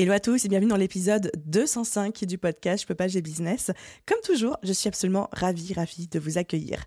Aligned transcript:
Hello 0.00 0.12
à 0.12 0.20
tous 0.20 0.44
et 0.44 0.48
bienvenue 0.48 0.70
dans 0.70 0.76
l'épisode 0.76 1.32
205 1.44 2.24
du 2.24 2.38
podcast 2.38 2.82
Je 2.82 2.86
peux 2.86 2.94
pas, 2.94 3.08
j'ai 3.08 3.20
business. 3.20 3.72
Comme 4.06 4.20
toujours, 4.22 4.56
je 4.62 4.72
suis 4.72 4.86
absolument 4.86 5.28
ravie, 5.32 5.74
ravie 5.74 6.06
de 6.06 6.20
vous 6.20 6.38
accueillir. 6.38 6.84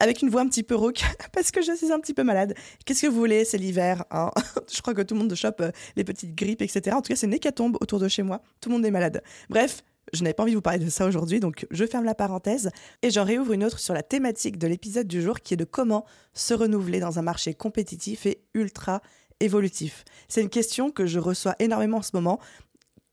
Avec 0.00 0.20
une 0.20 0.28
voix 0.28 0.42
un 0.42 0.48
petit 0.48 0.62
peu 0.62 0.74
rauque, 0.74 1.00
parce 1.32 1.50
que 1.50 1.62
je 1.62 1.74
suis 1.74 1.90
un 1.90 1.98
petit 1.98 2.12
peu 2.12 2.24
malade. 2.24 2.52
Qu'est-ce 2.84 3.00
que 3.00 3.06
vous 3.06 3.16
voulez, 3.16 3.46
c'est 3.46 3.56
l'hiver. 3.56 4.04
Hein? 4.10 4.30
Je 4.70 4.82
crois 4.82 4.92
que 4.92 5.00
tout 5.00 5.14
le 5.14 5.20
monde 5.20 5.34
chope 5.34 5.62
euh, 5.62 5.70
les 5.96 6.04
petites 6.04 6.34
grippes, 6.34 6.60
etc. 6.60 6.94
En 6.94 7.00
tout 7.00 7.08
cas, 7.08 7.16
c'est 7.16 7.26
une 7.26 7.32
hécatombe 7.32 7.78
autour 7.80 7.98
de 7.98 8.06
chez 8.06 8.22
moi. 8.22 8.42
Tout 8.60 8.68
le 8.68 8.74
monde 8.74 8.84
est 8.84 8.90
malade. 8.90 9.22
Bref, 9.48 9.82
je 10.12 10.22
n'avais 10.22 10.34
pas 10.34 10.42
envie 10.42 10.52
de 10.52 10.56
vous 10.56 10.62
parler 10.62 10.84
de 10.84 10.90
ça 10.90 11.06
aujourd'hui, 11.06 11.40
donc 11.40 11.66
je 11.70 11.86
ferme 11.86 12.04
la 12.04 12.14
parenthèse 12.14 12.70
et 13.00 13.10
j'en 13.10 13.24
réouvre 13.24 13.54
une 13.54 13.64
autre 13.64 13.78
sur 13.78 13.94
la 13.94 14.02
thématique 14.02 14.58
de 14.58 14.66
l'épisode 14.66 15.06
du 15.06 15.22
jour 15.22 15.40
qui 15.40 15.54
est 15.54 15.56
de 15.56 15.64
comment 15.64 16.04
se 16.34 16.52
renouveler 16.52 17.00
dans 17.00 17.18
un 17.18 17.22
marché 17.22 17.54
compétitif 17.54 18.26
et 18.26 18.42
ultra 18.52 19.00
évolutif. 19.40 20.04
C'est 20.28 20.42
une 20.42 20.48
question 20.48 20.90
que 20.90 21.06
je 21.06 21.18
reçois 21.18 21.54
énormément 21.58 21.98
en 21.98 22.02
ce 22.02 22.10
moment 22.14 22.40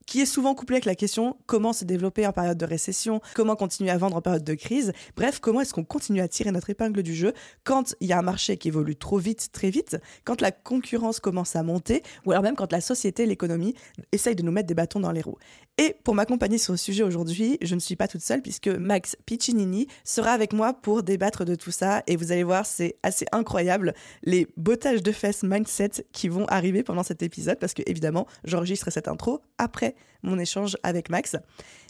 qui 0.09 0.21
est 0.21 0.25
souvent 0.25 0.55
couplée 0.55 0.77
avec 0.77 0.85
la 0.85 0.95
question 0.95 1.37
comment 1.45 1.71
se 1.71 1.85
développer 1.85 2.25
en 2.25 2.31
période 2.31 2.57
de 2.57 2.65
récession, 2.65 3.21
comment 3.35 3.55
continuer 3.55 3.91
à 3.91 3.97
vendre 3.99 4.15
en 4.15 4.21
période 4.21 4.43
de 4.43 4.55
crise, 4.55 4.91
bref, 5.15 5.39
comment 5.39 5.61
est-ce 5.61 5.71
qu'on 5.71 5.83
continue 5.83 6.19
à 6.19 6.27
tirer 6.27 6.49
notre 6.49 6.71
épingle 6.71 7.03
du 7.03 7.13
jeu 7.13 7.31
quand 7.63 7.93
il 7.99 8.07
y 8.07 8.13
a 8.13 8.17
un 8.17 8.23
marché 8.23 8.57
qui 8.57 8.69
évolue 8.69 8.95
trop 8.95 9.19
vite, 9.19 9.49
très 9.51 9.69
vite, 9.69 9.97
quand 10.23 10.41
la 10.41 10.51
concurrence 10.51 11.19
commence 11.19 11.55
à 11.55 11.61
monter, 11.61 12.01
ou 12.25 12.31
alors 12.31 12.41
même 12.41 12.55
quand 12.55 12.71
la 12.71 12.81
société, 12.81 13.27
l'économie 13.27 13.75
essaye 14.11 14.35
de 14.35 14.41
nous 14.41 14.51
mettre 14.51 14.65
des 14.65 14.73
bâtons 14.73 14.99
dans 14.99 15.11
les 15.11 15.21
roues. 15.21 15.37
Et 15.77 15.95
pour 16.03 16.13
m'accompagner 16.13 16.57
sur 16.57 16.73
le 16.73 16.77
sujet 16.77 17.03
aujourd'hui, 17.03 17.57
je 17.61 17.73
ne 17.73 17.79
suis 17.79 17.95
pas 17.95 18.09
toute 18.09 18.19
seule 18.19 18.41
puisque 18.41 18.67
Max 18.67 19.15
Piccinini 19.25 19.87
sera 20.03 20.31
avec 20.31 20.51
moi 20.51 20.73
pour 20.73 21.03
débattre 21.03 21.45
de 21.45 21.55
tout 21.55 21.71
ça. 21.71 22.03
Et 22.05 22.17
vous 22.17 22.33
allez 22.33 22.43
voir, 22.43 22.65
c'est 22.65 22.97
assez 23.01 23.25
incroyable 23.31 23.93
les 24.23 24.45
bottages 24.57 25.01
de 25.01 25.11
fesses 25.13 25.41
mindset 25.41 26.03
qui 26.11 26.27
vont 26.27 26.45
arriver 26.47 26.83
pendant 26.83 27.03
cet 27.03 27.23
épisode 27.23 27.59
parce 27.59 27.73
que 27.73 27.81
évidemment, 27.85 28.27
j'enregistre 28.43 28.91
cette 28.91 29.07
intro 29.07 29.39
après 29.57 29.95
mon 30.23 30.37
échange 30.37 30.77
avec 30.83 31.09
Max. 31.09 31.35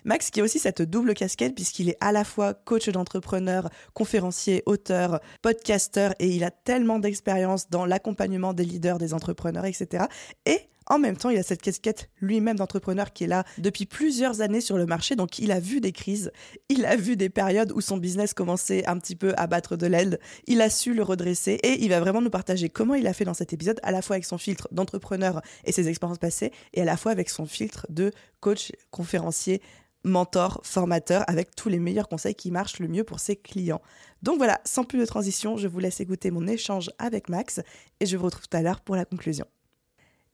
Max 0.06 0.30
qui 0.30 0.40
a 0.40 0.44
aussi 0.44 0.60
cette 0.60 0.82
double 0.82 1.14
casquette 1.14 1.56
puisqu'il 1.56 1.90
est 1.90 1.98
à 2.00 2.12
la 2.12 2.24
fois 2.24 2.54
coach 2.54 2.90
d'entrepreneur, 2.90 3.70
conférencier, 3.94 4.64
auteur, 4.66 5.20
podcasteur 5.42 6.14
et 6.20 6.28
il 6.28 6.44
a 6.44 6.52
tellement 6.52 7.00
d'expérience 7.00 7.70
dans 7.70 7.86
l'accompagnement 7.86 8.54
des 8.54 8.66
leaders, 8.66 8.98
des 8.98 9.14
entrepreneurs, 9.14 9.66
etc. 9.66 10.06
Et 10.46 10.60
en 10.90 10.98
même 10.98 11.16
temps, 11.16 11.30
il 11.30 11.38
a 11.38 11.44
cette 11.44 11.62
casquette 11.62 12.10
lui-même 12.20 12.58
d'entrepreneur 12.58 13.14
qui 13.14 13.24
est 13.24 13.28
là 13.28 13.44
depuis 13.60 13.86
plusieurs 13.86 14.42
années 14.42 14.60
sur 14.60 14.78
le 14.78 14.88
marché. 14.88 15.16
Donc, 15.16 15.38
il 15.38 15.52
a 15.52 15.60
vu 15.60 15.82
des 15.82 15.92
crises, 15.92 16.32
il 16.68 16.86
a 16.86 16.96
vu 16.96 17.16
des 17.16 17.30
périodes 17.30 17.72
où 17.72 17.80
son 17.80 17.98
business 17.98 18.34
commençait 18.34 18.86
un 18.88 18.98
petit 18.98 19.16
peu 19.16 19.34
à 19.38 19.46
battre 19.46 19.78
de 19.78 19.86
l'aile. 19.86 20.20
Il 20.48 20.62
a 20.62 20.70
su 20.70 20.96
le 20.96 21.04
redresser 21.04 21.60
et 21.64 21.84
il 21.84 21.90
va 21.90 22.00
vraiment 22.00 22.22
nous 22.22 22.32
partager 22.32 22.70
comment 22.70 22.96
il 22.96 23.06
a 23.06 23.14
fait 23.14 23.26
dans 23.26 23.36
cet 23.36 23.54
épisode, 23.54 23.80
à 23.84 23.92
la 23.92 24.02
fois 24.02 24.16
avec 24.16 24.26
son 24.26 24.40
filtre 24.40 24.68
d'entrepreneur 24.72 25.42
et 25.64 25.72
ses 25.72 25.88
expériences 25.88 26.18
passées, 26.18 26.52
et 26.74 26.82
à 26.82 26.86
la 26.86 26.98
fois 26.98 27.12
avec 27.12 27.30
son 27.30 27.46
filtre 27.46 27.86
de 27.90 28.12
coach, 28.40 28.72
conférencier, 28.90 29.62
mentor, 30.04 30.62
formateur, 30.64 31.24
avec 31.28 31.56
tous 31.56 31.70
les 31.70 31.80
meilleurs 31.80 32.08
conseils 32.08 32.36
qui 32.36 32.50
marchent 32.52 32.80
le 32.80 32.88
mieux 32.88 33.04
pour 33.04 33.20
ses 33.20 33.36
clients. 33.36 33.82
Donc 34.24 34.38
voilà, 34.38 34.60
sans 34.66 34.84
plus 34.84 35.00
de 35.00 35.06
transition, 35.06 35.58
je 35.58 35.68
vous 35.68 35.80
laisse 35.80 36.00
écouter 36.00 36.32
mon 36.32 36.48
échange 36.48 36.90
avec 36.98 37.30
Max 37.30 37.60
et 38.00 38.06
je 38.06 38.18
vous 38.18 38.26
retrouve 38.26 38.48
tout 38.48 38.58
à 38.58 38.62
l'heure 38.62 38.82
pour 38.82 38.96
la 38.96 39.06
conclusion. 39.06 39.46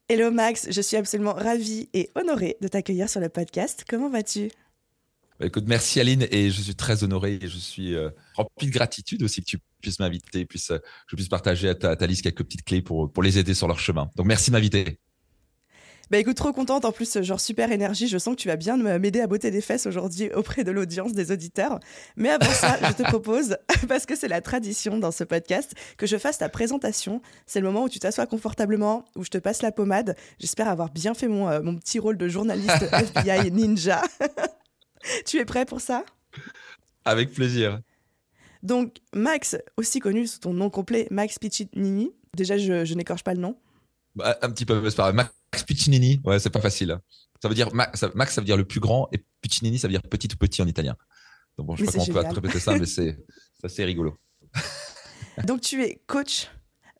Hello 0.07 0.29
Max, 0.29 0.67
je 0.69 0.81
suis 0.81 0.97
absolument 0.97 1.33
ravie 1.33 1.89
et 1.95 2.11
honorée 2.13 2.57
de 2.61 2.67
t'accueillir 2.67 3.09
sur 3.09 3.19
le 3.19 3.27
podcast. 3.27 3.85
Comment 3.89 4.07
vas-tu? 4.07 4.51
Bah, 5.39 5.47
Écoute, 5.47 5.63
merci 5.65 5.99
Aline 5.99 6.27
et 6.29 6.51
je 6.51 6.61
suis 6.61 6.75
très 6.75 7.03
honoré 7.03 7.39
et 7.41 7.47
je 7.47 7.57
suis 7.57 7.95
euh, 7.95 8.11
rempli 8.35 8.67
de 8.67 8.71
gratitude 8.71 9.23
aussi 9.23 9.41
que 9.41 9.47
tu 9.47 9.57
puisses 9.81 9.97
m'inviter, 9.97 10.41
et 10.41 10.45
que 10.45 10.59
je 10.59 11.15
puisse 11.15 11.27
partager 11.27 11.69
à 11.69 11.73
ta, 11.73 11.95
ta, 11.95 12.05
liste 12.05 12.21
quelques 12.21 12.43
petites 12.43 12.63
clés 12.63 12.83
pour, 12.83 13.11
pour 13.11 13.23
les 13.23 13.39
aider 13.39 13.55
sur 13.55 13.67
leur 13.67 13.79
chemin. 13.79 14.11
Donc 14.15 14.27
merci 14.27 14.51
de 14.51 14.55
m'inviter. 14.55 14.99
Bah 16.11 16.19
écoute, 16.19 16.37
trop 16.37 16.53
contente. 16.53 16.85
En 16.85 16.91
plus, 16.91 17.21
genre 17.21 17.39
super 17.39 17.71
énergie. 17.71 18.07
Je 18.07 18.17
sens 18.17 18.35
que 18.35 18.41
tu 18.41 18.47
vas 18.47 18.55
bien 18.55 18.77
m'aider 18.77 19.21
à 19.21 19.27
botter 19.27 19.49
des 19.49 19.61
fesses 19.61 19.85
aujourd'hui 19.85 20.31
auprès 20.33 20.63
de 20.63 20.71
l'audience, 20.71 21.13
des 21.13 21.31
auditeurs. 21.31 21.79
Mais 22.15 22.29
avant 22.29 22.51
ça, 22.51 22.77
je 22.81 22.93
te 22.93 23.03
propose, 23.03 23.57
parce 23.87 24.05
que 24.05 24.15
c'est 24.15 24.27
la 24.27 24.41
tradition 24.41 24.99
dans 24.99 25.11
ce 25.11 25.23
podcast, 25.23 25.73
que 25.97 26.05
je 26.05 26.17
fasse 26.17 26.37
ta 26.37 26.49
présentation. 26.49 27.21
C'est 27.47 27.59
le 27.59 27.65
moment 27.65 27.83
où 27.83 27.89
tu 27.89 27.99
t'assois 27.99 28.27
confortablement, 28.27 29.05
où 29.15 29.23
je 29.23 29.29
te 29.29 29.37
passe 29.37 29.61
la 29.61 29.71
pommade. 29.71 30.15
J'espère 30.39 30.67
avoir 30.67 30.91
bien 30.91 31.13
fait 31.15 31.27
mon, 31.27 31.49
euh, 31.49 31.61
mon 31.61 31.75
petit 31.75 31.97
rôle 31.97 32.17
de 32.17 32.27
journaliste 32.27 32.83
FBI 32.91 33.51
ninja. 33.51 34.01
tu 35.25 35.39
es 35.39 35.45
prêt 35.45 35.65
pour 35.65 35.81
ça? 35.81 36.03
Avec 37.03 37.33
plaisir. 37.33 37.81
Donc, 38.61 38.97
Max, 39.13 39.57
aussi 39.77 39.99
connu 39.99 40.27
sous 40.27 40.39
ton 40.39 40.53
nom 40.53 40.69
complet, 40.69 41.07
Max 41.09 41.39
Piccinini. 41.39 42.11
Déjà, 42.35 42.57
je, 42.57 42.85
je 42.85 42.93
n'écorche 42.93 43.23
pas 43.23 43.33
le 43.33 43.39
nom. 43.39 43.55
Bah, 44.15 44.37
un 44.41 44.49
petit 44.49 44.65
peu, 44.65 44.87
c'est 44.89 44.95
pas 44.95 45.11
Max 45.11 45.31
Piccinini, 45.63 46.21
ouais, 46.23 46.39
c'est 46.39 46.49
pas 46.49 46.61
facile. 46.61 46.97
Ça 47.41 47.47
veut 47.47 47.55
dire 47.55 47.73
Max, 47.73 47.99
ça, 47.99 48.11
Max, 48.15 48.33
ça 48.33 48.41
veut 48.41 48.45
dire 48.45 48.57
le 48.57 48.65
plus 48.65 48.79
grand, 48.79 49.07
et 49.11 49.23
Piccinini, 49.41 49.79
ça 49.79 49.87
veut 49.87 49.93
dire 49.93 50.01
petit 50.01 50.29
ou 50.33 50.37
petit 50.37 50.61
en 50.61 50.67
italien. 50.67 50.95
Donc 51.57 51.67
bon, 51.67 51.75
je 51.75 51.85
sais 51.85 51.91
pas 51.91 52.05
comment 52.05 52.29
on 52.29 52.29
peut 52.29 52.35
répéter 52.35 52.59
ça, 52.59 52.77
mais 52.77 52.85
c'est 52.85 53.17
assez 53.63 53.85
rigolo. 53.85 54.17
Donc 55.45 55.61
tu 55.61 55.83
es 55.83 56.01
coach, 56.07 56.49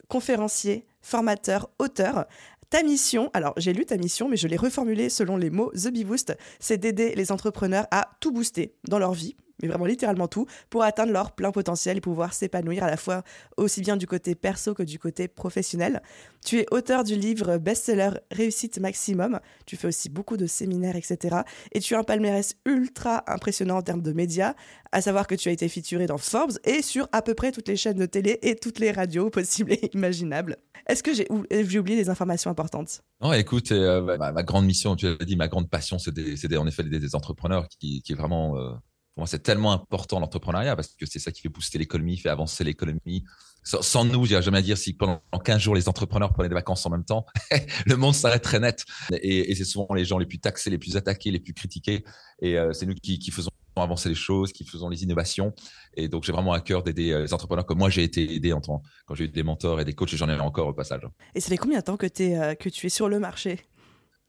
conférencier, 0.08 0.86
formateur, 1.06 1.70
auteur. 1.78 2.26
Ta 2.72 2.82
mission, 2.82 3.30
alors 3.34 3.54
j'ai 3.58 3.74
lu 3.74 3.86
ta 3.86 3.96
mission, 3.96 4.28
mais 4.28 4.38
je 4.38 4.48
l'ai 4.48 4.58
reformulée 4.58 5.10
selon 5.10 5.38
les 5.38 5.52
mots 5.52 5.72
The 5.72 5.90
Bee 5.90 6.04
Boost, 6.04 6.36
c'est 6.60 6.78
d'aider 6.78 7.14
les 7.16 7.32
entrepreneurs 7.32 7.86
à 7.92 8.10
tout 8.20 8.32
booster 8.32 8.74
dans 8.90 8.98
leur 8.98 9.14
vie, 9.14 9.36
mais 9.62 9.68
vraiment 9.68 9.86
littéralement 9.86 10.28
tout, 10.28 10.48
pour 10.72 10.82
atteindre 10.82 11.14
leur 11.14 11.34
plein 11.34 11.52
potentiel 11.52 11.98
et 11.98 12.02
pouvoir 12.02 12.34
s'épanouir 12.34 12.84
à 12.84 12.90
la 12.90 12.98
fois 12.98 13.24
aussi 13.56 13.82
bien 13.82 13.98
du 13.98 14.08
côté 14.08 14.34
perso 14.34 14.74
que 14.74 14.82
du 14.82 14.98
côté 14.98 15.28
professionnel. 15.28 16.02
Tu 16.44 16.58
es 16.58 16.66
auteur 16.72 17.04
du 17.04 17.16
livre 17.16 17.58
best-seller 17.58 18.10
Réussite 18.32 18.80
Maximum, 18.80 19.40
tu 19.68 19.78
fais 19.78 19.88
aussi 19.88 20.10
beaucoup 20.10 20.36
de 20.36 20.48
séminaires, 20.48 20.96
etc. 20.96 21.38
Et 21.72 21.80
tu 21.80 21.94
as 21.94 22.00
un 22.00 22.04
palmarès 22.04 22.56
ultra 22.66 23.24
impressionnant 23.28 23.78
en 23.78 23.84
termes 23.84 24.02
de 24.02 24.12
médias, 24.12 24.56
à 24.92 25.02
savoir 25.02 25.28
que 25.28 25.36
tu 25.36 25.50
as 25.50 25.52
été 25.52 25.70
featuré 25.70 26.08
dans 26.08 26.18
Forbes 26.18 26.58
et 26.64 26.82
sur 26.82 27.08
à 27.12 27.22
peu 27.22 27.36
près 27.36 27.52
toutes 27.52 27.68
les 27.68 27.76
chaînes 27.76 28.00
de 28.00 28.08
télé 28.08 28.40
et 28.42 28.56
toutes 28.56 28.80
les 28.80 28.92
radios 28.92 29.30
possibles 29.30 29.74
et 29.74 29.92
imaginables. 29.94 30.58
Est-ce 30.88 31.04
que 31.04 31.14
j'ai 31.14 31.80
oublié 31.80 31.98
des 31.98 32.10
informations 32.10 32.52
importantes? 32.52 33.02
Non, 33.22 33.34
écoute, 33.34 33.72
euh, 33.72 34.18
ma, 34.18 34.44
grande 34.44 34.66
mission, 34.66 34.96
tu 34.96 35.08
as 35.08 35.26
dit, 35.26 35.36
ma 35.36 35.48
grande 35.48 35.70
passion, 35.70 35.98
c'est 36.00 36.58
en 36.58 36.68
effet 36.68 36.84
des, 36.84 37.16
entrepreneurs 37.16 37.68
qui, 37.68 38.02
qui 38.02 38.14
est 38.14 38.16
vraiment... 38.16 38.58
Euh, 38.58 38.72
pour 39.16 39.22
moi, 39.22 39.28
c'est 39.28 39.40
tellement 39.40 39.72
important 39.72 40.20
l'entrepreneuriat 40.20 40.76
parce 40.76 40.90
que 40.90 41.06
c'est 41.06 41.20
ça 41.20 41.32
qui 41.32 41.42
fait 41.42 41.48
booster 41.48 41.78
l'économie, 41.78 42.18
fait 42.18 42.28
avancer 42.28 42.66
l'économie. 42.66 43.24
Sans, 43.64 44.04
nous, 44.04 44.26
je 44.26 44.42
jamais 44.42 44.58
à 44.58 44.62
dire 44.62 44.78
si 44.78 44.94
pendant 44.94 45.22
15 45.44 45.60
jours 45.62 45.74
les 45.74 45.88
entrepreneurs 45.88 46.34
prenaient 46.34 46.50
des 46.50 46.56
vacances 46.56 46.86
en 46.86 46.90
même 46.90 47.06
temps, 47.06 47.26
le 47.86 47.96
monde 47.96 48.14
s'arrêterait 48.14 48.60
net. 48.60 48.84
Et, 49.22 49.56
c'est 49.56 49.64
souvent 49.64 49.88
les 49.96 50.04
gens 50.04 50.18
les 50.18 50.26
plus 50.26 50.40
taxés, 50.40 50.70
les 50.70 50.78
plus 50.78 50.98
attaqués, 50.98 51.32
les 51.32 51.40
plus 51.40 51.54
critiqués. 51.54 52.04
Et 52.42 52.60
euh, 52.60 52.74
c'est 52.74 52.86
nous 52.86 52.94
qui, 52.94 53.32
faisons 53.32 53.50
avancer 53.78 54.10
les 54.10 54.16
choses, 54.16 54.52
qui 54.52 54.66
faisons 54.66 54.90
les 54.90 55.04
innovations. 55.04 55.54
Et 55.96 56.08
donc, 56.08 56.24
j'ai 56.24 56.32
vraiment 56.32 56.54
à 56.54 56.62
cœur 56.62 56.84
d'aider 56.84 57.12
euh, 57.12 57.22
les 57.22 57.34
entrepreneurs 57.34 57.66
comme 57.66 57.78
moi, 57.78 57.90
j'ai 57.90 58.04
été 58.04 58.36
aidé 58.36 58.54
en 58.54 58.62
temps, 58.62 58.82
quand 59.06 59.16
j'ai 59.16 59.26
eu 59.26 59.30
des 59.30 59.44
mentors 59.44 59.80
et 59.80 59.86
des 59.86 59.94
coachs 59.94 60.14
et 60.14 60.18
j'en 60.18 60.30
ai 60.30 60.40
encore 60.40 60.68
au 60.68 60.74
passage. 60.74 61.02
Et 61.34 61.40
ça 61.40 61.50
fait 61.50 61.58
combien 61.58 61.80
de 61.80 61.84
temps 61.84 61.98
que, 61.98 62.06
es, 62.06 62.38
euh, 62.38 62.56
que 62.56 62.70
tu 62.70 62.88
es 62.88 62.90
sur 62.90 63.10
le 63.10 63.20
marché? 63.20 63.60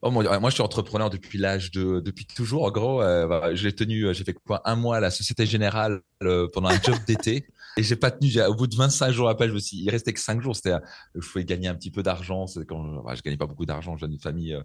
Oh, 0.03 0.11
moi, 0.11 0.23
je 0.23 0.55
suis 0.55 0.63
entrepreneur 0.63 1.09
depuis 1.09 1.39
l'âge 1.39 1.71
de, 1.71 2.01
depuis 2.01 2.27
toujours. 2.27 2.65
En 2.65 2.71
gros, 2.71 3.03
euh, 3.03 3.55
j'ai 3.55 3.75
tenu, 3.75 4.05
euh, 4.05 4.13
j'ai 4.13 4.25
fait 4.25 4.35
quoi, 4.35 4.61
un 4.65 4.77
mois 4.77 4.99
à 4.99 5.01
la 5.01 5.11
Société 5.11 5.47
Générale 5.47 6.01
euh, 6.23 6.49
pendant 6.53 6.69
un 6.69 6.81
job 6.81 6.97
d'été. 7.07 7.47
Et 7.79 7.83
j'ai 7.83 7.97
pas 7.97 8.11
tenu, 8.11 8.31
au 8.43 8.55
bout 8.55 8.67
de 8.67 8.77
25 8.77 9.11
jours 9.11 9.29
après, 9.29 9.49
je 9.49 9.55
me 9.55 9.59
suis, 9.59 9.79
il 9.79 9.91
restait 9.91 10.13
que 10.13 10.21
5 10.21 10.43
jours. 10.43 10.55
C'était, 10.55 10.75
je 11.15 11.27
pouvais 11.27 11.45
gagner 11.45 11.69
un 11.69 11.75
petit 11.75 11.91
peu 11.91 12.03
d'argent. 12.03 12.47
C'est 12.47 12.65
quand, 12.67 13.05
je 13.15 13.23
gagnais 13.23 13.37
pas 13.37 13.47
beaucoup 13.47 13.67
d'argent. 13.67 13.97
J'ai 13.97 14.07
une 14.07 14.19
famille, 14.21 14.57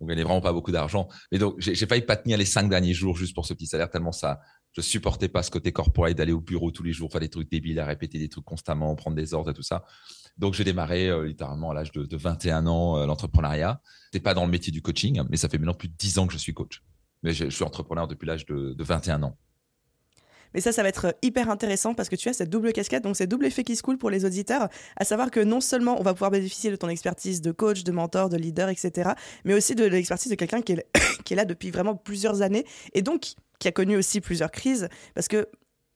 on 0.00 0.06
gagnait 0.06 0.22
vraiment 0.24 0.40
pas 0.40 0.52
beaucoup 0.52 0.72
d'argent. 0.72 1.08
Mais 1.32 1.38
donc, 1.38 1.56
j'ai 1.58 1.74
failli 1.86 2.02
pas 2.02 2.16
tenir 2.16 2.38
les 2.38 2.44
5 2.44 2.68
derniers 2.68 2.94
jours 2.94 3.16
juste 3.16 3.34
pour 3.34 3.44
ce 3.46 3.54
petit 3.54 3.66
salaire 3.66 3.90
tellement 3.90 4.12
ça, 4.12 4.40
je 4.76 4.82
supportais 4.82 5.28
pas 5.28 5.42
ce 5.42 5.50
côté 5.50 5.72
corporel 5.72 6.14
d'aller 6.14 6.32
au 6.32 6.40
bureau 6.40 6.70
tous 6.70 6.82
les 6.82 6.92
jours, 6.92 7.10
faire 7.10 7.20
des 7.20 7.30
trucs 7.30 7.50
débiles, 7.50 7.80
à 7.80 7.86
répéter 7.86 8.18
des 8.18 8.28
trucs 8.28 8.44
constamment, 8.44 8.94
prendre 8.94 9.16
des 9.16 9.32
ordres 9.32 9.50
et 9.50 9.54
tout 9.54 9.62
ça. 9.62 9.84
Donc, 10.36 10.52
j'ai 10.52 10.64
démarré 10.64 11.08
euh, 11.08 11.24
littéralement 11.24 11.70
à 11.70 11.74
l'âge 11.74 11.92
de, 11.92 12.16
21 12.16 12.66
ans 12.66 12.98
euh, 12.98 13.06
l'entrepreneuriat. 13.06 13.80
C'est 14.12 14.20
pas 14.20 14.34
dans 14.34 14.44
le 14.44 14.50
métier 14.50 14.70
du 14.70 14.82
coaching, 14.82 15.22
mais 15.30 15.38
ça 15.38 15.48
fait 15.48 15.56
maintenant 15.56 15.72
plus 15.72 15.88
de 15.88 15.94
10 15.96 16.18
ans 16.18 16.26
que 16.26 16.34
je 16.34 16.38
suis 16.38 16.52
coach. 16.52 16.82
Mais 17.22 17.32
je, 17.32 17.48
suis 17.48 17.64
entrepreneur 17.64 18.06
depuis 18.06 18.26
l'âge 18.26 18.44
de, 18.44 18.76
21 18.78 19.22
ans. 19.22 19.38
Mais 20.52 20.60
ça, 20.60 20.72
ça 20.72 20.82
va 20.82 20.90
être 20.90 21.16
hyper 21.22 21.48
intéressant 21.48 21.94
parce 21.94 22.10
que 22.10 22.16
tu 22.16 22.28
as 22.28 22.34
cette 22.34 22.50
double 22.50 22.72
casquette, 22.72 23.02
donc 23.02 23.16
c'est 23.16 23.26
double 23.26 23.46
effet 23.46 23.64
qui 23.64 23.76
se 23.76 23.82
coule 23.82 23.98
pour 23.98 24.10
les 24.10 24.24
auditeurs, 24.24 24.68
à 24.96 25.04
savoir 25.04 25.30
que 25.30 25.40
non 25.40 25.60
seulement 25.60 25.98
on 25.98 26.02
va 26.02 26.12
pouvoir 26.12 26.30
bénéficier 26.30 26.70
de 26.70 26.76
ton 26.76 26.88
expertise 26.88 27.40
de 27.40 27.50
coach, 27.50 27.82
de 27.82 27.92
mentor, 27.92 28.28
de 28.28 28.36
leader, 28.36 28.68
etc., 28.68 29.10
mais 29.44 29.54
aussi 29.54 29.74
de 29.74 29.84
l'expertise 29.84 30.30
de 30.30 30.36
quelqu'un 30.36 30.62
qui, 30.62 30.76
qui 31.24 31.32
est 31.32 31.36
là 31.36 31.44
depuis 31.44 31.70
vraiment 31.70 31.96
plusieurs 31.96 32.42
années 32.42 32.64
et 32.94 33.02
donc 33.02 33.34
qui 33.58 33.68
a 33.68 33.72
connu 33.72 33.96
aussi 33.96 34.20
plusieurs 34.20 34.50
crises 34.50 34.88
parce 35.14 35.28
que 35.28 35.48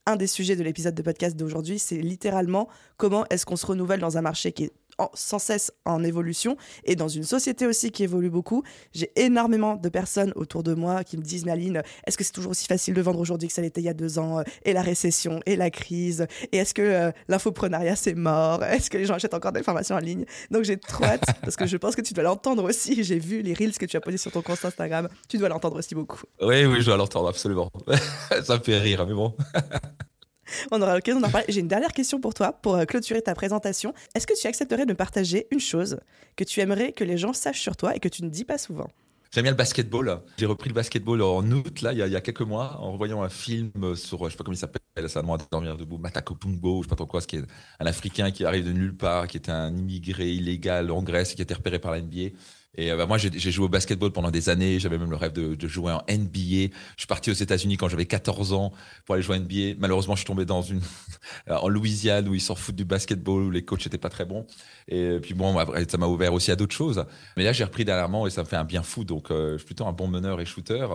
un 0.06 0.16
des 0.16 0.26
sujets 0.26 0.56
de 0.56 0.62
l'épisode 0.62 0.94
de 0.94 1.02
podcast 1.02 1.36
d'aujourd'hui, 1.36 1.78
c'est 1.78 1.98
littéralement 1.98 2.68
comment 2.96 3.24
est-ce 3.30 3.44
qu'on 3.46 3.56
se 3.56 3.66
renouvelle 3.66 4.00
dans 4.00 4.16
un 4.16 4.22
marché 4.22 4.52
qui 4.52 4.64
est 4.64 4.72
sans 5.14 5.38
cesse 5.38 5.72
en 5.84 6.02
évolution 6.04 6.56
et 6.84 6.96
dans 6.96 7.08
une 7.08 7.24
société 7.24 7.66
aussi 7.66 7.90
qui 7.90 8.02
évolue 8.02 8.30
beaucoup. 8.30 8.62
J'ai 8.92 9.10
énormément 9.16 9.76
de 9.76 9.88
personnes 9.88 10.32
autour 10.36 10.62
de 10.62 10.74
moi 10.74 11.04
qui 11.04 11.16
me 11.16 11.22
disent 11.22 11.44
Mais 11.44 11.52
Aline, 11.52 11.82
est-ce 12.06 12.18
que 12.18 12.24
c'est 12.24 12.32
toujours 12.32 12.50
aussi 12.50 12.66
facile 12.66 12.94
de 12.94 13.02
vendre 13.02 13.18
aujourd'hui 13.18 13.48
que 13.48 13.54
ça 13.54 13.62
l'était 13.62 13.80
il 13.80 13.84
y 13.84 13.88
a 13.88 13.94
deux 13.94 14.18
ans 14.18 14.42
Et 14.64 14.72
la 14.72 14.82
récession 14.82 15.40
et 15.46 15.56
la 15.56 15.70
crise 15.70 16.26
Et 16.52 16.58
est-ce 16.58 16.74
que 16.74 16.82
euh, 16.82 17.10
l'infoprenariat 17.28 17.96
c'est 17.96 18.14
mort 18.14 18.62
Est-ce 18.64 18.90
que 18.90 18.98
les 18.98 19.06
gens 19.06 19.14
achètent 19.14 19.34
encore 19.34 19.52
des 19.52 19.62
formations 19.62 19.96
en 19.96 20.00
ligne? 20.00 20.24
Donc 20.50 20.64
j'ai 20.64 20.76
trop 20.76 21.04
hâte 21.04 21.24
parce 21.42 21.56
que 21.56 21.66
je 21.66 21.76
pense 21.76 21.96
que 21.96 22.02
tu 22.02 22.14
dois 22.14 22.24
l'entendre 22.24 22.64
aussi. 22.64 23.02
J'ai 23.04 23.18
vu 23.18 23.42
les 23.42 23.54
reels 23.54 23.76
que 23.78 23.86
tu 23.86 23.96
as 23.96 24.00
posés 24.00 24.18
sur 24.18 24.32
ton 24.32 24.42
compte 24.42 24.64
Instagram. 24.64 25.08
Tu 25.28 25.38
dois 25.38 25.48
l'entendre 25.48 25.78
aussi 25.78 25.94
beaucoup. 25.94 26.22
Oui, 26.40 26.64
oui, 26.64 26.80
je 26.80 26.86
dois 26.86 26.96
l'entendre 26.96 27.28
absolument. 27.28 27.70
ça 28.44 28.58
me 28.58 28.62
fait 28.62 28.78
rire, 28.78 29.06
mais 29.06 29.14
bon. 29.14 29.34
On 30.70 30.80
aura 30.82 30.94
l'occasion 30.94 31.20
d'en 31.20 31.30
parler. 31.30 31.46
J'ai 31.48 31.60
une 31.60 31.68
dernière 31.68 31.92
question 31.92 32.20
pour 32.20 32.34
toi, 32.34 32.52
pour 32.52 32.74
euh, 32.74 32.84
clôturer 32.84 33.22
ta 33.22 33.34
présentation. 33.34 33.94
Est-ce 34.14 34.26
que 34.26 34.38
tu 34.38 34.46
accepterais 34.46 34.86
de 34.86 34.92
partager 34.92 35.46
une 35.50 35.60
chose 35.60 35.98
que 36.36 36.44
tu 36.44 36.60
aimerais 36.60 36.92
que 36.92 37.04
les 37.04 37.18
gens 37.18 37.32
sachent 37.32 37.60
sur 37.60 37.76
toi 37.76 37.94
et 37.94 38.00
que 38.00 38.08
tu 38.08 38.24
ne 38.24 38.28
dis 38.28 38.44
pas 38.44 38.58
souvent? 38.58 38.88
J'aime 39.32 39.44
bien 39.44 39.52
le 39.52 39.56
basketball. 39.56 40.22
J'ai 40.38 40.46
repris 40.46 40.68
le 40.70 40.74
basketball 40.74 41.22
en 41.22 41.48
août, 41.52 41.82
là, 41.82 41.92
il 41.92 41.98
y, 41.98 42.16
a, 42.16 42.20
quelques 42.20 42.40
mois, 42.40 42.76
en 42.80 42.90
revoyant 42.90 43.22
un 43.22 43.28
film 43.28 43.94
sur, 43.94 44.24
je 44.24 44.30
sais 44.30 44.36
pas 44.36 44.42
comment 44.42 44.56
il 44.56 44.58
s'appelle, 44.58 45.08
ça 45.08 45.22
demande 45.22 45.40
à 45.40 45.44
dormir 45.48 45.76
debout, 45.76 45.98
Matako 45.98 46.34
Pumbo, 46.34 46.82
je 46.82 46.86
sais 46.86 46.88
pas 46.88 46.96
trop 46.96 47.06
quoi, 47.06 47.20
ce 47.20 47.36
est 47.36 47.44
un 47.78 47.86
Africain 47.86 48.32
qui 48.32 48.44
arrive 48.44 48.66
de 48.66 48.72
nulle 48.72 48.96
part, 48.96 49.28
qui 49.28 49.36
était 49.36 49.52
un 49.52 49.76
immigré 49.76 50.28
illégal 50.28 50.90
en 50.90 51.00
Grèce, 51.00 51.34
qui 51.34 51.42
a 51.42 51.44
été 51.44 51.54
repéré 51.54 51.78
par 51.78 51.92
la 51.92 52.00
NBA 52.00 52.30
et 52.76 52.92
euh, 52.92 52.96
bah, 52.96 53.06
moi, 53.06 53.18
j'ai 53.18 53.50
joué 53.50 53.64
au 53.64 53.68
basketball 53.68 54.12
pendant 54.12 54.30
des 54.30 54.48
années. 54.48 54.78
J'avais 54.78 54.98
même 54.98 55.10
le 55.10 55.16
rêve 55.16 55.32
de, 55.32 55.54
de, 55.54 55.68
jouer 55.68 55.92
en 55.92 56.02
NBA. 56.08 56.70
Je 56.96 56.98
suis 56.98 57.06
parti 57.08 57.30
aux 57.30 57.34
États-Unis 57.34 57.76
quand 57.76 57.88
j'avais 57.88 58.06
14 58.06 58.52
ans 58.52 58.72
pour 59.04 59.14
aller 59.14 59.22
jouer 59.22 59.36
en 59.36 59.40
NBA. 59.40 59.76
Malheureusement, 59.78 60.14
je 60.14 60.20
suis 60.20 60.26
tombé 60.26 60.44
dans 60.44 60.62
une 60.62 60.80
en 61.50 61.68
Louisiane 61.68 62.28
où 62.28 62.34
ils 62.34 62.40
s'en 62.40 62.54
foutent 62.54 62.76
du 62.76 62.84
basketball, 62.84 63.42
où 63.42 63.50
les 63.50 63.64
coachs 63.64 63.84
n'étaient 63.84 63.98
pas 63.98 64.08
très 64.08 64.24
bons. 64.24 64.46
Et 64.86 65.18
puis 65.20 65.34
bon, 65.34 65.56
ça 65.88 65.98
m'a 65.98 66.06
ouvert 66.06 66.32
aussi 66.32 66.52
à 66.52 66.56
d'autres 66.56 66.74
choses. 66.74 67.04
Mais 67.36 67.44
là, 67.44 67.52
j'ai 67.52 67.64
repris 67.64 67.84
dernièrement 67.84 68.26
et 68.26 68.30
ça 68.30 68.42
me 68.42 68.46
fait 68.46 68.56
un 68.56 68.64
bien 68.64 68.82
fou. 68.82 69.04
Donc, 69.04 69.30
euh, 69.30 69.52
je 69.52 69.58
suis 69.58 69.66
plutôt 69.66 69.86
un 69.86 69.92
bon 69.92 70.06
meneur 70.06 70.40
et 70.40 70.44
shooter. 70.44 70.86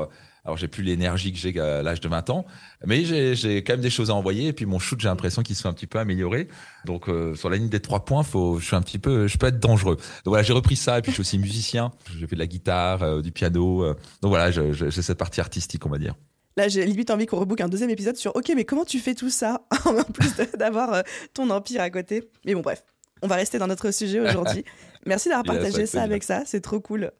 Alors, 0.45 0.57
j'ai 0.57 0.67
plus 0.67 0.83
l'énergie 0.83 1.33
que 1.33 1.39
j'ai 1.39 1.59
à 1.59 1.81
l'âge 1.81 1.99
de 1.99 2.07
20 2.07 2.29
ans, 2.29 2.45
mais 2.85 3.03
j'ai 3.03 3.63
quand 3.63 3.73
même 3.73 3.81
des 3.81 3.89
choses 3.89 4.11
à 4.11 4.13
envoyer. 4.13 4.49
Et 4.49 4.53
puis, 4.53 4.67
mon 4.67 4.77
shoot, 4.77 4.99
j'ai 4.99 5.07
l'impression 5.07 5.41
qu'il 5.41 5.55
se 5.55 5.63
fait 5.63 5.67
un 5.67 5.73
petit 5.73 5.87
peu 5.87 5.97
améliorer. 5.97 6.47
Donc, 6.85 7.09
euh, 7.09 7.33
sur 7.35 7.49
la 7.49 7.57
ligne 7.57 7.67
des 7.67 7.79
trois 7.79 8.05
points, 8.05 8.21
faut, 8.21 8.59
je 8.59 8.65
suis 8.65 8.75
un 8.75 8.81
petit 8.83 8.99
peu, 8.99 9.27
je 9.27 9.37
peux 9.39 9.47
être 9.47 9.59
dangereux. 9.59 9.95
Donc, 9.95 10.27
voilà, 10.27 10.43
j'ai 10.43 10.53
repris 10.53 10.75
ça. 10.75 10.99
Et 10.99 11.01
puis, 11.01 11.11
je 11.11 11.15
suis 11.15 11.21
aussi 11.21 11.39
musicien. 11.39 11.91
J'ai 12.19 12.27
fait 12.27 12.35
de 12.35 12.39
la 12.39 12.45
guitare, 12.45 13.01
euh, 13.01 13.21
du 13.23 13.31
piano. 13.31 13.83
Euh. 13.83 13.95
donc, 14.21 14.29
voilà, 14.29 14.51
j'ai 14.51 14.91
cette 14.91 15.17
partie 15.17 15.41
artistique, 15.41 15.83
on 15.85 15.89
va 15.89 15.97
dire. 15.97 16.13
Là, 16.57 16.67
j'ai 16.67 16.85
limite 16.85 17.09
envie 17.09 17.25
qu'on 17.25 17.39
rebook 17.39 17.59
un 17.61 17.67
deuxième 17.67 17.89
épisode 17.89 18.15
sur 18.15 18.35
OK, 18.35 18.51
mais 18.55 18.65
comment 18.65 18.85
tu 18.85 18.99
fais 18.99 19.15
tout 19.15 19.31
ça? 19.31 19.65
En 19.85 20.03
plus 20.03 20.35
d'avoir 20.57 21.03
ton 21.33 21.49
empire 21.49 21.81
à 21.81 21.89
côté 21.89 22.29
Mais 22.45 22.53
bon, 22.53 22.61
bref, 22.61 22.83
on 23.23 23.27
va 23.27 23.35
rester 23.35 23.57
dans 23.57 23.67
notre 23.67 23.91
sujet 23.91 24.19
aujourd'hui. 24.19 24.63
Merci 25.07 25.29
d'avoir 25.29 25.43
partagé 25.43 25.87
ça 25.87 26.03
avec 26.03 26.23
ça, 26.23 26.43
c'est 26.45 26.61
trop 26.61 26.79
cool. 26.79 27.11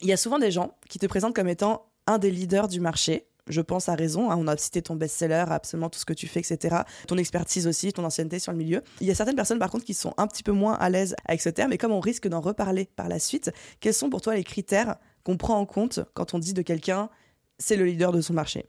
Il 0.00 0.08
y 0.08 0.12
a 0.12 0.16
souvent 0.16 0.38
des 0.38 0.50
gens 0.50 0.76
qui 0.88 0.98
te 0.98 1.06
présentent 1.06 1.34
comme 1.34 1.48
étant 1.48 1.86
un 2.06 2.18
des 2.18 2.30
leaders 2.30 2.68
du 2.68 2.80
marché. 2.80 3.26
Je 3.46 3.60
pense 3.60 3.88
à 3.88 3.94
raison. 3.94 4.30
Hein. 4.30 4.36
on 4.38 4.46
a 4.46 4.56
cité 4.56 4.80
ton 4.80 4.96
best-seller, 4.96 5.44
absolument 5.48 5.90
tout 5.90 5.98
ce 5.98 6.06
que 6.06 6.14
tu 6.14 6.26
fais, 6.26 6.40
etc. 6.40 6.76
Ton 7.06 7.18
expertise 7.18 7.66
aussi, 7.66 7.92
ton 7.92 8.04
ancienneté 8.04 8.38
sur 8.38 8.52
le 8.52 8.58
milieu. 8.58 8.82
Il 9.00 9.06
y 9.06 9.10
a 9.10 9.14
certaines 9.14 9.36
personnes, 9.36 9.58
par 9.58 9.70
contre, 9.70 9.84
qui 9.84 9.94
sont 9.94 10.14
un 10.16 10.26
petit 10.26 10.42
peu 10.42 10.52
moins 10.52 10.74
à 10.74 10.88
l'aise 10.88 11.14
avec 11.26 11.42
ce 11.42 11.50
terme. 11.50 11.72
Et 11.72 11.78
comme 11.78 11.92
on 11.92 12.00
risque 12.00 12.26
d'en 12.26 12.40
reparler 12.40 12.88
par 12.96 13.08
la 13.08 13.18
suite, 13.18 13.52
quels 13.80 13.94
sont 13.94 14.08
pour 14.08 14.22
toi 14.22 14.34
les 14.34 14.44
critères 14.44 14.96
qu'on 15.24 15.36
prend 15.36 15.58
en 15.58 15.66
compte 15.66 16.00
quand 16.14 16.32
on 16.34 16.38
dit 16.38 16.54
de 16.54 16.62
quelqu'un, 16.62 17.10
c'est 17.58 17.76
le 17.76 17.84
leader 17.84 18.12
de 18.12 18.20
son 18.20 18.32
marché? 18.32 18.66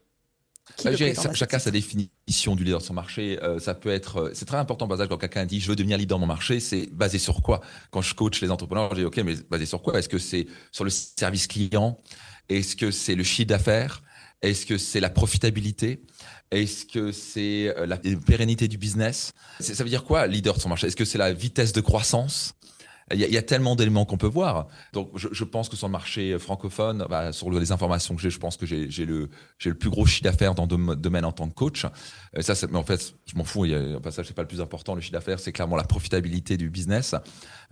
Bah, 0.84 0.90
chacun 1.32 1.60
sa 1.60 1.70
définition 1.70 2.56
du 2.56 2.64
leader 2.64 2.80
de 2.80 2.84
son 2.84 2.94
marché. 2.94 3.38
Euh, 3.42 3.60
ça 3.60 3.74
peut 3.74 3.88
être, 3.88 4.16
euh, 4.16 4.30
c'est 4.34 4.46
très 4.46 4.56
important 4.56 4.88
par 4.88 4.96
exemple 4.96 5.10
quand 5.10 5.18
quelqu'un 5.18 5.46
dit 5.46 5.60
je 5.60 5.68
veux 5.68 5.76
devenir 5.76 5.96
leader 5.96 6.18
de 6.18 6.22
mon 6.22 6.26
marché, 6.26 6.58
c'est 6.58 6.86
basé 6.92 7.18
sur 7.18 7.40
quoi? 7.40 7.60
Quand 7.92 8.02
je 8.02 8.14
coach 8.14 8.40
les 8.40 8.50
entrepreneurs, 8.50 8.90
je 8.90 8.96
dis 8.96 9.04
ok, 9.04 9.18
mais 9.18 9.36
basé 9.48 9.64
sur 9.64 9.80
quoi? 9.80 9.96
Est-ce 9.96 10.08
que 10.08 10.18
c'est 10.18 10.48
sur 10.72 10.82
le 10.82 10.90
service 10.90 11.46
client? 11.46 11.98
Est-ce 12.48 12.76
que 12.76 12.90
c'est 12.90 13.14
le 13.14 13.24
chiffre 13.24 13.48
d'affaires? 13.48 14.02
Est-ce 14.42 14.66
que 14.66 14.78
c'est 14.78 15.00
la 15.00 15.10
profitabilité? 15.10 16.02
Est-ce 16.50 16.84
que 16.84 17.10
c'est 17.10 17.74
euh, 17.76 17.86
la 17.86 17.96
pérennité 17.96 18.68
du 18.68 18.78
business? 18.78 19.32
Ça 19.60 19.82
veut 19.82 19.90
dire 19.90 20.04
quoi, 20.04 20.26
leader 20.26 20.54
de 20.54 20.60
son 20.60 20.68
marché? 20.68 20.86
Est-ce 20.86 20.96
que 20.96 21.04
c'est 21.04 21.18
la 21.18 21.32
vitesse 21.32 21.72
de 21.72 21.80
croissance? 21.80 22.54
Il 23.12 23.20
y, 23.20 23.36
a, 23.36 23.42
tellement 23.42 23.76
d'éléments 23.76 24.04
qu'on 24.04 24.16
peut 24.16 24.26
voir. 24.26 24.66
Donc, 24.92 25.12
je, 25.14 25.44
pense 25.44 25.68
que 25.68 25.76
sur 25.76 25.86
le 25.86 25.92
marché 25.92 26.36
francophone, 26.40 27.06
bah, 27.08 27.30
sur 27.30 27.48
les 27.52 27.70
informations 27.70 28.16
que 28.16 28.20
j'ai, 28.20 28.30
je 28.30 28.38
pense 28.40 28.56
que 28.56 28.66
j'ai 28.66 29.06
le, 29.06 29.30
plus 29.74 29.90
gros 29.90 30.06
chiffre 30.06 30.24
d'affaires 30.24 30.56
dans 30.56 30.66
le 30.66 30.96
domaine 30.96 31.24
en 31.24 31.30
tant 31.30 31.48
que 31.48 31.54
coach. 31.54 31.86
Euh, 32.36 32.42
ça, 32.42 32.54
mais 32.68 32.76
en 32.76 32.82
fait, 32.82 33.14
je 33.26 33.36
m'en 33.36 33.44
fous. 33.44 33.64
Il 33.64 33.70
y 33.70 33.74
a, 33.76 34.00
passage, 34.00 34.26
c'est 34.26 34.34
pas 34.34 34.42
le 34.42 34.48
plus 34.48 34.60
important. 34.60 34.96
Le 34.96 35.00
chiffre 35.00 35.12
d'affaires, 35.12 35.38
c'est 35.38 35.52
clairement 35.52 35.76
la 35.76 35.84
profitabilité 35.84 36.56
du 36.56 36.68
business. 36.68 37.14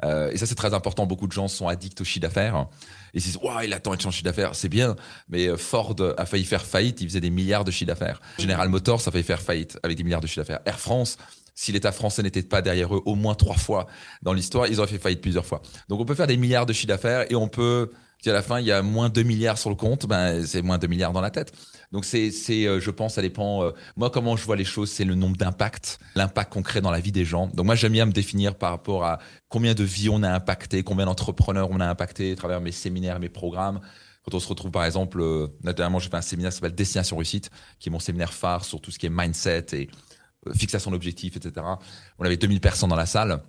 Euh, 0.04 0.30
et 0.30 0.36
ça, 0.36 0.46
c'est 0.46 0.54
très 0.54 0.72
important. 0.72 1.04
Beaucoup 1.04 1.26
de 1.26 1.32
gens 1.32 1.48
sont 1.48 1.66
addicts 1.66 2.00
au 2.00 2.04
chiffre 2.04 2.22
d'affaires. 2.22 2.68
Ils 3.14 3.22
se 3.22 3.26
disent, 3.28 3.38
il 3.64 3.72
attend 3.72 3.94
de 3.94 4.00
changer 4.00 4.16
chiffre 4.16 4.24
d'affaires. 4.24 4.54
C'est 4.54 4.68
bien. 4.68 4.96
Mais 5.28 5.46
euh, 5.46 5.56
Ford 5.56 5.96
a 6.18 6.26
failli 6.26 6.44
faire 6.44 6.64
faillite. 6.64 7.00
Il 7.00 7.08
faisait 7.08 7.20
des 7.20 7.30
milliards 7.30 7.64
de 7.64 7.70
chiffre 7.70 7.86
d'affaires. 7.86 8.20
General 8.38 8.68
Motors, 8.68 9.06
a 9.06 9.10
failli 9.10 9.24
faire 9.24 9.40
faillite 9.40 9.78
avec 9.82 9.96
des 9.96 10.02
milliards 10.02 10.20
de 10.20 10.26
chiffre 10.26 10.40
d'affaires. 10.40 10.60
Air 10.66 10.78
France, 10.80 11.16
si 11.54 11.72
l'État 11.72 11.92
français 11.92 12.22
n'était 12.22 12.42
pas 12.42 12.62
derrière 12.62 12.94
eux 12.94 13.02
au 13.04 13.14
moins 13.14 13.34
trois 13.34 13.56
fois 13.56 13.86
dans 14.22 14.32
l'histoire, 14.32 14.66
ils 14.66 14.80
auraient 14.80 14.88
fait 14.88 14.98
faillite 14.98 15.20
plusieurs 15.20 15.46
fois. 15.46 15.62
Donc 15.88 16.00
on 16.00 16.04
peut 16.04 16.14
faire 16.14 16.26
des 16.26 16.36
milliards 16.36 16.66
de 16.66 16.72
chiffre 16.72 16.88
d'affaires 16.88 17.30
et 17.30 17.36
on 17.36 17.48
peut, 17.48 17.92
si 18.20 18.28
à 18.28 18.32
la 18.32 18.42
fin 18.42 18.58
il 18.58 18.66
y 18.66 18.72
a 18.72 18.82
moins 18.82 19.08
2 19.08 19.22
milliards 19.22 19.58
sur 19.58 19.70
le 19.70 19.76
compte, 19.76 20.06
ben 20.06 20.44
c'est 20.44 20.62
moins 20.62 20.78
2 20.78 20.88
milliards 20.88 21.12
dans 21.12 21.20
la 21.20 21.30
tête. 21.30 21.52
Donc 21.94 22.04
c'est, 22.04 22.32
c'est, 22.32 22.66
euh, 22.66 22.80
je 22.80 22.90
pense, 22.90 23.14
ça 23.14 23.22
dépend. 23.22 23.62
Euh, 23.62 23.70
moi, 23.96 24.10
comment 24.10 24.36
je 24.36 24.44
vois 24.44 24.56
les 24.56 24.64
choses, 24.64 24.90
c'est 24.90 25.04
le 25.04 25.14
nombre 25.14 25.36
d'impacts, 25.36 26.00
l'impact 26.16 26.52
qu'on 26.52 26.62
crée 26.62 26.80
dans 26.80 26.90
la 26.90 26.98
vie 26.98 27.12
des 27.12 27.24
gens. 27.24 27.46
Donc 27.54 27.66
moi, 27.66 27.76
j'aime 27.76 27.92
bien 27.92 28.04
me 28.04 28.10
définir 28.10 28.56
par 28.56 28.72
rapport 28.72 29.04
à 29.04 29.20
combien 29.48 29.74
de 29.74 29.84
vies 29.84 30.08
on 30.08 30.24
a 30.24 30.28
impacté, 30.28 30.82
combien 30.82 31.06
d'entrepreneurs 31.06 31.70
on 31.70 31.78
a 31.78 31.86
impacté 31.86 32.32
à 32.32 32.34
travers 32.34 32.60
mes 32.60 32.72
séminaires, 32.72 33.20
mes 33.20 33.28
programmes. 33.28 33.80
Quand 34.24 34.34
on 34.34 34.40
se 34.40 34.48
retrouve, 34.48 34.72
par 34.72 34.84
exemple, 34.84 35.20
euh, 35.20 35.46
notamment, 35.62 36.00
j'ai 36.00 36.10
fait 36.10 36.16
un 36.16 36.20
séminaire 36.20 36.50
qui 36.50 36.56
s'appelle 36.56 36.74
Destination 36.74 37.16
Réussite, 37.16 37.50
qui 37.78 37.90
est 37.90 37.92
mon 37.92 38.00
séminaire 38.00 38.32
phare 38.32 38.64
sur 38.64 38.80
tout 38.80 38.90
ce 38.90 38.98
qui 38.98 39.06
est 39.06 39.12
mindset 39.12 39.66
et 39.74 39.88
fixation 40.52 40.90
d'objectifs, 40.90 41.36
etc. 41.36 41.64
On 42.18 42.24
avait 42.24 42.36
2000 42.36 42.60
personnes 42.60 42.90
dans 42.90 42.96
la 42.96 43.06
salle. 43.06 43.40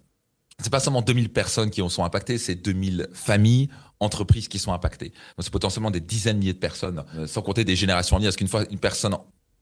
C'est 0.61 0.71
pas 0.71 0.79
seulement 0.79 1.01
2000 1.01 1.29
personnes 1.29 1.69
qui 1.69 1.81
en 1.81 1.89
sont 1.89 2.03
impactées, 2.03 2.37
c'est 2.37 2.55
2000 2.55 3.09
familles, 3.13 3.69
entreprises 3.99 4.47
qui 4.47 4.59
sont 4.59 4.73
impactées. 4.73 5.09
Donc 5.09 5.43
c'est 5.43 5.51
potentiellement 5.51 5.91
des 5.91 5.99
dizaines 5.99 6.37
de 6.37 6.39
milliers 6.39 6.53
de 6.53 6.59
personnes, 6.59 7.03
euh, 7.15 7.27
sans 7.27 7.41
compter 7.41 7.63
des 7.63 7.75
générations 7.75 8.15
en 8.15 8.19
ligne. 8.19 8.27
Parce 8.27 8.37
qu'une 8.37 8.47
fois 8.47 8.63
une 8.69 8.79
personne 8.79 9.15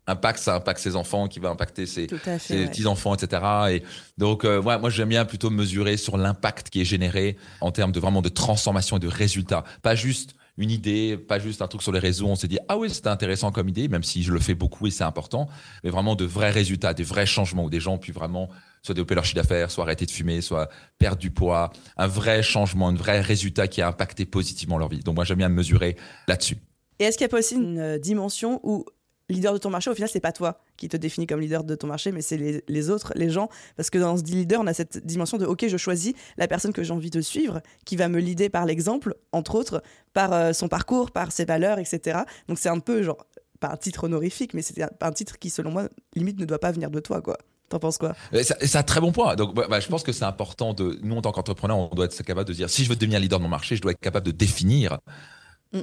impacte, 0.08 0.40
ça 0.40 0.56
impacte 0.56 0.80
ses 0.80 0.96
enfants, 0.96 1.28
qui 1.28 1.40
va 1.40 1.50
impacter 1.50 1.86
ses, 1.86 2.08
petits-enfants, 2.08 3.16
etc. 3.16 3.42
Et 3.72 3.84
donc, 4.18 4.44
euh, 4.46 4.62
moi, 4.62 4.90
j'aime 4.90 5.10
bien 5.10 5.26
plutôt 5.26 5.50
mesurer 5.50 5.98
sur 5.98 6.18
l'impact 6.18 6.70
qui 6.70 6.82
est 6.82 6.86
généré 6.86 7.38
en 7.62 7.72
termes 7.72 7.92
de 7.92 8.00
vraiment 8.00 8.22
de 8.22 8.30
transformation 8.30 8.98
et 8.98 9.00
de 9.00 9.08
résultats. 9.08 9.64
Pas 9.82 9.96
juste 9.96 10.36
une 10.58 10.72
idée, 10.72 11.18
pas 11.18 11.40
juste 11.40 11.62
un 11.62 11.68
truc 11.68 11.82
sur 11.82 11.92
les 11.92 12.00
réseaux, 12.00 12.28
on 12.28 12.36
s'est 12.36 12.48
dit 12.48 12.60
ah 12.70 12.78
oui 12.78 12.88
c'était 12.92 13.08
intéressant 13.08 13.52
comme 13.52 13.70
idée, 13.70 13.88
même 13.88 14.04
si 14.04 14.22
je 14.22 14.32
le 14.32 14.40
fais 14.40 14.54
beaucoup 14.54 14.86
et 14.86 14.92
c'est 14.92 15.04
important, 15.04 15.50
mais 15.84 15.90
vraiment 15.90 16.16
de 16.16 16.26
vrais 16.26 16.52
résultats, 16.52 16.94
des 16.94 17.04
vrais 17.04 17.26
changements 17.26 17.64
où 17.64 17.70
des 17.72 17.80
gens 17.80 17.98
puissent 17.98 18.14
vraiment 18.14 18.50
soit 18.84 18.94
développer 18.94 19.16
leur 19.16 19.26
chiffre 19.26 19.38
d'affaires, 19.38 19.72
soit 19.72 19.86
arrêter 19.86 20.06
de 20.06 20.12
fumer, 20.12 20.42
soit 20.42 20.70
perdre 21.00 21.18
du 21.18 21.32
poids, 21.32 21.72
un 21.98 22.08
vrai 22.08 22.44
changement, 22.44 22.90
un 22.90 22.96
vrai 22.96 23.22
résultat 23.22 23.68
qui 23.68 23.82
a 23.82 23.88
impacté 23.88 24.26
positivement 24.26 24.78
leur 24.78 24.90
vie. 24.90 25.00
Donc 25.00 25.16
moi 25.16 25.24
j'aime 25.24 25.38
bien 25.38 25.50
me 25.50 25.56
mesurer 25.56 25.96
là-dessus. 26.28 26.58
Et 27.00 27.06
est-ce 27.06 27.18
qu'il 27.18 27.26
y 27.26 27.26
a 27.26 27.30
pas 27.30 27.40
aussi 27.40 27.56
une 27.56 27.80
euh, 27.80 27.98
dimension 27.98 28.60
où 28.64 28.86
leader 29.30 29.54
de 29.54 29.58
ton 29.58 29.70
marché, 29.70 29.90
au 29.90 29.96
final, 29.96 30.10
c'est 30.10 30.20
pas 30.20 30.32
toi 30.32 30.62
qui 30.78 30.90
te 30.90 30.98
définis 30.98 31.28
comme 31.28 31.40
leader 31.40 31.64
de 31.64 31.76
ton 31.76 31.88
marché, 31.88 32.12
mais 32.12 32.22
c'est 32.22 32.62
les, 32.68 32.90
autres, 32.90 33.14
les 33.16 33.30
gens? 33.30 33.50
Parce 33.76 33.90
que 33.90 33.98
dans 33.98 34.18
ce 34.18 34.24
leader, 34.24 34.62
on 34.62 34.68
a 34.68 34.74
cette 34.74 35.06
dimension 35.06 35.38
de 35.38 35.46
OK, 35.46 35.66
je 35.68 35.78
choisis 35.78 36.14
la 36.38 36.48
personne 36.48 36.74
que 36.74 36.84
j'ai 36.84 36.94
envie 36.94 37.10
de 37.10 37.22
suivre, 37.22 37.62
qui 37.86 37.96
va 37.96 38.10
me 38.10 38.20
leader 38.20 38.50
par 38.50 38.66
l'exemple, 38.66 39.16
entre 39.32 39.56
autres, 39.56 39.82
par 40.14 40.34
euh, 40.34 40.54
son 40.54 40.68
parcours, 40.68 41.12
par 41.12 41.32
ses 41.32 41.46
valeurs, 41.46 41.80
etc. 41.80 42.20
Donc 42.48 42.60
c'est 42.60 42.70
un 42.70 42.80
peu 42.80 43.02
genre, 43.02 43.26
pas 43.60 43.72
un 43.72 43.78
titre 43.78 44.04
honorifique, 44.04 44.54
mais 44.54 44.62
c'est 44.62 44.82
un, 44.82 45.12
titre 45.12 45.40
qui, 45.40 45.50
selon 45.50 45.72
moi, 45.72 45.88
limite 46.16 46.40
ne 46.40 46.46
doit 46.46 46.60
pas 46.60 46.72
venir 46.72 46.92
de 46.92 47.00
toi, 47.00 47.22
quoi. 47.22 47.38
T'en 47.74 47.80
penses 47.80 47.98
quoi? 47.98 48.14
C'est 48.44 48.76
un 48.76 48.84
très 48.84 49.02
bon 49.02 49.12
point. 49.12 49.36
Donc, 49.36 49.56
bah, 49.56 49.66
bah, 49.68 49.80
je 49.80 49.88
pense 49.88 50.04
que 50.04 50.12
c'est 50.12 50.26
important 50.26 50.76
de, 50.76 51.00
nous 51.02 51.16
en 51.16 51.22
tant 51.24 51.32
qu'entrepreneurs, 51.32 51.92
on 51.92 51.96
doit 51.96 52.06
être 52.06 52.22
capable 52.22 52.48
de 52.48 52.54
dire, 52.54 52.70
si 52.70 52.84
je 52.84 52.90
veux 52.90 52.96
devenir 52.96 53.20
leader 53.20 53.40
de 53.40 53.44
mon 53.44 53.50
marché, 53.50 53.76
je 53.76 53.82
dois 53.82 53.94
être 53.94 54.00
capable 54.00 54.28
de 54.28 54.32
définir 54.32 55.00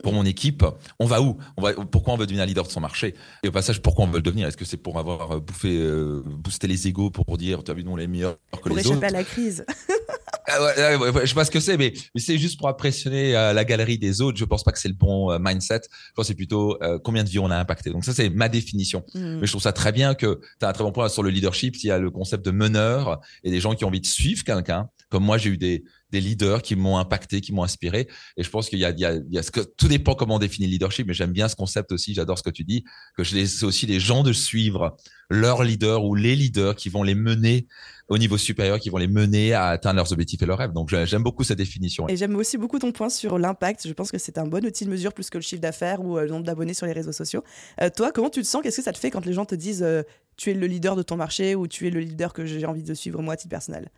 pour 0.04 0.12
mon 0.12 0.25
équipe, 0.25 0.64
on 1.00 1.06
va 1.06 1.20
où? 1.20 1.37
On 1.56 1.62
va, 1.62 1.73
Pourquoi 1.73 2.14
on 2.14 2.16
veut 2.16 2.26
devenir 2.26 2.47
leader 2.47 2.64
de 2.64 2.70
son 2.70 2.78
marché? 2.78 3.16
Et 3.42 3.49
au 3.49 3.50
passage, 3.50 3.82
pourquoi 3.82 4.04
on 4.04 4.06
veut 4.06 4.18
le 4.18 4.23
devenir? 4.23 4.47
Est-ce 4.47 4.56
que 4.56 4.64
c'est 4.64 4.76
pour 4.76 5.00
avoir 5.00 5.40
bouffé, 5.40 5.80
euh, 5.80 6.23
boosté 6.25 6.68
les 6.68 6.87
égaux, 6.87 7.11
pour 7.11 7.37
dire, 7.37 7.64
tu 7.64 7.73
as 7.73 7.75
vu, 7.75 7.82
nous, 7.82 7.90
on 7.90 7.99
est 7.99 8.06
meilleurs 8.06 8.37
que 8.52 8.68
pour 8.68 8.76
les 8.76 8.87
autres? 8.87 9.00
Pour 9.00 9.04
échapper 9.04 9.06
à 9.06 9.18
la 9.18 9.25
crise. 9.25 9.66
Ah 10.52 10.99
ouais, 10.99 11.11
je 11.23 11.26
sais 11.26 11.35
pas 11.35 11.45
ce 11.45 11.50
que 11.50 11.61
c'est, 11.61 11.76
mais, 11.76 11.92
mais 12.14 12.21
c'est 12.21 12.38
juste 12.38 12.59
pour 12.59 12.69
impressionner 12.69 13.37
euh, 13.37 13.52
la 13.52 13.64
galerie 13.64 13.99
des 13.99 14.21
autres. 14.21 14.38
Je 14.38 14.45
pense 14.45 14.62
pas 14.62 14.73
que 14.73 14.78
c'est 14.78 14.88
le 14.88 14.95
bon 14.95 15.30
euh, 15.30 15.38
mindset. 15.40 15.80
Je 15.85 16.12
pense 16.14 16.26
c'est 16.26 16.35
plutôt 16.35 16.76
euh, 16.83 16.99
combien 16.99 17.25
de 17.25 17.28
vies 17.28 17.38
on 17.38 17.50
a 17.50 17.57
impacté. 17.57 17.90
Donc 17.90 18.04
ça, 18.04 18.12
c'est 18.12 18.30
ma 18.30 18.49
définition. 18.49 19.04
Hmm. 19.14 19.38
Mais 19.40 19.47
je 19.47 19.52
trouve 19.52 19.62
ça 19.62 19.73
très 19.73 19.92
bien 19.92 20.14
que 20.14 20.40
tu 20.59 20.66
as 20.66 20.69
un 20.69 20.73
très 20.73 20.85
bon 20.85 20.92
point 20.92 21.09
sur 21.09 21.23
le 21.23 21.30
leadership. 21.30 21.76
Il 21.83 21.87
y 21.87 21.90
a 21.90 21.99
le 21.99 22.11
concept 22.11 22.45
de 22.45 22.50
meneur 22.50 23.21
et 23.45 23.50
des 23.50 23.61
gens 23.61 23.75
qui 23.75 23.85
ont 23.85 23.88
envie 23.88 24.00
de 24.00 24.07
suivre 24.07 24.45
quelqu'un. 24.45 24.88
Comme 25.09 25.25
moi, 25.25 25.38
j'ai 25.38 25.50
eu 25.50 25.57
des, 25.57 25.85
des 26.12 26.21
leaders 26.21 26.62
qui 26.62 26.76
m'ont 26.76 26.99
impacté, 26.99 27.40
qui 27.40 27.52
m'ont 27.52 27.62
inspiré. 27.62 28.09
Et 28.37 28.43
je 28.43 28.50
pense 28.50 28.69
qu'il 28.69 28.79
y 28.79 28.85
a, 28.85 28.90
il 28.90 28.99
y 28.99 29.05
a, 29.05 29.14
il 29.14 29.33
y 29.33 29.38
a 29.38 29.43
ce 29.43 29.50
que, 29.50 29.61
tout 29.61 29.88
dépend 29.88 30.14
comment 30.14 30.37
on 30.37 30.38
définit 30.38 30.67
le 30.67 30.73
leadership, 30.73 31.07
mais 31.07 31.14
j'aime 31.14 31.33
bien 31.33 31.49
ce 31.49 31.57
concept 31.57 31.93
aussi. 31.93 32.14
J'adore 32.14 32.38
ce 32.38 32.43
que 32.43 32.50
tu 32.50 32.64
dis, 32.64 32.85
que 33.17 33.25
c'est 33.25 33.64
aussi 33.64 33.87
les 33.87 34.00
gens 34.00 34.23
de 34.23 34.33
suivre 34.33 34.97
leurs 35.31 35.62
leaders 35.62 36.05
ou 36.05 36.14
les 36.14 36.35
leaders 36.35 36.75
qui 36.75 36.88
vont 36.88 37.02
les 37.02 37.14
mener 37.14 37.67
au 38.09 38.19
niveau 38.19 38.37
supérieur, 38.37 38.81
qui 38.81 38.90
vont 38.90 38.99
les 38.99 39.07
mener 39.07 39.55
à 39.55 39.69
atteindre 39.69 39.97
leurs 39.97 40.12
objectifs 40.12 40.43
et 40.43 40.47
leurs 40.47 40.59
rêves. 40.59 40.73
Donc 40.73 40.93
j'aime 41.05 41.23
beaucoup 41.23 41.45
cette 41.45 41.59
définition. 41.59 42.09
Et 42.09 42.17
j'aime 42.17 42.35
aussi 42.35 42.59
beaucoup 42.59 42.79
ton 42.79 42.90
point 42.90 43.09
sur 43.09 43.38
l'impact. 43.38 43.87
Je 43.87 43.93
pense 43.93 44.11
que 44.11 44.19
c'est 44.19 44.37
un 44.37 44.47
bon 44.47 44.64
outil 44.64 44.85
de 44.85 44.90
mesure 44.90 45.12
plus 45.12 45.31
que 45.31 45.38
le 45.38 45.43
chiffre 45.43 45.62
d'affaires 45.62 46.05
ou 46.05 46.19
euh, 46.19 46.25
le 46.25 46.31
nombre 46.31 46.45
d'abonnés 46.45 46.75
sur 46.75 46.87
les 46.87 46.93
réseaux 46.93 47.12
sociaux. 47.12 47.45
Euh, 47.81 47.88
toi, 47.88 48.11
comment 48.11 48.29
tu 48.29 48.43
te 48.43 48.47
sens? 48.47 48.62
Qu'est-ce 48.62 48.79
que 48.79 48.83
ça 48.83 48.93
te 48.93 48.99
fait 48.99 49.11
quand 49.11 49.25
les 49.25 49.33
gens 49.33 49.45
te 49.45 49.55
disent 49.55 49.85
euh, 49.85 50.02
tu 50.37 50.50
es 50.50 50.55
le 50.55 50.67
leader 50.67 50.97
de 50.97 51.02
ton 51.02 51.17
marché 51.17 51.55
ou 51.55 51.69
tu 51.69 51.87
es 51.87 51.90
le 51.90 52.00
leader 52.00 52.33
que 52.33 52.45
j'ai 52.45 52.67
envie 52.67 52.83
de 52.83 52.95
suivre 52.95 53.23
moi 53.23 53.35
à 53.35 53.37
titre 53.37 53.50
personnel? 53.50 53.88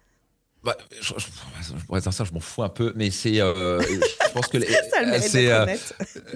Bah, 0.65 0.77
je, 1.01 1.13
pourrais 1.87 2.01
dire 2.01 2.13
ça, 2.13 2.25
je 2.25 2.33
m'en 2.33 2.41
fous 2.41 2.63
un 2.63 2.69
peu, 2.69 2.93
mais 2.95 3.11
c'est, 3.11 3.35
je 3.35 4.33
pense 4.33 4.47
que 4.47 4.59
c'est, 5.21 5.53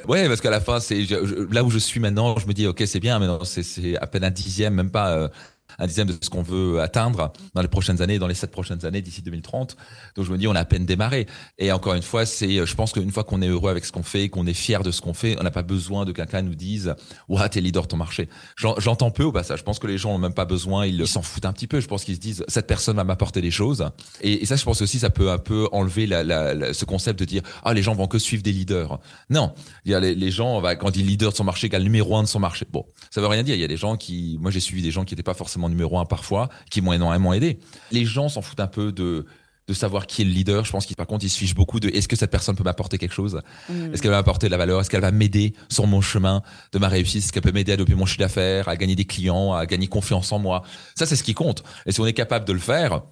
ouais, 0.07 0.29
parce 0.29 0.41
qu'à 0.41 0.51
la 0.51 0.61
fin, 0.61 0.81
c'est 0.81 1.07
là 1.51 1.63
où 1.63 1.71
je 1.71 1.79
suis 1.79 2.01
maintenant, 2.01 2.39
je 2.39 2.47
me 2.47 2.53
dis, 2.53 2.67
ok, 2.67 2.83
c'est 2.87 3.01
bien, 3.01 3.19
mais 3.19 3.27
c'est 3.45 3.97
à 3.97 4.07
peine 4.07 4.25
un 4.25 4.31
dixième, 4.31 4.75
même 4.75 4.91
pas 4.91 5.31
un 5.79 5.87
dixième 5.87 6.07
de 6.09 6.17
ce 6.21 6.31
qu'on 6.31 6.43
veut 6.43 6.81
atteindre 6.81 7.33
dans 7.55 7.63
les 7.63 7.69
prochaines 7.69 8.03
années, 8.03 8.19
dans 8.19 8.27
les 8.27 8.35
sept 8.35 8.51
prochaines 8.51 8.85
années 8.85 9.03
d'ici 9.03 9.23
2030. 9.23 9.77
Donc 10.17 10.25
je 10.25 10.33
me 10.33 10.39
dis, 10.39 10.47
on 10.49 10.55
a 10.55 10.61
à 10.61 10.65
peine 10.65 10.87
démarré. 10.87 11.27
Et 11.59 11.73
encore 11.73 11.95
une 11.95 12.03
fois, 12.03 12.27
c'est, 12.27 12.67
je 12.67 12.75
pense 12.75 12.93
qu'une 12.93 13.11
fois 13.11 13.25
qu'on 13.25 13.43
est 13.43 13.49
heureux 13.49 13.71
avec 13.71 13.85
ce 13.85 13.93
qu'on 13.93 14.03
fait, 14.03 14.29
qu'on 14.29 14.47
est 14.47 14.55
fier 14.55 14.83
de 14.83 14.91
ce 14.91 15.01
qu'on 15.01 15.15
fait, 15.15 15.37
on 15.39 15.43
n'a 15.43 15.51
pas 15.51 15.63
besoin 15.63 16.05
de 16.05 16.13
quelqu'un 16.13 16.43
nous 16.43 16.55
dise, 16.55 16.95
ouais, 17.29 17.49
t'es 17.49 17.61
leader 17.61 17.83
de 17.83 17.89
ton 17.89 17.97
marché. 17.97 18.29
J'entends 18.57 19.11
peu 19.11 19.25
au 19.25 19.33
passage. 19.33 19.61
Je 19.61 19.65
pense 19.65 19.79
que 19.79 19.87
les 19.87 19.99
gens 19.99 20.13
n'ont 20.13 20.19
même 20.19 20.35
pas 20.35 20.45
besoin, 20.45 20.87
ils 20.87 21.07
s'en 21.07 21.23
foutent 21.23 21.45
un 21.45 21.53
petit 21.53 21.67
peu. 21.67 21.81
Je 21.81 21.87
pense 21.87 22.05
qu'ils 22.05 22.17
se 22.17 22.21
disent, 22.21 22.45
cette 22.49 22.67
personne 22.67 22.97
va 22.97 23.05
m'apporter 23.05 23.41
des 23.41 23.51
choses. 23.51 23.89
Et, 24.21 24.45
ça, 24.47 24.57
je 24.57 24.65
pense 24.65 24.83
aussi, 24.83 24.99
ça 24.99 25.11
peut 25.11 25.31
un 25.31 25.39
peu 25.39 25.69
enlever 25.73 26.07
ce 26.07 26.85
concept 26.85 27.19
de 27.19 27.25
dire, 27.25 27.43
ah, 27.65 27.75
les 27.75 27.83
gens 27.83 27.95
vont 27.95 28.07
que 28.07 28.19
suivre 28.19 28.43
des 28.43 28.53
leaders. 28.53 28.99
Non, 29.31 29.55
il 29.85 29.93
y 29.93 29.95
a 29.95 30.01
les, 30.01 30.31
gens, 30.31 30.63
quand 30.63 30.89
on 30.89 30.91
dit 30.91 31.03
leader 31.03 31.33
de 31.33 31.37
son 31.37 31.45
marché, 31.45 31.67
égale 31.67 31.83
numéro 31.83 32.17
un 32.17 32.23
de 32.23 32.29
son 32.29 32.41
marché. 32.41 32.67
Bon, 32.71 32.87
ça 33.11 33.21
veut 33.21 33.27
rien 33.27 33.43
dire. 33.43 33.55
Il 33.55 33.61
y 33.61 33.65
a 33.65 33.69
des 33.69 33.77
gens 33.77 33.97
qui, 33.97 34.39
moi, 34.41 34.51
j'ai 34.51 34.61
suivi 34.61 34.83
des 34.83 34.91
gens 34.91 35.05
qui 35.05 35.15
n'étaient 35.15 35.23
pas 35.23 35.35
forcément 35.35 35.66
numéro 35.69 35.99
un 35.99 36.05
parfois, 36.05 36.49
qui 36.71 36.81
m'ont 36.81 36.93
énormément 36.93 37.33
aidé. 37.33 37.59
Les 37.93 38.05
gens 38.05 38.29
s'en 38.29 38.43
foutent 38.43 38.61
un 38.61 38.67
peu 38.67 38.93
de 38.93 39.27
de 39.69 39.75
savoir 39.75 40.07
qui 40.07 40.23
est 40.23 40.25
le 40.25 40.31
leader. 40.31 40.65
Je 40.65 40.71
pense 40.71 40.87
qu'ils, 40.87 40.97
par 40.97 41.07
contre, 41.07 41.25
ils 41.25 41.29
se 41.29 41.39
fichent 41.39 41.55
beaucoup 41.55 41.81
de 41.81 41.89
est-ce 41.89 42.07
que 42.07 42.17
cette 42.17 42.31
personne 42.31 42.55
peut 42.55 42.63
m'apporter 42.63 42.99
quelque 42.99 43.15
chose? 43.15 43.41
Mm. 43.69 43.93
Est-ce 43.93 44.03
qu'elle 44.03 44.13
va 44.13 44.19
m'apporter 44.19 44.47
de 44.47 44.53
la 44.53 44.59
valeur? 44.59 44.81
Est-ce 44.81 44.91
qu'elle 44.91 45.01
va 45.01 45.11
m'aider 45.11 45.55
sur 45.69 45.87
mon 45.87 46.01
chemin 46.01 46.43
de 46.73 46.79
ma 46.79 46.89
réussite? 46.89 47.25
Est-ce 47.25 47.33
qu'elle 47.33 47.43
peut 47.43 47.53
m'aider 47.53 47.73
à 47.73 47.77
développer 47.77 47.99
mon 47.99 48.07
chiffre 48.07 48.21
d'affaires, 48.21 48.69
à 48.69 48.77
gagner 48.77 48.95
des 48.95 49.07
clients, 49.07 49.55
à 49.55 49.67
gagner 49.67 49.89
confiance 49.89 50.31
en 50.33 50.39
moi? 50.39 50.63
Ça, 50.95 51.07
c'est 51.07 51.17
ce 51.17 51.25
qui 51.25 51.35
compte. 51.35 51.65
Et 51.85 51.93
si 51.93 52.01
on 52.01 52.07
est 52.07 52.13
capable 52.13 52.45
de 52.45 52.53
le 52.53 52.61
faire, 52.61 53.03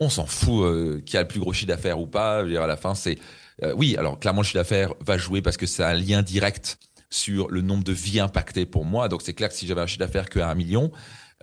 on 0.00 0.10
s'en 0.10 0.26
fout 0.26 0.64
euh, 0.64 1.00
qui 1.06 1.16
a 1.16 1.22
le 1.22 1.28
plus 1.28 1.40
gros 1.40 1.52
chiffre 1.52 1.68
d'affaires 1.68 1.98
ou 1.98 2.06
pas. 2.06 2.40
Je 2.40 2.44
veux 2.44 2.50
dire, 2.50 2.62
à 2.62 2.66
la 2.66 2.76
fin, 2.76 2.94
c'est 2.94 3.18
euh, 3.62 3.72
oui. 3.76 3.96
Alors 3.96 4.18
clairement, 4.18 4.42
le 4.42 4.46
chiffre 4.46 4.58
d'affaires 4.58 4.92
va 5.00 5.16
jouer 5.16 5.40
parce 5.40 5.56
que 5.56 5.66
c'est 5.66 5.84
un 5.84 5.94
lien 5.94 6.22
direct 6.22 6.78
sur 7.08 7.48
le 7.50 7.60
nombre 7.60 7.84
de 7.84 7.92
vies 7.92 8.20
impactées 8.20 8.66
pour 8.66 8.84
moi. 8.84 9.08
Donc 9.08 9.22
c'est 9.22 9.34
clair 9.34 9.48
que 9.48 9.54
si 9.54 9.66
j'avais 9.66 9.80
un 9.80 9.86
chiffre 9.86 10.00
d'affaires 10.00 10.28
que 10.28 10.40
à 10.40 10.48
un 10.48 10.54
million, 10.54 10.90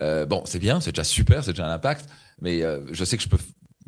euh, 0.02 0.26
bon, 0.26 0.42
c'est 0.46 0.58
bien, 0.58 0.80
c'est 0.80 0.92
déjà 0.92 1.04
super, 1.04 1.44
c'est 1.44 1.52
déjà 1.52 1.66
un 1.66 1.72
impact, 1.72 2.06
mais 2.40 2.62
euh, 2.62 2.80
je 2.92 3.04
sais 3.04 3.16
que 3.16 3.22
je 3.22 3.28
peux 3.28 3.38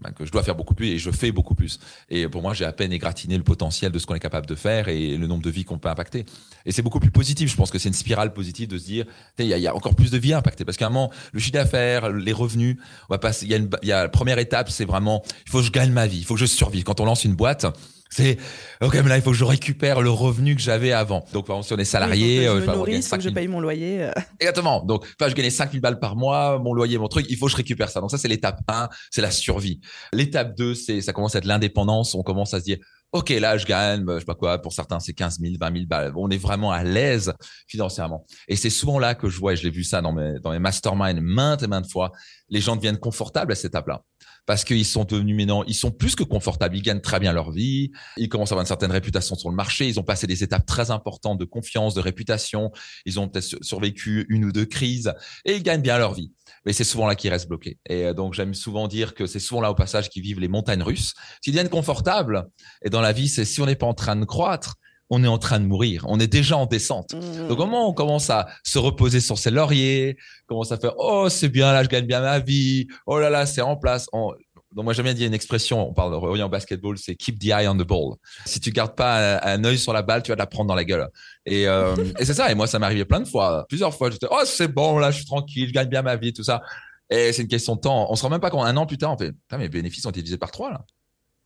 ben, 0.03 0.11
que 0.11 0.25
je 0.27 0.33
dois 0.33 0.43
faire 0.43 0.57
beaucoup 0.57 0.75
plus 0.75 0.89
et 0.89 0.99
je 0.99 1.11
fais 1.13 1.31
beaucoup 1.31 1.55
plus. 1.55 1.79
Et 2.09 2.27
pour 2.27 2.43
moi, 2.43 2.55
j'ai 2.55 2.65
à 2.65 2.73
peine 2.73 2.93
égratigné 2.93 3.37
le 3.37 3.45
potentiel 3.45 3.93
de 3.93 3.99
ce 4.01 4.07
qu'on 4.07 4.17
est 4.17 4.21
capable 4.21 4.47
de 4.47 4.57
faire 4.57 4.89
et 4.89 5.17
le 5.17 5.27
nombre 5.29 5.43
de 5.43 5.51
vies 5.51 5.65
qu'on 5.65 5.79
peut 5.79 5.89
impacter. 5.89 6.25
Et 6.67 6.73
c'est 6.73 6.83
beaucoup 6.83 6.99
plus 6.99 7.13
positif. 7.13 7.49
Je 7.49 7.57
pense 7.57 7.71
que 7.71 7.79
c'est 7.79 7.89
une 7.89 7.95
spirale 7.95 8.33
positive 8.33 8.69
de 8.69 8.79
se 8.79 8.85
dire, 8.85 9.07
il 9.39 9.47
y, 9.47 9.67
a 9.67 9.75
encore 9.75 9.95
plus 9.95 10.11
de 10.11 10.19
vies 10.19 10.33
à 10.33 10.39
impacter 10.39 10.65
parce 10.65 10.77
qu'à 10.77 10.89
un 10.89 10.91
moment, 10.91 11.13
le 11.33 11.39
chiffre 11.39 11.53
d'affaires, 11.53 12.11
les 12.11 12.33
revenus, 12.33 12.79
on 13.09 13.15
va 13.15 13.19
passer. 13.19 13.47
Il 13.47 13.53
y 13.53 13.87
y 13.87 13.93
a 13.93 14.03
la 14.03 14.09
première 14.09 14.39
étape, 14.39 14.71
c'est 14.71 14.85
vraiment, 14.85 15.23
il 15.47 15.51
faut 15.51 15.59
que 15.59 15.65
je 15.65 15.71
gagne 15.71 15.93
ma 15.93 16.09
vie, 16.09 16.19
il 16.19 16.25
faut 16.25 16.35
que 16.35 16.41
je 16.41 16.47
survive. 16.47 16.83
Quand 16.83 16.99
on 16.99 17.05
lance 17.05 17.25
une 17.25 17.35
boîte, 17.35 17.67
c'est 18.13 18.37
ok, 18.83 18.95
mais 18.97 19.09
là 19.09 19.17
il 19.17 19.23
faut 19.23 19.31
que 19.31 19.37
je 19.37 19.45
récupère 19.45 20.03
le 20.03 20.11
revenu 20.11 20.55
que 20.55 20.61
j'avais 20.61 20.93
avant. 20.93 21.25
Donc 21.33 21.47
par 21.47 21.57
exemple, 21.57 21.67
si 21.69 21.73
on 21.73 21.79
est 21.79 21.85
salarié, 21.85 22.43
il 22.43 22.47
faut 22.47 22.55
que 22.55 22.61
je 22.61 22.65
euh, 22.65 22.73
me 22.73 22.77
nourrisse, 22.77 23.09
faut 23.09 23.17
que 23.17 23.23
je 23.23 23.31
paye 23.31 23.49
mon 23.49 23.61
loyer. 23.61 24.03
Euh. 24.03 24.13
Exactement. 24.39 24.85
Donc 24.85 25.07
enfin, 25.19 25.31
je 25.31 25.35
gagnais 25.35 25.49
5000 25.49 25.81
balles 25.81 25.99
par 25.99 26.15
mois, 26.15 26.59
mon 26.59 26.75
loyer, 26.75 26.99
mon 26.99 27.09
truc, 27.09 27.25
il 27.31 27.39
faut 27.39 27.47
que 27.47 27.53
je 27.53 27.57
récupère 27.57 27.89
ça. 27.89 28.01
Donc 28.01 28.11
ça 28.11 28.19
c'est 28.19 28.29
l'étape 28.29 28.61
1, 28.69 28.91
c'est 29.11 29.23
la 29.23 29.31
survie. 29.31 29.81
L'étape 30.13 30.55
2, 30.57 30.75
c'est 30.75 31.01
ça 31.01 31.15
commence 31.15 31.35
à 31.35 31.39
être 31.39 31.47
l'indépendance, 31.47 32.15
on 32.15 32.23
commence 32.23 32.53
à 32.53 32.61
se 32.61 32.65
dire 32.65 32.77
OK, 33.13 33.29
là, 33.29 33.59
je 33.59 33.67
gagne, 33.67 34.07
je 34.09 34.21
sais 34.21 34.25
pas 34.25 34.35
quoi, 34.35 34.57
pour 34.59 34.73
certains, 34.73 34.99
c'est 34.99 35.13
15 35.13 35.39
000, 35.39 35.55
20 35.61 35.73
000 35.75 35.87
balles. 35.87 36.13
On 36.17 36.31
est 36.31 36.39
vraiment 36.39 36.73
à 36.73 36.83
l'aise 36.83 37.35
financièrement. 37.69 38.25
Et 38.49 38.57
c'est 38.57 38.71
souvent 38.71 38.99
là 38.99 39.15
que 39.15 39.29
je 39.29 39.39
vois, 39.39 39.53
et 39.53 39.57
je 39.57 39.65
l'ai 39.65 39.71
vu 39.71 39.85
ça 39.85 40.01
dans 40.01 40.13
mes, 40.13 40.41
dans 40.41 40.51
mes 40.51 40.59
masterminds 40.59 41.21
maintes 41.21 41.63
et 41.63 41.67
maintes 41.67 41.91
fois, 41.91 42.13
les 42.49 42.63
gens 42.63 42.75
deviennent 42.75 42.97
confortables 42.97 43.53
à 43.53 43.55
cette 43.55 43.67
étape-là 43.67 44.03
parce 44.47 44.65
qu'ils 44.65 44.85
sont 44.85 45.05
devenus 45.05 45.37
maintenant, 45.37 45.63
ils 45.65 45.75
sont 45.75 45.91
plus 45.91 46.17
que 46.17 46.25
confortables, 46.25 46.77
ils 46.77 46.83
gagnent 46.83 47.01
très 47.01 47.21
bien 47.21 47.33
leur 47.33 47.53
vie, 47.53 47.93
ils 48.17 48.29
commencent 48.29 48.51
à 48.51 48.55
avoir 48.55 48.63
une 48.63 48.69
certaine 48.69 48.91
réputation 48.91 49.37
sur 49.37 49.51
le 49.51 49.57
marché, 49.57 49.89
ils 49.89 50.01
ont 50.01 50.03
passé 50.03 50.27
des 50.27 50.43
étapes 50.43 50.67
très 50.67 50.91
importantes 50.91 51.39
de 51.39 51.45
confiance, 51.45 51.95
de 51.95 52.01
réputation, 52.01 52.73
ils 53.07 53.21
ont 53.21 53.29
peut-être 53.29 53.57
survécu 53.63 54.27
une 54.29 54.45
ou 54.45 54.53
deux 54.53 54.67
crises 54.67 55.13
et 55.45 55.55
ils 55.55 55.63
gagnent 55.63 55.83
bien 55.83 55.99
leur 55.99 56.15
vie. 56.15 56.33
Mais 56.67 56.73
c'est 56.73 56.85
souvent 56.85 57.07
là 57.07 57.15
qu'ils 57.15 57.31
restent 57.31 57.49
bloqués. 57.49 57.79
Et 57.89 58.07
euh, 58.07 58.15
donc 58.15 58.35
j'aime 58.35 58.55
souvent 58.55 58.89
dire 58.89 59.15
que 59.15 59.27
c'est 59.27 59.41
souvent 59.41 59.61
là 59.61 59.71
au 59.71 59.75
passage 59.75 60.09
qu'ils 60.09 60.23
vivent 60.23 60.41
les 60.41 60.49
montagnes 60.49 60.83
russes. 60.83 61.15
S'ils 61.41 61.53
deviennent 61.53 61.69
confortables, 61.69 62.49
et 62.85 62.91
dans 62.91 63.01
la 63.01 63.13
vie, 63.13 63.29
c'est 63.29 63.45
si 63.45 63.61
on 63.61 63.67
n'est 63.67 63.77
pas 63.77 63.87
en 63.87 63.95
train 63.95 64.17
de 64.17 64.25
croître, 64.25 64.77
on 65.15 65.23
est 65.23 65.29
en 65.29 65.37
train 65.37 65.61
de 65.61 65.67
mourir. 65.67 66.07
On 66.09 66.19
est 66.19 66.27
déjà 66.27 66.57
en 66.57 66.65
descente. 66.65 67.13
Mmh. 67.13 67.49
Donc, 67.49 67.59
comment 67.59 67.87
on 67.87 67.93
commence 67.93 68.31
à 68.31 68.49
se 68.65 68.79
reposer 68.79 69.21
sur 69.21 69.37
ses 69.37 69.51
lauriers, 69.51 70.17
commence 70.47 70.73
à 70.73 70.79
faire, 70.79 70.95
oh, 70.97 71.29
c'est 71.29 71.51
bien, 71.51 71.71
là, 71.71 71.83
je 71.85 71.89
gagne 71.91 72.07
bien 72.07 72.21
ma 72.21 72.39
vie. 72.39 72.87
Oh 73.05 73.19
là 73.19 73.29
là, 73.29 73.45
c'est 73.45 73.61
en 73.61 73.77
place. 73.77 74.07
Donc, 74.11 74.85
moi, 74.85 74.95
j'aime 74.95 75.05
bien 75.05 75.13
dire 75.13 75.27
une 75.27 75.35
expression, 75.35 75.87
on 75.87 75.93
parle 75.93 76.13
de 76.13 76.43
en 76.43 76.49
basketball, 76.49 76.97
c'est 76.97 77.15
keep 77.15 77.39
the 77.39 77.49
eye 77.49 77.69
on 77.69 77.75
the 77.75 77.87
ball. 77.87 78.15
Si 78.47 78.59
tu 78.59 78.71
gardes 78.71 78.95
pas 78.97 79.39
un, 79.43 79.63
œil 79.65 79.77
sur 79.77 79.93
la 79.93 80.01
balle, 80.01 80.23
tu 80.23 80.31
vas 80.31 80.37
te 80.37 80.41
la 80.41 80.47
prendre 80.47 80.69
dans 80.69 80.75
la 80.75 80.85
gueule. 80.85 81.07
Et, 81.45 81.69
euh, 81.69 81.95
et 82.19 82.25
c'est 82.25 82.33
ça. 82.33 82.51
Et 82.51 82.55
moi, 82.55 82.67
ça 82.67 82.79
m'est 82.79 82.87
arrivé 82.87 83.05
plein 83.05 83.21
de 83.21 83.29
fois. 83.29 83.67
Plusieurs 83.69 83.95
fois, 83.95 84.11
j'étais, 84.11 84.29
oh, 84.31 84.41
c'est 84.47 84.69
bon, 84.69 84.99
là, 84.99 85.11
je 85.11 85.17
suis 85.17 85.27
tranquille, 85.27 85.69
je 85.69 85.75
gagne 85.75 85.91
bien 85.91 86.01
ma 86.01 86.17
vie, 86.17 86.33
tout 86.33 86.43
ça. 86.43 86.63
Et 87.11 87.35
c'est 87.35 87.43
une 87.43 87.49
question 87.49 87.77
de 87.77 87.81
temps. 87.81 88.11
On 88.11 88.17
se 88.17 88.23
rend 88.23 88.31
même 88.31 88.41
pas 88.41 88.49
compte. 88.49 88.65
Un 88.65 88.79
an 88.79 88.87
plus 88.87 88.97
tard, 88.97 89.13
on 89.13 89.19
fait, 89.19 89.35
mes 89.59 89.69
bénéfices 89.69 90.07
ont 90.07 90.11
été 90.11 90.23
divisés 90.23 90.39
par 90.39 90.53
trois, 90.53 90.71
là. 90.71 90.87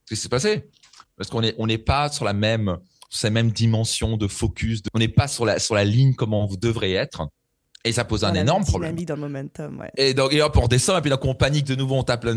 Qu'est-ce 0.09 0.21
qui 0.21 0.23
s'est 0.23 0.29
passé? 0.29 0.71
Parce 1.17 1.29
qu'on 1.31 1.43
est, 1.43 1.57
on 1.59 1.67
n'est 1.67 1.79
pas 1.79 2.09
sur 2.11 2.25
la 2.25 2.33
même, 2.33 2.77
ces 3.11 3.31
mêmes 3.31 3.51
dimensions 3.51 4.17
de 4.17 4.27
focus. 4.27 4.83
on 4.95 4.99
n'est 4.99 5.09
pas 5.09 5.29
sur 5.29 5.45
la, 5.45 5.59
sur 5.59 5.75
la 5.75 5.85
ligne 5.85 6.15
comme 6.15 6.35
on 6.35 6.47
devrait 6.47 6.93
être. 6.93 7.29
Et 7.87 7.93
ça 7.93 8.05
pose 8.05 8.25
un 8.25 8.35
énorme 8.35 8.65
problème. 8.65 8.97
Dans 9.05 9.15
le 9.15 9.21
momentum, 9.21 9.79
ouais. 9.79 9.91
Et 9.97 10.13
donc, 10.13 10.33
et 10.33 10.43
hop, 10.43 10.59
on 10.61 10.67
descend, 10.67 10.99
et 10.99 11.01
puis 11.03 11.11
là, 11.11 11.19
on 11.23 11.35
panique 11.37 11.65
de 11.67 11.77
nouveau, 11.77 11.95
on 11.95 12.03
tape 12.03 12.25
la 12.25 12.33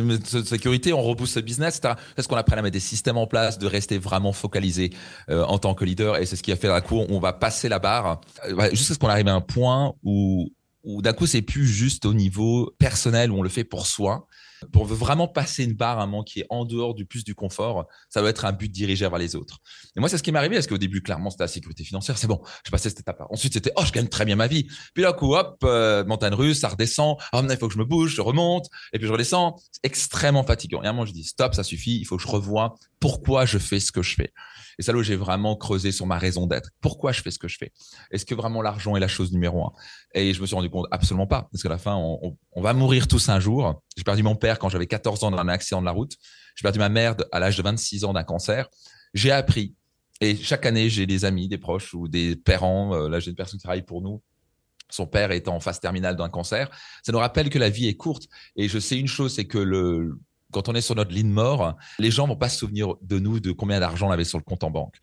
sécurité, 0.46 0.94
on 0.94 1.02
repousse 1.02 1.36
le 1.38 1.42
business. 1.42 1.82
Est-ce 2.18 2.28
qu'on 2.28 2.36
apprenne 2.36 2.60
à 2.60 2.62
mettre 2.62 2.74
des 2.74 2.80
systèmes 2.80 3.18
en 3.18 3.26
place, 3.26 3.58
de 3.58 3.66
rester 3.66 3.98
vraiment 3.98 4.32
focalisé 4.32 4.92
euh, 5.32 5.44
en 5.46 5.58
tant 5.58 5.74
que 5.74 5.86
leader 5.86 6.18
Et 6.18 6.28
c'est 6.28 6.36
ce 6.36 6.44
qui 6.44 6.52
a 6.52 6.56
fait 6.56 6.68
la 6.68 6.82
cour. 6.82 7.08
On 7.10 7.20
va 7.20 7.34
passer 7.34 7.68
la 7.68 7.80
barre 7.80 8.22
euh, 8.48 8.70
jusqu'à 8.74 8.94
ce 8.94 9.00
qu'on 9.00 9.08
arrive 9.08 9.28
à 9.28 9.34
un 9.34 9.42
point 9.42 9.96
où, 10.04 10.52
où 10.84 11.02
d'un 11.02 11.14
coup, 11.14 11.26
c'est 11.26 11.42
plus 11.42 11.66
juste 11.66 12.06
au 12.06 12.14
niveau 12.14 12.72
personnel 12.78 13.32
où 13.32 13.40
on 13.40 13.42
le 13.42 13.50
fait 13.50 13.64
pour 13.64 13.88
soi, 13.88 14.28
pour 14.72 14.86
vraiment 14.86 15.28
passer 15.28 15.64
une 15.64 15.74
barre 15.74 16.00
à 16.00 16.04
un 16.04 16.06
moment 16.08 16.24
qui 16.24 16.42
est 16.42 16.46
en 16.50 16.66
dehors 16.66 16.94
du 16.94 17.06
plus 17.06 17.24
du 17.24 17.36
confort, 17.36 17.86
ça 18.10 18.22
va 18.22 18.30
être 18.30 18.46
un 18.46 18.52
but 18.52 18.70
dirigé 18.70 19.08
vers 19.08 19.18
les 19.18 19.36
autres. 19.36 19.60
Et 19.96 20.00
moi, 20.00 20.10
c'est 20.10 20.18
ce 20.18 20.24
qui 20.24 20.32
m'est 20.32 20.40
arrivé, 20.40 20.56
parce 20.56 20.68
qu'au 20.68 20.78
début, 20.78 21.02
clairement, 21.02 21.30
c'était 21.30 21.44
la 21.44 21.48
sécurité 21.48 21.84
financière, 21.84 22.18
c'est 22.18 22.28
bon, 22.28 22.42
je 22.66 22.72
passais 22.72 22.90
cette 22.90 23.00
étape-là. 23.00 23.28
Ensuite, 23.30 23.54
c'était, 23.54 23.72
oh, 23.76 23.84
je 23.86 23.92
gagne 23.92 24.08
très 24.08 24.26
bien 24.26 24.36
ma 24.36 24.48
vie. 24.48 24.68
Puis 24.94 25.04
là, 25.04 25.14
coup, 25.14 25.36
hop, 25.36 25.58
euh, 25.64 26.04
montagne 26.06 26.34
russe, 26.34 26.60
ça 26.60 26.70
redescend. 26.70 27.18
Ah, 27.32 27.38
maintenant, 27.38 27.54
il 27.54 27.60
faut 27.60 27.68
que 27.68 27.74
je 27.74 27.80
me 27.80 27.86
bouge, 27.86 28.16
je 28.16 28.22
remonte, 28.22 28.68
et 28.94 29.00
puis 29.00 29.08
je 29.08 29.12
redescends. 29.12 29.56
C'est 29.72 29.82
extrêmement 29.84 30.44
fatigant. 30.44 30.82
Et 30.84 30.88
à 30.88 30.90
un 30.90 30.94
moment, 30.94 31.06
je 31.06 31.14
dis, 31.14 31.24
stop, 31.24 31.54
ça 31.54 31.64
suffit, 31.64 31.98
il 32.00 32.06
faut 32.06 32.18
que 32.18 32.24
je 32.24 32.28
revoie 32.28 32.76
pourquoi 33.00 33.46
je 33.46 33.58
fais 33.58 33.80
ce 33.80 33.92
que 33.92 34.02
je 34.02 34.16
fais. 34.16 34.34
Et 34.80 34.82
ça, 34.82 34.94
là 34.94 35.04
j'ai 35.04 35.16
vraiment 35.16 35.56
creusé 35.56 35.92
sur 35.92 36.08
ma 36.08 36.18
raison 36.18 36.48
d'être. 36.48 36.72
Pourquoi 36.82 37.12
je 37.12 37.22
fais 37.22 37.30
ce 37.30 37.38
que 37.38 37.48
je 37.48 37.58
fais? 37.58 37.72
Est-ce 38.12 38.26
que 38.26 38.34
vraiment 38.34 38.62
l'argent 38.62 38.96
est 38.96 39.00
la 39.00 39.08
chose 39.08 39.32
numéro 39.32 39.66
un? 39.66 39.72
Et 40.16 40.34
je 40.34 40.42
me 40.42 40.48
suis 40.48 40.56
rendu 40.56 40.70
compte 40.70 40.88
absolument 40.90 41.28
pas, 41.28 41.50
parce 41.52 41.62
qu'à 41.62 41.70
la 41.70 41.78
fin, 41.78 41.96
on, 41.96 42.38
on, 42.54 42.62
va 42.62 42.74
mourir 42.74 43.08
tous 43.08 43.30
un 43.30 43.40
jour. 43.40 43.84
J'ai 43.96 44.04
perdu 44.04 44.24
mon 44.24 44.36
père 44.36 44.58
quand 44.58 44.70
j'avais 44.70 44.88
14 44.88 45.24
ans 45.26 45.32
dans 45.32 45.38
un 45.38 45.50
accident 45.50 45.82
de 45.82 45.86
la 45.86 45.92
route. 45.92 46.14
J'ai 46.56 46.64
perdu 46.64 46.80
ma 46.80 46.90
mère 46.90 47.16
à 47.32 47.40
l'âge 47.40 47.58
de 47.58 47.62
26 47.62 48.06
ans 48.06 48.14
d'un 48.14 48.24
cancer. 48.24 48.68
J'ai 49.14 49.32
appris. 49.32 49.76
Et 50.22 50.36
chaque 50.36 50.66
année, 50.66 50.90
j'ai 50.90 51.06
des 51.06 51.26
amis, 51.26 51.48
des 51.48 51.58
proches 51.58 51.94
ou 51.94 52.08
des 52.08 52.36
parents. 52.36 52.94
Euh, 52.96 53.10
là, 53.10 53.20
j'ai 53.20 53.30
une 53.30 53.36
personne 53.36 53.60
qui 53.60 53.64
travaille 53.64 53.86
pour 53.86 54.02
nous 54.02 54.22
son 54.90 55.06
père 55.06 55.32
est 55.32 55.48
en 55.48 55.60
phase 55.60 55.80
terminale 55.80 56.16
d'un 56.16 56.30
cancer. 56.30 56.70
Ça 57.04 57.12
nous 57.12 57.20
rappelle 57.20 57.50
que 57.50 57.60
la 57.60 57.70
vie 57.70 57.88
est 57.88 57.96
courte. 57.96 58.28
Et 58.56 58.68
je 58.68 58.80
sais 58.80 58.98
une 58.98 59.08
chose, 59.08 59.34
c'est 59.36 59.46
que 59.46 59.58
le, 59.58 60.20
quand 60.52 60.70
on 60.70 60.76
est 60.76 60.82
sur 60.82 60.96
notre 60.96 61.12
ligne 61.12 61.30
mort, 61.30 61.76
les 62.00 62.12
gens 62.12 62.28
vont 62.28 62.36
pas 62.36 62.50
se 62.50 62.60
souvenir 62.60 62.96
de 63.02 63.20
nous, 63.20 63.40
de 63.40 63.52
combien 63.52 63.80
d'argent 63.80 64.08
on 64.08 64.12
avait 64.12 64.24
sur 64.24 64.38
le 64.38 64.44
compte 64.44 64.64
en 64.64 64.72
banque. 64.72 64.96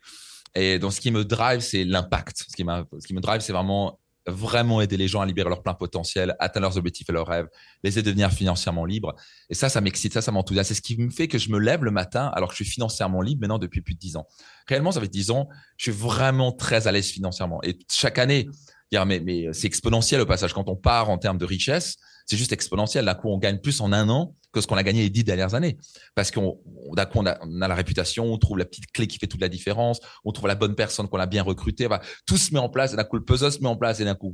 Et 0.55 0.79
donc, 0.79 0.93
ce 0.93 1.01
qui 1.01 1.11
me 1.11 1.23
drive, 1.23 1.59
c'est 1.59 1.83
l'impact. 1.83 2.45
Ce 2.49 2.55
qui, 2.55 2.63
me 2.63 3.19
drive, 3.21 3.41
c'est 3.41 3.53
vraiment 3.53 3.99
vraiment 4.29 4.81
aider 4.81 4.97
les 4.97 5.07
gens 5.07 5.21
à 5.21 5.25
libérer 5.25 5.47
leur 5.47 5.63
plein 5.63 5.73
potentiel, 5.73 6.35
atteindre 6.39 6.65
leurs 6.65 6.77
objectifs 6.77 7.09
et 7.09 7.13
leurs 7.13 7.27
rêves, 7.27 7.47
les 7.83 7.97
aider 7.97 8.09
à 8.09 8.11
devenir 8.11 8.31
financièrement 8.31 8.83
libres. 8.83 9.15
Et 9.49 9.53
ça, 9.53 9.69
ça 9.69 9.79
m'excite, 9.79 10.13
ça, 10.13 10.21
ça 10.21 10.31
m'enthousiasme. 10.31 10.67
C'est 10.67 10.73
ce 10.73 10.81
qui 10.81 10.97
me 10.97 11.09
fait 11.09 11.27
que 11.27 11.37
je 11.37 11.49
me 11.49 11.59
lève 11.59 11.83
le 11.83 11.91
matin 11.91 12.29
alors 12.33 12.49
que 12.49 12.55
je 12.55 12.63
suis 12.63 12.71
financièrement 12.73 13.21
libre 13.21 13.41
maintenant 13.41 13.59
depuis 13.59 13.81
plus 13.81 13.93
de 13.93 13.99
10 13.99 14.17
ans. 14.17 14.27
Réellement, 14.67 14.91
ça 14.91 14.99
fait 14.99 15.07
10 15.07 15.31
ans, 15.31 15.47
je 15.77 15.83
suis 15.83 15.91
vraiment 15.91 16.51
très 16.51 16.87
à 16.87 16.91
l'aise 16.91 17.07
financièrement. 17.07 17.61
Et 17.63 17.79
chaque 17.89 18.19
année, 18.19 18.49
mais, 18.91 19.19
mais 19.19 19.47
c'est 19.53 19.67
exponentiel 19.67 20.21
au 20.21 20.25
passage. 20.25 20.53
Quand 20.53 20.67
on 20.67 20.75
part 20.75 21.09
en 21.09 21.17
termes 21.17 21.37
de 21.37 21.45
richesse, 21.45 21.95
c'est 22.25 22.37
juste 22.37 22.51
exponentiel. 22.51 23.05
D'un 23.05 23.15
coup, 23.15 23.29
on 23.29 23.37
gagne 23.37 23.59
plus 23.59 23.79
en 23.81 23.93
un 23.93 24.09
an 24.09 24.33
que 24.57 24.61
ce 24.63 24.67
qu'on 24.67 24.77
a 24.77 24.83
gagné 24.83 25.03
les 25.03 25.09
dix 25.09 25.23
dernières 25.23 25.53
années. 25.53 25.77
Parce 26.15 26.31
qu'on, 26.31 26.59
coup, 26.61 27.19
on 27.19 27.25
a, 27.25 27.37
la 27.45 27.75
réputation, 27.75 28.25
on 28.25 28.37
trouve 28.37 28.57
la 28.57 28.65
petite 28.65 28.91
clé 28.91 29.07
qui 29.07 29.17
fait 29.17 29.27
toute 29.27 29.41
la 29.41 29.49
différence, 29.49 29.99
on 30.25 30.31
trouve 30.31 30.47
la 30.47 30.55
bonne 30.55 30.75
personne 30.75 31.07
qu'on 31.07 31.19
a 31.19 31.25
bien 31.25 31.43
recrutée. 31.43 31.87
tout 32.25 32.37
se 32.37 32.53
met 32.53 32.59
en 32.59 32.69
place. 32.69 32.95
D'un 32.95 33.03
coup, 33.03 33.17
le 33.17 33.23
puzzle 33.23 33.51
se 33.51 33.59
met 33.59 33.67
en 33.67 33.77
place 33.77 33.99
et 33.99 34.05
d'un 34.05 34.15
coup, 34.15 34.33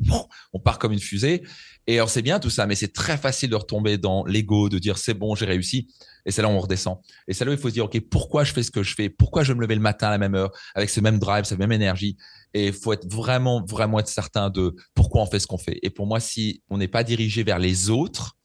on 0.53 0.59
part 0.59 0.79
comme 0.79 0.93
une 0.93 0.99
fusée. 0.99 1.43
Et 1.87 1.95
alors, 1.95 2.09
c'est 2.09 2.21
bien 2.21 2.39
tout 2.39 2.49
ça, 2.49 2.65
mais 2.65 2.75
c'est 2.75 2.93
très 2.93 3.17
facile 3.17 3.49
de 3.49 3.55
retomber 3.55 3.97
dans 3.97 4.25
l'ego, 4.25 4.69
de 4.69 4.79
dire 4.79 4.97
c'est 4.97 5.13
bon, 5.13 5.35
j'ai 5.35 5.45
réussi. 5.45 5.89
Et 6.25 6.31
c'est 6.31 6.41
là 6.41 6.47
où 6.47 6.51
on 6.51 6.59
redescend. 6.59 6.99
Et 7.27 7.33
c'est 7.33 7.43
là 7.43 7.51
où 7.51 7.53
il 7.53 7.59
faut 7.59 7.69
se 7.69 7.73
dire, 7.73 7.85
OK, 7.85 7.99
pourquoi 8.09 8.43
je 8.43 8.53
fais 8.53 8.63
ce 8.63 8.71
que 8.71 8.81
je 8.81 8.95
fais? 8.95 9.09
Pourquoi 9.09 9.43
je 9.43 9.53
me 9.53 9.61
lever 9.61 9.75
le 9.75 9.81
matin 9.81 10.07
à 10.07 10.11
la 10.11 10.17
même 10.17 10.35
heure 10.35 10.51
avec 10.73 10.89
ce 10.89 11.01
même 11.01 11.19
drive, 11.19 11.43
cette 11.43 11.59
même 11.59 11.71
énergie? 11.71 12.17
Et 12.53 12.67
il 12.67 12.73
faut 12.73 12.93
être 12.93 13.11
vraiment, 13.11 13.63
vraiment 13.65 13.99
être 13.99 14.07
certain 14.07 14.49
de 14.49 14.75
pourquoi 14.93 15.21
on 15.21 15.25
fait 15.25 15.39
ce 15.39 15.47
qu'on 15.47 15.57
fait. 15.57 15.79
Et 15.81 15.89
pour 15.89 16.07
moi, 16.07 16.19
si 16.19 16.61
on 16.69 16.77
n'est 16.77 16.87
pas 16.87 17.03
dirigé 17.03 17.43
vers 17.43 17.59
les 17.59 17.89
autres, 17.89 18.37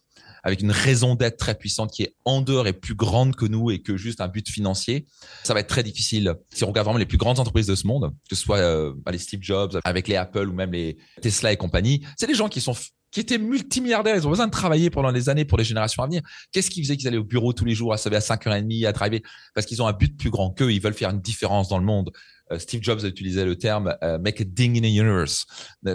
avec 0.42 0.60
une 0.60 0.70
raison 0.70 1.14
d'être 1.14 1.36
très 1.36 1.54
puissante 1.54 1.92
qui 1.92 2.02
est 2.02 2.14
en 2.24 2.40
dehors 2.40 2.66
et 2.66 2.72
plus 2.72 2.94
grande 2.94 3.36
que 3.36 3.46
nous 3.46 3.70
et 3.70 3.80
que 3.80 3.96
juste 3.96 4.20
un 4.20 4.28
but 4.28 4.48
financier, 4.48 5.06
ça 5.44 5.54
va 5.54 5.60
être 5.60 5.68
très 5.68 5.82
difficile. 5.82 6.34
Si 6.52 6.64
on 6.64 6.68
regarde 6.68 6.86
vraiment 6.86 6.98
les 6.98 7.06
plus 7.06 7.18
grandes 7.18 7.38
entreprises 7.38 7.66
de 7.66 7.74
ce 7.74 7.86
monde, 7.86 8.12
que 8.28 8.36
ce 8.36 8.42
soit 8.42 8.58
euh, 8.58 8.92
les 9.10 9.18
Steve 9.18 9.40
Jobs, 9.42 9.78
avec 9.84 10.08
les 10.08 10.16
Apple 10.16 10.48
ou 10.48 10.52
même 10.52 10.72
les 10.72 10.96
Tesla 11.20 11.52
et 11.52 11.56
compagnie, 11.56 12.04
c'est 12.16 12.26
des 12.26 12.34
gens 12.34 12.48
qui 12.48 12.60
sont 12.60 12.74
qui 13.10 13.20
étaient 13.20 13.38
multimilliardaires, 13.38 14.16
ils 14.16 14.26
ont 14.26 14.30
besoin 14.30 14.46
de 14.46 14.52
travailler 14.52 14.90
pendant 14.90 15.12
des 15.12 15.28
années 15.28 15.44
pour 15.44 15.56
les 15.56 15.64
générations 15.64 16.02
à 16.02 16.06
venir. 16.06 16.22
Qu'est-ce 16.52 16.70
qui 16.70 16.82
faisait 16.82 16.96
qu'ils 16.96 17.08
allaient 17.08 17.16
au 17.16 17.24
bureau 17.24 17.52
tous 17.52 17.64
les 17.64 17.74
jours, 17.74 17.92
à 17.92 17.96
se 17.96 18.08
lever 18.08 18.16
à 18.16 18.20
5h30, 18.20 18.86
à 18.86 18.92
travailler? 18.92 19.22
Parce 19.54 19.66
qu'ils 19.66 19.80
ont 19.82 19.86
un 19.86 19.92
but 19.92 20.16
plus 20.16 20.30
grand 20.30 20.50
qu'eux, 20.50 20.72
ils 20.72 20.80
veulent 20.80 20.94
faire 20.94 21.10
une 21.10 21.20
différence 21.20 21.68
dans 21.68 21.78
le 21.78 21.84
monde. 21.84 22.10
Euh, 22.52 22.58
Steve 22.58 22.82
Jobs 22.82 23.04
a 23.04 23.08
utilisé 23.08 23.44
le 23.44 23.56
terme 23.56 23.96
euh, 24.02 24.18
make 24.18 24.40
a 24.40 24.44
ding 24.44 24.76
in 24.76 24.82
the 24.82 24.92
universe, 24.92 25.46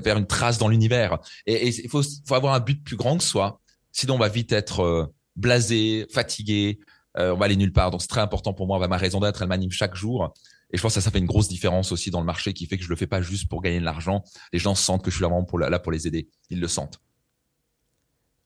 faire 0.04 0.18
une 0.18 0.28
trace 0.28 0.58
dans 0.58 0.68
l'univers. 0.68 1.20
Et 1.46 1.68
il 1.68 1.90
faut, 1.90 2.02
faut 2.26 2.36
avoir 2.36 2.54
un 2.54 2.60
but 2.60 2.84
plus 2.84 2.96
grand 2.96 3.18
que 3.18 3.24
soi. 3.24 3.60
Sinon, 3.94 4.16
on 4.16 4.20
va 4.20 4.28
vite 4.28 4.52
être 4.52 4.82
euh, 4.82 5.06
blasé, 5.38 6.06
fatigué, 6.12 6.80
on 7.16 7.36
va 7.36 7.46
aller 7.46 7.56
nulle 7.56 7.72
part. 7.72 7.92
Donc, 7.92 8.02
c'est 8.02 8.08
très 8.08 8.22
important 8.22 8.54
pour 8.54 8.68
moi. 8.68 8.86
Ma 8.88 8.98
raison 8.98 9.20
d'être, 9.22 9.42
elle 9.42 9.48
m'anime 9.48 9.72
chaque 9.72 9.96
jour. 9.96 10.34
Et 10.72 10.78
je 10.78 10.82
pense 10.82 10.96
que 10.96 11.00
ça, 11.00 11.02
ça 11.02 11.12
fait 11.12 11.20
une 11.20 11.28
grosse 11.28 11.48
différence 11.48 11.92
aussi 11.92 12.10
dans 12.10 12.20
le 12.20 12.26
marché 12.26 12.54
qui 12.54 12.66
fait 12.66 12.78
que 12.78 12.84
je 12.84 12.90
le 12.90 12.96
fais 12.96 13.06
pas 13.06 13.22
juste 13.22 13.48
pour 13.48 13.62
gagner 13.62 13.80
de 13.80 13.86
l'argent. 13.86 14.24
Les 14.52 14.58
gens 14.58 14.74
sentent 14.74 15.04
que 15.04 15.12
je 15.12 15.16
suis 15.18 15.22
là 15.22 15.30
vraiment 15.30 15.46
pour, 15.46 15.60
là 15.60 15.80
pour 15.80 15.92
les 15.92 16.08
aider. 16.08 16.28
Ils 16.50 16.60
le 16.60 16.68
sentent. 16.68 17.00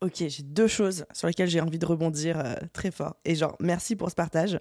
Ok, 0.02 0.16
j'ai 0.28 0.44
deux 0.44 0.68
choses 0.68 1.06
sur 1.14 1.28
lesquelles 1.28 1.50
j'ai 1.50 1.62
envie 1.62 1.80
de 1.80 1.86
rebondir 1.86 2.58
très 2.74 2.92
fort. 2.92 3.16
Et 3.24 3.34
genre, 3.34 3.56
merci 3.62 3.96
pour 3.96 4.10
ce 4.10 4.16
partage. 4.16 4.60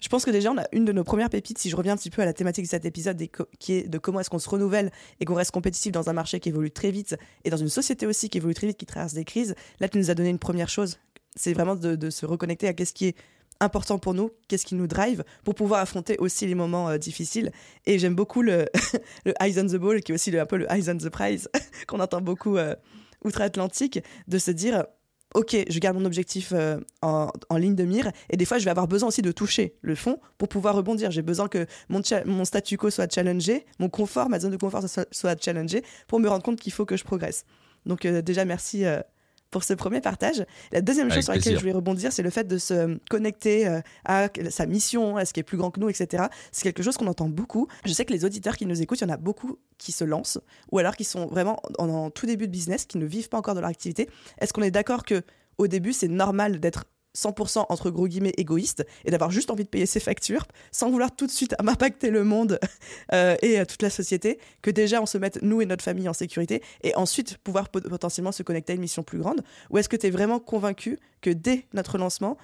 Je 0.00 0.08
pense 0.08 0.24
que 0.24 0.30
déjà, 0.30 0.50
on 0.50 0.58
a 0.58 0.64
une 0.72 0.84
de 0.84 0.92
nos 0.92 1.04
premières 1.04 1.30
pépites, 1.30 1.58
si 1.58 1.68
je 1.68 1.76
reviens 1.76 1.92
un 1.92 1.96
petit 1.96 2.10
peu 2.10 2.22
à 2.22 2.24
la 2.24 2.32
thématique 2.32 2.64
de 2.64 2.70
cet 2.70 2.84
épisode, 2.84 3.22
qui 3.58 3.74
est 3.74 3.88
de 3.88 3.98
comment 3.98 4.20
est-ce 4.20 4.30
qu'on 4.30 4.38
se 4.38 4.48
renouvelle 4.48 4.90
et 5.20 5.24
qu'on 5.24 5.34
reste 5.34 5.50
compétitif 5.50 5.92
dans 5.92 6.08
un 6.08 6.12
marché 6.12 6.40
qui 6.40 6.48
évolue 6.48 6.70
très 6.70 6.90
vite 6.90 7.16
et 7.44 7.50
dans 7.50 7.58
une 7.58 7.68
société 7.68 8.06
aussi 8.06 8.28
qui 8.30 8.38
évolue 8.38 8.54
très 8.54 8.66
vite, 8.66 8.78
qui 8.78 8.86
traverse 8.86 9.12
des 9.12 9.24
crises. 9.24 9.54
Là, 9.78 9.88
tu 9.88 9.98
nous 9.98 10.10
as 10.10 10.14
donné 10.14 10.30
une 10.30 10.38
première 10.38 10.68
chose. 10.68 10.98
C'est 11.36 11.52
vraiment 11.52 11.76
de, 11.76 12.10
se 12.10 12.26
reconnecter 12.26 12.66
à 12.66 12.72
qu'est-ce 12.72 12.94
qui 12.94 13.06
est 13.06 13.16
important 13.60 13.98
pour 13.98 14.14
nous, 14.14 14.30
qu'est-ce 14.48 14.64
qui 14.64 14.74
nous 14.74 14.86
drive, 14.86 15.22
pour 15.44 15.54
pouvoir 15.54 15.80
affronter 15.80 16.16
aussi 16.18 16.46
les 16.46 16.54
moments 16.54 16.88
euh, 16.88 16.96
difficiles. 16.96 17.52
Et 17.84 17.98
j'aime 17.98 18.14
beaucoup 18.14 18.40
le, 18.40 18.66
le 19.26 19.34
Eyes 19.40 19.60
on 19.60 19.66
the 19.66 19.76
Ball, 19.76 20.02
qui 20.02 20.12
est 20.12 20.14
aussi 20.14 20.36
un 20.36 20.46
peu 20.46 20.56
le 20.56 20.72
Eyes 20.72 20.88
on 20.88 20.96
the 20.96 21.10
Prize, 21.10 21.48
qu'on 21.86 22.00
entend 22.00 22.22
beaucoup 22.22 22.56
euh, 22.56 22.74
outre-Atlantique, 23.22 24.00
de 24.28 24.38
se 24.38 24.50
dire 24.50 24.86
ok, 25.34 25.56
je 25.68 25.78
garde 25.78 25.96
mon 25.96 26.04
objectif 26.04 26.52
euh, 26.54 26.78
en, 27.02 27.30
ligne 27.56 27.74
de 27.74 27.84
mire, 27.84 28.10
et 28.30 28.36
des 28.36 28.44
fois, 28.44 28.58
je 28.58 28.64
vais 28.64 28.70
avoir 28.70 28.88
besoin 28.88 29.08
aussi 29.08 29.22
de 29.22 29.32
toucher 29.32 29.74
le 29.82 29.94
fond 29.94 30.18
pour 30.38 30.48
pouvoir 30.48 30.74
rebondir. 30.74 31.10
J'ai 31.10 31.22
besoin 31.22 31.48
que 31.48 31.66
mon, 31.88 32.44
statu 32.44 32.76
quo 32.76 32.90
soit 32.90 33.12
challengé, 33.12 33.66
mon 33.78 33.88
confort, 33.88 34.28
ma 34.28 34.40
zone 34.40 34.50
de 34.50 34.56
confort 34.56 34.88
soit, 34.88 35.06
soit 35.12 35.42
challengée, 35.42 35.82
pour 36.08 36.20
me 36.20 36.28
rendre 36.28 36.42
compte 36.42 36.58
qu'il 36.58 36.72
faut 36.72 36.84
que 36.84 36.96
je 36.96 37.04
progresse. 37.04 37.44
Donc 37.86 38.04
euh, 38.04 38.22
déjà, 38.22 38.44
merci 38.44 38.84
euh, 38.84 39.00
pour 39.50 39.64
ce 39.64 39.74
premier 39.74 40.00
partage. 40.00 40.44
La 40.72 40.80
deuxième 40.80 41.10
chose 41.10 41.24
sur 41.24 41.32
laquelle 41.32 41.54
je 41.54 41.60
voulais 41.60 41.72
rebondir, 41.72 42.12
c'est 42.12 42.22
le 42.22 42.30
fait 42.30 42.46
de 42.46 42.58
se 42.58 42.98
connecter 43.08 43.66
euh, 43.66 43.80
à 44.04 44.28
sa 44.50 44.66
mission, 44.66 45.16
à 45.16 45.24
ce 45.24 45.32
qui 45.32 45.40
est 45.40 45.44
plus 45.44 45.56
grand 45.56 45.70
que 45.70 45.80
nous, 45.80 45.88
etc. 45.88 46.24
C'est 46.52 46.62
quelque 46.62 46.82
chose 46.82 46.96
qu'on 46.96 47.08
entend 47.08 47.28
beaucoup. 47.28 47.66
Je 47.84 47.92
sais 47.92 48.04
que 48.04 48.12
les 48.12 48.24
auditeurs 48.24 48.56
qui 48.56 48.66
nous 48.66 48.80
écoutent, 48.80 49.00
il 49.00 49.08
y 49.08 49.10
en 49.10 49.14
a 49.14 49.16
beaucoup 49.16 49.58
qui 49.78 49.92
se 49.92 50.04
lancent 50.04 50.38
ou 50.70 50.78
alors 50.78 50.96
qui 50.96 51.04
sont 51.04 51.26
vraiment 51.26 51.60
en 51.78 52.10
tout 52.10 52.26
début 52.26 52.46
de 52.46 52.52
business, 52.52 52.84
qui 52.84 52.98
ne 52.98 53.06
vivent 53.06 53.28
pas 53.28 53.38
encore 53.38 53.54
de 53.54 53.60
leur 53.60 53.70
activité. 53.70 54.08
Est-ce 54.40 54.52
qu'on 54.52 54.62
est 54.62 54.70
d'accord 54.70 55.04
que 55.04 55.22
au 55.58 55.66
début, 55.66 55.92
c'est 55.92 56.08
normal 56.08 56.58
d'être 56.58 56.84
100% 57.16 57.66
entre 57.68 57.90
gros 57.90 58.06
guillemets 58.06 58.34
égoïste 58.36 58.86
et 59.04 59.10
d'avoir 59.10 59.30
juste 59.30 59.50
envie 59.50 59.64
de 59.64 59.68
payer 59.68 59.86
ses 59.86 60.00
factures 60.00 60.46
sans 60.70 60.90
vouloir 60.90 61.14
tout 61.14 61.26
de 61.26 61.30
suite 61.30 61.54
m'impacter 61.62 62.10
le 62.10 62.24
monde 62.24 62.58
euh, 63.12 63.36
et 63.42 63.60
euh, 63.60 63.64
toute 63.64 63.82
la 63.82 63.90
société, 63.90 64.38
que 64.62 64.70
déjà 64.70 65.02
on 65.02 65.06
se 65.06 65.18
mette 65.18 65.42
nous 65.42 65.60
et 65.60 65.66
notre 65.66 65.84
famille 65.84 66.08
en 66.08 66.12
sécurité 66.12 66.62
et 66.82 66.94
ensuite 66.96 67.38
pouvoir 67.38 67.68
potentiellement 67.68 68.32
se 68.32 68.42
connecter 68.42 68.72
à 68.72 68.76
une 68.76 68.82
mission 68.82 69.02
plus 69.02 69.18
grande 69.18 69.42
Ou 69.70 69.78
est-ce 69.78 69.88
que 69.88 69.96
tu 69.96 70.06
es 70.06 70.10
vraiment 70.10 70.38
convaincu 70.38 70.98
que 71.20 71.30
dès 71.30 71.66
notre 71.72 71.98
lancement, 71.98 72.36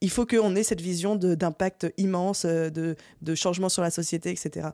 il 0.00 0.10
faut 0.10 0.26
qu'on 0.26 0.54
ait 0.54 0.62
cette 0.62 0.80
vision 0.80 1.16
d'impact 1.16 1.92
immense, 1.96 2.44
euh, 2.44 2.70
de, 2.70 3.34
changement 3.34 3.68
sur 3.68 3.82
la 3.82 3.90
société, 3.90 4.30
etc. 4.30 4.68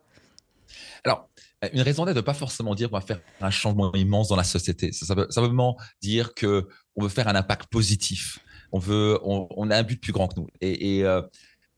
Alors, 1.05 1.29
une 1.73 1.83
raison 1.83 2.05
d'être 2.05 2.17
de 2.17 2.21
pas 2.21 2.35
forcément 2.35 2.75
dire 2.75 2.91
qu'on 2.91 2.99
va 2.99 3.05
faire 3.05 3.21
un 3.41 3.51
changement 3.51 3.93
immense 3.95 4.29
dans 4.29 4.37
la 4.37 4.45
société. 4.45 4.93
Ça, 4.93 5.15
veut 5.15 5.27
simplement 5.31 5.77
dire 6.03 6.35
que 6.35 6.69
on 6.97 7.03
veut 7.03 7.09
faire 7.09 7.29
un 7.29 7.35
impact 7.35 7.67
positif 7.71 8.39
on 8.73 8.79
veut, 8.79 9.19
on, 9.23 9.71
a 9.71 9.77
un 9.77 9.83
but 9.83 10.01
plus 10.01 10.13
grand 10.13 10.29
que 10.29 10.41
nous. 10.41 10.47
Et, 10.61 11.05
euh, 11.05 11.23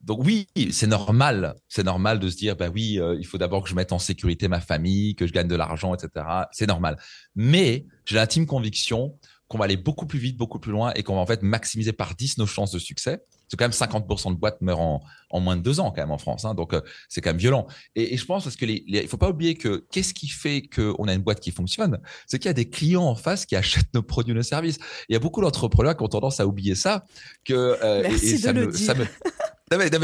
donc 0.01 0.25
oui, 0.25 0.47
c'est 0.71 0.87
normal, 0.87 1.57
c'est 1.69 1.83
normal 1.83 2.21
de 2.21 2.29
se 2.29 2.37
dire, 2.37 2.57
bah 2.57 2.69
oui, 2.73 3.01
euh, 3.01 3.17
il 3.19 3.27
faut 3.27 3.39
d'abord 3.39 3.65
que 3.65 3.69
je 3.69 3.75
mette 3.75 3.93
en 3.93 3.99
sécurité 3.99 4.47
ma 4.47 4.61
famille, 4.61 5.17
que 5.17 5.27
je 5.27 5.33
gagne 5.33 5.49
de 5.49 5.57
l'argent, 5.57 5.95
etc. 5.95 6.25
C'est 6.53 6.67
normal. 6.67 6.97
Mais 7.35 7.87
j'ai 8.05 8.17
l'intime 8.17 8.47
conviction 8.47 9.19
qu'on 9.49 9.59
va 9.59 9.65
aller 9.65 9.77
beaucoup 9.77 10.07
plus 10.07 10.19
vite, 10.19 10.37
beaucoup 10.37 10.59
plus 10.59 10.73
loin 10.73 10.93
et 10.95 11.03
qu'on 11.03 11.15
va 11.15 11.21
en 11.21 11.27
fait 11.27 11.43
maximiser 11.43 11.93
par 11.93 12.15
10 12.15 12.39
nos 12.39 12.47
chances 12.47 12.73
de 12.73 12.79
succès. 12.79 13.21
C'est 13.49 13.57
quand 13.57 13.65
même 13.65 13.71
50% 13.71 14.35
de 14.35 14.39
boîtes 14.39 14.61
meurent 14.61 14.81
en, 14.81 15.41
moins 15.41 15.57
de 15.57 15.63
deux 15.63 15.81
ans 15.81 15.91
quand 15.91 16.03
même 16.03 16.11
en 16.11 16.19
France. 16.19 16.45
Hein, 16.45 16.55
donc, 16.55 16.73
euh, 16.75 16.81
c'est 17.09 17.21
quand 17.21 17.31
même 17.31 17.39
violent. 17.39 17.67
Et, 17.95 18.17
je 18.17 18.25
pense 18.25 18.45
parce 18.45 18.57
que 18.57 18.67
les, 18.67 18.85
il 18.87 19.09
faut 19.09 19.17
pas 19.17 19.31
oublier 19.31 19.55
que 19.55 19.85
qu'est-ce 19.91 20.15
qui 20.15 20.29
fait 20.29 20.63
qu'on 20.63 21.09
a 21.09 21.15
une 21.15 21.23
boîte 21.23 21.41
qui 21.41 21.51
fonctionne? 21.51 22.01
C'est 22.27 22.39
qu'il 22.39 22.49
y 22.49 22.51
a 22.51 22.55
des 22.55 22.69
clients 22.69 23.05
en 23.05 23.15
face 23.15 23.47
qui 23.47 23.57
achètent 23.57 23.93
nos 23.95 24.03
produits, 24.03 24.35
nos 24.35 24.43
services. 24.43 24.79
Il 25.09 25.13
y 25.13 25.17
a 25.17 25.21
beaucoup 25.21 25.41
d'entrepreneurs 25.41 25.97
qui 25.97 26.03
ont 26.03 26.09
tendance 26.09 26.41
à 26.41 26.47
oublier 26.47 26.75
ça. 26.75 27.05
Que, 27.45 27.77
euh, 27.83 28.03
Merci 28.03 28.35
de 28.35 28.39
ça 28.39 28.53
le 28.53 28.67
dire. 28.69 29.09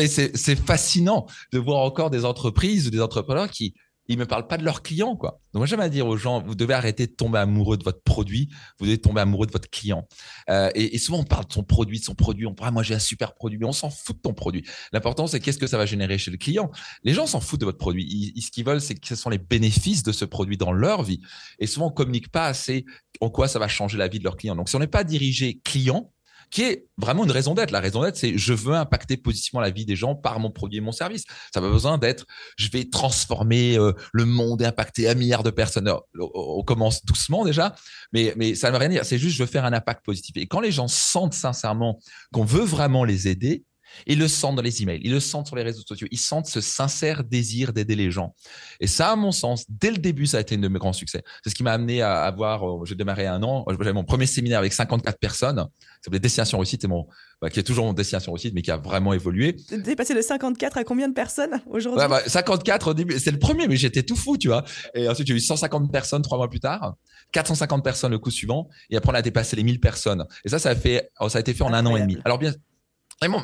c'est 0.07 0.57
fascinant 0.57 1.27
de 1.53 1.59
voir 1.59 1.81
encore 1.81 2.11
des 2.11 2.25
entreprises 2.25 2.87
ou 2.87 2.91
des 2.91 3.01
entrepreneurs 3.01 3.51
qui 3.51 3.75
ils 4.09 4.19
me 4.19 4.27
parlent 4.27 4.47
pas 4.47 4.59
de 4.59 4.65
leurs 4.65 4.83
clients, 4.83 5.17
quoi. 5.17 5.41
Donc, 5.53 5.61
moi, 5.61 5.67
j'aime 5.67 5.81
à 5.81 5.89
dire 5.89 6.07
aux 6.07 6.17
gens, 6.17 6.43
vous 6.43 6.55
devez 6.55 6.75
arrêter 6.75 7.07
de 7.07 7.13
tomber 7.13 7.39
amoureux 7.39 7.77
de 7.77 7.85
votre 7.85 8.03
produit, 8.03 8.49
vous 8.79 8.87
devez 8.87 8.99
tomber 8.99 9.21
amoureux 9.21 9.47
de 9.47 9.53
votre 9.53 9.71
client. 9.71 10.09
Euh, 10.51 10.71
et, 10.75 10.99
souvent, 10.99 11.19
on 11.21 11.25
parle 11.25 11.47
de 11.47 11.53
son 11.53 11.63
produit, 11.63 12.01
de 12.01 12.05
son 12.05 12.15
produit, 12.15 12.47
on 12.47 12.55
parle, 12.55 12.69
ah, 12.69 12.73
moi, 12.73 12.83
j'ai 12.83 12.95
un 12.95 12.99
super 12.99 13.35
produit, 13.35 13.59
mais 13.59 13.67
on 13.67 13.73
s'en 13.73 13.91
fout 13.91 14.17
de 14.17 14.23
ton 14.23 14.35
produit. 14.35 14.65
L'important, 14.93 15.27
c'est 15.27 15.41
qu'est-ce 15.41 15.59
que 15.59 15.67
ça 15.67 15.79
va 15.79 15.87
générer 15.87 16.19
chez 16.19 16.31
le 16.31 16.37
client. 16.37 16.71
Les 17.05 17.15
gens 17.15 17.27
s'en 17.27 17.41
foutent 17.41 17.61
de 17.61 17.65
votre 17.65 17.79
produit. 17.79 18.35
Ce 18.41 18.51
qu'ils 18.51 18.65
veulent, 18.65 18.81
c'est 18.81 18.95
que 18.95 19.07
ce 19.07 19.15
sont 19.15 19.31
les 19.31 19.39
bénéfices 19.39 20.03
de 20.03 20.13
ce 20.13 20.25
produit 20.25 20.57
dans 20.57 20.73
leur 20.73 21.03
vie. 21.03 21.21
Et 21.59 21.67
souvent, 21.67 21.87
on 21.87 21.93
communique 21.93 22.31
pas 22.31 22.47
assez 22.47 22.85
en 23.21 23.31
quoi 23.31 23.47
ça 23.47 23.59
va 23.59 23.69
changer 23.69 23.99
la 23.99 24.09
vie 24.09 24.19
de 24.19 24.25
leurs 24.25 24.37
clients. 24.37 24.57
Donc, 24.57 24.69
si 24.69 24.77
on 24.77 24.81
n'est 24.81 24.87
pas 24.87 25.05
dirigé 25.05 25.61
client, 25.65 26.11
qui 26.53 26.63
est 26.63 26.87
vraiment 26.99 27.25
une 27.25 27.31
raison 27.31 27.55
d'être. 27.55 27.71
La 27.71 27.81
raison 27.81 28.03
d'être, 28.03 28.17
c'est 28.17 28.37
je 28.37 28.53
veux 28.53 28.75
impacter 28.75 29.17
positivement 29.17 29.61
la 29.61 29.71
vie 29.71 29.87
des 29.87 29.97
gens 29.97 30.15
par 30.15 30.39
mon 30.39 30.51
produit 30.51 30.79
et 30.79 30.81
mon 30.83 30.93
service. 30.93 31.25
Ça 31.53 31.61
n'a 31.61 31.67
pas 31.67 31.73
besoin 31.73 31.99
d'être 31.99 32.27
je 32.57 32.69
vais 32.71 32.85
transformer 32.85 33.79
euh, 33.79 33.93
le 34.13 34.27
monde 34.27 34.63
et 34.63 34.67
impacter 34.67 35.09
un 35.09 35.15
milliard 35.15 35.43
de 35.43 35.51
personnes. 35.51 35.91
on 36.19 36.63
commence 36.63 37.05
doucement 37.05 37.45
déjà, 37.45 37.75
mais, 38.13 38.35
mais 38.37 38.55
ça 38.55 38.69
ne 38.69 38.73
veut 38.73 38.79
rien 38.79 38.91
dire. 38.91 39.05
C'est 39.05 39.19
juste 39.19 39.37
je 39.37 39.43
veux 39.43 39.49
faire 39.49 39.65
un 39.65 39.73
impact 39.73 40.05
positif. 40.05 40.37
Et 40.37 40.47
quand 40.47 40.61
les 40.61 40.73
gens 40.73 40.89
sentent 40.89 41.35
sincèrement 41.35 41.99
qu'on 42.33 42.45
veut 42.45 42.65
vraiment 42.65 43.05
les 43.05 43.29
aider, 43.29 43.65
ils 44.07 44.19
le 44.19 44.29
sentent 44.29 44.57
dans 44.57 44.63
les 44.63 44.83
emails, 44.83 45.01
ils 45.03 45.13
le 45.13 45.21
sentent 45.21 45.47
sur 45.47 45.57
les 45.57 45.63
réseaux 45.63 45.83
sociaux, 45.87 46.09
ils 46.11 46.19
sentent 46.19 46.47
ce 46.47 46.61
sincère 46.61 47.25
désir 47.25 47.73
d'aider 47.73 47.95
les 47.95 48.11
gens. 48.11 48.35
Et 48.81 48.87
ça, 48.87 49.11
à 49.13 49.17
mon 49.17 49.33
sens, 49.33 49.65
dès 49.69 49.91
le 49.91 49.99
début, 49.99 50.27
ça 50.27 50.39
a 50.39 50.41
été 50.41 50.55
une 50.55 50.61
de 50.61 50.69
mes 50.69 50.79
grands 50.79 50.93
succès. 50.93 51.23
C'est 51.43 51.51
ce 51.51 51.55
qui 51.55 51.63
m'a 51.63 51.73
amené 51.73 52.03
à 52.03 52.23
avoir, 52.23 52.69
euh, 52.69 52.85
j'ai 52.85 52.95
démarré 52.95 53.27
un 53.27 53.43
an, 53.43 53.65
j'avais 53.69 53.93
mon 53.93 54.05
premier 54.05 54.27
séminaire 54.27 54.59
avec 54.59 54.73
54 54.73 55.19
personnes, 55.19 55.59
ça 55.59 56.07
s'appelait 56.07 56.21
Destination 56.21 56.59
Réussite, 56.59 56.85
mon, 56.87 57.07
bah, 57.41 57.51
qui 57.51 57.61
est 57.61 57.63
toujours 57.63 57.87
mon 57.87 57.93
Destination 57.93 58.33
Réussite, 58.33 58.55
mais 58.55 58.63
qui 58.63 58.71
a 58.71 58.77
vraiment 58.77 59.13
évolué. 59.13 59.57
T'es 59.57 59.97
passé 59.97 60.15
de 60.15 60.23
54 60.23 60.79
à 60.79 60.85
combien 60.85 61.09
de 61.09 61.15
personnes 61.15 61.61
aujourd'hui? 61.71 62.05
Ouais, 62.07 62.23
54 62.27 62.85
bah, 62.87 62.91
au 62.91 62.95
début, 62.95 63.19
c'est 63.19 63.31
le 63.31 63.39
premier, 63.39 63.69
mais 63.69 63.77
j'étais 63.77 64.03
tout 64.03 64.17
fou, 64.17 64.37
tu 64.37 64.49
vois. 64.49 64.65
Et 64.95 65.09
ensuite, 65.09 65.27
j'ai 65.27 65.35
eu 65.35 65.41
150 65.41 65.91
personnes 65.93 66.23
trois 66.23 66.39
mois 66.39 66.49
plus 66.49 66.61
tard, 66.61 66.95
450 67.33 67.85
personnes 67.85 68.13
le 68.13 68.19
coup 68.19 68.31
suivant, 68.31 68.69
et 68.91 68.97
après, 68.97 69.13
on 69.13 69.15
a 69.15 69.23
dépassé 69.23 69.57
les 69.57 69.63
1000 69.63 69.81
personnes. 69.81 70.25
Et 70.45 70.49
ça, 70.49 70.59
ça 70.59 70.71
a 70.71 70.75
fait, 70.75 71.11
ça 71.29 71.39
a 71.39 71.41
été 71.41 71.55
fait 71.55 71.65
en 71.65 71.73
un 71.73 71.85
an 71.87 71.97
et 71.97 72.01
demi. 72.01 72.19
Alors 72.25 72.39
bien, 72.39 72.53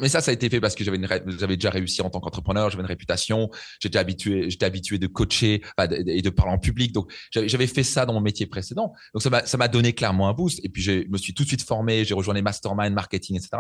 mais 0.00 0.08
ça, 0.08 0.20
ça 0.20 0.30
a 0.30 0.34
été 0.34 0.48
fait 0.48 0.60
parce 0.60 0.74
que 0.74 0.84
j'avais 0.84 0.98
j'avais 1.38 1.56
déjà 1.56 1.70
réussi 1.70 2.02
en 2.02 2.10
tant 2.10 2.20
qu'entrepreneur, 2.20 2.70
j'avais 2.70 2.82
une 2.82 2.88
réputation, 2.88 3.50
j'étais 3.80 3.98
habitué, 3.98 4.50
j'étais 4.50 4.66
habitué 4.66 4.98
de 4.98 5.06
coacher 5.06 5.62
et 6.06 6.22
de 6.22 6.30
parler 6.30 6.52
en 6.52 6.58
public. 6.58 6.92
Donc, 6.92 7.12
j'avais 7.30 7.66
fait 7.66 7.82
ça 7.82 8.06
dans 8.06 8.12
mon 8.12 8.20
métier 8.20 8.46
précédent. 8.46 8.92
Donc, 9.14 9.22
ça 9.22 9.30
m'a, 9.30 9.44
ça 9.46 9.56
m'a 9.56 9.68
donné 9.68 9.92
clairement 9.92 10.28
un 10.28 10.32
boost. 10.32 10.60
Et 10.64 10.68
puis, 10.68 10.82
je 10.82 11.08
me 11.08 11.18
suis 11.18 11.34
tout 11.34 11.42
de 11.42 11.48
suite 11.48 11.62
formé, 11.62 12.04
j'ai 12.04 12.14
rejoint 12.14 12.34
les 12.34 12.42
masterminds, 12.42 12.92
marketing, 12.92 13.36
etc. 13.36 13.50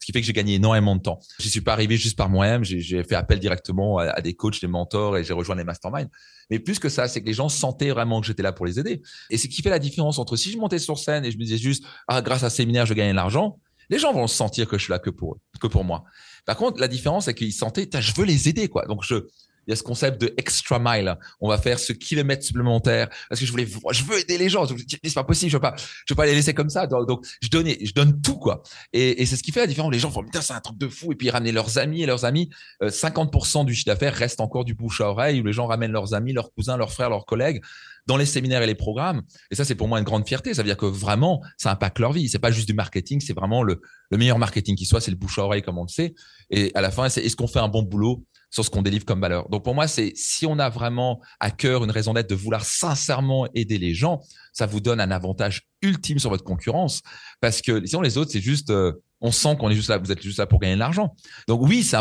Ce 0.00 0.06
qui 0.06 0.12
fait 0.12 0.20
que 0.20 0.26
j'ai 0.26 0.32
gagné 0.32 0.54
énormément 0.54 0.96
de 0.96 1.02
temps. 1.02 1.20
Je 1.38 1.48
suis 1.48 1.60
pas 1.60 1.72
arrivé 1.72 1.96
juste 1.96 2.16
par 2.16 2.28
moi-même. 2.28 2.64
J'ai 2.64 3.04
fait 3.04 3.14
appel 3.14 3.38
directement 3.38 3.98
à, 3.98 4.20
des 4.20 4.34
coachs, 4.34 4.60
des 4.60 4.66
mentors 4.66 5.16
et 5.16 5.24
j'ai 5.24 5.32
rejoint 5.32 5.56
les 5.56 5.64
masterminds. 5.64 6.08
Mais 6.50 6.58
plus 6.58 6.78
que 6.78 6.88
ça, 6.88 7.08
c'est 7.08 7.20
que 7.20 7.26
les 7.26 7.32
gens 7.32 7.48
sentaient 7.48 7.90
vraiment 7.90 8.20
que 8.20 8.26
j'étais 8.26 8.42
là 8.42 8.52
pour 8.52 8.66
les 8.66 8.78
aider. 8.78 9.00
Et 9.30 9.38
c'est 9.38 9.48
ce 9.48 9.54
qui 9.54 9.62
fait 9.62 9.70
la 9.70 9.78
différence 9.78 10.18
entre 10.18 10.36
si 10.36 10.50
je 10.50 10.58
montais 10.58 10.78
sur 10.78 10.98
scène 10.98 11.24
et 11.24 11.30
je 11.30 11.38
me 11.38 11.44
disais 11.44 11.56
juste, 11.56 11.84
ah, 12.08 12.20
grâce 12.20 12.42
à 12.42 12.50
ce 12.50 12.56
séminaire, 12.56 12.86
je 12.86 12.94
gagne 12.94 13.10
de 13.10 13.16
l'argent 13.16 13.58
les 13.90 13.98
gens 13.98 14.12
vont 14.12 14.26
sentir 14.26 14.68
que 14.68 14.78
je 14.78 14.84
suis 14.84 14.90
là 14.90 14.98
que 14.98 15.10
pour 15.10 15.34
eux, 15.34 15.40
que 15.60 15.66
pour 15.66 15.84
moi. 15.84 16.04
Par 16.44 16.56
contre, 16.56 16.80
la 16.80 16.88
différence, 16.88 17.26
c'est 17.26 17.34
qu'ils 17.34 17.52
sentaient, 17.52 17.88
je 18.00 18.14
veux 18.14 18.24
les 18.24 18.48
aider, 18.48 18.68
quoi. 18.68 18.84
Donc, 18.86 19.04
je, 19.04 19.26
il 19.66 19.70
y 19.70 19.72
a 19.72 19.76
ce 19.76 19.82
concept 19.82 20.20
de 20.20 20.34
extra 20.36 20.78
mile. 20.80 21.16
On 21.40 21.48
va 21.48 21.58
faire 21.58 21.78
ce 21.78 21.92
kilomètre 21.92 22.44
supplémentaire 22.44 23.08
parce 23.28 23.40
que 23.40 23.46
je 23.46 23.50
voulais, 23.52 23.66
je 23.92 24.04
veux 24.04 24.18
aider 24.18 24.36
les 24.38 24.48
gens. 24.48 24.66
C'est 24.66 25.14
pas 25.14 25.24
possible. 25.24 25.50
Je 25.50 25.56
veux 25.56 25.60
pas, 25.60 25.74
je 25.76 26.12
veux 26.12 26.16
pas 26.16 26.26
les 26.26 26.34
laisser 26.34 26.54
comme 26.54 26.70
ça. 26.70 26.86
Donc, 26.86 27.24
je 27.40 27.48
donnais, 27.48 27.78
je 27.80 27.92
donne 27.92 28.20
tout, 28.20 28.38
quoi. 28.38 28.62
Et, 28.92 29.24
c'est 29.24 29.36
ce 29.36 29.42
qui 29.42 29.52
fait 29.52 29.60
la 29.60 29.66
différence. 29.66 29.92
Les 29.92 30.00
gens 30.00 30.10
font, 30.10 30.24
putain, 30.24 30.40
c'est 30.40 30.52
un 30.52 30.60
truc 30.60 30.78
de 30.78 30.88
fou. 30.88 31.12
Et 31.12 31.14
puis, 31.14 31.28
ils 31.28 31.52
leurs 31.52 31.78
amis 31.78 32.02
et 32.02 32.06
leurs 32.06 32.24
amis. 32.24 32.50
50% 32.82 33.60
euh, 33.60 33.64
du 33.64 33.74
chiffre 33.74 33.86
d'affaires 33.86 34.14
reste 34.14 34.40
encore 34.40 34.64
du 34.64 34.74
bouche 34.74 35.00
à 35.00 35.08
oreille 35.08 35.40
où 35.40 35.44
les 35.44 35.52
gens 35.52 35.66
ramènent 35.66 35.92
leurs 35.92 36.14
amis, 36.14 36.32
leurs 36.32 36.52
cousins, 36.52 36.76
leurs 36.76 36.92
frères, 36.92 37.10
leurs 37.10 37.26
collègues 37.26 37.62
dans 38.06 38.16
les 38.16 38.26
séminaires 38.26 38.62
et 38.62 38.66
les 38.66 38.74
programmes. 38.74 39.22
Et 39.50 39.54
ça, 39.54 39.64
c'est 39.64 39.74
pour 39.74 39.88
moi 39.88 39.98
une 39.98 40.04
grande 40.04 40.26
fierté. 40.26 40.54
Ça 40.54 40.62
veut 40.62 40.68
dire 40.68 40.76
que 40.76 40.86
vraiment, 40.86 41.40
ça 41.56 41.70
impacte 41.70 41.98
leur 41.98 42.12
vie. 42.12 42.28
C'est 42.28 42.38
pas 42.38 42.50
juste 42.50 42.68
du 42.68 42.74
marketing, 42.74 43.20
c'est 43.20 43.32
vraiment 43.32 43.62
le, 43.62 43.80
le 44.10 44.18
meilleur 44.18 44.38
marketing 44.38 44.76
qui 44.76 44.84
soit. 44.84 45.00
C'est 45.00 45.10
le 45.10 45.16
bouche 45.16 45.38
à 45.38 45.44
oreille, 45.44 45.62
comme 45.62 45.78
on 45.78 45.84
le 45.84 45.88
sait. 45.88 46.14
Et 46.50 46.72
à 46.74 46.80
la 46.80 46.90
fin, 46.90 47.08
c'est 47.08 47.24
est-ce 47.24 47.36
qu'on 47.36 47.46
fait 47.46 47.60
un 47.60 47.68
bon 47.68 47.82
boulot? 47.82 48.24
Sur 48.52 48.64
ce 48.64 48.70
qu'on 48.70 48.82
délivre 48.82 49.04
comme 49.04 49.20
valeur. 49.20 49.48
Donc 49.48 49.64
pour 49.64 49.74
moi, 49.74 49.88
c'est 49.88 50.12
si 50.14 50.46
on 50.46 50.58
a 50.58 50.68
vraiment 50.68 51.20
à 51.40 51.50
cœur 51.50 51.82
une 51.82 51.90
raison 51.90 52.12
d'être 52.12 52.28
de 52.30 52.34
vouloir 52.34 52.64
sincèrement 52.64 53.48
aider 53.54 53.78
les 53.78 53.94
gens, 53.94 54.20
ça 54.52 54.66
vous 54.66 54.80
donne 54.80 55.00
un 55.00 55.10
avantage 55.10 55.62
ultime 55.80 56.18
sur 56.18 56.30
votre 56.30 56.44
concurrence 56.44 57.00
parce 57.40 57.62
que 57.62 57.84
sinon 57.86 58.02
les 58.02 58.18
autres, 58.18 58.30
c'est 58.30 58.42
juste 58.42 58.70
euh, 58.70 58.92
on 59.22 59.32
sent 59.32 59.56
qu'on 59.58 59.70
est 59.70 59.74
juste 59.74 59.88
là, 59.88 59.96
vous 59.96 60.12
êtes 60.12 60.22
juste 60.22 60.38
là 60.38 60.46
pour 60.46 60.60
gagner 60.60 60.74
de 60.74 60.80
l'argent. 60.80 61.16
Donc 61.48 61.62
oui, 61.62 61.82
c'est 61.82 61.96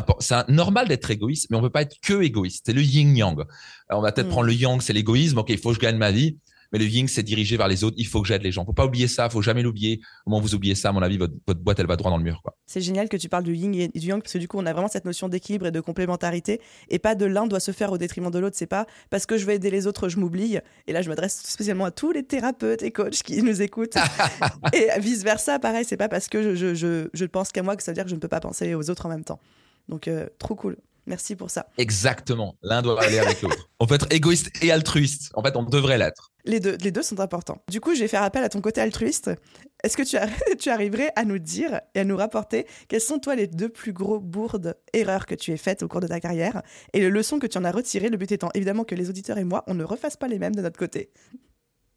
normal 0.49 0.87
d'être 0.87 1.09
égoïste, 1.09 1.47
mais 1.49 1.57
on 1.57 1.61
peut 1.61 1.69
pas 1.69 1.83
être 1.83 1.95
que 2.01 2.21
égoïste. 2.21 2.63
C'est 2.65 2.73
le 2.73 2.81
yin 2.81 3.15
yang. 3.15 3.45
on 3.89 4.01
va 4.01 4.11
peut-être 4.11 4.27
mm. 4.27 4.31
prendre 4.31 4.47
le 4.47 4.53
yang, 4.53 4.81
c'est 4.81 4.93
l'égoïsme. 4.93 5.37
Ok, 5.37 5.49
il 5.49 5.57
faut 5.57 5.69
que 5.69 5.75
je 5.75 5.79
gagne 5.79 5.97
ma 5.97 6.11
vie 6.11 6.37
mais 6.71 6.79
le 6.79 6.85
yin, 6.85 7.07
c'est 7.07 7.23
dirigé 7.23 7.57
vers 7.57 7.67
les 7.67 7.83
autres. 7.83 7.95
Il 7.99 8.07
faut 8.07 8.21
que 8.21 8.27
j'aide 8.27 8.43
les 8.43 8.51
gens. 8.51 8.65
Faut 8.65 8.73
pas 8.73 8.85
oublier 8.85 9.07
ça. 9.07 9.29
Faut 9.29 9.41
jamais 9.41 9.61
l'oublier. 9.61 9.99
Au 10.25 10.29
moment 10.29 10.39
où 10.39 10.43
vous 10.43 10.55
oubliez 10.55 10.75
ça, 10.75 10.89
à 10.89 10.91
mon 10.91 11.01
avis, 11.01 11.17
votre, 11.17 11.33
boîte, 11.61 11.79
elle 11.79 11.87
va 11.87 11.97
droit 11.97 12.11
dans 12.11 12.17
le 12.17 12.23
mur. 12.23 12.41
C'est 12.65 12.81
génial 12.81 13.09
que 13.09 13.17
tu 13.17 13.29
parles 13.29 13.43
du 13.43 13.55
yin 13.55 13.73
et 13.75 13.87
du 13.89 14.07
yang 14.07 14.21
parce 14.21 14.33
que 14.33 14.37
du 14.37 14.47
coup, 14.47 14.57
on 14.57 14.65
a 14.65 14.73
vraiment 14.73 14.87
cette 14.87 15.05
notion 15.05 15.27
d'équilibre 15.29 15.67
et 15.67 15.71
de 15.71 15.79
complémentarité 15.79 16.61
et 16.89 16.99
pas 16.99 17.15
de 17.15 17.25
l'un 17.25 17.47
doit 17.47 17.59
se 17.59 17.71
faire 17.71 17.91
au 17.91 17.97
détriment 17.97 18.31
de 18.31 18.39
l'autre. 18.39 18.55
C'est 18.57 18.67
pas 18.67 18.85
parce 19.09 19.25
que 19.25 19.37
je 19.37 19.45
vais 19.45 19.55
aider 19.55 19.69
les 19.69 19.87
autres, 19.87 20.07
je 20.09 20.17
m'oublie. 20.17 20.57
Et 20.87 20.93
là, 20.93 21.01
je 21.01 21.09
m'adresse 21.09 21.41
spécialement 21.43 21.85
à 21.85 21.91
tous 21.91 22.11
les 22.11 22.23
thérapeutes 22.23 22.83
et 22.83 22.91
coachs 22.91 23.23
qui 23.23 23.41
nous 23.43 23.61
écoutent. 23.61 23.97
et 24.73 24.87
vice 24.99 25.23
versa, 25.23 25.59
pareil. 25.59 25.85
C'est 25.85 25.97
pas 25.97 26.09
parce 26.09 26.27
que 26.27 26.55
je, 26.55 26.73
je, 26.75 27.09
je, 27.13 27.25
pense 27.25 27.51
qu'à 27.51 27.63
moi 27.63 27.75
que 27.75 27.83
ça 27.83 27.91
veut 27.91 27.95
dire 27.95 28.03
que 28.03 28.09
je 28.09 28.15
ne 28.15 28.19
peux 28.19 28.27
pas 28.27 28.39
penser 28.39 28.75
aux 28.75 28.89
autres 28.89 29.05
en 29.05 29.09
même 29.09 29.23
temps. 29.23 29.39
Donc, 29.89 30.07
euh, 30.07 30.27
trop 30.39 30.55
cool. 30.55 30.77
Merci 31.07 31.35
pour 31.35 31.49
ça. 31.49 31.67
Exactement. 31.77 32.55
L'un 32.61 32.81
doit 32.81 33.01
aller 33.01 33.19
avec 33.19 33.41
l'autre. 33.41 33.69
On 33.79 33.87
peut 33.87 33.95
être 33.95 34.11
égoïste 34.11 34.51
et 34.61 34.71
altruiste. 34.71 35.31
En 35.33 35.43
fait, 35.43 35.55
on 35.55 35.63
devrait 35.63 35.97
l'être. 35.97 36.31
Les 36.45 36.59
deux, 36.59 36.77
les 36.81 36.91
deux 36.91 37.01
sont 37.01 37.19
importants. 37.19 37.61
Du 37.69 37.79
coup, 37.79 37.95
je 37.95 38.01
vais 38.01 38.07
faire 38.07 38.23
appel 38.23 38.43
à 38.43 38.49
ton 38.49 38.61
côté 38.61 38.81
altruiste. 38.81 39.31
Est-ce 39.83 39.97
que 39.97 40.03
tu, 40.03 40.17
tu 40.57 40.69
arriverais 40.69 41.11
à 41.15 41.25
nous 41.25 41.39
dire 41.39 41.81
et 41.95 41.99
à 41.99 42.03
nous 42.03 42.17
rapporter 42.17 42.67
quelles 42.87 43.01
sont, 43.01 43.19
toi, 43.19 43.35
les 43.35 43.47
deux 43.47 43.69
plus 43.69 43.93
gros 43.93 44.19
bourdes, 44.19 44.75
erreurs 44.93 45.25
que 45.25 45.35
tu 45.35 45.51
aies 45.51 45.57
faites 45.57 45.83
au 45.83 45.87
cours 45.87 46.01
de 46.01 46.07
ta 46.07 46.19
carrière 46.19 46.61
et 46.93 46.99
les 46.99 47.09
leçons 47.09 47.39
que 47.39 47.47
tu 47.47 47.57
en 47.57 47.63
as 47.63 47.71
retirées, 47.71 48.09
le 48.09 48.17
but 48.17 48.31
étant 48.31 48.49
évidemment 48.53 48.83
que 48.83 48.95
les 48.95 49.09
auditeurs 49.09 49.37
et 49.37 49.43
moi, 49.43 49.63
on 49.67 49.73
ne 49.73 49.83
refasse 49.83 50.17
pas 50.17 50.27
les 50.27 50.39
mêmes 50.39 50.55
de 50.55 50.61
notre 50.61 50.77
côté 50.77 51.11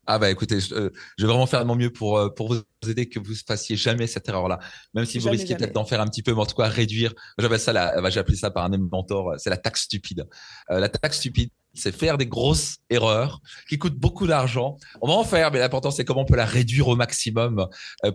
ah 0.07 0.19
bah 0.19 0.31
écoutez, 0.31 0.61
je, 0.61 0.75
euh, 0.75 0.90
vais 1.19 1.27
vraiment 1.27 1.47
faire 1.47 1.61
de 1.61 1.67
mon 1.67 1.77
mieux 1.77 1.90
pour 1.90 2.19
euh, 2.19 2.29
pour 2.29 2.53
vous 2.53 2.62
aider 2.88 3.09
que 3.09 3.19
vous 3.19 3.35
fassiez 3.47 3.77
jamais 3.77 4.07
cette 4.07 4.29
erreur-là, 4.29 4.59
même 4.95 5.05
si 5.05 5.19
vous 5.19 5.31
risquez 5.31 5.55
peut-être 5.55 5.73
d'en 5.73 5.85
faire 5.85 6.01
un 6.01 6.07
petit 6.07 6.23
peu, 6.23 6.33
mais 6.35 6.40
en 6.40 6.47
tout 6.47 6.57
cas 6.57 6.69
réduire. 6.69 7.14
J'appelle 7.38 7.61
ça 7.61 7.73
la, 7.73 8.01
bah, 8.01 8.11
j'ai 8.11 8.21
appelé 8.21 8.37
ça 8.37 8.51
par 8.51 8.64
un 8.64 8.77
mentor, 8.77 9.35
c'est 9.38 9.51
la 9.51 9.57
taxe 9.57 9.83
stupide. 9.83 10.27
Euh, 10.71 10.79
la 10.79 10.88
taxe 10.88 11.19
stupide, 11.19 11.51
c'est 11.73 11.95
faire 11.95 12.19
des 12.19 12.27
grosses 12.27 12.77
erreurs 12.90 13.40
qui 13.69 13.79
coûtent 13.79 13.99
beaucoup 13.99 14.27
d'argent. 14.27 14.77
On 15.01 15.09
va 15.09 15.14
en 15.14 15.25
faire, 15.25 15.51
mais 15.51 15.59
l'important 15.59 15.90
c'est 15.90 16.05
comment 16.05 16.21
on 16.21 16.27
peut 16.27 16.37
la 16.37 16.47
réduire 16.47 16.88
au 16.88 16.97
maximum 16.97 17.67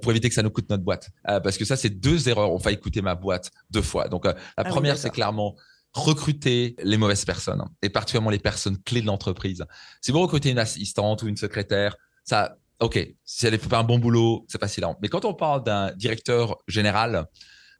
pour 0.01 0.11
éviter 0.11 0.29
que 0.29 0.35
ça 0.35 0.43
nous 0.43 0.51
coûte 0.51 0.69
notre 0.69 0.83
boîte. 0.83 1.09
parce 1.25 1.57
que 1.57 1.65
ça, 1.65 1.75
c'est 1.75 1.89
deux 1.89 2.29
erreurs. 2.29 2.51
On 2.51 2.57
va 2.57 2.71
écouter 2.71 3.01
ma 3.01 3.15
boîte 3.15 3.51
deux 3.69 3.81
fois. 3.81 4.07
Donc 4.07 4.25
la 4.25 4.35
ah 4.55 4.63
première, 4.63 4.97
c'est 4.97 5.09
clairement 5.09 5.55
recruter 5.93 6.75
les 6.83 6.97
mauvaises 6.97 7.25
personnes 7.25 7.63
et 7.81 7.89
particulièrement 7.89 8.29
les 8.29 8.39
personnes 8.39 8.77
clés 8.83 9.01
de 9.01 9.07
l'entreprise. 9.07 9.65
Si 10.01 10.11
vous 10.11 10.19
recrutez 10.19 10.51
une 10.51 10.59
assistante 10.59 11.23
ou 11.23 11.27
une 11.27 11.37
secrétaire, 11.37 11.95
ça, 12.23 12.57
ok, 12.79 12.99
si 13.25 13.47
elle 13.47 13.53
ne 13.53 13.57
fait 13.57 13.73
un 13.73 13.83
bon 13.83 13.99
boulot, 13.99 14.45
c'est 14.47 14.59
facile. 14.59 14.85
Mais 15.01 15.07
quand 15.07 15.25
on 15.25 15.33
parle 15.33 15.63
d'un 15.63 15.91
directeur 15.93 16.57
général 16.67 17.25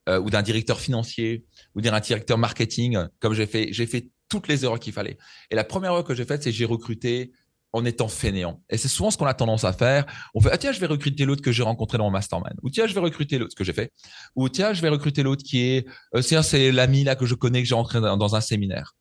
euh, 0.08 0.20
ou 0.20 0.30
d'un 0.30 0.42
directeur 0.42 0.80
financier 0.80 1.46
ou 1.76 1.82
d'un 1.82 2.00
directeur 2.00 2.38
marketing, 2.38 2.98
comme 3.20 3.34
j'ai 3.34 3.46
fait, 3.46 3.70
j'ai 3.72 3.86
fait 3.86 4.10
toutes 4.28 4.48
les 4.48 4.64
erreurs 4.64 4.80
qu'il 4.80 4.94
fallait. 4.94 5.18
Et 5.52 5.56
la 5.56 5.64
première 5.64 5.92
erreur 5.92 6.04
que 6.04 6.16
j'ai 6.16 6.26
faite, 6.26 6.44
c'est 6.44 6.52
j'ai 6.52 6.66
recruté 6.66 7.32
en 7.74 7.86
étant 7.86 8.08
fainéant. 8.08 8.62
Et 8.70 8.78
c'est 8.78 8.88
souvent 8.88 9.12
ce 9.12 9.18
qu'on 9.18 9.26
a 9.26 9.34
tendance 9.34 9.64
à 9.64 9.74
faire. 9.74 10.06
On 10.34 10.42
fait, 10.42 10.50
ah 10.52 10.58
tiens, 10.58 10.72
je 10.72 10.80
vais 10.80 10.88
recruter 10.88 11.26
l'autre 11.26 11.42
que 11.42 11.52
j'ai 11.52 11.64
rencontré 11.64 11.98
dans 11.98 12.06
mon 12.06 12.12
mastermind. 12.12 12.56
Ou 12.64 12.70
tiens, 12.70 12.88
je 12.88 12.94
vais 12.94 13.00
recruter 13.00 13.38
l'autre, 13.38 13.56
que 13.56 13.64
j'ai 13.64 13.74
fait. 13.74 13.92
Ou 14.36 14.50
tiens, 14.50 14.74
je 14.74 14.82
vais 14.82 14.90
recruter 14.90 15.24
l'autre 15.24 15.44
qui 15.44 15.62
est, 15.62 15.88
euh, 16.16 16.22
tiens, 16.22 16.42
c'est 16.42 16.72
l'ami 16.72 17.04
là 17.04 17.16
que 17.16 17.26
je 17.26 17.36
connais, 17.36 17.62
que 17.62 17.68
j'ai 17.68 17.76
rentré 17.76 18.02
dans, 18.02 18.36
un 18.36 18.42
séminaire. 18.42 18.96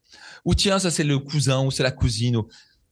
Ou 0.45 0.55
tiens, 0.55 0.79
ça 0.79 0.91
c'est 0.91 1.05
le 1.05 1.19
cousin 1.19 1.65
ou 1.65 1.71
c'est 1.71 1.83
la 1.83 1.91
cousine. 1.91 2.43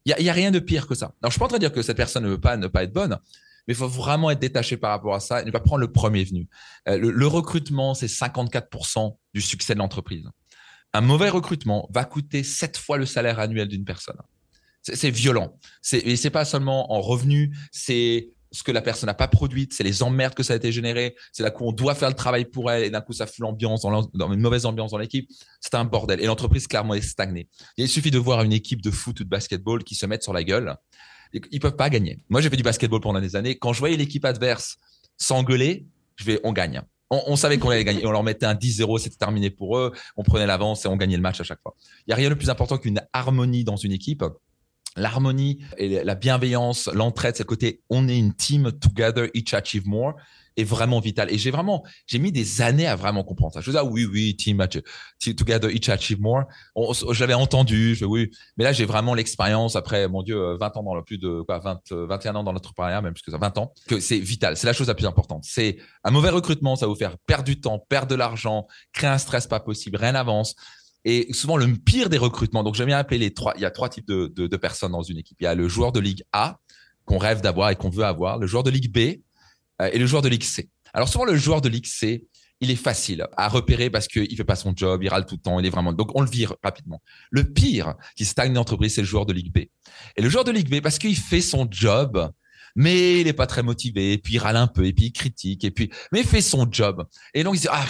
Il 0.06 0.10
y 0.10 0.12
a, 0.12 0.20
y 0.20 0.28
a, 0.28 0.32
rien 0.32 0.50
de 0.50 0.58
pire 0.58 0.86
que 0.86 0.94
ça. 0.94 1.06
Alors, 1.20 1.30
je 1.30 1.30
suis 1.30 1.38
pas 1.38 1.46
en 1.46 1.48
train 1.48 1.58
de 1.58 1.62
dire 1.62 1.72
que 1.72 1.82
cette 1.82 1.96
personne 1.96 2.24
ne 2.24 2.28
veut 2.28 2.40
pas 2.40 2.56
ne 2.56 2.68
pas 2.68 2.84
être 2.84 2.92
bonne, 2.92 3.18
mais 3.66 3.74
il 3.74 3.76
faut 3.76 3.88
vraiment 3.88 4.30
être 4.30 4.38
détaché 4.38 4.76
par 4.76 4.90
rapport 4.90 5.14
à 5.14 5.20
ça 5.20 5.42
et 5.42 5.44
ne 5.44 5.50
pas 5.50 5.60
prendre 5.60 5.80
le 5.80 5.92
premier 5.92 6.24
venu. 6.24 6.48
Euh, 6.88 6.96
le, 6.96 7.10
le 7.10 7.26
recrutement, 7.26 7.94
c'est 7.94 8.06
54% 8.06 9.16
du 9.34 9.40
succès 9.40 9.74
de 9.74 9.78
l'entreprise. 9.78 10.26
Un 10.94 11.00
mauvais 11.00 11.28
recrutement 11.28 11.88
va 11.92 12.04
coûter 12.04 12.42
sept 12.42 12.78
fois 12.78 12.96
le 12.96 13.04
salaire 13.04 13.40
annuel 13.40 13.68
d'une 13.68 13.84
personne. 13.84 14.16
C'est 14.94 15.10
violent. 15.10 15.58
Et 15.92 16.16
c'est 16.16 16.30
pas 16.30 16.44
seulement 16.44 16.92
en 16.92 17.00
revenu, 17.00 17.56
c'est 17.72 18.30
ce 18.52 18.62
que 18.62 18.72
la 18.72 18.80
personne 18.80 19.08
n'a 19.08 19.14
pas 19.14 19.28
produit, 19.28 19.68
c'est 19.70 19.82
les 19.82 20.02
emmerdes 20.02 20.34
que 20.34 20.42
ça 20.42 20.54
a 20.54 20.56
été 20.56 20.72
généré, 20.72 21.16
c'est 21.32 21.42
là 21.42 21.52
où 21.58 21.68
on 21.68 21.72
doit 21.72 21.94
faire 21.94 22.08
le 22.08 22.14
travail 22.14 22.44
pour 22.44 22.70
elle 22.70 22.84
et 22.84 22.90
d'un 22.90 23.00
coup 23.00 23.12
ça 23.12 23.26
fout 23.26 23.40
l'ambiance 23.40 23.82
dans, 23.82 24.32
une 24.32 24.40
mauvaise 24.40 24.64
ambiance 24.64 24.92
dans 24.92 24.98
l'équipe. 24.98 25.28
C'est 25.60 25.74
un 25.74 25.84
bordel 25.84 26.20
et 26.20 26.26
l'entreprise 26.26 26.66
clairement 26.66 26.94
est 26.94 27.02
stagnée. 27.02 27.48
Il 27.76 27.88
suffit 27.88 28.10
de 28.10 28.18
voir 28.18 28.42
une 28.42 28.52
équipe 28.52 28.80
de 28.80 28.90
foot 28.90 29.20
ou 29.20 29.24
de 29.24 29.28
basketball 29.28 29.84
qui 29.84 29.94
se 29.94 30.06
mettent 30.06 30.22
sur 30.22 30.32
la 30.32 30.44
gueule. 30.44 30.76
Ils 31.32 31.60
peuvent 31.60 31.76
pas 31.76 31.90
gagner. 31.90 32.20
Moi 32.28 32.40
j'ai 32.40 32.48
fait 32.48 32.56
du 32.56 32.62
basketball 32.62 33.00
pendant 33.00 33.20
des 33.20 33.36
années. 33.36 33.58
Quand 33.58 33.72
je 33.72 33.80
voyais 33.80 33.96
l'équipe 33.96 34.24
adverse 34.24 34.76
s'engueuler, 35.18 35.86
je 36.16 36.24
vais 36.24 36.40
on 36.44 36.52
gagne. 36.52 36.82
On, 37.08 37.36
savait 37.36 37.58
qu'on 37.58 37.70
allait 37.70 37.84
gagner. 37.84 38.04
On 38.04 38.10
leur 38.10 38.24
mettait 38.24 38.46
un 38.46 38.54
10-0, 38.54 38.98
c'était 38.98 39.16
terminé 39.16 39.48
pour 39.48 39.78
eux. 39.78 39.92
On 40.16 40.24
prenait 40.24 40.46
l'avance 40.46 40.84
et 40.84 40.88
on 40.88 40.96
gagnait 40.96 41.14
le 41.14 41.22
match 41.22 41.40
à 41.40 41.44
chaque 41.44 41.62
fois. 41.62 41.76
Il 42.06 42.10
y 42.10 42.12
a 42.12 42.16
rien 42.16 42.28
de 42.28 42.34
plus 42.34 42.50
important 42.50 42.78
qu'une 42.78 43.00
harmonie 43.12 43.62
dans 43.62 43.76
une 43.76 43.92
équipe 43.92 44.24
l'harmonie 44.96 45.58
et 45.78 46.02
la 46.04 46.14
bienveillance, 46.14 46.88
l'entraide, 46.92 47.36
c'est 47.36 47.44
le 47.44 47.48
côté 47.48 47.82
on 47.90 48.08
est 48.08 48.18
une 48.18 48.34
team 48.34 48.72
together, 48.72 49.28
each 49.34 49.54
achieve 49.54 49.86
more 49.86 50.14
est 50.56 50.64
vraiment 50.64 51.00
vital. 51.00 51.30
Et 51.32 51.38
j'ai 51.38 51.50
vraiment, 51.50 51.84
j'ai 52.06 52.18
mis 52.18 52.32
des 52.32 52.62
années 52.62 52.86
à 52.86 52.96
vraiment 52.96 53.24
comprendre 53.24 53.52
ça. 53.52 53.60
Je 53.60 53.66
disais, 53.66 53.78
ah 53.78 53.84
oui, 53.84 54.06
oui, 54.10 54.36
team, 54.36 54.64
together, 55.36 55.70
each 55.70 55.88
achieve 55.88 56.20
more. 56.20 56.44
je 56.76 57.20
l'avais 57.20 57.34
entendu, 57.34 57.94
je 57.94 58.04
oui. 58.04 58.30
Mais 58.56 58.64
là, 58.64 58.72
j'ai 58.72 58.84
vraiment 58.84 59.14
l'expérience 59.14 59.76
après, 59.76 60.08
mon 60.08 60.22
Dieu, 60.22 60.56
20 60.56 60.76
ans 60.76 60.82
dans 60.82 60.94
le 60.94 61.02
plus 61.02 61.18
de, 61.18 61.42
quoi, 61.42 61.58
20, 61.58 61.80
21 61.90 62.36
ans 62.36 62.44
dans 62.44 62.52
l'entrepreneuriat, 62.52 63.02
même 63.02 63.12
plus 63.12 63.22
que 63.22 63.30
ça, 63.30 63.38
20 63.38 63.58
ans, 63.58 63.72
que 63.86 64.00
c'est 64.00 64.18
vital. 64.18 64.56
C'est 64.56 64.66
la 64.66 64.72
chose 64.72 64.88
la 64.88 64.94
plus 64.94 65.06
importante. 65.06 65.44
C'est 65.44 65.76
un 66.04 66.10
mauvais 66.10 66.30
recrutement, 66.30 66.76
ça 66.76 66.86
va 66.86 66.92
vous 66.92 66.98
faire 66.98 67.18
perdre 67.18 67.44
du 67.44 67.60
temps, 67.60 67.78
perdre 67.78 68.08
de 68.08 68.14
l'argent, 68.14 68.66
créer 68.92 69.10
un 69.10 69.18
stress 69.18 69.46
pas 69.46 69.60
possible, 69.60 69.96
rien 69.96 70.12
n'avance. 70.12 70.54
Et 71.08 71.32
souvent, 71.32 71.56
le 71.56 71.72
pire 71.72 72.08
des 72.10 72.18
recrutements, 72.18 72.64
donc 72.64 72.74
j'aime 72.74 72.88
bien 72.88 72.98
appeler 72.98 73.18
les 73.18 73.32
trois, 73.32 73.54
il 73.56 73.62
y 73.62 73.64
a 73.64 73.70
trois 73.70 73.88
types 73.88 74.08
de, 74.08 74.26
de, 74.26 74.48
de, 74.48 74.56
personnes 74.56 74.90
dans 74.90 75.04
une 75.04 75.18
équipe. 75.18 75.36
Il 75.40 75.44
y 75.44 75.46
a 75.46 75.54
le 75.54 75.68
joueur 75.68 75.92
de 75.92 76.00
Ligue 76.00 76.24
A 76.32 76.58
qu'on 77.04 77.18
rêve 77.18 77.40
d'avoir 77.40 77.70
et 77.70 77.76
qu'on 77.76 77.90
veut 77.90 78.02
avoir, 78.04 78.38
le 78.38 78.48
joueur 78.48 78.64
de 78.64 78.70
Ligue 78.70 78.92
B 78.92 79.22
euh, 79.80 79.88
et 79.92 79.98
le 80.00 80.06
joueur 80.06 80.20
de 80.20 80.28
Ligue 80.28 80.42
C. 80.42 80.68
Alors 80.92 81.08
souvent, 81.08 81.24
le 81.24 81.36
joueur 81.36 81.60
de 81.60 81.68
Ligue 81.68 81.86
C, 81.86 82.26
il 82.60 82.72
est 82.72 82.76
facile 82.76 83.24
à 83.36 83.48
repérer 83.48 83.88
parce 83.88 84.08
qu'il 84.08 84.34
fait 84.36 84.44
pas 84.44 84.56
son 84.56 84.72
job, 84.74 85.00
il 85.04 85.08
râle 85.08 85.26
tout 85.26 85.36
le 85.36 85.40
temps, 85.40 85.60
il 85.60 85.66
est 85.66 85.70
vraiment. 85.70 85.92
Donc 85.92 86.10
on 86.16 86.22
le 86.22 86.28
vire 86.28 86.54
rapidement. 86.64 87.00
Le 87.30 87.44
pire 87.44 87.94
qui 88.16 88.24
stagne 88.24 88.52
l'entreprise, 88.52 88.96
c'est 88.96 89.02
le 89.02 89.06
joueur 89.06 89.26
de 89.26 89.32
Ligue 89.32 89.52
B. 89.52 89.58
Et 90.16 90.22
le 90.22 90.28
joueur 90.28 90.42
de 90.42 90.50
Ligue 90.50 90.68
B, 90.68 90.80
parce 90.80 90.98
qu'il 90.98 91.16
fait 91.16 91.40
son 91.40 91.68
job, 91.70 92.32
mais 92.74 93.20
il 93.20 93.28
est 93.28 93.32
pas 93.32 93.46
très 93.46 93.62
motivé, 93.62 94.18
puis 94.18 94.34
il 94.34 94.38
râle 94.38 94.56
un 94.56 94.66
peu, 94.66 94.84
et 94.84 94.92
puis 94.92 95.06
il 95.06 95.12
critique, 95.12 95.62
et 95.62 95.70
puis 95.70 95.88
mais 96.10 96.20
il 96.20 96.26
fait 96.26 96.40
son 96.40 96.66
job. 96.68 97.06
Et 97.32 97.44
donc 97.44 97.54
il 97.54 97.60
dit 97.60 97.68
ah 97.70 97.86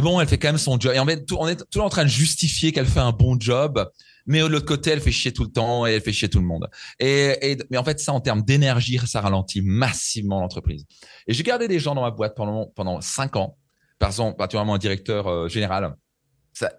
bon, 0.00 0.20
elle 0.20 0.28
fait 0.28 0.38
quand 0.38 0.48
même 0.48 0.58
son 0.58 0.78
job. 0.78 0.92
Et 0.94 0.98
en 0.98 1.06
fait, 1.06 1.30
on 1.32 1.48
est 1.48 1.62
tout 1.70 1.80
en 1.80 1.88
train 1.88 2.04
de 2.04 2.08
justifier 2.08 2.72
qu'elle 2.72 2.86
fait 2.86 3.00
un 3.00 3.12
bon 3.12 3.36
job, 3.38 3.90
mais 4.26 4.40
de 4.40 4.46
l'autre 4.46 4.66
côté, 4.66 4.90
elle 4.90 5.00
fait 5.00 5.12
chier 5.12 5.32
tout 5.32 5.42
le 5.42 5.50
temps 5.50 5.86
et 5.86 5.92
elle 5.92 6.00
fait 6.00 6.12
chier 6.12 6.28
tout 6.28 6.38
le 6.38 6.46
monde. 6.46 6.68
Et, 6.98 7.36
et 7.42 7.58
mais 7.70 7.76
en 7.76 7.84
fait, 7.84 8.00
ça, 8.00 8.12
en 8.12 8.20
termes 8.20 8.42
d'énergie, 8.42 8.98
ça 9.06 9.20
ralentit 9.20 9.60
massivement 9.60 10.40
l'entreprise. 10.40 10.86
Et 11.26 11.34
j'ai 11.34 11.42
gardé 11.42 11.68
des 11.68 11.78
gens 11.78 11.94
dans 11.94 12.02
ma 12.02 12.10
boîte 12.10 12.34
pendant 12.34 12.66
pendant 12.74 13.00
cinq 13.00 13.36
ans 13.36 13.56
par 14.02 14.08
exemple, 14.08 14.36
particulièrement 14.36 14.74
un 14.74 14.78
directeur 14.78 15.28
euh, 15.28 15.46
général. 15.46 15.94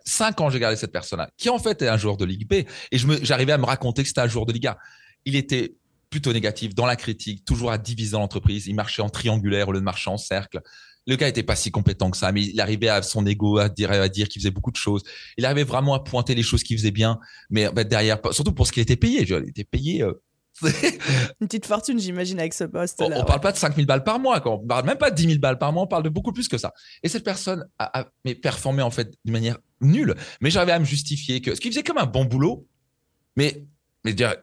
Cinq 0.04 0.42
ans, 0.42 0.50
j'ai 0.50 0.60
gardé 0.60 0.76
cette 0.76 0.92
personne-là, 0.92 1.30
qui 1.38 1.50
en 1.50 1.58
fait 1.58 1.82
est 1.82 1.88
un 1.88 1.96
joueur 1.96 2.18
de 2.18 2.26
Ligue 2.26 2.46
B. 2.50 2.68
Et 2.92 2.98
j'arrivais 3.22 3.54
à 3.54 3.58
me 3.58 3.64
raconter 3.64 4.02
que 4.02 4.10
c'était 4.10 4.20
un 4.20 4.28
joueur 4.28 4.46
de 4.46 4.52
Ligue 4.52 4.68
A. 4.68 4.78
Il 5.24 5.38
était 5.38 5.74
plutôt 6.10 6.34
négatif, 6.34 6.76
dans 6.76 6.86
la 6.86 6.98
critique, 6.98 7.46
toujours 7.46 7.72
à 7.72 7.78
diviser 7.78 8.18
l'entreprise. 8.18 8.68
Il 8.68 8.76
marchait 8.76 9.02
en 9.02 9.08
triangulaire 9.08 9.70
au 9.70 9.72
lieu 9.72 9.80
de 9.80 9.86
marcher 9.86 10.10
en 10.10 10.18
cercle. 10.18 10.60
Le 11.06 11.16
gars 11.16 11.28
était 11.28 11.44
pas 11.44 11.56
si 11.56 11.72
compétent 11.72 12.10
que 12.12 12.18
ça, 12.18 12.32
mais 12.32 12.44
il 12.44 12.60
arrivait 12.62 12.88
à 12.88 13.02
son 13.02 13.26
ego 13.26 13.58
à 13.58 13.70
dire, 13.70 13.92
à 13.92 14.08
dire 14.08 14.30
qu'il 14.30 14.42
faisait 14.42 14.52
beaucoup 14.52 14.72
de 14.72 14.78
choses. 14.78 15.04
Il 15.38 15.46
arrivait 15.46 15.64
vraiment 15.64 15.94
à 15.94 16.00
pointer 16.00 16.36
les 16.36 16.44
choses 16.44 16.64
qu'il 16.64 16.78
faisait 16.78 16.92
bien, 16.92 17.20
mais 17.50 17.70
derrière, 17.86 18.20
surtout 18.32 18.54
pour 18.54 18.68
ce 18.68 18.72
qu'il 18.72 18.82
était 18.82 18.96
payé. 18.96 19.26
Il 19.28 19.50
était 19.50 19.66
payé. 19.66 20.04
Euh, 20.04 20.14
Une 21.42 21.48
petite 21.48 21.66
fortune, 21.66 22.00
j'imagine, 22.00 22.40
avec 22.40 22.54
ce 22.54 22.64
poste. 22.64 23.00
-là, 23.00 23.06
on, 23.06 23.10
ne 23.10 23.26
parle 23.26 23.42
pas 23.42 23.52
de 23.52 23.58
5000 23.58 23.86
balles 23.86 24.04
par 24.04 24.20
mois, 24.20 24.40
quand 24.40 24.54
on 24.54 24.68
parle 24.68 24.86
même 24.86 24.98
pas 24.98 25.10
de 25.10 25.16
10 25.16 25.26
000 25.26 25.40
balles 25.40 25.58
par 25.58 25.74
mois, 25.74 25.84
on 25.84 25.88
parle 25.88 26.04
de 26.04 26.10
beaucoup 26.10 26.32
plus 26.32 26.48
que 26.48 26.58
ça. 26.58 26.74
Et 27.02 27.10
cette 27.10 27.24
personne 27.24 27.66
a, 27.80 28.08
mais 28.24 28.36
performé 28.36 28.84
en 28.84 28.92
fait 28.92 29.12
d'une 29.26 29.34
manière 29.34 29.58
nulle. 29.82 30.16
Mais 30.42 30.52
j'arrivais 30.52 30.74
à 30.74 30.80
me 30.80 30.86
justifier 30.86 31.42
que 31.42 31.56
ce 31.56 31.60
qu'il 31.60 31.72
faisait 31.72 31.84
comme 31.84 31.98
un 31.98 32.06
bon 32.06 32.26
boulot, 32.26 32.68
mais, 33.36 33.66
mais 34.04 34.14
dire, 34.14 34.36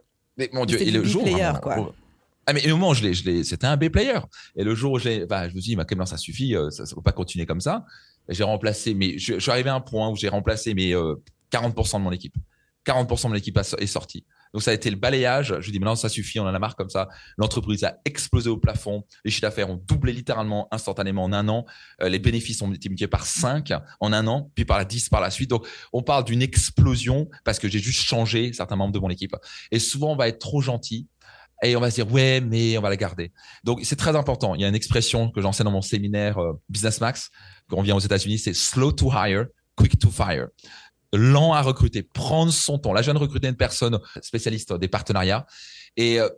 mon 0.53 0.65
Dieu, 0.65 0.81
et 0.81 0.91
le 0.91 1.05
jour. 1.05 1.23
Player, 1.23 1.53
quoi. 1.63 1.95
Ah, 2.47 2.53
mais 2.53 2.67
au 2.71 2.77
moment 2.77 2.91
où 2.91 2.95
je 2.95 3.03
l'ai, 3.03 3.45
c'était 3.45 3.67
un 3.67 3.77
B-player. 3.77 4.19
Et 4.57 4.65
le 4.65 4.75
jour 4.75 4.93
où 4.93 4.99
j'ai, 4.99 5.27
bah, 5.27 5.49
je 5.49 5.55
me 5.55 5.61
suis 5.61 5.71
dit, 5.71 5.77
bah, 5.77 5.85
comment 5.85 6.07
ça 6.07 6.17
suffit, 6.17 6.57
euh, 6.57 6.71
ça 6.71 6.85
ne 6.85 6.95
peut 6.95 7.03
pas 7.03 7.13
continuer 7.13 7.47
comme 7.47 7.61
ça. 7.61 7.85
J'ai 8.29 8.45
remplacé, 8.45 8.95
mais 8.95 9.19
je, 9.19 9.39
suis 9.39 9.51
arrivé 9.51 9.71
à 9.71 9.75
un 9.75 9.81
point 9.81 10.09
où 10.09 10.17
j'ai 10.17 10.29
remplacé 10.29 10.75
mes 10.75 10.93
40% 10.93 10.97
euh, 10.97 11.99
de 11.99 12.03
mon 12.03 12.13
équipe. 12.13 12.35
40% 12.87 13.25
de 13.25 13.29
mon 13.29 13.35
équipe 13.35 13.59
est 13.59 13.87
sortie. 13.87 14.25
Donc 14.53 14.63
ça 14.63 14.71
a 14.71 14.75
été 14.75 14.91
le 14.91 14.97
balayage. 14.97 15.55
Je 15.61 15.71
dis 15.71 15.79
maintenant 15.79 15.97
ça 15.97 16.09
suffit, 16.09 16.41
on 16.41 16.45
en 16.45 16.55
a 16.55 16.59
marre 16.59 16.77
comme 16.77 16.91
ça. 16.91 17.09
L'entreprise 17.37 17.85
a 17.85 17.99
explosé 18.05 18.51
au 18.51 18.57
plafond. 18.57 19.05
Les 19.25 19.31
chiffres 19.31 19.43
d'affaires 19.43 19.71
ont 19.71 19.77
doublé 19.77 20.13
littéralement 20.13 20.69
instantanément 20.73 21.25
en 21.25 21.33
un 21.33 21.49
an. 21.49 21.67
Euh, 22.03 22.09
les 22.09 22.19
bénéfices 22.19 22.61
ont 22.63 22.73
été 22.73 22.89
multipliés 22.89 23.09
par 23.09 23.27
5 23.27 23.73
en 24.01 24.13
un 24.13 24.27
an, 24.27 24.51
puis 24.55 24.65
par 24.65 24.79
la 24.79 24.85
10 24.85 25.09
par 25.09 25.21
la 25.21 25.31
suite. 25.31 25.51
Donc 25.51 25.67
on 25.93 26.03
parle 26.03 26.25
d'une 26.25 26.43
explosion 26.43 27.29
parce 27.45 27.59
que 27.59 27.69
j'ai 27.69 27.79
juste 27.79 28.03
changé 28.03 28.53
certains 28.53 28.77
membres 28.77 28.93
de 28.93 28.99
mon 28.99 29.11
équipe. 29.11 29.37
Et 29.71 29.79
souvent 29.79 30.13
on 30.13 30.17
va 30.17 30.29
être 30.29 30.41
trop 30.41 30.61
gentil 30.61 31.07
et 31.63 31.77
on 31.77 31.81
va 31.81 31.91
se 31.91 31.97
dire 31.97 32.13
ouais 32.13 32.41
mais 32.41 32.77
on 32.79 32.81
va 32.81 32.91
la 32.91 32.97
garder. 32.97 33.33
Donc 33.65 33.81
c'est 33.85 33.97
très 33.97 34.17
important. 34.17 34.55
Il 34.55 34.61
y 34.61 34.65
a 34.65 34.69
une 34.69 34.75
expression 34.75 35.31
que 35.31 35.41
j'enseigne 35.41 35.65
dans 35.65 35.71
mon 35.71 35.83
séminaire 35.83 36.39
euh, 36.39 36.53
Business 36.69 37.01
Max 37.01 37.31
quand 37.69 37.77
on 37.77 37.83
vient 37.83 37.97
aux 37.97 38.01
États-Unis, 38.01 38.39
c'est 38.39 38.55
slow 38.55 38.93
to 38.93 39.11
hire, 39.13 39.47
quick 39.77 39.99
to 39.99 40.11
fire 40.11 40.49
lent 41.13 41.53
à 41.53 41.63
recruter, 41.63 42.03
prendre 42.03 42.53
son 42.53 42.79
temps. 42.79 42.93
Là, 42.93 43.03
je 43.03 43.07
viens 43.07 43.15
de 43.15 43.19
recruter 43.19 43.49
une 43.49 43.57
personne 43.57 43.99
spécialiste 44.23 44.73
des 44.75 44.89
partenariats 44.89 45.47
et 45.97 46.21
euh, 46.21 46.29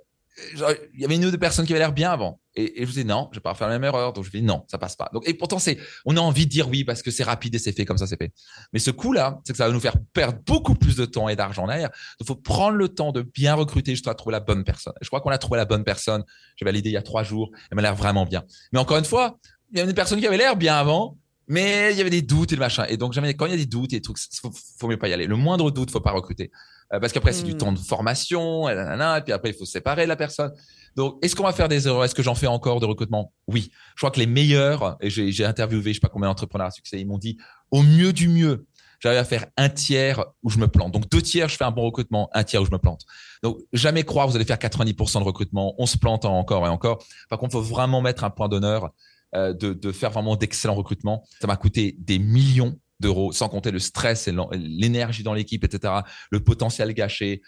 il 0.55 1.01
y 1.01 1.05
avait 1.05 1.17
une 1.17 1.25
ou 1.27 1.31
deux 1.31 1.39
personnes 1.39 1.67
qui 1.67 1.73
avaient 1.73 1.81
l'air 1.81 1.93
bien 1.93 2.11
avant. 2.11 2.41
Et, 2.55 2.75
je 2.77 2.81
me 2.83 2.87
disais 2.87 3.05
non, 3.05 3.29
je 3.33 3.39
vais 3.39 3.43
pas 3.43 3.55
faire 3.55 3.69
la 3.69 3.79
même 3.79 3.85
erreur. 3.85 4.13
Donc 4.13 4.25
je 4.25 4.31
dis 4.31 4.43
non, 4.43 4.65
ça 4.71 4.79
passe 4.79 4.97
pas. 4.97 5.11
Donc 5.13 5.29
et 5.29 5.35
pourtant 5.35 5.59
c'est, 5.59 5.79
on 6.05 6.17
a 6.17 6.21
envie 6.21 6.47
de 6.47 6.51
dire 6.51 6.69
oui 6.69 6.85
parce 6.85 7.03
que 7.03 7.11
c'est 7.11 7.23
rapide 7.23 7.55
et 7.55 7.59
c'est 7.59 7.73
fait 7.73 7.85
comme 7.85 7.99
ça 7.99 8.07
c'est 8.07 8.17
fait. 8.17 8.33
Mais 8.73 8.79
ce 8.79 8.91
coup-là, 8.91 9.41
c'est 9.45 9.53
que 9.53 9.57
ça 9.57 9.67
va 9.67 9.73
nous 9.73 9.81
faire 9.81 9.97
perdre 10.13 10.39
beaucoup 10.47 10.75
plus 10.75 10.97
de 10.97 11.05
temps 11.05 11.29
et 11.29 11.37
d'argent 11.37 11.65
en 11.65 11.71
air. 11.71 11.91
Il 12.21 12.27
faut 12.27 12.37
prendre 12.37 12.77
le 12.77 12.89
temps 12.89 13.13
de 13.13 13.23
bien 13.23 13.55
recruter 13.55 13.95
dois 14.03 14.15
trouver 14.15 14.33
la 14.33 14.41
bonne 14.41 14.65
personne. 14.65 14.95
je 15.01 15.09
crois 15.09 15.21
qu'on 15.21 15.31
a 15.31 15.39
trouvé 15.39 15.59
la 15.59 15.65
bonne 15.65 15.85
personne. 15.85 16.25
J'ai 16.57 16.65
validé 16.65 16.91
il 16.91 16.95
y 16.95 16.97
a 16.97 17.03
trois 17.03 17.23
jours. 17.23 17.51
Elle 17.71 17.77
m'a 17.77 17.83
l'air 17.83 17.95
vraiment 17.95 18.27
bien. 18.27 18.43
Mais 18.73 18.81
encore 18.81 18.99
une 18.99 19.05
fois, 19.05 19.39
il 19.71 19.79
y 19.79 19.81
a 19.81 19.85
une 19.85 19.95
personne 19.95 20.19
qui 20.19 20.27
avait 20.27 20.39
l'air 20.39 20.57
bien 20.57 20.75
avant 20.75 21.19
mais 21.49 21.93
il 21.93 21.99
y 21.99 22.01
avait 22.01 22.09
des 22.09 22.23
doutes 22.23 22.53
et 22.53 22.57
le 22.57 22.61
machin. 22.61 22.87
Et 22.89 22.97
donc, 22.97 23.13
jamais, 23.13 23.35
quand 23.35 23.47
il 23.47 23.51
y 23.51 23.55
a 23.55 23.59
des 23.59 23.67
doutes 23.67 23.93
et 23.93 23.97
des 23.97 24.01
trucs, 24.01 24.17
faut, 24.41 24.53
faut 24.79 24.89
mieux 24.89 24.97
pas 24.97 25.09
y 25.09 25.13
aller. 25.13 25.27
Le 25.27 25.37
moindre 25.37 25.71
doute, 25.71 25.91
faut 25.91 26.01
pas 26.01 26.13
recruter. 26.13 26.51
Euh, 26.93 27.01
parce 27.01 27.13
qu'après, 27.13 27.33
c'est 27.33 27.43
du 27.43 27.55
hmm. 27.55 27.59
temps 27.59 27.73
de 27.73 27.79
formation, 27.79 28.69
et, 28.69 28.73
et 28.73 29.21
puis 29.23 29.33
après, 29.33 29.51
il 29.51 29.55
faut 29.55 29.65
séparer 29.65 30.07
la 30.07 30.17
personne. 30.17 30.53
Donc, 30.95 31.19
est-ce 31.23 31.35
qu'on 31.35 31.45
va 31.45 31.53
faire 31.53 31.69
des 31.69 31.87
erreurs? 31.87 32.05
Est-ce 32.05 32.15
que 32.15 32.23
j'en 32.23 32.35
fais 32.35 32.47
encore 32.47 32.81
de 32.81 32.87
recrutement? 32.87 33.33
Oui. 33.49 33.71
Je 33.95 34.01
crois 34.01 34.11
que 34.11 34.21
les 34.21 34.27
meilleurs, 34.27 34.97
et 35.01 35.09
j'ai 35.11 35.45
interviewé, 35.45 35.91
je 35.91 35.95
sais 35.95 36.01
pas 36.01 36.09
combien 36.09 36.29
d'entrepreneurs 36.29 36.67
à 36.67 36.71
succès, 36.71 37.01
ils 37.01 37.07
m'ont 37.07 37.19
dit, 37.19 37.39
au 37.71 37.83
mieux 37.83 38.13
du 38.13 38.29
mieux, 38.29 38.67
j'arrive 39.01 39.19
à 39.19 39.25
faire 39.25 39.47
un 39.57 39.69
tiers 39.71 40.25
où 40.43 40.51
je 40.51 40.59
me 40.59 40.69
plante. 40.69 40.93
Donc, 40.93 41.09
deux 41.09 41.23
tiers, 41.23 41.49
je 41.49 41.57
fais 41.57 41.65
un 41.65 41.71
bon 41.71 41.83
recrutement, 41.83 42.29
un 42.35 42.45
tiers 42.45 42.61
où 42.61 42.67
je 42.67 42.71
me 42.71 42.79
plante. 42.79 43.03
Donc, 43.43 43.59
jamais 43.73 44.05
croire, 44.05 44.29
vous 44.29 44.37
allez 44.37 44.45
faire 44.45 44.59
90% 44.59 45.21
de 45.21 45.25
recrutement, 45.25 45.75
on 45.79 45.87
se 45.87 45.97
plante 45.97 46.27
encore 46.27 46.67
et 46.67 46.71
encore. 46.71 47.03
Par 47.31 47.39
contre, 47.39 47.57
il 47.57 47.59
faut 47.59 47.63
vraiment 47.63 48.03
mettre 48.03 48.25
un 48.25 48.31
point 48.31 48.49
d'honneur 48.49 48.91
euh, 49.35 49.55
de, 49.55 49.73
de, 49.73 49.93
faire 49.93 50.11
vraiment 50.11 50.37
d'excellents 50.37 50.75
recrutements. 50.75 51.25
Ça 51.41 51.47
m'a 51.47 51.57
coûté 51.57 51.97
des 51.99 52.19
millions 52.19 52.79
d'euros, 53.03 53.33
sans 53.33 53.49
compter 53.49 53.71
le 53.71 53.79
stress 53.79 54.29
et 54.29 54.35
l'énergie 54.53 55.23
dans 55.23 55.35
l'équipe, 55.35 55.63
etc., 55.65 55.93
le 56.31 56.41
potentiel 56.41 56.95
gâché. 56.95 57.43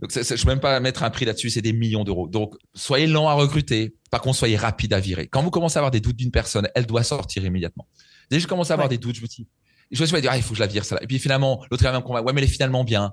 Donc, 0.00 0.10
je 0.12 0.20
ne 0.20 0.42
peux 0.42 0.48
même 0.48 0.60
pas 0.60 0.80
mettre 0.80 1.02
un 1.02 1.10
prix 1.10 1.26
là-dessus, 1.26 1.50
c'est 1.50 1.62
des 1.62 1.74
millions 1.74 2.02
d'euros. 2.02 2.28
Donc, 2.28 2.54
soyez 2.74 3.06
lent 3.06 3.28
à 3.28 3.34
recruter. 3.34 3.94
Par 4.10 4.22
contre, 4.22 4.38
soyez 4.38 4.56
rapide 4.56 4.92
à 4.94 5.00
virer. 5.00 5.28
Quand 5.28 5.42
vous 5.42 5.50
commencez 5.50 5.76
à 5.76 5.80
avoir 5.80 5.90
des 5.90 6.00
doutes 6.00 6.16
d'une 6.16 6.30
personne, 6.30 6.68
elle 6.74 6.86
doit 6.86 7.02
sortir 7.02 7.44
immédiatement. 7.44 7.86
Dès 8.30 8.38
que 8.38 8.42
je 8.42 8.48
commence 8.48 8.70
à 8.70 8.74
avoir 8.74 8.88
des 8.88 8.98
doutes, 8.98 9.16
je 9.16 9.22
me 9.22 9.26
dis, 9.26 9.46
je 9.90 10.00
me 10.00 10.06
suis 10.06 10.20
dit, 10.20 10.28
ah, 10.28 10.36
il 10.36 10.42
faut 10.42 10.50
que 10.50 10.56
je 10.56 10.60
la 10.60 10.66
vire, 10.66 10.84
ça. 10.84 10.98
Et 11.02 11.06
puis 11.06 11.18
finalement, 11.18 11.64
l'autre, 11.70 11.82
il 11.82 11.86
va 11.86 11.92
me 11.92 12.00
convaincre, 12.00 12.26
ouais, 12.26 12.32
mais 12.32 12.40
elle 12.40 12.48
est 12.48 12.50
finalement 12.50 12.84
bien. 12.84 13.12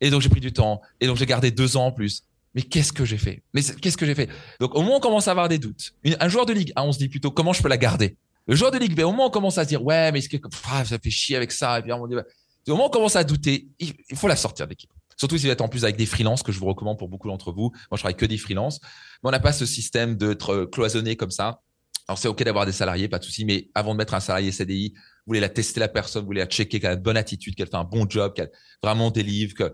Et 0.00 0.10
donc, 0.10 0.20
j'ai 0.22 0.28
pris 0.28 0.40
du 0.40 0.52
temps. 0.52 0.80
Et 1.00 1.06
donc, 1.06 1.16
j'ai 1.16 1.26
gardé 1.26 1.50
deux 1.50 1.76
ans 1.76 1.86
en 1.86 1.92
plus 1.92 2.24
mais 2.54 2.62
qu'est-ce 2.62 2.92
que 2.92 3.04
j'ai 3.04 3.18
fait? 3.18 3.42
Mais 3.54 3.62
qu'est-ce 3.62 3.96
que 3.96 4.06
j'ai 4.06 4.14
fait? 4.14 4.28
Donc 4.58 4.74
au 4.74 4.80
moment 4.82 4.94
où 4.94 4.96
on 4.96 5.00
commence 5.00 5.28
à 5.28 5.30
avoir 5.30 5.48
des 5.48 5.58
doutes, 5.58 5.92
un 6.04 6.28
joueur 6.28 6.46
de 6.46 6.52
ligue 6.52 6.72
A, 6.76 6.84
on 6.84 6.92
se 6.92 6.98
dit 6.98 7.08
plutôt 7.08 7.30
comment 7.30 7.52
je 7.52 7.62
peux 7.62 7.68
la 7.68 7.76
garder? 7.76 8.16
Le 8.46 8.56
joueur 8.56 8.70
de 8.70 8.78
ligue 8.78 8.96
B, 8.96 9.00
au 9.00 9.10
moment 9.10 9.24
où 9.24 9.28
on 9.28 9.30
commence 9.30 9.58
à 9.58 9.64
se 9.64 9.68
dire 9.68 9.84
ouais, 9.84 10.10
mais 10.12 10.18
est-ce 10.18 10.28
que 10.28 10.36
ah, 10.70 10.84
ça 10.84 10.98
fait 10.98 11.10
chier 11.10 11.36
avec 11.36 11.52
ça 11.52 11.78
Et 11.78 11.82
puis 11.82 11.90
dit, 11.90 11.92
au 11.94 12.74
moment 12.74 12.84
où 12.84 12.86
on 12.88 12.90
commence 12.90 13.16
à 13.16 13.24
douter, 13.24 13.68
il, 13.78 13.94
faut 14.14 14.28
la 14.28 14.36
sortir 14.36 14.66
d'équipe. 14.66 14.90
Surtout 15.16 15.36
si 15.36 15.46
vous 15.46 15.52
êtes 15.52 15.60
en 15.60 15.68
plus 15.68 15.84
avec 15.84 15.96
des 15.96 16.06
freelances 16.06 16.42
que 16.42 16.50
je 16.50 16.58
vous 16.58 16.66
recommande 16.66 16.98
pour 16.98 17.08
beaucoup 17.08 17.28
d'entre 17.28 17.52
vous. 17.52 17.70
Moi, 17.70 17.96
je 17.96 17.98
travaille 17.98 18.16
que 18.16 18.26
des 18.26 18.38
freelances. 18.38 18.80
Mais 19.22 19.28
on 19.28 19.30
n'a 19.30 19.40
pas 19.40 19.52
ce 19.52 19.66
système 19.66 20.16
d'être 20.16 20.64
cloisonné 20.64 21.16
comme 21.16 21.30
ça. 21.30 21.60
Alors 22.08 22.18
c'est 22.18 22.26
ok 22.26 22.42
d'avoir 22.42 22.66
des 22.66 22.72
salariés, 22.72 23.06
pas 23.06 23.20
de 23.20 23.24
souci, 23.24 23.44
mais 23.44 23.70
avant 23.72 23.92
de 23.92 23.98
mettre 23.98 24.14
un 24.14 24.20
salarié 24.20 24.50
CDI, 24.50 24.92
vous 24.96 25.02
voulez 25.28 25.38
la 25.38 25.48
tester 25.48 25.78
la 25.78 25.86
personne, 25.86 26.22
vous 26.22 26.26
voulez 26.26 26.40
la 26.40 26.46
checker, 26.46 26.80
qu'elle 26.80 26.90
a 26.90 26.94
une 26.94 27.00
bonne 27.00 27.16
attitude, 27.16 27.54
qu'elle 27.54 27.68
fait 27.68 27.76
un 27.76 27.84
bon 27.84 28.04
job, 28.08 28.32
qu'elle 28.34 28.50
vraiment 28.82 29.12
délivre, 29.12 29.54
que 29.54 29.72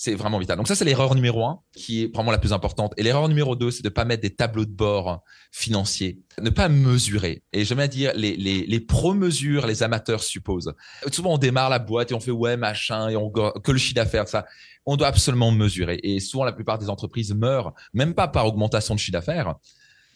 c'est 0.00 0.14
vraiment 0.14 0.38
vital. 0.38 0.56
Donc 0.56 0.68
ça, 0.68 0.76
c'est 0.76 0.84
l'erreur 0.84 1.16
numéro 1.16 1.44
un, 1.44 1.58
qui 1.74 2.04
est 2.04 2.14
vraiment 2.14 2.30
la 2.30 2.38
plus 2.38 2.52
importante. 2.52 2.94
Et 2.96 3.02
l'erreur 3.02 3.28
numéro 3.28 3.56
deux, 3.56 3.72
c'est 3.72 3.82
de 3.82 3.88
pas 3.88 4.04
mettre 4.04 4.22
des 4.22 4.32
tableaux 4.32 4.64
de 4.64 4.70
bord 4.70 5.24
financiers, 5.50 6.20
ne 6.40 6.50
pas 6.50 6.68
mesurer. 6.68 7.42
Et 7.52 7.64
j'aime 7.64 7.78
bien 7.78 7.88
dire, 7.88 8.12
les, 8.14 8.36
les, 8.36 8.64
les 8.64 8.80
pro-mesures, 8.80 9.66
les 9.66 9.82
amateurs 9.82 10.22
supposent. 10.22 10.72
Souvent, 11.10 11.34
on 11.34 11.38
démarre 11.38 11.68
la 11.68 11.80
boîte 11.80 12.12
et 12.12 12.14
on 12.14 12.20
fait 12.20 12.30
ouais, 12.30 12.56
machin, 12.56 13.08
et 13.08 13.16
on 13.16 13.28
que 13.28 13.72
le 13.72 13.78
chiffre 13.78 13.96
d'affaires, 13.96 14.28
ça. 14.28 14.46
On 14.86 14.96
doit 14.96 15.08
absolument 15.08 15.50
mesurer. 15.50 15.98
Et 16.04 16.20
souvent, 16.20 16.44
la 16.44 16.52
plupart 16.52 16.78
des 16.78 16.88
entreprises 16.88 17.34
meurent, 17.34 17.74
même 17.92 18.14
pas 18.14 18.28
par 18.28 18.46
augmentation 18.46 18.94
de 18.94 19.00
chiffre 19.00 19.14
d'affaires, 19.14 19.56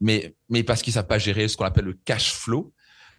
mais, 0.01 0.37
mais 0.49 0.63
parce 0.63 0.81
qu'ils 0.81 0.93
savent 0.93 1.09
pas 1.09 1.19
gérer 1.19 1.49
ce 1.49 1.57
qu'on 1.57 1.65
appelle 1.65 1.87
le 1.87 1.99
cash 2.05 2.33
flow. 2.33 2.73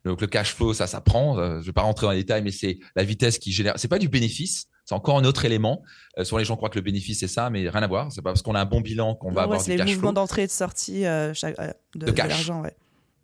Donc 0.06 0.22
le 0.22 0.28
cash 0.28 0.54
flow, 0.54 0.74
ça 0.74 0.88
s'apprend. 0.88 1.38
Euh, 1.38 1.60
je 1.60 1.66
vais 1.66 1.74
pas 1.74 1.82
rentrer 1.82 2.06
dans 2.06 2.12
les 2.14 2.20
détails, 2.20 2.42
mais 2.42 2.52
c'est 2.52 2.80
la 2.96 3.04
vitesse 3.04 3.38
qui 3.38 3.52
génère. 3.52 3.74
C'est 3.76 3.90
pas 3.90 4.00
du 4.00 4.08
bénéfice, 4.08 4.68
c'est 4.86 4.96
encore 4.96 5.18
un 5.18 5.24
autre 5.24 5.46
élément. 5.46 5.82
Euh, 6.18 6.24
souvent, 6.24 6.40
les 6.40 6.46
gens 6.46 6.56
croient 6.56 6.70
que 6.70 6.78
le 6.78 6.84
bénéfice, 6.84 7.20
c'est 7.20 7.28
ça, 7.28 7.50
mais 7.50 7.68
rien 7.70 7.84
à 7.84 7.88
voir. 7.88 8.12
C'est 8.12 8.22
pas 8.22 8.32
parce 8.32 8.42
qu'on 8.42 8.56
a 8.56 8.62
un 8.62 8.66
bon 8.66 8.82
bilan 8.82 9.16
qu'on 9.16 9.32
va 9.32 9.44
avoir 9.44 9.60
du 9.60 9.66
cash 9.66 9.76
flow. 9.76 9.78
C'est 9.78 9.86
les 9.86 9.96
mouvements 9.96 10.14
d'entrée 10.14 10.44
et 10.44 10.48
de 10.48 10.52
sortie 10.52 11.06
euh, 11.06 11.34
euh, 11.44 11.72
de, 11.96 12.12
de, 12.12 12.18
l'argent. 12.18 12.62
Ouais. 12.62 12.76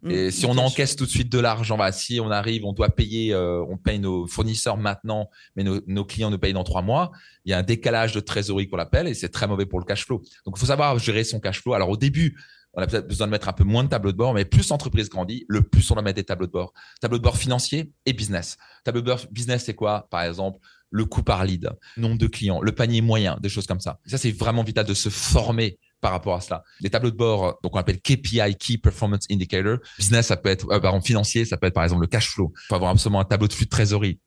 Et 0.09 0.27
mmh, 0.27 0.31
si 0.31 0.45
on 0.45 0.57
encaisse 0.57 0.95
tout 0.95 1.05
de 1.05 1.09
suite 1.09 1.29
de 1.29 1.39
l'argent, 1.39 1.77
bah, 1.77 1.91
si 1.91 2.21
on 2.21 2.31
arrive, 2.31 2.63
on 2.63 2.71
doit 2.71 2.89
payer, 2.89 3.35
on 3.35 3.75
paye 3.75 3.99
nos 3.99 4.27
fournisseurs 4.27 4.77
maintenant, 4.77 5.29
mais 5.57 5.63
nos, 5.63 5.81
nos, 5.87 6.05
clients 6.05 6.29
nous 6.29 6.39
payent 6.39 6.53
dans 6.53 6.63
trois 6.63 6.81
mois. 6.81 7.11
Il 7.43 7.51
y 7.51 7.53
a 7.53 7.57
un 7.57 7.63
décalage 7.63 8.13
de 8.13 8.21
trésorerie 8.21 8.69
qu'on 8.69 8.79
appelle 8.79 9.07
et 9.07 9.13
c'est 9.13 9.27
très 9.27 9.45
mauvais 9.45 9.65
pour 9.65 9.79
le 9.79 9.85
cash 9.85 10.05
flow. 10.05 10.21
Donc, 10.45 10.55
il 10.55 10.59
faut 10.59 10.67
savoir 10.67 10.97
gérer 10.99 11.25
son 11.25 11.41
cash 11.41 11.61
flow. 11.61 11.73
Alors, 11.73 11.89
au 11.89 11.97
début, 11.97 12.37
on 12.73 12.81
a 12.81 12.87
peut-être 12.87 13.07
besoin 13.07 13.27
de 13.27 13.31
mettre 13.31 13.49
un 13.49 13.53
peu 13.53 13.63
moins 13.63 13.83
de 13.83 13.89
tableaux 13.89 14.11
de 14.11 14.17
bord, 14.17 14.33
mais 14.33 14.45
plus 14.45 14.69
l'entreprise 14.69 15.09
grandit, 15.09 15.45
le 15.47 15.61
plus 15.61 15.89
on 15.91 15.95
doit 15.95 16.03
mettre 16.03 16.17
des 16.17 16.23
tableaux 16.23 16.47
de 16.47 16.51
bord. 16.51 16.73
Tableau 17.01 17.17
de 17.17 17.23
bord 17.23 17.37
financier 17.37 17.91
et 18.05 18.13
business. 18.13 18.57
Tableau 18.83 19.01
de 19.01 19.07
bord 19.07 19.19
business, 19.31 19.65
c'est 19.65 19.73
quoi? 19.73 20.07
Par 20.09 20.21
exemple, 20.21 20.59
le 20.91 21.05
coût 21.05 21.23
par 21.23 21.43
lead, 21.45 21.69
nombre 21.97 22.17
de 22.17 22.27
clients, 22.27 22.61
le 22.61 22.71
panier 22.71 23.01
moyen, 23.01 23.37
des 23.41 23.49
choses 23.49 23.67
comme 23.67 23.79
ça. 23.79 23.99
ça, 24.05 24.17
c'est 24.17 24.31
vraiment 24.31 24.63
vital 24.63 24.85
de 24.85 24.93
se 24.93 25.09
former 25.09 25.77
par 26.01 26.11
rapport 26.11 26.35
à 26.35 26.41
cela. 26.41 26.63
Les 26.79 26.89
tableaux 26.89 27.11
de 27.11 27.17
bord, 27.17 27.59
donc 27.61 27.75
on 27.75 27.79
appelle 27.79 27.99
KPI, 27.99 28.55
Key 28.57 28.77
Performance 28.77 29.25
Indicator. 29.29 29.77
Business, 29.97 30.27
ça 30.27 30.37
peut 30.37 30.49
être, 30.49 30.65
euh, 30.71 30.79
par 30.79 30.91
exemple, 30.91 31.05
financier, 31.05 31.45
ça 31.45 31.57
peut 31.57 31.67
être 31.67 31.73
par 31.73 31.83
exemple 31.83 32.01
le 32.01 32.07
cash 32.07 32.29
flow. 32.29 32.53
Il 32.55 32.67
faut 32.69 32.75
avoir 32.75 32.91
absolument 32.91 33.19
un 33.19 33.25
tableau 33.25 33.47
de 33.47 33.53
flux 33.53 33.65
de 33.65 33.69
trésorerie 33.69 34.19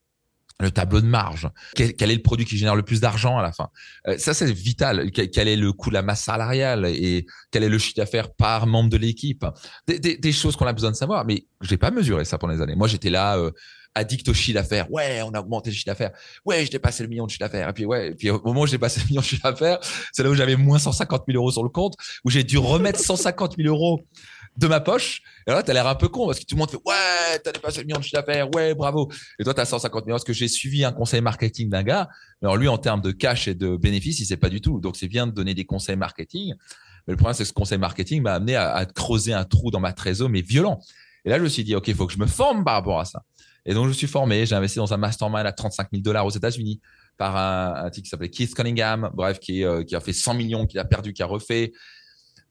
le 0.62 0.70
tableau 0.70 1.00
de 1.00 1.06
marge, 1.06 1.48
quel, 1.74 1.92
est 1.98 2.14
le 2.14 2.22
produit 2.22 2.46
qui 2.46 2.56
génère 2.56 2.76
le 2.76 2.82
plus 2.82 3.00
d'argent 3.00 3.38
à 3.38 3.42
la 3.42 3.52
fin? 3.52 3.68
Euh, 4.06 4.16
ça, 4.18 4.32
c'est 4.32 4.50
vital. 4.50 5.10
Quel, 5.10 5.48
est 5.48 5.56
le 5.56 5.72
coût 5.72 5.90
de 5.90 5.94
la 5.94 6.02
masse 6.02 6.22
salariale 6.22 6.86
et 6.86 7.26
quel 7.50 7.64
est 7.64 7.68
le 7.68 7.78
chiffre 7.78 7.96
d'affaires 7.96 8.32
par 8.32 8.66
membre 8.66 8.90
de 8.90 8.96
l'équipe? 8.96 9.44
Des, 9.86 9.98
des, 9.98 10.32
choses 10.32 10.56
qu'on 10.56 10.66
a 10.66 10.72
besoin 10.72 10.90
de 10.90 10.96
savoir, 10.96 11.24
mais 11.24 11.46
j'ai 11.60 11.76
pas 11.76 11.90
mesuré 11.90 12.24
ça 12.24 12.38
pendant 12.38 12.54
les 12.54 12.60
années. 12.60 12.76
Moi, 12.76 12.88
j'étais 12.88 13.10
là, 13.10 13.36
euh, 13.36 13.50
addict 13.94 14.28
au 14.28 14.34
chiffre 14.34 14.54
d'affaires. 14.54 14.90
Ouais, 14.90 15.22
on 15.22 15.30
a 15.32 15.40
augmenté 15.40 15.70
le 15.70 15.74
chiffre 15.74 15.86
d'affaires. 15.86 16.12
Ouais, 16.44 16.64
je 16.64 16.70
dépassé 16.70 17.02
le 17.02 17.08
million 17.08 17.26
de 17.26 17.30
chiffre 17.30 17.40
d'affaires. 17.40 17.68
Et 17.68 17.72
puis, 17.72 17.84
ouais, 17.84 18.08
et 18.08 18.14
puis 18.14 18.30
au 18.30 18.40
moment 18.42 18.62
où 18.62 18.66
j'ai 18.66 18.78
passé 18.78 19.00
le 19.00 19.06
million 19.06 19.20
de 19.20 19.26
chiffre 19.26 19.50
d'affaires, 19.50 19.78
c'est 20.12 20.22
là 20.22 20.30
où 20.30 20.34
j'avais 20.34 20.56
moins 20.56 20.78
150 20.78 21.24
000 21.26 21.36
euros 21.38 21.50
sur 21.50 21.62
le 21.62 21.68
compte, 21.68 21.94
où 22.24 22.30
j'ai 22.30 22.44
dû 22.44 22.58
remettre 22.58 22.98
150 22.98 23.56
000 23.56 23.68
euros 23.68 24.04
de 24.56 24.66
ma 24.66 24.80
poche. 24.80 25.22
Et 25.46 25.50
là, 25.50 25.62
t'as 25.62 25.72
l'air 25.72 25.86
un 25.86 25.94
peu 25.94 26.08
con 26.08 26.26
parce 26.26 26.38
que 26.38 26.44
tout 26.44 26.54
le 26.54 26.60
monde 26.60 26.70
fait 26.70 26.76
ouais, 26.76 27.38
t'as 27.42 27.52
dépassé 27.52 27.80
le 27.80 27.86
million 27.86 27.98
de 27.98 28.04
chiffre 28.04 28.16
d'affaires, 28.16 28.54
ouais, 28.54 28.74
bravo. 28.74 29.10
Et 29.38 29.44
toi, 29.44 29.54
t'as 29.54 29.64
150 29.64 30.04
000 30.04 30.14
parce 30.14 30.24
que 30.24 30.32
j'ai 30.32 30.48
suivi 30.48 30.84
un 30.84 30.92
conseil 30.92 31.20
marketing 31.20 31.68
d'un 31.68 31.82
gars. 31.82 32.08
Alors 32.42 32.56
lui, 32.56 32.68
en 32.68 32.78
termes 32.78 33.00
de 33.00 33.12
cash 33.12 33.48
et 33.48 33.54
de 33.54 33.76
bénéfices, 33.76 34.20
il 34.20 34.26
sait 34.26 34.36
pas 34.36 34.48
du 34.48 34.60
tout. 34.60 34.80
Donc 34.80 34.96
c'est 34.96 35.08
bien 35.08 35.26
de 35.26 35.32
donner 35.32 35.54
des 35.54 35.64
conseils 35.64 35.96
marketing. 35.96 36.54
Mais 37.06 37.12
le 37.12 37.16
problème, 37.16 37.34
c'est 37.34 37.42
que 37.42 37.48
ce 37.48 37.52
conseil 37.52 37.78
marketing 37.78 38.22
m'a 38.22 38.34
amené 38.34 38.54
à, 38.54 38.74
à, 38.74 38.86
creuser 38.86 39.32
un 39.32 39.44
trou 39.44 39.70
dans 39.70 39.80
ma 39.80 39.92
trésor, 39.92 40.28
mais 40.28 40.42
violent. 40.42 40.80
Et 41.24 41.30
là, 41.30 41.38
je 41.38 41.42
me 41.42 41.48
suis 41.48 41.64
dit, 41.64 41.74
OK, 41.74 41.88
il 41.88 41.94
faut 41.94 42.06
que 42.06 42.12
je 42.12 42.18
me 42.18 42.26
forme 42.26 42.64
par 42.64 42.74
rapport 42.74 43.00
à 43.00 43.04
ça. 43.04 43.22
Et 43.64 43.74
donc, 43.74 43.88
je 43.88 43.92
suis 43.92 44.06
formé. 44.06 44.46
J'ai 44.46 44.54
investi 44.54 44.78
dans 44.78 44.92
un 44.92 44.96
mastermind 44.96 45.46
à 45.46 45.52
35 45.52 45.88
000 45.92 46.02
dollars 46.02 46.26
aux 46.26 46.30
États-Unis 46.30 46.80
par 47.16 47.36
un, 47.36 47.90
type 47.90 48.04
qui 48.04 48.10
s'appelait 48.10 48.30
Keith 48.30 48.54
Cunningham, 48.54 49.10
bref, 49.14 49.38
qui, 49.38 49.64
euh, 49.64 49.84
a 49.92 50.00
fait 50.00 50.12
100 50.12 50.34
millions, 50.34 50.66
qui 50.66 50.78
a 50.78 50.84
perdu, 50.84 51.12
qui 51.12 51.22
a 51.22 51.26
refait. 51.26 51.72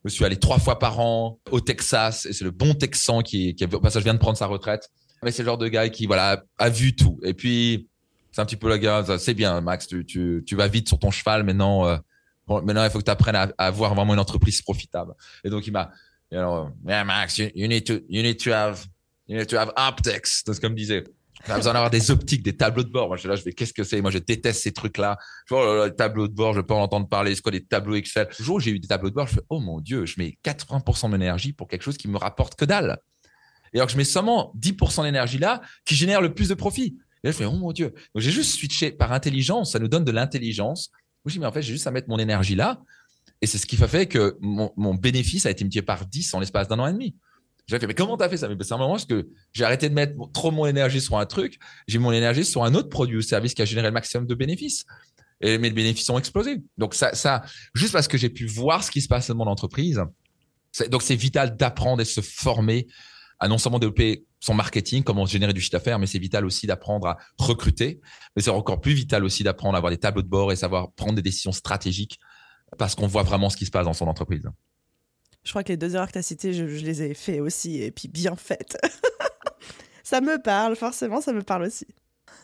Je 0.04 0.10
suis 0.10 0.26
allé 0.26 0.38
trois 0.38 0.60
fois 0.60 0.80
par 0.80 1.00
an 1.00 1.39
au 1.52 1.60
Texas 1.60 2.26
et 2.26 2.34
c'est 2.34 2.43
le 2.43 2.52
bon 2.52 2.74
Texan 2.74 3.21
qui, 3.21 3.54
qui 3.54 3.65
au 3.65 3.80
passage 3.80 4.04
vient 4.04 4.13
de 4.13 4.19
prendre 4.19 4.38
sa 4.38 4.47
retraite. 4.47 4.89
Mais 5.24 5.32
c'est 5.32 5.43
le 5.43 5.47
genre 5.47 5.60
de 5.60 5.67
gars 5.67 5.89
qui 5.89 6.08
voilà 6.08 6.43
a 6.58 6.69
vu 6.69 6.95
tout. 6.95 7.19
Et 7.24 7.36
puis 7.36 7.88
c'est 8.32 8.41
un 8.41 8.45
petit 8.45 8.56
peu 8.56 8.69
le 8.69 8.78
gars, 8.78 9.06
c'est 9.19 9.36
bien 9.36 9.62
Max, 9.62 9.88
tu, 9.88 10.43
vas 10.54 10.67
vite 10.67 10.88
sur 10.88 10.97
ton 10.97 11.12
cheval, 11.12 11.43
maintenant 11.43 11.86
euh, 11.86 11.97
maintenant 12.47 12.84
il 12.84 12.89
faut 12.89 12.97
que 12.97 13.04
tu 13.04 13.12
apprennes 13.12 13.36
à, 13.36 13.52
avoir 13.58 13.93
vraiment 13.93 14.13
une 14.13 14.19
entreprise 14.19 14.62
profitable. 14.63 15.13
Et 15.43 15.50
donc 15.50 15.67
il 15.67 15.71
m'a 15.71 15.91
you 16.32 16.39
yeah 16.88 17.04
Max, 17.04 17.38
you, 17.38 17.67
need 17.67 17.86
to 17.86 18.00
you 18.10 18.24
need 18.24 18.38
to 18.41 18.52
have 18.52 18.84
you 19.32 19.38
need 19.38 19.48
to 19.48 19.58
have 19.58 19.72
optics. 19.78 20.26
C'est 20.26 20.60
comme 20.60 20.76
disait. 20.76 21.04
On 21.50 21.56
besoin 21.56 21.74
d'avoir 21.74 21.89
des 21.89 22.12
optiques, 22.12 22.44
des 22.44 22.56
tableaux 22.56 22.84
de 22.84 22.89
bord. 22.89 23.08
Moi, 23.08 23.17
je 23.17 23.28
là, 23.28 23.36
je 23.36 23.44
vais, 23.44 23.54
qu'est-ce 23.54 23.74
que 23.74 23.84
c'est? 23.84 24.00
Moi, 24.00 24.12
je 24.12 24.20
déteste 24.20 24.62
ces 24.62 24.74
trucs-là. 24.74 25.17
Je 25.48 25.56
vois, 25.56 25.86
oh 25.86 25.86
les 25.86 25.96
tableaux 25.96 26.28
de 26.28 26.34
bord, 26.34 26.54
je 26.54 26.62
peux 26.62 26.76
en 26.76 26.82
entendre 26.82 27.08
parler. 27.08 27.34
C'est 27.34 27.41
quoi 27.41 27.52
des 27.52 27.63
tableaux 27.63 27.96
Excel? 27.96 28.28
Le 28.38 28.46
jour 28.46 28.58
où 28.58 28.60
j'ai 28.60 28.70
eu 28.70 28.80
des 28.80 28.88
tableaux 28.88 29.10
de 29.10 29.15
bord, 29.15 29.26
je 29.26 29.36
fais, 29.36 29.41
oh 29.50 29.60
mon 29.60 29.80
Dieu, 29.80 30.06
je 30.06 30.20
mets 30.20 30.38
80% 30.46 31.06
de 31.06 31.08
mon 31.08 31.15
énergie 31.15 31.52
pour 31.52 31.67
quelque 31.67 31.82
chose 31.82 31.98
qui 31.98 32.08
me 32.10 32.17
rapporte 32.17 32.56
que 32.56 32.65
dalle. 32.65 33.00
Et 33.74 33.78
alors 33.78 33.88
que 33.88 33.94
je 33.94 33.98
mets 33.98 34.04
seulement 34.04 34.54
10% 34.60 35.04
d'énergie 35.04 35.39
là, 35.39 35.62
qui 35.84 35.96
génère 35.96 36.22
le 36.22 36.32
plus 36.34 36.48
de 36.48 36.54
profit. 36.54 36.98
Et 37.24 37.28
là, 37.28 37.32
je 37.32 37.38
fais, 37.38 37.46
oh 37.46 37.54
mon 37.54 37.72
Dieu. 37.72 37.89
Donc, 38.13 38.22
j'ai 38.22 38.32
juste 38.32 38.52
switché 38.52 38.91
par 38.91 39.12
intelligence. 39.12 39.72
Ça 39.72 39.80
nous 39.80 39.88
donne 39.88 40.04
de 40.04 40.12
l'intelligence. 40.12 40.91
Je 41.26 41.34
dis, 41.34 41.39
mais 41.39 41.48
en 41.48 41.52
fait, 41.52 41.63
j'ai 41.63 41.74
juste 41.74 41.88
à 41.88 41.91
mettre 41.91 42.10
mon 42.10 42.20
énergie 42.20 42.56
là. 42.56 42.82
Et 43.41 43.48
c'est 43.48 43.58
ce 43.58 43.65
qui 43.65 43.78
fait 43.78 44.06
que 44.06 44.38
mon, 44.41 44.72
mon 44.78 44.94
bénéfice 44.94 45.48
a 45.48 45.50
été 45.50 45.63
multiplié 45.63 45.82
par 45.82 46.06
10 46.06 46.36
en 46.36 46.39
l'espace 46.39 46.67
d'un 46.67 46.78
an 46.78 46.86
et 46.86 46.94
demi. 46.94 47.15
J'ai 47.72 47.80
fait, 47.80 47.88
mais 47.88 47.94
comment 47.94 48.18
t'as 48.18 48.28
fait 48.28 48.36
ça? 48.36 48.50
Mais 48.50 48.56
c'est 48.62 48.74
un 48.74 48.78
moment 48.78 48.96
parce 48.96 49.06
que 49.06 49.30
j'ai 49.54 49.64
arrêté 49.64 49.88
de 49.88 49.94
mettre 49.94 50.14
trop 50.34 50.52
mon 50.52 50.66
énergie 50.66 51.00
sur 51.00 51.18
un 51.18 51.26
truc. 51.26 51.58
J'ai 51.88 52.00
mis 52.00 52.04
mon 52.04 52.12
énergie 52.12 52.44
sur 52.44 52.66
un 52.66 52.76
autre 52.76 52.90
produit 52.90 53.16
ou 53.16 53.22
service 53.22 53.54
qui 53.54 53.62
a 53.62 53.66
généré 53.66 53.88
le 53.88 53.94
maximum 53.94 54.28
de 54.28 54.36
bénéfices. 54.36 54.84
Et 55.40 55.58
mes 55.58 55.72
bénéfices 55.72 56.10
ont 56.10 56.20
explosé. 56.20 56.62
Donc 56.78 56.94
ça, 56.94 57.16
ça, 57.16 57.44
juste 57.74 57.94
parce 57.94 58.10
que 58.10 58.18
j'ai 58.18 58.30
pu 58.30 58.46
voir 58.46 58.84
ce 58.84 58.92
qui 58.92 59.00
se 59.00 59.08
passe 59.08 59.30
dans 59.30 59.36
mon 59.36 59.48
entreprise. 59.48 60.04
Donc 60.90 61.02
c'est 61.02 61.16
vital 61.16 61.56
d'apprendre 61.56 62.02
et 62.02 62.04
de 62.04 62.10
se 62.10 62.20
former 62.20 62.88
à 63.40 63.48
non 63.48 63.58
seulement 63.58 63.80
développer 63.80 64.26
son 64.42 64.54
marketing, 64.54 65.04
comment 65.04 65.26
générer 65.26 65.54
du 65.54 65.62
chiffre 65.62 65.72
d'affaires, 65.72 65.98
mais 65.98 66.08
c'est 66.08 66.20
vital 66.20 66.46
aussi 66.46 66.68
d'apprendre 66.68 67.08
à 67.08 67.18
recruter. 67.38 68.02
Mais 68.36 68.42
c'est 68.42 68.50
encore 68.50 68.82
plus 68.82 68.94
vital 68.94 69.24
aussi 69.24 69.44
d'apprendre 69.44 69.76
à 69.76 69.78
avoir 69.78 69.92
des 69.92 69.98
tableaux 69.98 70.24
de 70.24 70.28
bord 70.28 70.52
et 70.52 70.58
savoir 70.58 70.92
prendre 70.92 71.14
des 71.14 71.22
décisions 71.22 71.54
stratégiques 71.54 72.20
parce 72.78 72.96
qu'on 72.96 73.08
voit 73.08 73.24
vraiment 73.24 73.50
ce 73.50 73.56
qui 73.56 73.66
se 73.66 73.72
passe 73.72 73.86
dans 73.86 73.94
son 73.94 74.08
entreprise. 74.08 74.44
Je 75.44 75.50
crois 75.50 75.64
que 75.64 75.70
les 75.70 75.78
deux 75.78 75.96
erreurs 75.96 76.08
que 76.08 76.14
tu 76.14 76.20
as 76.20 76.24
citées, 76.24 76.54
je, 76.54 76.64
les 76.64 77.02
ai 77.02 77.14
fait 77.14 77.40
aussi, 77.40 77.82
et 77.82 77.92
puis 77.92 78.08
bien 78.08 78.36
faites. 78.36 78.78
ça 80.04 80.22
me 80.22 80.42
parle, 80.42 80.76
forcément, 80.76 81.22
ça 81.22 81.34
me 81.34 81.42
parle 81.42 81.64
aussi. 81.64 81.88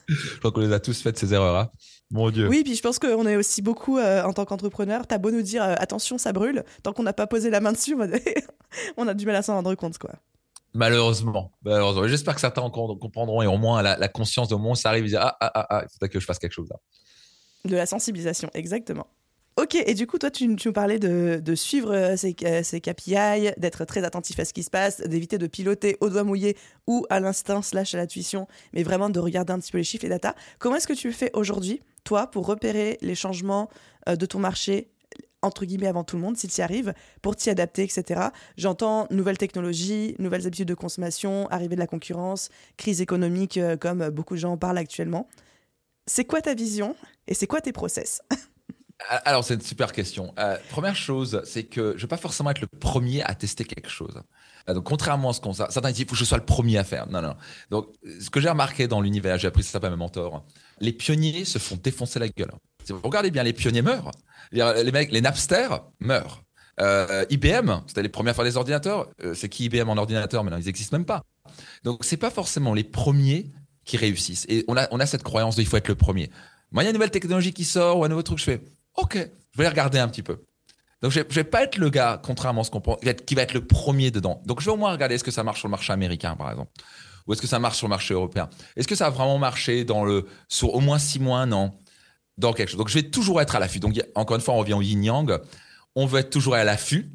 Je 0.08 0.40
crois 0.40 0.52
qu'on 0.52 0.62
les 0.62 0.72
a 0.72 0.80
tous 0.80 1.02
faites, 1.02 1.18
ces 1.18 1.34
erreurs-là. 1.34 1.72
Mon 2.10 2.30
Dieu. 2.32 2.48
Oui, 2.48 2.64
puis 2.64 2.76
je 2.76 2.82
pense 2.82 2.98
qu'on 2.98 3.28
est 3.28 3.36
aussi 3.36 3.62
beaucoup, 3.62 3.98
euh, 3.98 4.24
en 4.24 4.34
tant 4.34 4.46
qu'entrepreneur, 4.46 5.06
t'as 5.06 5.18
beau 5.18 5.32
nous 5.32 5.42
dire 5.42 5.64
euh, 5.64 5.76
attention, 5.78 6.18
ça 6.18 6.32
brûle, 6.32 6.64
tant 6.82 6.94
qu'on 6.94 7.04
n'a 7.04 7.14
pas 7.14 7.28
posé 7.28 7.50
la 7.50 7.60
main 7.60 7.74
dessus, 7.74 7.96
on 8.96 9.08
a 9.08 9.14
du 9.14 9.26
mal 9.26 9.36
à 9.36 9.42
s'en 9.42 9.56
rendre 9.56 9.76
compte, 9.76 9.98
quoi. 9.98 10.12
Malheureusement. 10.74 11.52
Malheureusement. 11.64 12.08
J'espère 12.08 12.36
que 12.36 12.42
certains 12.42 12.70
comprendront 12.70 13.42
et 13.42 13.48
au 13.48 13.58
moins 13.58 13.82
la, 13.82 13.98
la 13.98 14.08
conscience 14.08 14.48
de 14.48 14.56
moment 14.56 14.76
ça 14.76 14.90
arrive, 14.90 15.06
ils 15.06 15.10
disent 15.10 15.20
ah, 15.20 15.36
ah, 15.42 15.52
ah, 15.54 15.68
ah, 15.70 15.82
il 15.84 15.92
faudrait 15.92 16.10
que 16.10 16.20
je 16.20 16.26
fasse 16.26 16.40
quelque 16.40 16.54
chose 16.54 16.70
là. 16.70 16.78
De 17.66 17.76
la 17.76 17.86
sensibilisation, 17.86 18.50
exactement. 18.54 19.08
Ok, 19.60 19.74
et 19.74 19.96
du 19.96 20.06
coup, 20.06 20.20
toi, 20.20 20.30
tu, 20.30 20.48
nous 20.48 20.72
parlais 20.72 21.00
de, 21.00 21.56
suivre 21.56 21.92
euh, 21.92 22.16
ces, 22.16 22.36
euh, 22.44 22.62
KPI, 22.62 23.54
d'être 23.58 23.86
très 23.86 24.04
attentif 24.04 24.40
à 24.40 24.46
ce 24.46 24.54
qui 24.54 24.62
se 24.62 24.70
passe, 24.70 25.02
d'éviter 25.02 25.40
de 25.40 25.48
piloter 25.48 25.98
au 26.00 26.10
doigt 26.10 26.24
mouillé 26.24 26.56
ou 26.86 27.08
à 27.10 27.20
l'instinct 27.20 27.64
slash 27.64 27.96
à 27.96 27.98
l'intuition, 27.98 28.48
mais 28.74 28.84
vraiment 28.84 29.10
de 29.10 29.20
regarder 29.20 29.54
un 29.54 29.60
petit 29.60 29.72
peu 29.72 29.80
les 29.80 29.84
chiffres 29.84 30.06
et 30.06 30.10
data. 30.10 30.36
Comment 30.60 30.76
est-ce 30.76 30.88
que 30.88 30.94
tu 30.94 31.12
fais 31.12 31.32
aujourd'hui, 31.34 31.82
toi, 32.04 32.28
pour 32.28 32.46
repérer 32.46 33.00
les 33.02 33.16
changements 33.16 33.68
euh, 34.08 34.16
de 34.16 34.28
ton 34.28 34.38
marché 34.38 34.92
entre 35.42 35.66
guillemets 35.66 35.88
avant 35.88 36.04
tout 36.04 36.18
le 36.18 36.22
monde, 36.22 36.38
s'il 36.38 36.52
s'y 36.52 36.62
arrive, 36.62 36.94
pour 37.24 37.36
t'y 37.36 37.50
adapter, 37.50 37.84
etc. 37.84 38.30
J'entends 38.58 39.08
nouvelles 39.10 39.38
technologies, 39.38 40.16
nouvelles 40.20 40.46
habitudes 40.46 40.68
de 40.68 40.74
consommation, 40.76 41.48
arrivée 41.50 41.76
de 41.76 41.80
la 41.80 41.88
concurrence, 41.88 42.50
crise 42.76 43.02
économique, 43.02 43.60
comme 43.80 44.10
beaucoup 44.10 44.34
de 44.34 44.40
gens 44.40 44.54
en 44.54 44.58
parlent 44.58 44.80
actuellement. 44.80 45.28
C'est 46.08 46.26
quoi 46.26 46.42
ta 46.42 46.56
vision 46.56 46.96
et 47.28 47.36
c'est 47.36 47.48
quoi 47.48 47.62
tes 47.62 47.72
process? 47.72 48.22
Alors, 49.26 49.44
c'est 49.44 49.54
une 49.54 49.62
super 49.62 49.92
question. 49.92 50.34
Euh, 50.40 50.58
première 50.70 50.96
chose, 50.96 51.42
c'est 51.46 51.64
que 51.64 51.92
je 51.92 51.98
ne 51.98 52.02
vais 52.02 52.08
pas 52.08 52.18
forcément 52.18 52.50
être 52.50 52.62
le 52.62 52.68
premier 52.68 53.22
à 53.24 53.36
tester 53.36 53.64
quelque 53.64 53.90
chose. 53.90 54.22
Euh, 54.68 54.74
donc, 54.74 54.86
contrairement 54.86 55.30
à 55.30 55.34
ce 55.34 55.42
qu'on 55.42 55.54
sait, 55.54 55.66
certains 55.70 55.92
disent 55.92 56.00
il 56.00 56.06
faut 56.06 56.12
que 56.14 56.18
je 56.18 56.26
sois 56.26 56.40
le 56.40 56.46
premier 56.46 56.78
à 56.78 56.84
faire. 56.84 57.08
Non, 57.08 57.22
non. 57.22 57.36
Donc, 57.70 57.90
ce 58.20 58.30
que 58.30 58.40
j'ai 58.40 58.50
remarqué 58.50 58.88
dans 58.88 59.00
l'univers, 59.00 59.38
j'ai 59.38 59.48
appris 59.48 59.64
ça 59.64 59.80
par 59.80 59.92
mes 59.92 59.98
mentors, 59.98 60.46
les 60.80 60.94
pionniers 60.94 61.46
se 61.46 61.60
font 61.60 61.78
défoncer 61.82 62.18
la 62.20 62.28
gueule. 62.28 62.52
Regardez 63.04 63.30
bien, 63.30 63.44
les 63.44 63.54
pionniers 63.54 63.82
meurent. 63.82 64.12
Les 64.52 64.92
mecs, 64.92 65.12
les 65.12 65.22
Napster 65.22 65.68
meurent. 66.00 66.44
Euh, 66.80 67.26
IBM, 67.30 67.82
c'était 67.88 68.04
les 68.04 68.10
premiers 68.10 68.32
à 68.32 68.34
faire 68.34 68.46
des 68.46 68.58
ordinateurs. 68.58 69.10
c'est 69.36 69.50
qui 69.50 69.66
IBM 69.66 69.90
en 69.90 69.98
ordinateur 69.98 70.44
Maintenant, 70.44 70.60
ils 70.60 70.66
n'existent 70.66 70.98
même 70.98 71.06
pas. 71.06 71.24
Donc, 71.84 72.04
c'est 72.04 72.18
pas 72.18 72.32
forcément 72.32 72.74
les 72.74 72.84
premiers 72.84 73.52
qui 73.86 73.98
réussissent. 73.98 74.46
Et 74.50 74.66
on 74.68 74.76
a, 74.76 74.88
on 74.92 75.00
a 75.00 75.06
cette 75.06 75.24
croyance 75.24 75.56
de 75.56 75.64
faut 75.64 75.78
être 75.78 75.88
le 75.88 75.96
premier. 75.96 76.30
Moi, 76.72 76.84
il 76.84 76.86
y 76.86 76.88
a 76.88 76.90
une 76.90 76.96
nouvelle 76.96 77.12
technologie 77.12 77.54
qui 77.54 77.64
sort 77.64 78.00
ou 78.00 78.04
un 78.04 78.10
nouveau 78.10 78.24
truc, 78.24 78.40
je 78.40 78.44
fais 78.44 78.62
OK, 78.98 79.16
je 79.16 79.58
vais 79.62 79.68
regarder 79.68 80.00
un 80.00 80.08
petit 80.08 80.24
peu. 80.24 80.44
Donc, 81.02 81.12
je 81.12 81.20
ne 81.20 81.26
vais 81.26 81.44
pas 81.44 81.64
être 81.64 81.78
le 81.78 81.90
gars, 81.90 82.20
contrairement 82.24 82.62
à 82.62 82.64
ce 82.64 82.72
qu'on 82.72 82.82
pense, 82.82 82.98
qui 83.26 83.36
va 83.36 83.44
être 83.44 83.54
le 83.54 83.66
premier 83.66 84.10
dedans. 84.10 84.42
Donc, 84.46 84.62
je 84.62 84.66
vais 84.66 84.72
au 84.72 84.78
moins 84.78 84.92
regarder 84.92 85.16
est-ce 85.16 85.24
que 85.24 85.32
ça 85.32 85.44
marche 85.44 85.60
sur 85.60 85.68
le 85.68 85.72
marché 85.72 85.94
américain, 85.94 86.36
par 86.36 86.50
exemple? 86.50 86.72
Ou 87.28 87.34
est-ce 87.34 87.42
que 87.42 87.48
ça 87.48 87.60
marche 87.60 87.78
sur 87.78 87.88
le 87.88 87.92
marché 87.92 88.14
européen? 88.14 88.50
Est-ce 88.76 88.88
que 88.88 88.96
ça 88.96 89.08
a 89.08 89.10
vraiment 89.10 89.38
marché 89.38 89.84
dans 89.84 90.04
le, 90.04 90.26
sur 90.48 90.74
au 90.74 90.80
moins 90.80 90.98
six 90.98 91.20
mois 91.20 91.46
Non. 91.46 91.78
Dans 92.38 92.54
quelque 92.54 92.70
chose? 92.70 92.80
Donc, 92.80 92.90
je 92.90 92.96
vais 92.96 93.10
toujours 93.10 93.42
être 93.42 93.56
à 93.56 93.60
l'affût. 93.60 93.80
Donc, 93.80 94.02
encore 94.16 94.38
une 94.38 94.42
fois, 94.42 94.56
on 94.56 94.58
revient 94.58 94.74
au 94.74 94.82
yin-yang. 94.82 95.40
On 95.96 96.06
veut 96.08 96.20
être 96.20 96.30
toujours 96.32 96.56
à 96.56 96.64
l'affût. 96.64 97.12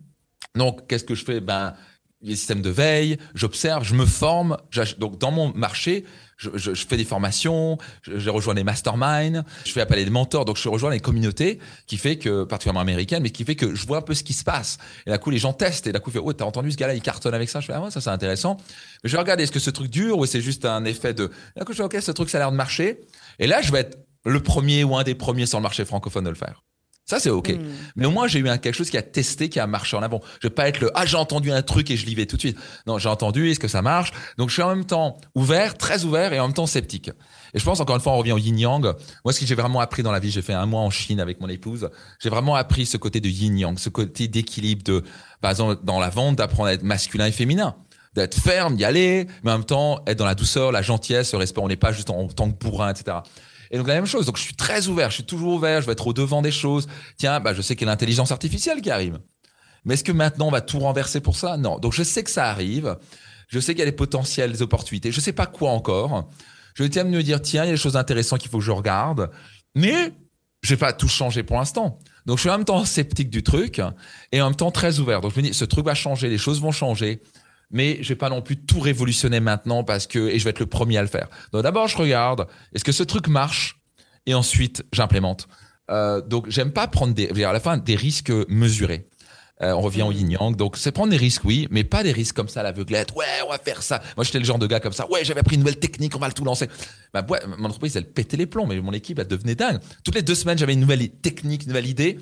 Donc, 0.55 0.87
qu'est-ce 0.87 1.05
que 1.05 1.15
je 1.15 1.25
fais? 1.25 1.41
Ben, 1.41 1.75
les 2.23 2.37
systèmes 2.37 2.63
de 2.63 2.71
veille, 2.71 3.19
j'observe, 3.35 3.85
je 3.85 3.95
me 3.95 4.07
forme. 4.07 4.57
Donc, 4.99 5.19
dans 5.19 5.31
mon 5.31 5.53
marché, 5.55 6.05
je, 6.37 6.75
fais 6.75 6.97
des 6.97 7.05
formations, 7.05 7.79
je, 8.03 8.31
rejoins 8.31 8.55
des 8.55 8.65
masterminds, 8.65 9.45
je 9.65 9.73
fais 9.73 9.81
appel 9.81 9.99
à 9.99 10.05
des 10.05 10.11
mentors, 10.11 10.45
donc 10.45 10.57
je 10.57 10.69
rejoins 10.69 10.91
les 10.91 11.01
communautés 11.01 11.59
qui 11.87 11.97
fait 11.97 12.17
que, 12.17 12.45
particulièrement 12.45 12.81
américaines, 12.81 13.23
mais 13.23 13.31
qui 13.31 13.45
fait 13.45 13.55
que 13.55 13.75
je 13.75 13.87
vois 13.87 13.99
un 13.99 14.03
peu 14.03 14.15
ce 14.15 14.23
qui 14.23 14.33
se 14.33 14.45
passe. 14.45 14.79
Et 15.07 15.11
d'un 15.11 15.19
coup, 15.19 15.31
les 15.31 15.39
gens 15.39 15.53
testent, 15.53 15.87
et 15.87 15.93
d'un 15.93 16.01
coup, 16.01 16.11
ils 16.11 16.19
font, 16.19 16.25
oh, 16.25 16.33
t'as 16.33 16.45
entendu 16.45 16.73
ce 16.73 16.77
gars-là, 16.77 16.95
il 16.95 17.03
cartonne 17.03 17.35
avec 17.35 17.49
ça? 17.49 17.61
Je 17.61 17.67
fais, 17.67 17.75
ah 17.75 17.83
ouais, 17.83 17.91
ça 17.91 18.01
c'est 18.01 18.11
intéressant. 18.11 18.57
Mais 19.05 19.11
je 19.11 19.13
vais 19.13 19.21
regarder, 19.21 19.45
est-ce 19.45 19.53
que 19.53 19.61
ce 19.61 19.71
truc 19.71 19.91
dure 19.91 20.19
ou 20.19 20.27
c'est 20.27 20.41
juste 20.41 20.65
un 20.65 20.85
effet 20.85 21.15
de, 21.15 21.31
d'un 21.57 21.65
coup, 21.65 21.73
je 21.73 21.79
fais, 21.79 21.85
ok, 21.85 21.97
ce 22.01 22.13
truc, 22.13 22.31
ça 22.31 22.39
a 22.39 22.41
l'air 22.41 22.53
de 22.53 22.57
marcher. 22.57 23.01
Et 23.39 23.47
là, 23.47 23.63
je 23.63 23.73
vais 23.73 23.81
être 23.81 23.99
le 24.25 24.41
premier 24.41 24.85
ou 24.85 24.97
un 24.97 25.03
des 25.03 25.15
premiers 25.15 25.47
sur 25.47 25.59
le 25.59 25.63
marché 25.63 25.85
francophone 25.85 26.25
de 26.25 26.31
le 26.31 26.37
faire. 26.37 26.63
Ça, 27.05 27.19
c'est 27.19 27.31
OK. 27.31 27.51
Hmm. 27.51 27.63
Mais 27.97 28.07
au 28.07 28.11
moins, 28.11 28.29
j'ai 28.29 28.39
eu 28.39 28.45
quelque 28.45 28.73
chose 28.73 28.89
qui 28.89 28.97
a 28.97 29.03
testé, 29.03 29.49
qui 29.49 29.59
a 29.59 29.67
marché 29.67 29.97
en 29.97 30.03
avant. 30.03 30.21
Je 30.41 30.49
vais 30.49 30.55
pas 30.55 30.69
être 30.69 30.81
le 30.81 30.91
Ah, 30.95 31.05
j'ai 31.05 31.17
entendu 31.17 31.51
un 31.51 31.63
truc 31.63 31.91
et 31.91 31.97
je 31.97 32.07
l'y 32.07 32.15
vais 32.15 32.27
tout 32.27 32.37
de 32.37 32.41
suite. 32.41 32.59
Non, 32.87 32.99
j'ai 32.99 33.09
entendu, 33.09 33.51
est-ce 33.51 33.59
que 33.61 33.69
ça 33.69 33.83
marche? 33.83 34.13
Donc, 34.39 34.49
je 34.49 34.55
suis 34.55 34.63
en 34.63 34.75
même 34.75 34.85
temps 34.85 35.19
ouvert, 35.35 35.77
très 35.77 36.05
ouvert 36.05 36.33
et 36.33 36.41
en 36.41 36.47
même 36.47 36.55
temps 36.55 36.67
sceptique. 36.67 37.11
Et 37.55 37.59
je 37.59 37.65
pense, 37.65 37.81
encore 37.81 37.97
une 37.97 38.03
fois, 38.03 38.13
on 38.13 38.19
revient 38.19 38.33
au 38.33 38.39
yin-yang. 38.39 38.95
Moi, 39.25 39.33
ce 39.33 39.41
que 39.41 39.47
j'ai 39.47 39.55
vraiment 39.55 39.81
appris 39.81 40.03
dans 40.03 40.13
la 40.13 40.21
vie, 40.21 40.31
j'ai 40.31 40.43
fait 40.43 40.55
un 40.55 40.67
mois 40.67 40.81
en 40.81 40.91
Chine 40.91 41.21
avec 41.21 41.41
mon 41.41 41.49
épouse. 41.49 41.91
J'ai 42.21 42.31
vraiment 42.31 42.55
appris 42.55 42.87
ce 42.87 42.97
côté 42.97 43.21
de 43.21 43.29
yin-yang, 43.29 43.79
ce 43.79 43.89
côté 43.89 44.29
d'équilibre 44.29 44.83
de, 44.85 45.03
par 45.41 45.51
exemple, 45.51 45.81
dans 45.83 45.99
la 45.99 46.09
vente, 46.09 46.37
d'apprendre 46.37 46.69
à 46.69 46.73
être 46.73 46.85
masculin 46.85 47.27
et 47.27 47.33
féminin 47.33 47.75
d'être 48.15 48.39
ferme, 48.39 48.77
d'y 48.77 48.85
aller, 48.85 49.27
mais 49.43 49.51
en 49.53 49.59
même 49.59 49.65
temps 49.65 50.03
être 50.07 50.19
dans 50.19 50.27
la 50.27 50.35
douceur, 50.35 50.71
la 50.71 50.83
gentillesse, 50.83 51.33
le 51.33 51.39
respect. 51.39 51.61
On 51.63 51.69
n'est 51.69 51.77
pas 51.77 51.93
juste 51.93 52.11
en 52.11 52.29
tant 52.29 52.51
que 52.51 52.59
bourrin, 52.59 52.91
etc. 52.91 53.19
Et 53.73 53.79
donc 53.79 53.89
la 53.89 53.95
même 53.95 54.07
chose. 54.07 54.27
Donc 54.27 54.37
je 54.37 54.43
suis 54.43 54.55
très 54.55 54.87
ouvert, 54.87 55.09
je 55.11 55.15
suis 55.15 55.25
toujours 55.25 55.55
ouvert, 55.55 55.81
je 55.81 55.87
vais 55.87 55.93
être 55.93 56.07
au 56.07 56.13
devant 56.13 56.43
des 56.43 56.53
choses. 56.53 56.87
Tiens, 57.17 57.41
bah, 57.41 57.55
je 57.55 57.63
sais 57.63 57.75
qu'il 57.75 57.87
y 57.87 57.89
a 57.89 57.93
l'intelligence 57.93 58.31
artificielle 58.31 58.81
qui 58.83 58.91
arrive. 58.91 59.19
Mais 59.85 59.95
est-ce 59.95 60.05
que 60.05 60.13
maintenant 60.13 60.49
on 60.49 60.51
va 60.51 60.61
tout 60.61 60.79
renverser 60.79 61.21
pour 61.21 61.37
ça? 61.37 61.57
Non. 61.57 61.79
Donc 61.79 61.93
je 61.93 62.03
sais 62.03 62.23
que 62.23 62.31
ça 62.31 62.49
arrive. 62.49 62.97
Je 63.49 63.59
sais 63.59 63.73
qu'il 63.73 63.81
y 63.81 63.83
a 63.83 63.91
des 63.91 63.97
potentiels, 63.97 64.53
des 64.53 64.63
opportunités. 64.63 65.11
Je 65.11 65.21
sais 65.21 65.33
pas 65.33 65.47
quoi 65.47 65.71
encore. 65.71 66.31
Je 66.75 66.85
tiens 66.85 67.03
à 67.03 67.05
me 67.05 67.23
dire, 67.23 67.43
tiens, 67.43 67.65
il 67.65 67.67
y 67.67 67.71
a 67.71 67.73
des 67.73 67.79
choses 67.79 67.97
intéressantes 67.97 68.41
qu'il 68.41 68.51
faut 68.51 68.59
que 68.59 68.65
je 68.65 68.71
regarde. 68.71 69.31
Mais 69.75 70.13
je 70.63 70.71
vais 70.71 70.79
pas 70.79 70.93
tout 70.93 71.09
changer 71.09 71.43
pour 71.43 71.57
l'instant. 71.57 71.99
Donc 72.27 72.39
je 72.39 72.43
suis 72.43 72.51
en 72.51 72.59
même 72.59 72.65
temps 72.65 72.85
sceptique 72.85 73.31
du 73.31 73.43
truc 73.43 73.81
et 74.31 74.41
en 74.41 74.47
même 74.47 74.57
temps 74.57 74.71
très 74.71 75.01
ouvert. 75.01 75.21
Donc 75.21 75.33
je 75.35 75.41
me 75.41 75.47
dis, 75.47 75.55
ce 75.55 75.65
truc 75.65 75.85
va 75.85 75.95
changer, 75.95 76.29
les 76.29 76.39
choses 76.39 76.61
vont 76.61 76.73
changer 76.73 77.23
mais 77.73 77.99
je 78.03 78.09
vais 78.11 78.17
pas 78.17 78.29
non 78.29 78.43
plus 78.43 78.57
tout 78.57 78.81
révolutionner 78.81 79.41
maintenant 79.41 79.85
parce 79.85 80.07
que 80.07 80.19
et 80.19 80.39
je 80.39 80.45
vais 80.45 80.51
être 80.51 80.61
le 80.61 80.67
premier 80.67 80.99
à 80.99 81.03
le 81.03 81.09
faire. 81.09 81.29
Donc 81.53 81.63
d'abord 81.63 81.89
je 81.89 81.97
regarde 81.97 82.47
est-ce 82.73 82.85
que 82.85 82.93
ce 82.93 83.03
truc 83.03 83.29
marche? 83.29 83.79
Et 84.27 84.35
ensuite 84.35 84.85
j'implémente. 84.93 85.49
Euh, 85.91 86.21
donc 86.21 86.49
j'aime 86.49 86.73
pas 86.73 86.87
prendre 86.87 87.15
des 87.15 87.45
à 87.45 87.53
la 87.53 87.61
fin 87.61 87.77
des 87.77 87.97
risques 87.97 88.33
mesurés. 88.49 89.09
Euh, 89.63 89.73
on 89.75 89.81
revient 89.81 90.03
au 90.03 90.11
yin 90.11 90.29
yang. 90.29 90.57
Donc, 90.57 90.77
c'est 90.77 90.91
prendre 90.91 91.11
des 91.11 91.17
risques, 91.17 91.45
oui, 91.45 91.69
mais 91.71 91.85
pas 91.85 92.03
des 92.03 92.11
risques 92.11 92.35
comme 92.35 92.49
ça 92.49 92.61
à 92.61 92.63
l'aveuglette. 92.65 93.13
Ouais, 93.15 93.27
on 93.47 93.51
va 93.51 93.59
faire 93.59 93.83
ça. 93.83 94.03
Moi, 94.17 94.25
j'étais 94.25 94.41
le 94.41 94.45
genre 94.45 94.59
de 94.59 94.67
gars 94.67 94.81
comme 94.81 94.93
ça. 94.93 95.09
Ouais, 95.09 95.25
j'avais 95.25 95.41
appris 95.41 95.55
une 95.55 95.61
nouvelle 95.61 95.79
technique, 95.79 96.17
on 96.17 96.19
va 96.19 96.27
le 96.27 96.33
tout 96.33 96.45
lancer. 96.45 96.69
Ma 97.15 97.25
mon 97.59 97.67
entreprise, 97.67 97.97
elle 97.97 98.11
pétait 98.11 98.37
les 98.37 98.47
plombs, 98.47 98.67
mais 98.67 98.81
mon 98.81 98.93
équipe, 98.93 99.21
elle 99.21 99.29
devenait 99.29 99.55
dingue. 99.55 99.79
Toutes 100.05 100.17
les 100.17 100.23
deux 100.23 100.35
semaines, 100.35 100.59
j'avais 100.59 100.73
une 100.73 100.81
nouvelle 100.81 101.09
technique, 101.09 101.63
une 101.63 101.69
nouvelle 101.69 101.87
idée. 101.87 102.19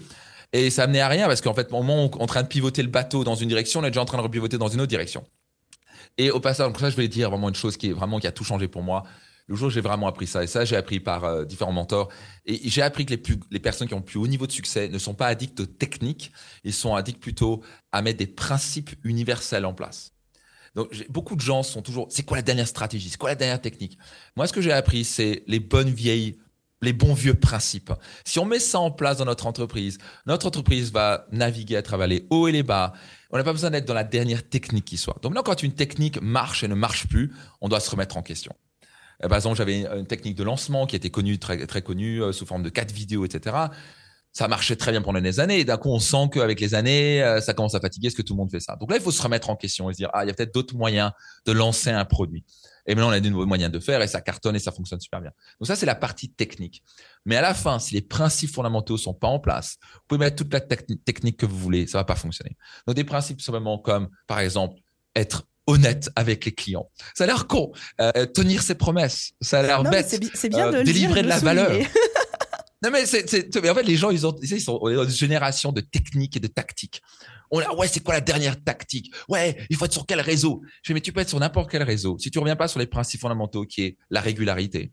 Et 0.53 0.69
ça 0.69 0.83
amenait 0.83 1.01
à 1.01 1.09
rien 1.09 1.29
parce 1.29 1.41
qu'en 1.41 1.55
fait, 1.55 1.69
au 1.71 1.77
moment 1.77 2.05
où 2.05 2.11
on 2.13 2.19
est 2.19 2.23
en 2.23 2.27
train 2.27 2.43
de 2.43 2.49
pivoter 2.49 2.83
le 2.83 2.89
bateau 2.89 3.25
dans 3.25 3.37
une 3.37 3.49
direction, 3.49 3.81
on 3.81 3.85
est 3.85 3.91
déjà 3.91 4.03
en 4.03 4.05
train 4.05 4.19
de 4.19 4.23
repivoter 4.23 4.59
dans 4.59 4.69
une 4.69 4.81
autre 4.81 4.89
direction. 4.89 5.25
Et 6.19 6.31
au 6.31 6.41
passage, 6.41 6.73
ça, 6.79 6.91
je 6.91 6.97
vais 6.97 7.09
dire 7.09 7.31
vraiment 7.31 7.49
une 7.49 7.55
chose 7.55 7.77
qui 7.77 7.91
est 7.91 7.93
vraiment 7.93 8.19
qui 8.19 8.27
a 8.27 8.33
tout 8.33 8.45
changé 8.45 8.69
pour 8.69 8.83
moi. 8.83 9.05
Le 9.49 9.57
jour 9.57 9.67
où 9.67 9.71
j'ai 9.71 9.81
vraiment 9.81 10.07
appris 10.07 10.29
ça, 10.29 10.45
et 10.45 10.47
ça, 10.47 10.65
j'ai 10.65 10.77
appris 10.77 11.01
par 11.01 11.25
euh, 11.25 11.45
différents 11.45 11.73
mentors, 11.73 12.09
et 12.47 12.61
j'ai 12.69 12.83
appris 12.83 13.05
que 13.05 13.11
les, 13.11 13.17
plus, 13.17 13.37
les 13.51 13.59
personnes 13.59 13.89
qui 13.89 13.95
ont 13.95 13.99
le 13.99 14.05
plus 14.05 14.19
haut 14.19 14.29
niveau 14.29 14.47
de 14.47 14.53
succès 14.53 14.89
ne 14.89 14.99
sont 14.99 15.15
pas 15.15 15.27
addictes 15.27 15.59
aux 15.59 15.67
techniques, 15.67 16.31
ils 16.63 16.73
sont 16.73 16.95
addicts 16.95 17.21
plutôt 17.21 17.61
à 17.91 18.01
mettre 18.01 18.19
des 18.19 18.29
principes 18.29 18.91
universels 19.03 19.67
en 19.67 19.75
place. 19.75 20.13
Donc, 20.77 20.95
beaucoup 21.09 21.35
de 21.35 21.41
gens 21.41 21.65
sont 21.65 21.83
toujours, 21.83 22.07
c'est 22.11 22.23
quoi 22.23 22.37
la 22.37 22.45
dernière 22.45 22.69
stratégie, 22.69 23.11
c'est 23.11 23.19
quoi 23.19 23.31
la 23.31 23.35
dernière 23.35 23.61
technique? 23.61 23.99
Moi, 24.37 24.47
ce 24.47 24.53
que 24.53 24.61
j'ai 24.61 24.71
appris, 24.71 25.05
c'est 25.05 25.43
les 25.49 25.59
bonnes 25.59 25.91
vieilles 25.91 26.39
les 26.83 26.93
bons 26.93 27.15
vieux 27.15 27.35
principes. 27.35 27.93
Si 28.25 28.39
on 28.39 28.45
met 28.45 28.59
ça 28.59 28.81
en 28.81 28.91
place 28.91 29.19
dans 29.19 29.25
notre 29.25 29.47
entreprise, 29.47 29.99
notre 30.27 30.47
entreprise 30.47 30.93
va 30.93 31.27
naviguer 31.31 31.77
à 31.77 31.83
travers 31.83 32.07
les 32.07 32.27
hauts 32.31 32.49
et 32.49 32.53
les 32.53 32.63
bas. 32.63 32.95
On 33.31 33.39
n'a 33.39 33.45
pas 33.45 33.53
besoin 33.53 33.71
d'être 33.71 33.87
dans 33.87 33.95
la 33.95 34.05
dernière 34.05 34.49
technique 34.49 34.85
qui 34.85 34.97
soit. 34.97 35.17
Donc 35.23 35.33
maintenant, 35.33 35.43
quand 35.43 35.63
une 35.63 35.73
technique 35.73 36.21
marche 36.21 36.65
et 36.65 36.69
ne 36.69 36.75
marche 36.75 37.07
plus, 37.07 37.33
on 37.61 37.69
doit 37.69 37.81
se 37.81 37.91
remettre 37.91 38.17
en 38.17 38.23
question. 38.23 38.55
Euh, 39.23 39.29
par 39.29 39.37
exemple, 39.37 39.57
j'avais 39.57 39.87
une 39.87 40.07
technique 40.07 40.35
de 40.37 40.43
lancement 40.43 40.87
qui 40.87 40.97
était 40.97 41.11
connue, 41.11 41.39
très, 41.39 41.67
très 41.67 41.83
connue, 41.83 42.23
euh, 42.23 42.33
sous 42.33 42.47
forme 42.47 42.63
de 42.63 42.71
quatre 42.71 42.93
vidéos, 42.93 43.25
etc. 43.25 43.57
Ça 44.33 44.49
marchait 44.49 44.77
très 44.77 44.93
bien 44.93 45.03
pendant 45.03 45.21
des 45.21 45.41
années. 45.41 45.61
Et 45.61 45.65
d'un 45.65 45.77
coup, 45.77 45.91
on 45.91 45.99
sent 45.99 46.31
qu'avec 46.33 46.61
les 46.61 46.75
années, 46.75 47.23
euh, 47.23 47.41
ça 47.41 47.55
commence 47.55 47.75
à 47.75 47.81
fatiguer. 47.81 48.09
Est-ce 48.09 48.17
que 48.17 48.23
tout 48.23 48.35
le 48.35 48.39
monde 48.39 48.51
fait 48.51 48.61
ça 48.61 48.77
Donc 48.77 48.91
là, 48.91 48.97
il 48.97 49.03
faut 49.03 49.13
se 49.13 49.23
remettre 49.23 49.51
en 49.51 49.57
question 49.57 49.91
et 49.91 49.93
se 49.93 49.99
dire, 49.99 50.11
ah, 50.13 50.25
il 50.25 50.29
y 50.29 50.31
a 50.31 50.35
peut-être 50.35 50.55
d'autres 50.55 50.77
moyens 50.77 51.13
de 51.47 51.53
lancer 51.53 51.91
un 51.91 52.05
produit. 52.05 52.45
Et 52.87 52.95
maintenant, 52.95 53.11
on 53.11 53.13
a 53.13 53.21
de 53.21 53.29
nouveaux 53.29 53.47
moyens 53.47 53.71
de 53.71 53.79
faire 53.79 54.03
et 54.03 54.09
ça 54.09 54.21
cartonne 54.21 54.57
et 54.57 54.59
ça 54.59 54.73
fonctionne 54.73 55.01
super 55.01 55.21
bien. 55.21 55.31
Donc 55.61 55.67
ça, 55.67 55.77
c'est 55.77 55.87
la 55.87 55.95
partie 55.95 56.31
technique. 56.31 56.83
Mais 57.25 57.37
à 57.37 57.43
la 57.43 57.55
fin, 57.55 57.79
si 57.79 57.95
les 57.95 58.03
principes 58.03 58.53
fondamentaux 58.53 58.97
sont 58.97 59.15
pas 59.15 59.29
en 59.29 59.39
place, 59.39 59.79
vous 59.83 60.01
pouvez 60.09 60.19
mettre 60.19 60.37
toute 60.37 60.53
la 60.53 60.61
technique 60.61 61.37
que 61.37 61.47
vous 61.47 61.59
voulez, 61.59 61.87
ça 61.87 61.99
va 61.99 62.05
pas 62.05 62.17
fonctionner. 62.17 62.57
Donc 62.87 62.97
des 62.97 63.05
principes 63.05 63.41
simplement 63.41 63.79
comme, 63.79 64.09
par 64.27 64.41
exemple, 64.41 64.77
être 65.15 65.45
honnête 65.67 66.11
avec 66.17 66.45
les 66.45 66.53
clients. 66.53 66.91
Ça 67.15 67.25
a 67.25 67.27
l'air 67.27 67.47
con. 67.47 67.73
Euh, 68.01 68.27
tenir 68.27 68.63
ses 68.63 68.75
promesses. 68.75 69.33
Ça 69.41 69.61
a 69.61 69.63
l'air 69.63 69.83
bête. 69.83 70.09
C'est 70.35 70.49
bien 70.49 70.69
euh, 70.69 70.79
de 70.81 70.83
délivrer 70.83 71.23
de 71.23 71.29
la 71.29 71.39
valeur. 71.39 71.71
Non 72.83 72.91
mais 72.91 73.05
c'est, 73.05 73.55
en 73.59 73.75
fait 73.75 73.83
les 73.83 73.97
gens 73.97 74.09
ils 74.09 74.27
ont 74.27 74.35
ils 74.41 74.59
sont 74.59 74.79
dans 74.79 75.05
une 75.05 75.11
génération 75.11 75.71
de 75.71 75.83
techniques 75.83 76.39
et 76.39 76.41
de 76.41 76.47
tactiques. 76.47 77.03
On 77.51 77.61
ouais, 77.77 77.89
c'est 77.89 78.01
quoi 78.01 78.15
la 78.15 78.21
dernière 78.21 78.63
tactique? 78.63 79.13
Ouais, 79.29 79.57
il 79.71 79.77
faut 79.77 79.85
être 79.85 79.93
sur 79.93 80.07
quel 80.07 80.21
réseau? 80.21 80.63
Je 80.83 80.89
fais, 80.89 80.95
mais 80.95 81.01
tu 81.01 81.13
peux 81.13 81.21
être 81.21 81.29
sur 81.29 81.41
n'importe 81.41 81.71
quel 81.71 81.83
réseau. 81.83 82.17
Si 82.19 82.31
tu 82.31 82.39
reviens 82.39 82.57
pas 82.57 82.69
sur 82.69 82.79
les 82.79 82.87
principes 82.87 83.21
fondamentaux, 83.21 83.65
qui 83.65 83.83
est 83.83 83.97
la 84.11 84.21
régularité, 84.21 84.93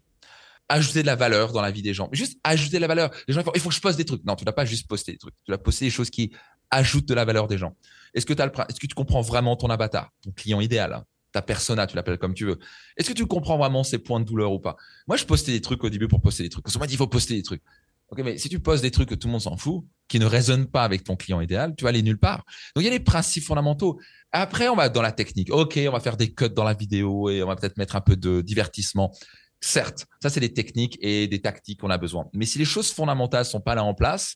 ajouter 0.70 1.02
de 1.02 1.08
la 1.08 1.16
valeur 1.16 1.54
dans 1.54 1.62
la 1.62 1.72
vie 1.72 1.82
des 1.82 1.94
gens. 1.94 2.10
Juste 2.12 2.40
ajouter 2.44 2.78
de 2.78 2.82
la 2.82 2.88
valeur. 2.88 3.12
Les 3.28 3.34
gens, 3.34 3.44
il 3.54 3.62
faut 3.62 3.70
que 3.70 3.76
je 3.76 3.82
poste 3.82 3.98
des 3.98 4.06
trucs. 4.06 4.24
Non, 4.26 4.36
tu 4.36 4.44
dois 4.44 4.56
pas 4.56 4.66
juste 4.66 4.88
poster 4.88 5.14
des 5.14 5.18
trucs. 5.18 5.36
Tu 5.46 5.52
dois 5.52 5.58
poster 5.58 5.86
des 5.86 5.92
choses 5.92 6.10
qui 6.10 6.32
ajoutent 6.72 7.08
de 7.08 7.14
la 7.14 7.26
valeur 7.26 7.48
des 7.48 7.58
gens. 7.58 7.76
Est-ce 8.14 8.26
que, 8.26 8.34
tu 8.34 8.96
comprends 8.96 9.22
vraiment 9.22 9.56
ton 9.56 9.70
avatar, 9.70 10.12
ton 10.22 10.32
client 10.32 10.60
idéal 10.60 10.94
hein? 10.94 11.06
ta 11.32 11.42
persona, 11.42 11.86
tu 11.86 11.96
l'appelles 11.96 12.18
comme 12.18 12.34
tu 12.34 12.46
veux. 12.46 12.58
Est-ce 12.96 13.10
que 13.10 13.14
tu 13.14 13.26
comprends 13.28 13.58
vraiment 13.58 13.84
ses 13.84 14.00
points 14.00 14.20
de 14.20 14.26
douleur 14.26 14.52
ou 14.52 14.60
pas? 14.60 14.76
Moi, 15.08 15.18
je 15.18 15.26
postais 15.26 15.52
des 15.52 15.62
trucs 15.62 15.84
au 15.84 15.90
début 15.90 16.08
pour 16.08 16.22
poster 16.22 16.44
des 16.44 16.50
trucs. 16.50 16.66
Qu'on 16.66 16.80
m'a 16.80 16.88
dit, 16.88 16.94
il 16.94 16.98
faut 16.98 17.08
poster 17.08 17.36
des 17.36 17.44
trucs. 17.44 17.62
Ok, 18.10 18.20
mais 18.24 18.38
si 18.38 18.48
tu 18.48 18.60
poses 18.60 18.82
des 18.82 18.92
trucs 18.92 19.10
que 19.10 19.16
tout 19.16 19.28
le 19.28 19.34
monde 19.34 19.42
s'en 19.42 19.58
fout, 19.58 19.84
qui 20.08 20.20
ne 20.20 20.26
résonnent 20.26 20.68
pas 20.68 20.84
avec 20.84 21.04
ton 21.04 21.16
client 21.18 21.42
idéal, 21.42 21.76
tu 21.76 21.84
vas 21.84 21.90
aller 21.90 22.02
nulle 22.02 22.20
part. 22.20 22.46
Donc, 22.76 22.84
il 22.84 22.86
y 22.86 22.88
a 22.88 22.92
les 22.92 23.02
principes 23.02 23.44
fondamentaux. 23.44 24.00
Après, 24.32 24.70
on 24.70 24.76
va 24.76 24.88
dans 24.88 25.02
la 25.02 25.12
technique. 25.12 25.52
Ok, 25.52 25.78
on 25.88 25.92
va 25.92 26.00
faire 26.00 26.16
des 26.16 26.34
cuts 26.34 26.50
dans 26.50 26.64
la 26.64 26.74
vidéo 26.74 27.30
et 27.30 27.44
on 27.44 27.48
va 27.48 27.56
peut-être 27.56 27.78
mettre 27.78 27.96
un 27.96 28.02
peu 28.02 28.16
de 28.16 28.42
divertissement. 28.42 29.14
Certes, 29.60 30.06
ça, 30.22 30.30
c'est 30.30 30.40
des 30.40 30.54
techniques 30.54 30.98
et 31.02 31.28
des 31.28 31.42
tactiques 31.42 31.82
qu'on 31.82 31.90
a 31.90 31.98
besoin. 31.98 32.28
Mais 32.34 32.46
si 32.46 32.58
les 32.58 32.66
choses 32.66 32.92
fondamentales 32.94 33.46
sont 33.46 33.60
pas 33.60 33.76
là 33.76 33.84
en 33.84 33.94
place, 33.94 34.36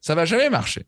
ça 0.00 0.14
va 0.14 0.24
jamais 0.24 0.50
marcher. 0.50 0.86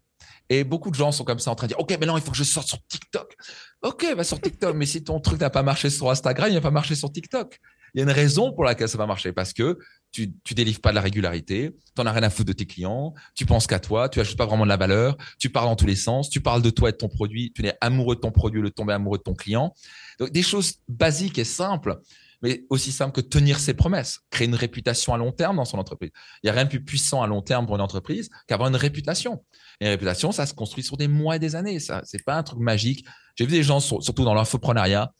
Et 0.48 0.64
beaucoup 0.64 0.90
de 0.90 0.96
gens 0.96 1.12
sont 1.12 1.24
comme 1.24 1.38
ça 1.38 1.50
en 1.50 1.54
train 1.54 1.66
de 1.66 1.72
dire, 1.72 1.80
OK, 1.80 1.96
mais 1.98 2.06
non, 2.06 2.16
il 2.16 2.22
faut 2.22 2.30
que 2.30 2.36
je 2.36 2.44
sorte 2.44 2.68
sur 2.68 2.78
TikTok. 2.88 3.34
OK, 3.82 4.04
va 4.16 4.24
sur 4.24 4.40
TikTok. 4.40 4.76
mais 4.76 4.86
si 4.86 5.02
ton 5.02 5.20
truc 5.20 5.40
n'a 5.40 5.50
pas 5.50 5.62
marché 5.62 5.90
sur 5.90 6.10
Instagram, 6.10 6.50
il 6.50 6.54
n'a 6.54 6.60
pas 6.60 6.70
marché 6.70 6.94
sur 6.94 7.10
TikTok. 7.10 7.58
Il 7.94 7.98
y 7.98 8.00
a 8.00 8.04
une 8.04 8.12
raison 8.12 8.52
pour 8.52 8.64
laquelle 8.64 8.88
ça 8.88 8.98
va 8.98 9.06
marcher 9.06 9.32
parce 9.32 9.52
que 9.52 9.78
tu, 10.12 10.54
délivres 10.54 10.80
pas 10.80 10.90
de 10.90 10.96
la 10.96 11.00
régularité, 11.00 11.70
tu 11.94 12.02
n'en 12.02 12.06
as 12.06 12.12
rien 12.12 12.22
à 12.22 12.30
foutre 12.30 12.48
de 12.48 12.52
tes 12.52 12.66
clients, 12.66 13.14
tu 13.34 13.46
penses 13.46 13.66
qu'à 13.66 13.78
toi, 13.78 14.08
tu 14.08 14.20
ajoutes 14.20 14.36
pas 14.36 14.46
vraiment 14.46 14.64
de 14.64 14.68
la 14.68 14.76
valeur, 14.76 15.16
tu 15.38 15.50
parles 15.50 15.66
dans 15.66 15.76
tous 15.76 15.86
les 15.86 15.96
sens, 15.96 16.30
tu 16.30 16.40
parles 16.40 16.62
de 16.62 16.70
toi 16.70 16.88
et 16.88 16.92
de 16.92 16.96
ton 16.96 17.08
produit, 17.08 17.52
tu 17.52 17.64
es 17.66 17.74
amoureux 17.80 18.16
de 18.16 18.20
ton 18.20 18.32
produit, 18.32 18.60
le 18.60 18.70
tomber 18.70 18.92
amoureux 18.92 19.18
de 19.18 19.22
ton 19.22 19.34
client. 19.34 19.74
Donc 20.18 20.30
des 20.30 20.42
choses 20.42 20.74
basiques 20.88 21.38
et 21.38 21.44
simples, 21.44 22.00
mais 22.42 22.64
aussi 22.70 22.90
simples 22.90 23.12
que 23.12 23.20
tenir 23.20 23.60
ses 23.60 23.74
promesses, 23.74 24.20
créer 24.30 24.48
une 24.48 24.54
réputation 24.54 25.14
à 25.14 25.18
long 25.18 25.32
terme 25.32 25.56
dans 25.56 25.64
son 25.64 25.78
entreprise. 25.78 26.10
Il 26.42 26.46
y 26.46 26.50
a 26.50 26.52
rien 26.52 26.64
de 26.64 26.70
plus 26.70 26.84
puissant 26.84 27.22
à 27.22 27.26
long 27.26 27.42
terme 27.42 27.66
pour 27.66 27.76
une 27.76 27.82
entreprise 27.82 28.30
qu'avoir 28.46 28.68
une 28.68 28.76
réputation. 28.76 29.44
Et 29.80 29.84
une 29.86 29.90
réputation, 29.90 30.32
ça 30.32 30.46
se 30.46 30.54
construit 30.54 30.82
sur 30.82 30.96
des 30.96 31.08
mois 31.08 31.36
et 31.36 31.38
des 31.38 31.54
années. 31.54 31.80
Ça, 31.80 32.00
c'est 32.04 32.24
pas 32.24 32.36
un 32.36 32.42
truc 32.42 32.58
magique. 32.58 33.04
J'ai 33.36 33.44
vu 33.44 33.52
des 33.52 33.62
gens, 33.62 33.80
surtout 33.80 34.24
dans 34.24 34.34
l'infoprenariat, 34.34 35.12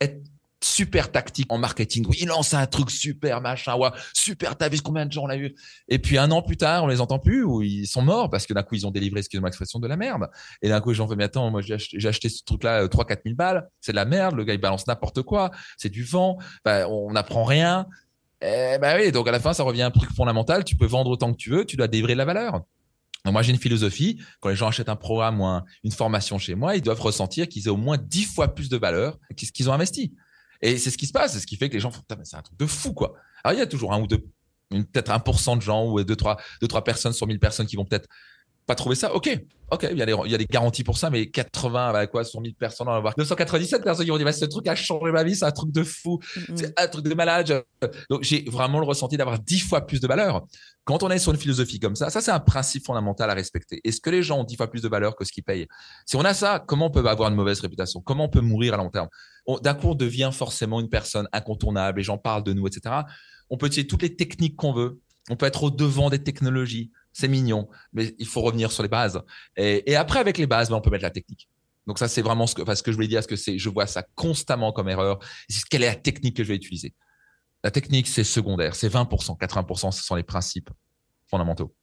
être 0.00 0.22
super 0.64 1.10
tactique 1.10 1.52
en 1.52 1.58
marketing. 1.58 2.06
Oui, 2.08 2.18
il 2.20 2.28
lance 2.28 2.54
un 2.54 2.66
truc 2.66 2.90
super 2.90 3.40
machin. 3.40 3.76
Ouais, 3.76 3.90
super, 4.12 4.56
t'as 4.56 4.68
vu 4.68 4.80
combien 4.80 5.06
de 5.06 5.12
gens 5.12 5.24
on 5.24 5.26
l'a 5.26 5.36
eu? 5.36 5.54
Et 5.88 5.98
puis 5.98 6.18
un 6.18 6.30
an 6.30 6.42
plus 6.42 6.56
tard, 6.56 6.84
on 6.84 6.86
les 6.86 7.00
entend 7.00 7.18
plus 7.18 7.44
ou 7.44 7.62
ils 7.62 7.86
sont 7.86 8.02
morts 8.02 8.30
parce 8.30 8.46
que 8.46 8.54
d'un 8.54 8.62
coup 8.62 8.74
ils 8.74 8.86
ont 8.86 8.90
délivré, 8.90 9.20
excusez-moi 9.20 9.48
l'expression, 9.48 9.78
de 9.78 9.88
la 9.88 9.96
merde. 9.96 10.28
Et 10.62 10.68
d'un 10.68 10.80
coup 10.80 10.90
les 10.90 10.94
gens 10.94 11.08
mais 11.14 11.24
attends, 11.24 11.50
moi 11.50 11.60
j'ai 11.62 11.74
acheté, 12.08 12.28
ce 12.28 12.42
truc-là 12.44 12.88
3 12.88 13.04
4 13.04 13.22
000 13.24 13.36
balles, 13.36 13.68
c'est 13.80 13.92
de 13.92 13.96
la 13.96 14.04
merde. 14.04 14.36
Le 14.36 14.44
gars 14.44 14.54
il 14.54 14.60
balance 14.60 14.86
n'importe 14.86 15.22
quoi, 15.22 15.50
c'est 15.76 15.90
du 15.90 16.04
vent. 16.04 16.38
Bah, 16.64 16.88
on 16.88 17.12
n'apprend 17.12 17.44
rien. 17.44 17.86
Eh 18.40 18.78
ben 18.80 18.98
oui, 18.98 19.12
donc 19.12 19.28
à 19.28 19.32
la 19.32 19.40
fin 19.40 19.52
ça 19.52 19.62
revient 19.62 19.82
à 19.82 19.86
un 19.86 19.90
truc 19.90 20.10
fondamental. 20.12 20.64
Tu 20.64 20.76
peux 20.76 20.86
vendre 20.86 21.10
autant 21.10 21.32
que 21.32 21.36
tu 21.38 21.50
veux, 21.50 21.64
tu 21.64 21.76
dois 21.76 21.88
délivrer 21.88 22.14
de 22.14 22.18
la 22.18 22.24
valeur. 22.24 22.62
Donc 23.24 23.34
moi 23.34 23.42
j'ai 23.42 23.52
une 23.52 23.58
philosophie, 23.58 24.20
quand 24.40 24.48
les 24.48 24.56
gens 24.56 24.68
achètent 24.68 24.88
un 24.88 24.96
programme 24.96 25.40
ou 25.40 25.60
une 25.84 25.92
formation 25.92 26.38
chez 26.38 26.54
moi, 26.56 26.74
ils 26.76 26.82
doivent 26.82 27.00
ressentir 27.00 27.48
qu'ils 27.48 27.66
aient 27.66 27.70
au 27.70 27.76
moins 27.76 27.96
10 27.96 28.24
fois 28.24 28.54
plus 28.54 28.68
de 28.68 28.76
valeur 28.76 29.18
que 29.36 29.46
ce 29.46 29.52
qu'ils 29.52 29.70
ont 29.70 29.72
investi. 29.72 30.12
Et 30.62 30.78
c'est 30.78 30.90
ce 30.90 30.98
qui 30.98 31.06
se 31.06 31.12
passe, 31.12 31.32
c'est 31.32 31.40
ce 31.40 31.46
qui 31.46 31.56
fait 31.56 31.68
que 31.68 31.74
les 31.74 31.80
gens 31.80 31.90
font, 31.90 32.02
c'est 32.22 32.36
un 32.36 32.42
truc 32.42 32.58
de 32.58 32.66
fou, 32.66 32.94
quoi. 32.94 33.14
Alors, 33.44 33.56
il 33.56 33.58
y 33.58 33.62
a 33.62 33.66
toujours 33.66 33.92
un 33.92 34.00
ou 34.00 34.06
deux, 34.06 34.24
peut-être 34.70 35.10
un 35.10 35.18
pour 35.18 35.40
cent 35.40 35.56
de 35.56 35.62
gens 35.62 35.86
ou 35.86 36.02
deux, 36.02 36.16
trois, 36.16 36.38
deux, 36.60 36.68
trois 36.68 36.84
personnes 36.84 37.12
sur 37.12 37.26
1000 37.26 37.38
personnes 37.38 37.66
qui 37.66 37.76
vont 37.76 37.84
peut-être 37.84 38.08
pas 38.66 38.74
trouver 38.74 38.94
ça. 38.94 39.14
Ok, 39.14 39.28
ok, 39.70 39.88
il 39.90 39.98
y, 39.98 40.02
a 40.02 40.06
des, 40.06 40.14
il 40.24 40.30
y 40.30 40.34
a 40.34 40.38
des 40.38 40.46
garanties 40.46 40.84
pour 40.84 40.98
ça, 40.98 41.10
mais 41.10 41.30
80, 41.30 41.92
bah, 41.92 42.06
quoi, 42.06 42.24
sur 42.24 42.40
1000 42.40 42.54
personnes, 42.54 42.88
on 42.88 42.92
va 42.92 43.00
voir 43.00 43.14
297 43.16 43.82
personnes 43.82 44.04
qui 44.04 44.10
vont 44.10 44.16
dire, 44.16 44.26
bah, 44.26 44.32
ce 44.32 44.44
truc 44.44 44.68
a 44.68 44.74
changé 44.74 45.10
ma 45.10 45.24
vie, 45.24 45.34
c'est 45.34 45.44
un 45.44 45.50
truc 45.50 45.72
de 45.72 45.82
fou, 45.82 46.20
c'est 46.54 46.78
un 46.78 46.86
truc 46.88 47.06
de 47.06 47.14
malade. 47.14 47.64
Donc, 48.10 48.22
j'ai 48.22 48.44
vraiment 48.48 48.78
le 48.78 48.86
ressenti 48.86 49.16
d'avoir 49.16 49.38
10 49.38 49.60
fois 49.60 49.86
plus 49.86 50.00
de 50.00 50.06
valeur. 50.06 50.44
Quand 50.84 51.02
on 51.02 51.10
est 51.10 51.18
sur 51.18 51.32
une 51.32 51.38
philosophie 51.38 51.80
comme 51.80 51.96
ça, 51.96 52.10
ça, 52.10 52.20
c'est 52.20 52.30
un 52.30 52.40
principe 52.40 52.84
fondamental 52.84 53.30
à 53.30 53.34
respecter. 53.34 53.80
Est-ce 53.84 54.00
que 54.00 54.10
les 54.10 54.22
gens 54.22 54.40
ont 54.40 54.44
10 54.44 54.56
fois 54.56 54.70
plus 54.70 54.82
de 54.82 54.88
valeur 54.88 55.16
que 55.16 55.24
ce 55.24 55.32
qu'ils 55.32 55.44
payent? 55.44 55.66
Si 56.06 56.16
on 56.16 56.24
a 56.24 56.34
ça, 56.34 56.62
comment 56.66 56.86
on 56.86 56.90
peut 56.90 57.06
avoir 57.06 57.30
une 57.30 57.36
mauvaise 57.36 57.60
réputation? 57.60 58.00
Comment 58.00 58.24
on 58.24 58.30
peut 58.30 58.40
mourir 58.40 58.74
à 58.74 58.76
long 58.76 58.90
terme? 58.90 59.08
D'un 59.62 59.74
coup, 59.74 59.88
on 59.88 59.94
devient 59.94 60.30
forcément 60.32 60.80
une 60.80 60.88
personne 60.88 61.28
incontournable, 61.32 61.98
les 61.98 62.04
gens 62.04 62.18
parlent 62.18 62.44
de 62.44 62.52
nous, 62.52 62.66
etc. 62.66 62.94
On 63.50 63.56
peut 63.56 63.66
utiliser 63.66 63.86
toutes 63.86 64.02
les 64.02 64.14
techniques 64.14 64.56
qu'on 64.56 64.72
veut. 64.72 65.00
On 65.30 65.36
peut 65.36 65.46
être 65.46 65.62
au 65.62 65.70
devant 65.70 66.10
des 66.10 66.22
technologies 66.22 66.90
c'est 67.12 67.28
mignon, 67.28 67.68
mais 67.92 68.14
il 68.18 68.26
faut 68.26 68.40
revenir 68.40 68.72
sur 68.72 68.82
les 68.82 68.88
bases. 68.88 69.22
Et, 69.56 69.96
après, 69.96 70.18
avec 70.18 70.38
les 70.38 70.46
bases, 70.46 70.70
ben, 70.70 70.76
on 70.76 70.80
peut 70.80 70.90
mettre 70.90 71.04
la 71.04 71.10
technique. 71.10 71.48
Donc 71.86 71.98
ça, 71.98 72.08
c'est 72.08 72.22
vraiment 72.22 72.46
ce 72.46 72.54
que, 72.54 72.62
que 72.62 72.90
je 72.90 72.96
voulais 72.96 73.08
dire, 73.08 73.22
ce 73.22 73.28
que 73.28 73.36
c'est, 73.36 73.58
je 73.58 73.68
vois 73.68 73.86
ça 73.86 74.04
constamment 74.14 74.72
comme 74.72 74.88
erreur. 74.88 75.18
Quelle 75.70 75.82
est 75.82 75.88
la 75.88 75.96
technique 75.96 76.36
que 76.36 76.44
je 76.44 76.48
vais 76.48 76.56
utiliser? 76.56 76.94
La 77.64 77.70
technique, 77.70 78.08
c'est 78.08 78.24
secondaire, 78.24 78.74
c'est 78.74 78.88
20%, 78.88 79.38
80%, 79.38 79.92
ce 79.92 80.02
sont 80.02 80.14
les 80.14 80.22
principes 80.22 80.70
fondamentaux. 81.28 81.74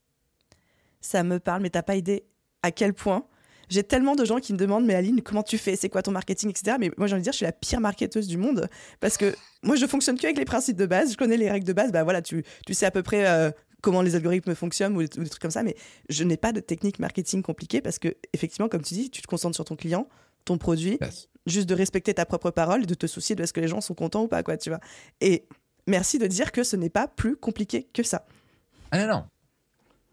Ça 1.01 1.23
me 1.23 1.39
parle, 1.39 1.61
mais 1.61 1.69
t'as 1.69 1.83
pas 1.83 1.95
idée 1.95 2.25
à 2.63 2.71
quel 2.71 2.93
point 2.93 3.25
j'ai 3.69 3.83
tellement 3.83 4.15
de 4.15 4.25
gens 4.25 4.39
qui 4.39 4.51
me 4.51 4.57
demandent, 4.57 4.85
mais 4.85 4.95
Aline, 4.95 5.21
comment 5.21 5.43
tu 5.43 5.57
fais? 5.57 5.75
C'est 5.75 5.89
quoi 5.89 6.01
ton 6.01 6.11
marketing, 6.11 6.49
etc. 6.49 6.77
Mais 6.79 6.91
moi, 6.97 7.07
j'ai 7.07 7.13
envie 7.13 7.21
de 7.21 7.23
dire, 7.23 7.33
je 7.33 7.37
suis 7.37 7.45
la 7.45 7.51
pire 7.51 7.79
marketeuse 7.79 8.27
du 8.27 8.37
monde 8.37 8.67
parce 8.99 9.15
que 9.15 9.35
moi, 9.61 9.75
je 9.75 9.85
fonctionne 9.85 10.17
que 10.17 10.25
avec 10.25 10.37
les 10.37 10.45
principes 10.45 10.77
de 10.77 10.87
base. 10.87 11.11
Je 11.11 11.17
connais 11.17 11.37
les 11.37 11.51
règles 11.51 11.67
de 11.67 11.73
base. 11.73 11.91
Bah 11.91 12.03
voilà, 12.03 12.21
tu, 12.21 12.43
tu 12.65 12.73
sais 12.73 12.87
à 12.87 12.91
peu 12.91 13.03
près 13.03 13.27
euh, 13.27 13.51
comment 13.81 14.01
les 14.01 14.15
algorithmes 14.15 14.55
fonctionnent 14.55 14.95
ou 14.95 15.01
des, 15.01 15.09
trucs 15.09 15.41
comme 15.41 15.51
ça. 15.51 15.63
Mais 15.63 15.75
je 16.09 16.23
n'ai 16.23 16.37
pas 16.37 16.51
de 16.51 16.59
technique 16.59 16.99
marketing 16.99 17.41
compliquée 17.41 17.81
parce 17.81 17.99
que, 17.99 18.15
effectivement, 18.33 18.69
comme 18.69 18.81
tu 18.81 18.93
dis, 18.93 19.09
tu 19.09 19.21
te 19.21 19.27
concentres 19.27 19.55
sur 19.55 19.65
ton 19.65 19.75
client, 19.75 20.07
ton 20.45 20.57
produit, 20.57 20.99
juste 21.45 21.67
de 21.67 21.75
respecter 21.75 22.13
ta 22.13 22.25
propre 22.25 22.51
parole 22.51 22.83
et 22.83 22.85
de 22.85 22.93
te 22.93 23.07
soucier 23.07 23.35
de 23.35 23.43
est-ce 23.43 23.53
que 23.53 23.61
les 23.61 23.67
gens 23.67 23.81
sont 23.81 23.95
contents 23.95 24.23
ou 24.23 24.27
pas, 24.27 24.43
quoi, 24.43 24.57
tu 24.57 24.69
vois. 24.69 24.79
Et 25.21 25.47
merci 25.87 26.19
de 26.19 26.27
dire 26.27 26.51
que 26.51 26.63
ce 26.63 26.75
n'est 26.75 26.89
pas 26.89 27.07
plus 27.07 27.35
compliqué 27.35 27.87
que 27.93 28.03
ça. 28.03 28.25
Ah 28.91 29.05
non, 29.05 29.13
non. 29.13 29.25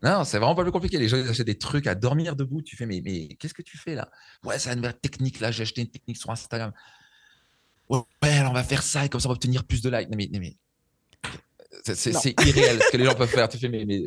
Non, 0.03 0.25
c'est 0.25 0.39
vraiment 0.39 0.55
pas 0.55 0.63
plus 0.63 0.73
compliqué. 0.73 0.99
Les 0.99 1.09
gens 1.09 1.17
ils 1.17 1.29
achètent 1.29 1.47
des 1.47 1.59
trucs 1.59 1.87
à 1.87 1.95
dormir 1.95 2.37
debout. 2.37 2.61
Tu 2.61 2.77
fais, 2.77 2.87
mais, 2.87 3.01
mais 3.03 3.29
qu'est-ce 3.37 3.55
que 3.55 3.63
tu 3.63 3.79
fais 3.79 3.95
là? 3.95 4.11
Ouais, 4.45 4.59
c'est 4.59 4.71
une 4.71 4.77
nouvelle 4.77 4.99
technique 4.99 5.41
là. 5.41 5.51
J'ai 5.51 5.63
acheté 5.63 5.81
une 5.81 5.89
technique 5.89 6.19
sur 6.19 6.31
Instagram. 6.31 6.73
Ouais, 7.89 8.03
on 8.23 8.53
va 8.53 8.63
faire 8.63 8.83
ça 8.83 9.05
et 9.05 9.09
comme 9.09 9.21
ça 9.21 9.29
on 9.29 9.33
va 9.33 9.37
obtenir 9.37 9.65
plus 9.65 9.81
de 9.81 9.89
likes. 9.89 10.09
mais, 10.11 10.29
mais 10.33 10.57
c'est 11.95 12.35
irréel 12.47 12.81
ce 12.83 12.91
que 12.91 12.97
les 12.97 13.05
gens 13.05 13.15
peuvent 13.15 13.29
faire. 13.29 13.49
Tu 13.49 13.59
fais, 13.59 13.69
mais, 13.69 13.85
mais... 13.85 14.03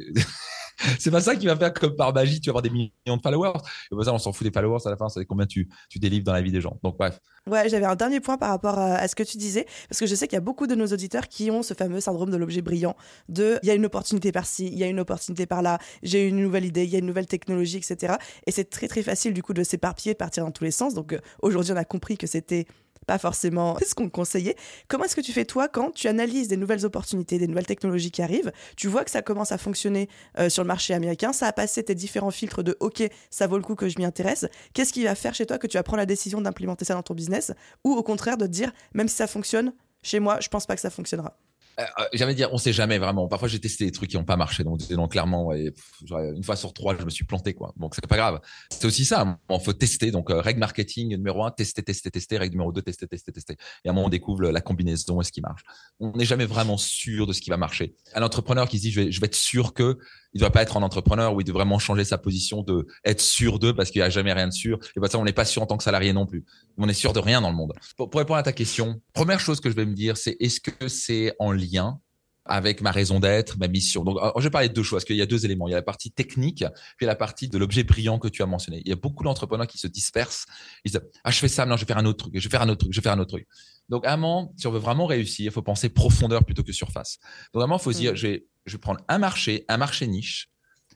c'est 1.00 1.12
pas 1.12 1.22
ça 1.22 1.36
qui 1.36 1.46
va 1.46 1.56
faire 1.56 1.74
comme 1.74 1.96
par 1.96 2.14
magie, 2.14 2.40
tu 2.40 2.50
vas 2.50 2.52
avoir 2.52 2.62
des 2.62 2.70
millions 2.70 3.18
de 3.18 3.22
followers. 3.22 3.60
Et 3.92 4.04
ça, 4.04 4.14
on 4.14 4.18
s'en 4.18 4.32
fout 4.32 4.46
des 4.46 4.54
followers 4.54 4.80
à 4.86 4.90
la 4.90 4.98
fin, 4.98 5.10
c'est 5.10 5.26
combien 5.26 5.46
tu, 5.46 5.70
tu 5.90 6.00
délivres 6.00 6.26
dans 6.26 6.34
la 6.34 6.42
vie 6.42 6.52
des 6.52 6.62
gens. 6.62 6.80
Donc, 6.84 6.98
bref. 6.98 7.20
Ouais, 7.48 7.68
j'avais 7.70 7.86
un 7.86 7.96
dernier 7.96 8.20
point 8.20 8.38
par 8.38 8.50
rapport 8.50 8.78
à, 8.78 9.08
ce 9.08 9.16
que 9.16 9.24
tu 9.24 9.38
disais, 9.38 9.66
parce 9.90 10.00
que 10.00 10.06
je 10.06 10.16
sais 10.16 10.28
qu'il 10.28 10.36
y 10.36 10.38
a 10.38 10.42
beaucoup 10.42 10.68
de 10.68 10.76
nos 10.76 10.88
auditeurs 10.88 11.28
qui 11.28 11.52
ont 11.52 11.64
ce 11.64 11.74
fameux 11.74 12.00
syndrome 12.00 12.30
de 12.30 12.38
l'objet 12.38 12.62
brillant, 12.62 12.96
de 13.28 13.60
il 13.64 13.68
y 13.68 13.72
a 13.72 13.76
une 13.76 13.86
opportunité 13.86 14.32
par-ci, 14.32 14.68
il 14.68 14.78
y 14.78 14.84
a 14.84 14.88
une 14.88 15.00
opportunité 15.00 15.46
par-là, 15.46 15.80
j'ai 16.04 16.28
une 16.28 16.38
nouvelle 16.38 16.66
idée, 16.66 16.84
il 16.84 16.90
y 16.90 16.96
a 16.96 17.00
une 17.00 17.06
nouvelle 17.06 17.28
technologie, 17.28 17.78
etc. 17.78 18.16
Et 18.46 18.52
c'est 18.52 18.70
très 18.70 18.88
très 18.88 19.04
facile 19.04 19.34
du 19.34 19.42
coup 19.42 19.54
de 19.54 19.64
s'éparpiller, 19.64 20.14
de 20.14 20.18
partir 20.18 20.46
dans 20.46 20.52
tous 20.52 20.64
les 20.64 20.72
sens. 20.72 20.94
Donc 20.94 21.14
euh, 21.14 21.20
aujourd'hui, 21.42 21.74
on 21.74 21.78
a 21.78 21.86
compris 21.86 22.18
que 22.18 22.28
c'était 22.28 22.66
pas 23.10 23.18
forcément 23.18 23.76
ce 23.84 23.96
qu'on 23.96 24.08
conseillait. 24.08 24.56
Comment 24.88 25.06
est-ce 25.06 25.16
que 25.16 25.22
tu 25.22 25.34
fais 25.34 25.44
toi 25.44 25.68
quand 25.68 25.90
tu 25.90 26.08
analyses 26.08 26.48
des 26.48 26.58
nouvelles 26.58 26.86
opportunités, 26.86 27.40
des 27.40 27.48
nouvelles 27.48 27.66
technologies 27.66 28.12
qui 28.12 28.22
arrivent, 28.22 28.52
tu 28.78 28.88
vois 28.88 29.04
que 29.04 29.10
ça 29.10 29.24
commence 29.24 29.52
à 29.52 29.58
fonctionner 29.58 30.10
euh, 30.38 30.48
sur 30.48 30.62
le 30.62 30.68
marché 30.68 30.94
américain, 30.94 31.34
ça 31.34 31.48
a 31.48 31.52
passé 31.52 31.82
tes 31.82 31.96
différents 31.96 32.30
filtres 32.30 32.62
de 32.62 32.78
OK, 32.82 33.02
ça 33.32 33.48
vaut 33.48 33.58
le 33.58 33.64
coup 33.64 33.74
que 33.74 33.90
je 33.90 33.98
m'y 33.98 34.06
intéresse. 34.06 34.46
Qu'est-ce 34.76 34.94
qui 34.94 35.06
va 35.06 35.16
faire 35.16 35.34
chez 35.34 35.48
toi 35.48 35.58
que 35.58 35.66
tu 35.66 35.76
vas 35.76 35.82
prendre 35.82 35.98
la 35.98 36.06
décision 36.06 36.40
d'implémenter 36.40 36.86
ça 36.86 36.94
dans 36.94 37.02
ton 37.02 37.16
business 37.16 37.52
ou 37.84 37.94
au 37.94 38.04
contraire 38.04 38.38
de 38.38 38.46
te 38.46 38.52
dire 38.52 38.72
même 38.94 39.08
si 39.08 39.16
ça 39.16 39.26
fonctionne, 39.26 39.74
chez 40.04 40.20
moi, 40.20 40.40
je 40.40 40.50
pense 40.50 40.68
pas 40.68 40.76
que 40.76 40.82
ça 40.82 40.92
fonctionnera? 40.92 41.36
Euh, 41.80 41.84
euh, 42.00 42.06
jamais 42.14 42.36
dire, 42.36 42.50
on 42.52 42.58
sait 42.58 42.74
jamais 42.74 42.98
vraiment. 42.98 43.28
Parfois, 43.28 43.48
j'ai 43.48 43.60
testé 43.60 43.86
des 43.86 43.92
trucs 43.92 44.10
qui 44.10 44.18
n'ont 44.18 44.26
pas 44.26 44.36
marché. 44.36 44.64
Donc, 44.64 44.80
clairement, 45.12 45.54
une 45.54 46.44
fois 46.44 46.56
sur 46.56 46.74
trois, 46.74 46.98
je 46.98 47.06
me 47.06 47.10
suis 47.10 47.26
planté, 47.26 47.54
quoi. 47.54 47.74
Donc, 47.78 47.96
c'est 47.96 48.06
pas 48.06 48.18
grave. 48.18 48.40
C'est 48.70 48.86
aussi 48.86 49.06
ça. 49.06 49.40
Il 49.50 49.60
faut 49.60 49.74
tester. 49.74 50.12
Donc, 50.12 50.30
euh, 50.30 50.42
règle 50.42 50.60
marketing 50.60 51.10
numéro 51.10 51.44
un, 51.44 51.52
tester, 51.52 51.82
tester, 51.82 52.12
tester. 52.12 52.38
Règle 52.38 52.54
numéro 52.54 52.72
deux, 52.72 52.82
tester, 52.82 53.08
tester, 53.08 53.32
tester. 53.32 53.56
Et 53.84 53.88
à 53.88 53.92
un 53.92 53.94
moment, 53.94 54.08
on 54.08 54.10
découvre 54.10 54.50
la 54.50 54.62
combinaison 54.62 55.22
et 55.22 55.24
ce 55.24 55.32
qui 55.32 55.42
marche. 55.42 55.64
On 56.00 56.12
n'est 56.12 56.26
jamais 56.26 56.46
vraiment 56.46 56.78
sûr 56.78 57.28
de 57.28 57.34
ce 57.34 57.42
qui 57.42 57.50
va 57.50 57.58
marcher. 57.58 57.96
Un 58.14 58.24
entrepreneur 58.24 58.68
qui 58.68 58.78
se 58.78 58.84
dit, 58.84 58.92
je 58.92 59.20
vais 59.20 59.26
être 59.26 59.36
sûr 59.36 59.74
que 59.74 59.98
il 60.34 60.38
ne 60.38 60.40
doit 60.42 60.52
pas 60.52 60.62
être 60.62 60.78
un 60.78 60.84
entrepreneur 60.84 61.34
où 61.34 61.42
il 61.42 61.44
doit 61.44 61.56
vraiment 61.56 61.80
changer 61.80 62.04
sa 62.04 62.18
position 62.18 62.62
de 62.62 62.88
être 63.04 63.22
sûr 63.22 63.60
d'eux 63.60 63.74
parce 63.74 63.90
qu'il 63.90 64.02
n'y 64.02 64.06
a 64.06 64.10
jamais 64.10 64.34
rien 64.34 64.48
de 64.48 64.54
sûr. 64.54 64.80
Et 64.96 65.00
pas 65.00 65.08
ça, 65.08 65.18
on 65.18 65.24
n'est 65.24 65.34
pas 65.34 65.46
sûr 65.46 65.62
en 65.62 65.66
tant 65.66 65.78
que 65.78 65.84
salarié 65.84 66.14
non 66.14 66.26
plus. 66.26 66.46
On 66.78 66.88
est 66.88 66.94
sûr 66.94 67.14
de 67.14 67.20
rien 67.20 67.42
dans 67.42 67.50
le 67.50 67.56
monde. 67.56 67.74
Pour, 67.98 68.10
pour 68.10 68.20
répondre 68.20 68.38
à 68.38 68.44
ta 68.44 68.54
question, 68.54 69.02
première 69.14 69.40
chose 69.40 69.60
que 69.60 69.70
je 69.70 69.76
vais 69.76 69.86
me 69.86 69.94
dire, 69.94 70.18
c'est 70.18 70.38
est-ce 70.40 70.60
que 70.60 70.88
c'est 70.88 71.34
en 71.40 71.52
lien 71.52 72.00
avec 72.46 72.82
ma 72.82 72.92
raison 72.92 73.20
d'être, 73.20 73.58
ma 73.58 73.68
mission? 73.68 74.04
Donc, 74.04 74.18
je 74.38 74.44
vais 74.44 74.50
parler 74.50 74.70
de 74.70 74.74
deux 74.74 74.84
choses, 74.84 74.98
parce 74.98 75.06
qu'il 75.06 75.16
y 75.16 75.22
a 75.22 75.26
deux 75.26 75.46
éléments. 75.46 75.68
Il 75.68 75.72
y 75.72 75.74
a 75.74 75.78
la 75.78 75.84
partie 75.84 76.12
technique, 76.12 76.64
puis 76.98 77.06
la 77.06 77.16
partie 77.16 77.48
de 77.48 77.58
l'objet 77.58 77.84
brillant 77.84 78.20
que 78.20 78.28
tu 78.28 78.44
as 78.44 78.46
mentionné. 78.46 78.82
Il 78.86 78.90
y 78.90 78.94
a 78.94 78.96
beaucoup 78.96 79.24
d'entrepreneurs 79.24 79.68
qui 79.68 79.78
se 79.80 79.88
dispersent. 79.88 80.46
Ils 80.86 80.92
disent, 80.92 81.02
ah, 81.24 81.32
je 81.32 81.40
fais 81.40 81.48
ça, 81.48 81.66
non, 81.66 81.76
je 81.76 81.82
vais 81.82 81.88
faire 81.88 81.98
un 81.98 82.06
autre 82.06 82.26
truc, 82.26 82.34
je 82.36 82.48
vais 82.48 82.52
faire 82.52 82.62
un 82.62 82.70
autre 82.70 82.82
truc, 82.82 82.94
je 82.94 83.00
vais 83.00 83.04
faire 83.04 83.14
un 83.14 83.20
autre 83.20 83.32
truc. 83.32 83.48
Donc, 83.90 84.06
à 84.06 84.14
un 84.14 84.18
moment, 84.18 84.54
si 84.58 84.68
on 84.68 84.72
veut 84.72 84.80
vraiment 84.80 85.08
réussir, 85.08 85.46
il 85.46 85.52
faut 85.52 85.64
penser 85.64 85.90
profondeur 85.90 86.46
plutôt 86.46 86.64
que 86.64 86.72
surface. 86.72 87.18
Donc, 87.54 87.62
vraiment, 87.62 87.78
il 87.78 87.82
faut 87.82 87.92
se 87.92 87.98
dire, 87.98 88.14
mm. 88.14 88.40
Je 88.70 88.76
vais, 88.78 88.82
prendre 88.82 89.02
un 89.08 89.18
marché, 89.18 89.66
un 89.68 89.78
marché 89.78 90.08
niche, 90.08 90.50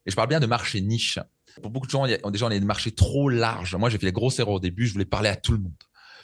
et 0.05 0.11
je 0.11 0.15
parle 0.15 0.29
bien 0.29 0.39
de 0.39 0.45
marché 0.45 0.81
niche. 0.81 1.19
Pour 1.61 1.71
beaucoup 1.71 1.85
de 1.85 1.91
gens, 1.91 2.05
il 2.05 2.11
y 2.11 2.15
a, 2.15 2.31
déjà, 2.31 2.45
on 2.45 2.49
a 2.49 2.57
des 2.57 2.65
marchés 2.65 2.91
trop 2.91 3.29
larges. 3.29 3.75
Moi, 3.75 3.89
j'ai 3.89 3.97
fait 3.97 4.07
les 4.07 4.11
grosses 4.11 4.39
erreurs 4.39 4.55
au 4.55 4.59
début, 4.59 4.87
je 4.87 4.93
voulais 4.93 5.05
parler 5.05 5.29
à 5.29 5.35
tout 5.35 5.51
le 5.51 5.59
monde 5.59 5.73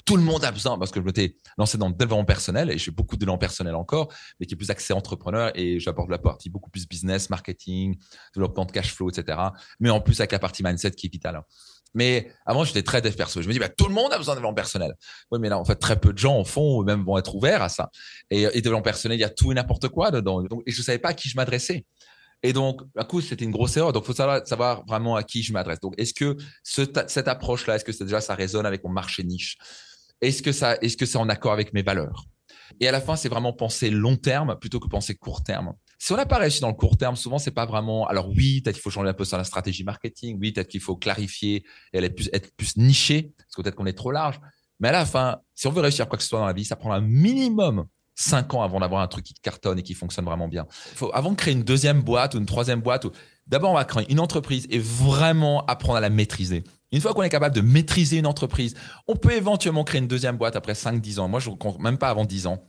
tout 0.06 0.18
le 0.18 0.24
monde 0.24 0.44
a 0.44 0.52
besoin, 0.52 0.78
parce 0.78 0.90
que 0.90 1.00
je 1.00 1.06
m'étais 1.06 1.36
lancé 1.58 1.78
dans 1.78 1.88
le 1.88 1.94
développement 1.94 2.26
personnel 2.26 2.72
et 2.72 2.78
j'ai 2.78 2.90
beaucoup 2.90 3.16
de 3.16 3.20
développement 3.20 3.38
personnel 3.38 3.76
encore, 3.76 4.12
mais 4.40 4.48
qui 4.48 4.56
est 4.56 4.58
plus 4.58 4.72
axé 4.72 4.92
entrepreneur 4.92 5.52
et 5.54 5.80
j'apporte 5.80 6.10
la 6.10 6.18
partie 6.18 6.50
beaucoup 6.50 6.72
plus 6.72 6.88
business, 6.88 7.30
marketing, 7.30 7.96
développement 8.34 8.66
de 8.66 8.72
cash 8.72 8.94
flow, 8.94 9.12
etc. 9.12 9.38
Mais 9.80 9.92
en 9.92 10.02
plus 10.02 10.20
avec 10.20 10.32
la 10.32 10.40
partie 10.40 10.64
mindset 10.64 10.92
qui 10.92 11.08
est 11.08 11.12
vitale. 11.12 11.42
Mais 11.94 12.32
avant, 12.46 12.64
j'étais 12.64 12.84
très 12.84 13.02
dev 13.02 13.16
perso. 13.16 13.42
Je 13.42 13.48
me 13.48 13.54
dis, 13.54 13.60
bah, 13.60 13.70
tout 13.70 13.88
le 13.88 13.94
monde 13.94 14.14
a 14.14 14.18
besoin 14.18 14.36
de 14.36 14.40
développement 14.40 14.56
personnel. 14.56 14.94
Oui, 15.32 15.40
mais 15.40 15.50
là, 15.50 15.58
en 15.58 15.66
fait, 15.66 15.76
très 15.76 16.00
peu 16.00 16.14
de 16.14 16.18
gens 16.18 16.38
en 16.38 16.44
font 16.44 16.78
ou 16.78 16.84
même 16.84 17.04
vont 17.04 17.18
être 17.18 17.34
ouverts 17.36 17.64
à 17.64 17.70
ça. 17.70 17.90
Et, 18.30 18.44
et 18.44 18.62
développement 18.62 18.82
personnel, 18.82 19.18
il 19.18 19.22
y 19.22 19.26
a 19.26 19.30
tout 19.30 19.52
et 19.52 19.56
n'importe 19.56 19.88
quoi 19.90 20.12
dedans. 20.12 20.44
Et 20.66 20.72
je 20.72 20.82
savais 20.82 21.00
pas 21.00 21.10
à 21.10 21.14
qui 21.14 21.30
je 21.30 21.36
m'adressais. 21.36 21.86
Et 22.42 22.54
donc, 22.54 22.82
à 22.96 23.04
coup, 23.04 23.22
c'était 23.22 23.44
une 23.44 23.52
grosse 23.52 23.76
erreur. 23.76 23.92
Donc, 23.92 24.04
il 24.04 24.08
faut 24.08 24.14
savoir, 24.14 24.86
vraiment 24.86 25.16
à 25.16 25.24
qui 25.24 25.44
je 25.44 25.52
m'adresse. 25.52 25.80
Donc, 25.80 25.94
est-ce 25.98 26.14
que 26.14 26.38
ce, 26.64 26.84
cette 27.08 27.28
approche-là, 27.28 27.76
est-ce 27.76 27.86
que 27.86 28.04
déjà 28.04 28.22
ça 28.22 28.36
résonne 28.36 28.66
avec 28.66 28.84
mon 28.84 28.92
marché 28.92 29.24
niche? 29.24 29.58
Est-ce 30.22 30.42
que 30.42 30.52
ça, 30.52 30.78
est-ce 30.82 30.96
que 30.96 31.06
c'est 31.06 31.18
en 31.18 31.30
accord 31.30 31.54
avec 31.54 31.74
mes 31.74 31.82
valeurs? 31.82 32.26
Et 32.80 32.88
à 32.88 32.92
la 32.92 33.02
fin, 33.02 33.16
c'est 33.16 33.30
vraiment 33.30 33.54
penser 33.54 33.90
long 33.90 34.16
terme 34.16 34.58
plutôt 34.60 34.80
que 34.80 34.88
penser 34.88 35.16
court 35.16 35.44
terme. 35.44 35.74
Si 36.02 36.14
on 36.14 36.16
n'a 36.16 36.26
pas 36.26 36.38
réussi 36.38 36.62
dans 36.62 36.70
le 36.70 36.74
court 36.74 36.96
terme, 36.96 37.18
souvent 37.18 37.38
c'est 37.38 37.52
pas 37.52 37.66
vraiment. 37.66 38.08
Alors 38.08 38.30
oui, 38.30 38.62
peut-être 38.62 38.76
qu'il 38.76 38.82
faut 38.82 38.90
changer 38.90 39.10
un 39.10 39.14
peu 39.14 39.26
sur 39.26 39.38
la 39.38 39.44
stratégie 39.44 39.84
marketing. 39.84 40.38
Oui, 40.40 40.54
peut-être 40.54 40.70
qu'il 40.70 40.80
faut 40.80 40.96
clarifier 40.96 41.66
et 41.92 41.98
être 41.98 42.56
plus, 42.56 42.78
niché, 42.78 43.34
parce 43.38 43.56
que 43.56 43.62
peut-être 43.62 43.76
qu'on 43.76 43.86
est 43.86 43.98
trop 43.98 44.12
large. 44.12 44.40
Mais 44.80 44.88
à 44.88 44.94
la 44.94 45.06
fin, 45.06 45.40
si 45.56 45.68
on 45.68 45.72
veut 45.72 45.82
réussir 45.82 46.08
quoi 46.08 46.18
que 46.18 46.24
ce 46.24 46.30
soit 46.30 46.40
dans 46.40 46.46
la 46.46 46.54
vie, 46.54 46.64
ça 46.64 46.78
prend 46.78 46.94
un 46.94 47.02
minimum 47.02 47.86
cinq 48.16 48.54
ans 48.54 48.64
avant 48.64 48.80
d'avoir 48.80 49.02
un 49.02 49.08
truc 49.08 49.26
qui 49.26 49.34
cartonne 49.34 49.80
et 49.80 49.84
qui 49.84 49.94
fonctionne 49.94 50.24
vraiment 50.24 50.48
bien. 50.48 50.68
Avant 51.14 51.32
de 51.32 51.36
créer 51.36 51.54
une 51.54 51.64
deuxième 51.64 52.02
boîte 52.02 52.34
ou 52.34 52.38
une 52.38 52.46
troisième 52.46 52.80
boîte, 52.80 53.06
d'abord 53.46 53.72
on 53.72 53.76
va 53.76 53.84
créer 53.84 54.10
une 54.10 54.22
entreprise 54.22 54.68
et 54.70 54.80
vraiment 54.80 55.66
apprendre 55.66 55.98
à 55.98 56.02
la 56.02 56.10
maîtriser. 56.10 56.64
Une 56.92 57.02
fois 57.02 57.14
qu'on 57.14 57.24
est 57.24 57.30
capable 57.30 57.56
de 57.56 57.62
maîtriser 57.62 58.18
une 58.18 58.26
entreprise, 58.26 58.74
on 59.08 59.16
peut 59.16 59.34
éventuellement 59.34 59.84
créer 59.84 60.00
une 60.00 60.08
deuxième 60.08 60.38
boîte 60.38 60.56
après 60.56 60.74
5-10 60.74 61.20
ans. 61.20 61.28
Moi, 61.28 61.40
je 61.40 61.50
ne 61.50 61.56
compte 61.56 61.80
même 61.80 61.98
pas 61.98 62.10
avant 62.10 62.26
10 62.26 62.48
ans. 62.48 62.64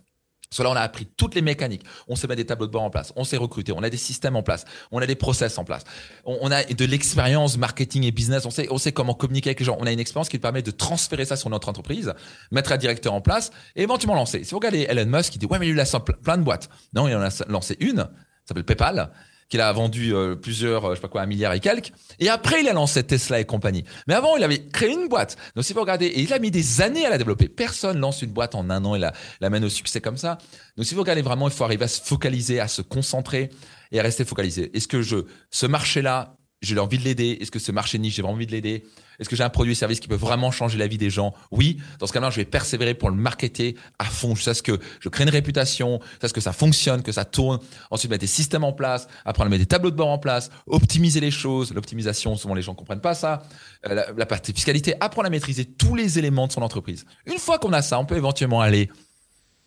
Cela, 0.53 0.71
on 0.71 0.75
a 0.75 0.81
appris 0.81 1.07
toutes 1.07 1.37
les 1.37 1.43
mécaniques. 1.43 1.85
On 2.09 2.17
s'est 2.17 2.27
mis 2.27 2.35
des 2.35 2.45
tableaux 2.45 2.67
de 2.67 2.73
bord 2.73 2.83
en 2.83 2.91
place. 2.91 3.13
On 3.15 3.23
s'est 3.23 3.37
recruté. 3.37 3.71
On 3.71 3.85
a 3.85 3.91
des 3.91 3.97
systèmes 3.97 4.35
en 4.35 4.43
place. 4.43 4.65
On 4.91 4.99
a 4.99 5.07
des 5.07 5.15
process 5.15 5.57
en 5.59 5.65
place. 5.65 5.85
On, 6.25 6.51
a 6.51 6.65
de 6.65 6.85
l'expérience 6.85 7.57
marketing 7.57 8.03
et 8.03 8.11
business. 8.11 8.45
On 8.47 8.51
sait, 8.51 8.67
on 8.71 8.79
sait 8.79 8.91
comment 8.91 9.15
communiquer 9.15 9.51
avec 9.51 9.61
les 9.61 9.67
gens. 9.67 9.77
On 9.79 9.87
a 9.87 9.93
une 9.93 10.01
expérience 10.01 10.29
qui 10.29 10.41
permet 10.41 10.63
de 10.63 10.73
transférer 10.73 11.25
ça 11.25 11.37
sur 11.37 11.51
notre 11.51 11.69
entreprise, 11.69 12.15
mettre 12.51 12.73
un 12.73 12.79
directeur 12.79 13.13
en 13.13 13.21
place 13.21 13.53
et 13.77 13.83
éventuellement 13.83 14.17
lancer. 14.17 14.43
Si 14.43 14.51
vous 14.51 14.59
regardez 14.59 14.87
Elon 14.89 15.07
Musk, 15.07 15.37
il 15.37 15.39
dit, 15.39 15.47
ouais, 15.47 15.61
mais 15.61 15.69
il 15.69 15.79
a 15.79 15.85
plein 16.25 16.37
de 16.37 16.43
boîtes. 16.43 16.69
Non, 16.95 17.07
il 17.07 17.15
en 17.15 17.23
a 17.23 17.31
lancé 17.49 17.77
une. 17.79 17.99
Ça 17.99 18.09
s'appelle 18.49 18.65
PayPal 18.65 19.13
qu'il 19.51 19.61
a 19.61 19.71
vendu 19.73 20.15
euh, 20.15 20.37
plusieurs, 20.37 20.85
euh, 20.85 20.91
je 20.91 20.95
sais 20.95 21.03
pas 21.03 21.09
quoi, 21.09 21.23
un 21.23 21.27
milliard 21.27 21.53
et 21.53 21.61
quelques. 21.61 21.93
Et 22.21 22.29
après, 22.29 22.63
il 22.63 22.69
a 22.69 22.73
lancé 22.73 23.03
Tesla 23.03 23.41
et 23.41 23.45
compagnie. 23.45 23.85
Mais 24.07 24.15
avant, 24.15 24.37
il 24.37 24.45
avait 24.45 24.65
créé 24.67 24.91
une 24.91 25.09
boîte. 25.09 25.37
Donc, 25.57 25.65
si 25.65 25.73
vous 25.73 25.81
regardez, 25.81 26.07
et 26.07 26.21
il 26.21 26.33
a 26.33 26.39
mis 26.39 26.53
des 26.53 26.81
années 26.81 27.05
à 27.05 27.11
la 27.11 27.19
développer. 27.19 27.49
Personne 27.49 27.99
lance 27.99 28.23
une 28.23 28.31
boîte 28.31 28.55
en 28.55 28.71
un 28.71 28.85
an 28.85 28.95
et 28.95 29.01
la, 29.01 29.13
l'amène 29.41 29.65
au 29.65 29.69
succès 29.69 30.01
comme 30.01 30.17
ça. 30.17 30.39
Donc, 30.77 30.87
si 30.87 30.95
vous 30.95 31.01
regardez 31.01 31.23
vraiment, 31.23 31.49
il 31.49 31.55
faut 31.55 31.65
arriver 31.65 31.85
à 31.85 31.89
se 31.89 32.01
focaliser, 32.01 32.61
à 32.61 32.69
se 32.69 32.81
concentrer 32.81 33.51
et 33.91 33.99
à 33.99 34.03
rester 34.03 34.25
focalisé. 34.25 34.71
Est-ce 34.75 34.87
que 34.87 35.03
je, 35.03 35.17
ce 35.51 35.67
marché-là, 35.67 36.37
j'ai 36.63 36.79
envie 36.79 36.99
de 36.99 37.05
l'aider? 37.05 37.39
Est-ce 37.41 37.51
que 37.51 37.59
ce 37.59 37.73
marché 37.73 37.99
niche, 37.99 38.15
j'ai 38.15 38.23
envie 38.23 38.47
de 38.47 38.53
l'aider? 38.53 38.85
Est-ce 39.21 39.29
que 39.29 39.37
j'ai 39.37 39.45
un 39.45 39.51
produit 39.51 39.73
ou 39.73 39.77
service 39.77 40.01
qui 40.01 40.09
peut 40.09 40.17
vraiment 40.17 40.51
changer 40.51 40.79
la 40.79 40.87
vie 40.87 40.99
des 40.99 41.11
gens? 41.11 41.35
Oui. 41.51 41.79
Dans 41.99 42.07
ce 42.07 42.13
cas-là, 42.13 42.31
je 42.31 42.37
vais 42.37 42.45
persévérer 42.45 42.95
pour 42.95 43.11
le 43.11 43.17
marketer 43.17 43.77
à 43.99 44.07
fond 44.07 44.35
jusqu'à 44.35 44.55
ce 44.55 44.63
que 44.63 44.81
je 44.99 45.09
crée 45.09 45.25
une 45.25 45.31
réputation, 45.31 46.01
jusqu'à 46.13 46.29
ce 46.29 46.33
que 46.33 46.41
ça 46.41 46.53
fonctionne, 46.53 47.03
que 47.03 47.13
ça 47.13 47.25
tourne. 47.25 47.59
Ensuite, 47.91 48.11
mettre 48.11 48.23
des 48.23 48.27
systèmes 48.27 48.65
en 48.65 48.73
place, 48.73 49.07
apprendre 49.25 49.49
à 49.49 49.51
mettre 49.51 49.63
des 49.63 49.67
tableaux 49.67 49.91
de 49.91 49.97
bord 49.97 50.09
en 50.09 50.19
place, 50.19 50.51
optimiser 50.67 51.21
les 51.21 51.31
choses. 51.31 51.73
L'optimisation, 51.75 52.35
souvent 52.37 52.55
les 52.55 52.63
gens 52.63 52.75
comprennent 52.75 53.01
pas 53.01 53.15
ça. 53.15 53.43
Euh, 53.87 53.95
la, 53.95 54.07
la 54.17 54.27
partie 54.27 54.53
fiscalité, 54.53 54.95
apprendre 55.01 55.27
à 55.27 55.31
maîtriser 55.31 55.67
tous 55.67 55.95
les 55.95 56.19
éléments 56.19 56.47
de 56.47 56.53
son 56.53 56.63
entreprise. 56.63 57.05
Une 57.27 57.39
fois 57.39 57.59
qu'on 57.59 57.73
a 57.73 57.83
ça, 57.83 57.99
on 57.99 58.07
peut 58.07 58.17
éventuellement 58.17 58.61
aller 58.61 58.91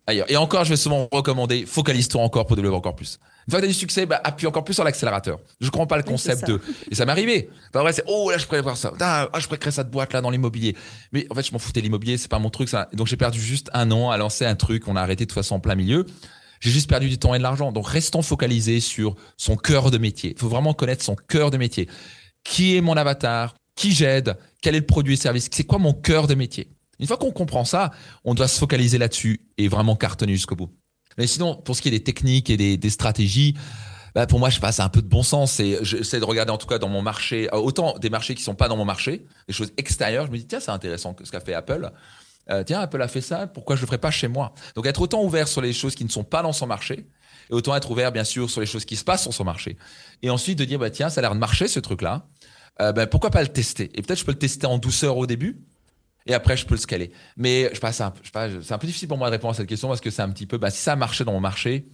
ailleurs. 0.06 0.30
Et 0.30 0.36
encore, 0.36 0.64
je 0.64 0.70
vais 0.70 0.76
souvent 0.76 1.08
recommander, 1.12 1.66
focalise-toi 1.66 2.22
encore 2.22 2.46
pour 2.46 2.56
développer 2.56 2.76
encore 2.76 2.96
plus. 2.96 3.18
Une 3.46 3.50
fois 3.50 3.60
que 3.60 3.66
tu 3.66 3.70
as 3.70 3.72
du 3.72 3.78
succès, 3.78 4.06
bah, 4.06 4.20
appuie 4.24 4.46
encore 4.46 4.64
plus 4.64 4.74
sur 4.74 4.84
l'accélérateur. 4.84 5.38
Je 5.60 5.66
ne 5.66 5.70
comprends 5.70 5.86
pas 5.86 5.98
le 5.98 6.02
concept 6.02 6.46
de. 6.46 6.60
Et 6.90 6.94
ça 6.94 7.04
m'est 7.04 7.12
arrivé. 7.12 7.50
En 7.74 7.80
vrai, 7.80 7.92
c'est 7.92 8.04
oh 8.06 8.30
là, 8.30 8.38
je 8.38 8.46
pourrais 8.46 8.62
voir 8.62 8.76
ça. 8.76 8.92
Ah, 9.00 9.28
je 9.38 9.44
pourrais 9.44 9.58
créer 9.58 9.72
cette 9.72 9.90
boîte 9.90 10.12
là 10.12 10.20
dans 10.22 10.30
l'immobilier. 10.30 10.74
Mais 11.12 11.26
en 11.30 11.34
fait, 11.34 11.46
je 11.46 11.52
m'en 11.52 11.58
foutais 11.58 11.82
l'immobilier, 11.82 12.16
c'est 12.16 12.30
pas 12.30 12.38
mon 12.38 12.50
truc. 12.50 12.68
Ça. 12.68 12.88
Donc 12.94 13.06
j'ai 13.06 13.18
perdu 13.18 13.40
juste 13.40 13.68
un 13.74 13.90
an 13.90 14.10
à 14.10 14.16
lancer 14.16 14.46
un 14.46 14.54
truc. 14.54 14.88
On 14.88 14.96
a 14.96 15.02
arrêté 15.02 15.24
de 15.24 15.30
toute 15.30 15.34
façon 15.34 15.56
en 15.56 15.60
plein 15.60 15.74
milieu. 15.74 16.06
J'ai 16.60 16.70
juste 16.70 16.88
perdu 16.88 17.10
du 17.10 17.18
temps 17.18 17.34
et 17.34 17.38
de 17.38 17.42
l'argent. 17.42 17.70
Donc 17.72 17.86
restons 17.86 18.22
focalisés 18.22 18.80
sur 18.80 19.16
son 19.36 19.56
cœur 19.56 19.90
de 19.90 19.98
métier. 19.98 20.30
Il 20.30 20.38
faut 20.38 20.48
vraiment 20.48 20.72
connaître 20.72 21.04
son 21.04 21.14
cœur 21.14 21.50
de 21.50 21.58
métier. 21.58 21.88
Qui 22.44 22.76
est 22.76 22.80
mon 22.80 22.96
avatar? 22.96 23.54
Qui 23.76 23.92
j'aide? 23.92 24.36
Quel 24.62 24.74
est 24.74 24.80
le 24.80 24.86
produit 24.86 25.14
et 25.14 25.16
service? 25.16 25.48
C'est 25.52 25.64
quoi 25.64 25.78
mon 25.78 25.92
cœur 25.92 26.26
de 26.26 26.34
métier? 26.34 26.68
Une 27.00 27.06
fois 27.06 27.16
qu'on 27.16 27.32
comprend 27.32 27.64
ça, 27.64 27.90
on 28.24 28.34
doit 28.34 28.48
se 28.48 28.58
focaliser 28.58 28.98
là-dessus 28.98 29.40
et 29.58 29.68
vraiment 29.68 29.96
cartonner 29.96 30.34
jusqu'au 30.34 30.56
bout. 30.56 30.70
Mais 31.18 31.26
sinon, 31.26 31.56
pour 31.56 31.76
ce 31.76 31.82
qui 31.82 31.88
est 31.88 31.92
des 31.92 32.02
techniques 32.02 32.50
et 32.50 32.56
des, 32.76 32.90
stratégies, 32.90 33.54
bah 34.14 34.26
pour 34.26 34.38
moi, 34.38 34.50
je 34.50 34.60
passe 34.60 34.80
un 34.80 34.88
peu 34.88 35.02
de 35.02 35.08
bon 35.08 35.22
sens 35.22 35.58
et 35.60 35.78
j'essaie 35.82 36.20
de 36.20 36.24
regarder 36.24 36.52
en 36.52 36.58
tout 36.58 36.66
cas 36.66 36.78
dans 36.78 36.88
mon 36.88 37.02
marché, 37.02 37.48
euh, 37.52 37.58
autant 37.58 37.98
des 37.98 38.10
marchés 38.10 38.34
qui 38.34 38.42
sont 38.42 38.54
pas 38.54 38.68
dans 38.68 38.76
mon 38.76 38.84
marché, 38.84 39.26
des 39.48 39.54
choses 39.54 39.72
extérieures. 39.76 40.26
Je 40.26 40.32
me 40.32 40.38
dis 40.38 40.46
tiens, 40.46 40.60
c'est 40.60 40.70
intéressant 40.70 41.16
ce 41.22 41.30
qu'a 41.30 41.40
fait 41.40 41.54
Apple. 41.54 41.90
Euh, 42.50 42.62
tiens, 42.62 42.80
Apple 42.80 43.00
a 43.00 43.08
fait 43.08 43.20
ça, 43.20 43.46
pourquoi 43.46 43.74
je 43.74 43.80
le 43.80 43.86
ferais 43.86 43.98
pas 43.98 44.10
chez 44.10 44.28
moi? 44.28 44.54
Donc 44.74 44.86
être 44.86 45.00
autant 45.00 45.22
ouvert 45.22 45.48
sur 45.48 45.62
les 45.62 45.72
choses 45.72 45.94
qui 45.94 46.04
ne 46.04 46.10
sont 46.10 46.24
pas 46.24 46.42
dans 46.42 46.52
son 46.52 46.66
marché 46.66 47.06
et 47.50 47.54
autant 47.54 47.74
être 47.74 47.90
ouvert 47.90 48.12
bien 48.12 48.24
sûr 48.24 48.50
sur 48.50 48.60
les 48.60 48.66
choses 48.66 48.84
qui 48.84 48.96
se 48.96 49.04
passent 49.04 49.22
sur 49.22 49.32
son 49.32 49.44
marché. 49.44 49.76
Et 50.22 50.30
ensuite 50.30 50.58
de 50.58 50.64
dire 50.64 50.78
bah 50.78 50.90
tiens, 50.90 51.08
ça 51.08 51.20
a 51.20 51.22
l'air 51.22 51.34
de 51.34 51.40
marcher 51.40 51.68
ce 51.68 51.80
truc-là. 51.80 52.26
Euh, 52.80 52.92
ben, 52.92 53.06
pourquoi 53.06 53.30
pas 53.30 53.42
le 53.42 53.48
tester? 53.48 53.90
Et 53.94 54.02
peut-être 54.02 54.18
je 54.18 54.24
peux 54.24 54.32
le 54.32 54.38
tester 54.38 54.66
en 54.66 54.78
douceur 54.78 55.16
au 55.16 55.26
début 55.26 55.60
et 56.26 56.34
après 56.34 56.56
je 56.56 56.66
peux 56.66 56.74
le 56.74 56.80
scaler. 56.80 57.12
Mais 57.36 57.70
je 57.72 57.80
passe, 57.80 58.02
c'est 58.62 58.72
un 58.72 58.78
peu 58.78 58.86
difficile 58.86 59.08
pour 59.08 59.18
moi 59.18 59.28
de 59.28 59.32
répondre 59.32 59.52
à 59.52 59.56
cette 59.56 59.68
question 59.68 59.88
parce 59.88 60.00
que 60.00 60.10
c'est 60.10 60.22
un 60.22 60.30
petit 60.30 60.46
peu, 60.46 60.58
bah, 60.58 60.70
si 60.70 60.80
ça 60.80 60.92
a 60.92 60.96
marché 60.96 61.24
dans 61.24 61.32
mon 61.32 61.40
marché, 61.40 61.86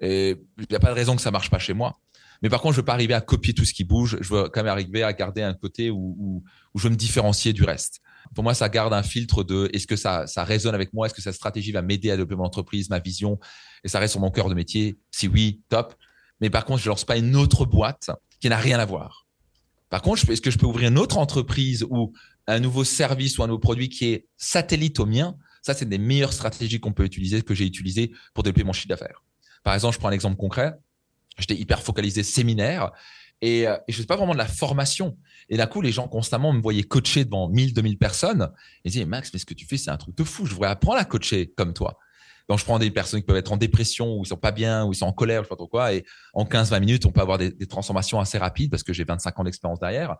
il 0.00 0.36
n'y 0.68 0.76
a 0.76 0.80
pas 0.80 0.90
de 0.90 0.94
raison 0.94 1.14
que 1.14 1.22
ça 1.22 1.30
marche 1.30 1.50
pas 1.50 1.58
chez 1.58 1.74
moi. 1.74 1.98
Mais 2.42 2.48
par 2.48 2.60
contre, 2.60 2.74
je 2.74 2.80
veux 2.80 2.84
pas 2.84 2.94
arriver 2.94 3.14
à 3.14 3.20
copier 3.20 3.54
tout 3.54 3.64
ce 3.64 3.72
qui 3.72 3.84
bouge. 3.84 4.18
Je 4.20 4.34
veux 4.34 4.48
quand 4.48 4.64
même 4.64 4.72
arriver 4.72 5.04
à 5.04 5.12
garder 5.12 5.42
un 5.42 5.54
côté 5.54 5.90
où, 5.90 6.16
où, 6.18 6.44
où 6.74 6.78
je 6.78 6.84
veux 6.84 6.90
me 6.90 6.96
différencier 6.96 7.52
du 7.52 7.62
reste. 7.62 8.00
Pour 8.34 8.42
moi, 8.42 8.54
ça 8.54 8.68
garde 8.68 8.92
un 8.92 9.02
filtre 9.02 9.44
de 9.44 9.70
est-ce 9.72 9.86
que 9.86 9.96
ça, 9.96 10.26
résonne 10.38 10.74
avec 10.74 10.92
moi? 10.92 11.06
Est-ce 11.06 11.14
que 11.14 11.22
cette 11.22 11.34
stratégie 11.34 11.70
va 11.70 11.82
m'aider 11.82 12.10
à 12.10 12.14
développer 12.14 12.34
mon 12.34 12.44
entreprise, 12.44 12.90
ma 12.90 12.98
vision? 12.98 13.38
Et 13.84 13.88
ça 13.88 13.98
reste 13.98 14.12
sur 14.12 14.20
mon 14.20 14.30
cœur 14.30 14.48
de 14.48 14.54
métier 14.54 14.98
Si 15.10 15.28
oui, 15.28 15.60
top. 15.68 15.94
Mais 16.40 16.50
par 16.50 16.64
contre, 16.64 16.82
je 16.82 16.88
lance 16.88 17.04
pas 17.04 17.16
une 17.16 17.36
autre 17.36 17.64
boîte 17.64 18.10
qui 18.40 18.48
n'a 18.48 18.56
rien 18.56 18.78
à 18.78 18.84
voir. 18.84 19.26
Par 19.90 20.02
contre, 20.02 20.28
est-ce 20.30 20.40
que 20.40 20.50
je 20.50 20.58
peux 20.58 20.66
ouvrir 20.66 20.88
une 20.88 20.98
autre 20.98 21.18
entreprise 21.18 21.84
ou 21.90 22.12
un 22.52 22.60
nouveau 22.60 22.84
service 22.84 23.38
ou 23.38 23.42
un 23.42 23.46
nouveau 23.46 23.58
produit 23.58 23.88
qui 23.88 24.06
est 24.06 24.26
satellite 24.36 25.00
au 25.00 25.06
mien, 25.06 25.36
ça, 25.62 25.74
c'est 25.74 25.88
des 25.88 25.98
meilleures 25.98 26.32
stratégies 26.32 26.80
qu'on 26.80 26.92
peut 26.92 27.04
utiliser, 27.04 27.40
que 27.42 27.54
j'ai 27.54 27.64
utilisées 27.64 28.12
pour 28.34 28.42
développer 28.42 28.64
mon 28.64 28.72
chiffre 28.72 28.88
d'affaires. 28.88 29.22
Par 29.62 29.74
exemple, 29.74 29.94
je 29.94 30.00
prends 30.00 30.08
un 30.08 30.12
exemple 30.12 30.36
concret. 30.36 30.74
J'étais 31.38 31.54
hyper 31.54 31.80
focalisé 31.80 32.24
séminaire 32.24 32.90
Et, 33.40 33.66
euh, 33.66 33.76
je 33.88 34.02
ne 34.02 34.06
pas 34.06 34.16
vraiment 34.16 34.32
de 34.32 34.38
la 34.38 34.46
formation. 34.46 35.16
Et 35.48 35.56
d'un 35.56 35.66
coup, 35.66 35.80
les 35.80 35.92
gens 35.92 36.08
constamment 36.08 36.52
me 36.52 36.60
voyaient 36.60 36.82
coacher 36.82 37.24
devant 37.24 37.48
1000, 37.48 37.74
2000 37.74 37.96
personnes. 37.96 38.50
Et 38.84 38.88
ils 38.88 38.92
disaient, 38.92 39.04
Max, 39.04 39.30
mais 39.32 39.38
ce 39.38 39.46
que 39.46 39.54
tu 39.54 39.66
fais, 39.66 39.76
c'est 39.76 39.90
un 39.90 39.96
truc 39.96 40.16
de 40.16 40.24
fou. 40.24 40.46
Je 40.46 40.54
voudrais 40.54 40.70
apprendre 40.70 40.98
à 40.98 41.04
coacher 41.04 41.52
comme 41.56 41.72
toi. 41.72 41.96
Donc, 42.48 42.58
je 42.58 42.64
prends 42.64 42.80
des 42.80 42.90
personnes 42.90 43.20
qui 43.20 43.26
peuvent 43.26 43.36
être 43.36 43.52
en 43.52 43.56
dépression 43.56 44.16
ou 44.16 44.24
ils 44.24 44.28
sont 44.28 44.36
pas 44.36 44.50
bien 44.50 44.84
ou 44.84 44.92
ils 44.92 44.96
sont 44.96 45.06
en 45.06 45.12
colère, 45.12 45.42
je 45.42 45.44
sais 45.44 45.48
pas 45.48 45.56
trop 45.56 45.68
quoi. 45.68 45.94
Et 45.94 46.04
en 46.34 46.44
15, 46.44 46.70
20 46.70 46.80
minutes, 46.80 47.06
on 47.06 47.12
peut 47.12 47.20
avoir 47.20 47.38
des, 47.38 47.50
des 47.50 47.66
transformations 47.66 48.18
assez 48.18 48.36
rapides 48.36 48.70
parce 48.70 48.82
que 48.82 48.92
j'ai 48.92 49.04
25 49.04 49.38
ans 49.38 49.44
d'expérience 49.44 49.78
derrière. 49.78 50.16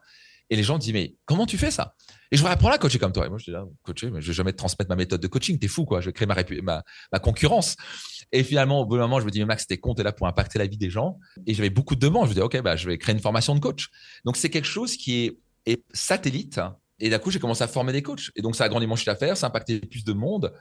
Et 0.51 0.57
les 0.57 0.63
gens 0.63 0.79
disent, 0.79 0.93
mais 0.93 1.15
comment 1.25 1.47
tu 1.47 1.57
fais 1.57 1.71
ça? 1.71 1.95
Et 2.31 2.37
je 2.37 2.41
voudrais 2.41 2.55
apprendre 2.55 2.75
à 2.75 2.79
coacher 2.79 2.99
comme 2.99 3.13
toi. 3.13 3.27
Et 3.27 3.29
moi, 3.29 3.39
je 3.39 3.45
dis, 3.45 3.51
là, 3.51 3.65
coacher, 3.83 4.11
mais 4.11 4.21
je 4.21 4.29
vais 4.29 4.33
jamais 4.33 4.53
te 4.53 4.59
transmettre 4.59 4.89
ma 4.89 4.97
méthode 4.97 5.21
de 5.21 5.27
coaching. 5.27 5.59
T'es 5.59 5.69
fou, 5.69 5.85
quoi. 5.85 6.01
Je 6.01 6.07
vais 6.07 6.13
créer 6.13 6.27
ma, 6.27 6.37
ma, 6.63 6.83
ma 7.13 7.19
concurrence. 7.19 7.77
Et 8.33 8.43
finalement, 8.43 8.81
au 8.81 8.87
bout 8.87 8.97
d'un 8.97 9.03
moment, 9.03 9.21
je 9.21 9.27
me 9.27 9.31
dis, 9.31 9.39
mais 9.41 9.47
Max, 9.47 9.67
t'es 9.67 9.79
con, 9.79 9.95
t'es 9.95 10.03
là 10.03 10.13
pour 10.13 10.27
impacter 10.27 10.59
la 10.59 10.67
vie 10.67 10.77
des 10.77 10.91
gens. 10.91 11.19
Et 11.47 11.55
j'avais 11.55 11.71
beaucoup 11.71 11.95
de 11.95 12.01
demandes. 12.01 12.25
Je 12.25 12.31
me 12.31 12.35
dis, 12.35 12.41
OK, 12.41 12.61
bah, 12.63 12.77
je 12.77 12.89
vais 12.89 12.99
créer 12.99 13.15
une 13.15 13.21
formation 13.21 13.55
de 13.55 13.61
coach. 13.61 13.89
Donc, 14.25 14.37
c'est 14.37 14.51
quelque 14.51 14.69
chose 14.69 14.97
qui 14.97 15.25
est, 15.25 15.39
est 15.67 15.83
satellite. 15.93 16.61
Et 16.99 17.11
d'un 17.11 17.19
coup, 17.19 17.31
j'ai 17.31 17.39
commencé 17.39 17.65
à 17.65 17.69
former 17.69 17.93
des 17.93 18.03
coachs. 18.03 18.31
Et 18.37 18.43
donc, 18.43 18.57
ça 18.57 18.65
a 18.65 18.69
grandi 18.69 18.87
mon 18.87 18.97
chiffre 18.97 19.13
d'affaires, 19.13 19.37
ça 19.37 19.47
a 19.47 19.51
impacté 19.51 19.81
plus 19.81 20.05
de 20.05 20.13
monde. 20.13 20.53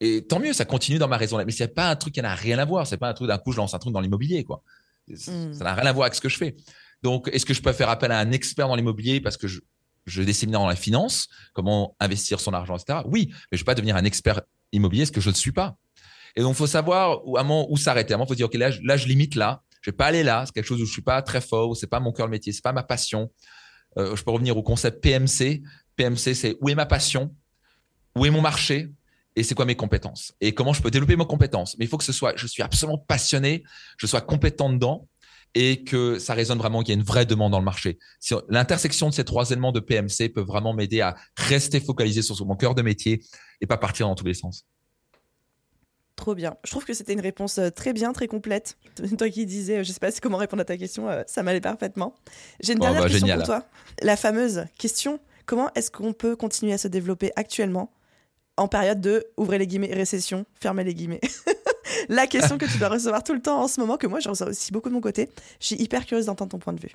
Et 0.00 0.26
tant 0.26 0.40
mieux, 0.40 0.52
ça 0.52 0.64
continue 0.64 0.98
dans 0.98 1.08
ma 1.08 1.16
raison. 1.16 1.42
Mais 1.44 1.52
c'est 1.52 1.68
pas 1.68 1.88
un 1.88 1.96
truc 1.96 2.14
qui 2.14 2.22
n'a 2.22 2.34
rien 2.34 2.58
à 2.58 2.64
voir. 2.64 2.86
C'est 2.86 2.96
pas 2.96 3.08
un 3.08 3.14
truc 3.14 3.28
d'un 3.28 3.38
coup, 3.38 3.52
je 3.52 3.58
lance 3.58 3.74
un 3.74 3.78
truc 3.78 3.92
dans 3.92 4.00
l'immobilier, 4.00 4.44
quoi. 4.44 4.62
Hmm. 5.08 5.52
Ça 5.52 5.64
n'a 5.64 5.74
rien 5.74 5.86
à 5.86 5.92
voir 5.92 6.06
avec 6.06 6.14
ce 6.14 6.20
que 6.20 6.28
je 6.28 6.36
fais. 6.36 6.56
Donc, 7.04 7.28
est-ce 7.30 7.44
que 7.44 7.52
je 7.52 7.60
peux 7.60 7.72
faire 7.74 7.90
appel 7.90 8.10
à 8.10 8.18
un 8.18 8.32
expert 8.32 8.66
dans 8.66 8.76
l'immobilier 8.76 9.20
parce 9.20 9.36
que 9.36 9.46
je, 9.46 9.60
je 10.06 10.22
des 10.22 10.32
séminaires 10.32 10.60
dans 10.60 10.66
la 10.66 10.74
finance, 10.74 11.28
comment 11.52 11.94
investir 12.00 12.40
son 12.40 12.54
argent, 12.54 12.76
etc. 12.78 13.00
Oui, 13.04 13.26
mais 13.28 13.36
je 13.52 13.56
ne 13.56 13.58
vais 13.58 13.64
pas 13.64 13.74
devenir 13.74 13.94
un 13.94 14.04
expert 14.04 14.40
immobilier, 14.72 15.04
ce 15.04 15.12
que 15.12 15.20
je 15.20 15.28
ne 15.28 15.34
suis 15.34 15.52
pas. 15.52 15.76
Et 16.34 16.40
donc, 16.40 16.54
il 16.54 16.56
faut 16.56 16.66
savoir 16.66 17.20
où, 17.28 17.36
où 17.68 17.76
s'arrêter. 17.76 18.14
À 18.14 18.16
un 18.16 18.18
moment, 18.18 18.24
il 18.24 18.28
faut 18.28 18.34
dire, 18.34 18.46
OK, 18.46 18.54
là, 18.54 18.96
je 18.96 19.06
limite 19.06 19.34
là. 19.34 19.62
Je 19.82 19.90
vais 19.90 19.96
pas 19.96 20.06
aller 20.06 20.22
là. 20.22 20.44
C'est 20.46 20.52
quelque 20.52 20.64
chose 20.64 20.80
où 20.80 20.86
je 20.86 20.92
suis 20.92 21.02
pas 21.02 21.20
très 21.20 21.42
fort, 21.42 21.76
c'est 21.76 21.86
pas 21.86 22.00
mon 22.00 22.10
cœur 22.10 22.26
de 22.26 22.30
métier, 22.30 22.54
c'est 22.54 22.64
pas 22.64 22.72
ma 22.72 22.82
passion. 22.82 23.30
Euh, 23.98 24.16
je 24.16 24.24
peux 24.24 24.30
revenir 24.30 24.56
au 24.56 24.62
concept 24.62 25.02
PMC. 25.02 25.60
PMC, 25.96 26.34
c'est 26.34 26.56
où 26.62 26.70
est 26.70 26.74
ma 26.74 26.86
passion, 26.86 27.34
où 28.16 28.24
est 28.24 28.30
mon 28.30 28.40
marché? 28.40 28.90
Et 29.36 29.42
c'est 29.42 29.54
quoi 29.54 29.66
mes 29.66 29.76
compétences? 29.76 30.32
Et 30.40 30.54
comment 30.54 30.72
je 30.72 30.80
peux 30.80 30.90
développer 30.90 31.16
mes 31.16 31.26
compétences? 31.26 31.76
Mais 31.76 31.84
il 31.84 31.88
faut 31.88 31.98
que 31.98 32.04
ce 32.04 32.12
soit, 32.12 32.32
je 32.36 32.46
suis 32.46 32.62
absolument 32.62 32.98
passionné, 32.98 33.62
je 33.98 34.06
sois 34.06 34.22
compétent 34.22 34.72
dedans 34.72 35.06
et 35.54 35.84
que 35.84 36.18
ça 36.18 36.34
résonne 36.34 36.58
vraiment 36.58 36.82
qu'il 36.82 36.94
y 36.94 36.96
a 36.96 37.00
une 37.00 37.06
vraie 37.06 37.26
demande 37.26 37.52
dans 37.52 37.58
le 37.58 37.64
marché. 37.64 37.98
L'intersection 38.48 39.08
de 39.08 39.14
ces 39.14 39.24
trois 39.24 39.50
éléments 39.50 39.72
de 39.72 39.80
PMC 39.80 40.30
peut 40.34 40.42
vraiment 40.42 40.74
m'aider 40.74 41.00
à 41.00 41.16
rester 41.36 41.80
focalisé 41.80 42.22
sur 42.22 42.44
mon 42.44 42.56
cœur 42.56 42.74
de 42.74 42.82
métier 42.82 43.22
et 43.60 43.66
pas 43.66 43.78
partir 43.78 44.08
dans 44.08 44.14
tous 44.14 44.26
les 44.26 44.34
sens. 44.34 44.66
Trop 46.16 46.34
bien. 46.34 46.56
Je 46.64 46.70
trouve 46.70 46.84
que 46.84 46.94
c'était 46.94 47.12
une 47.12 47.20
réponse 47.20 47.58
euh, 47.58 47.70
très 47.70 47.92
bien, 47.92 48.12
très 48.12 48.28
complète. 48.28 48.78
Toi 49.18 49.30
qui 49.30 49.46
disais, 49.46 49.78
euh, 49.78 49.82
je 49.82 49.90
sais 49.90 49.98
pas 49.98 50.12
comment 50.22 50.38
répondre 50.38 50.62
à 50.62 50.64
ta 50.64 50.76
question, 50.76 51.08
euh, 51.08 51.22
ça 51.26 51.42
m'allait 51.42 51.60
parfaitement. 51.60 52.14
J'ai 52.60 52.74
une 52.74 52.78
dernière 52.78 53.02
bah, 53.02 53.08
question 53.08 53.34
pour 53.34 53.44
toi. 53.44 53.64
La 54.00 54.16
fameuse 54.16 54.64
question 54.78 55.18
comment 55.46 55.70
est-ce 55.74 55.90
qu'on 55.90 56.12
peut 56.12 56.36
continuer 56.36 56.72
à 56.72 56.78
se 56.78 56.88
développer 56.88 57.32
actuellement 57.36 57.92
en 58.56 58.68
période 58.68 59.00
de 59.00 59.26
ouvrez 59.36 59.58
les 59.58 59.66
guillemets 59.66 59.92
récession, 59.92 60.46
fermez 60.60 60.84
les 60.84 60.94
guillemets 60.94 61.20
la 62.08 62.26
question 62.26 62.58
que 62.58 62.66
tu 62.66 62.78
dois 62.78 62.88
recevoir 62.88 63.22
tout 63.22 63.34
le 63.34 63.42
temps 63.42 63.62
en 63.62 63.68
ce 63.68 63.80
moment, 63.80 63.96
que 63.96 64.06
moi 64.06 64.20
je 64.20 64.28
reçois 64.28 64.48
aussi 64.48 64.72
beaucoup 64.72 64.88
de 64.88 64.94
mon 64.94 65.00
côté. 65.00 65.28
Je 65.60 65.66
suis 65.66 65.76
hyper 65.76 66.06
curieuse 66.06 66.26
d'entendre 66.26 66.50
ton 66.50 66.58
point 66.58 66.72
de 66.72 66.80
vue. 66.80 66.92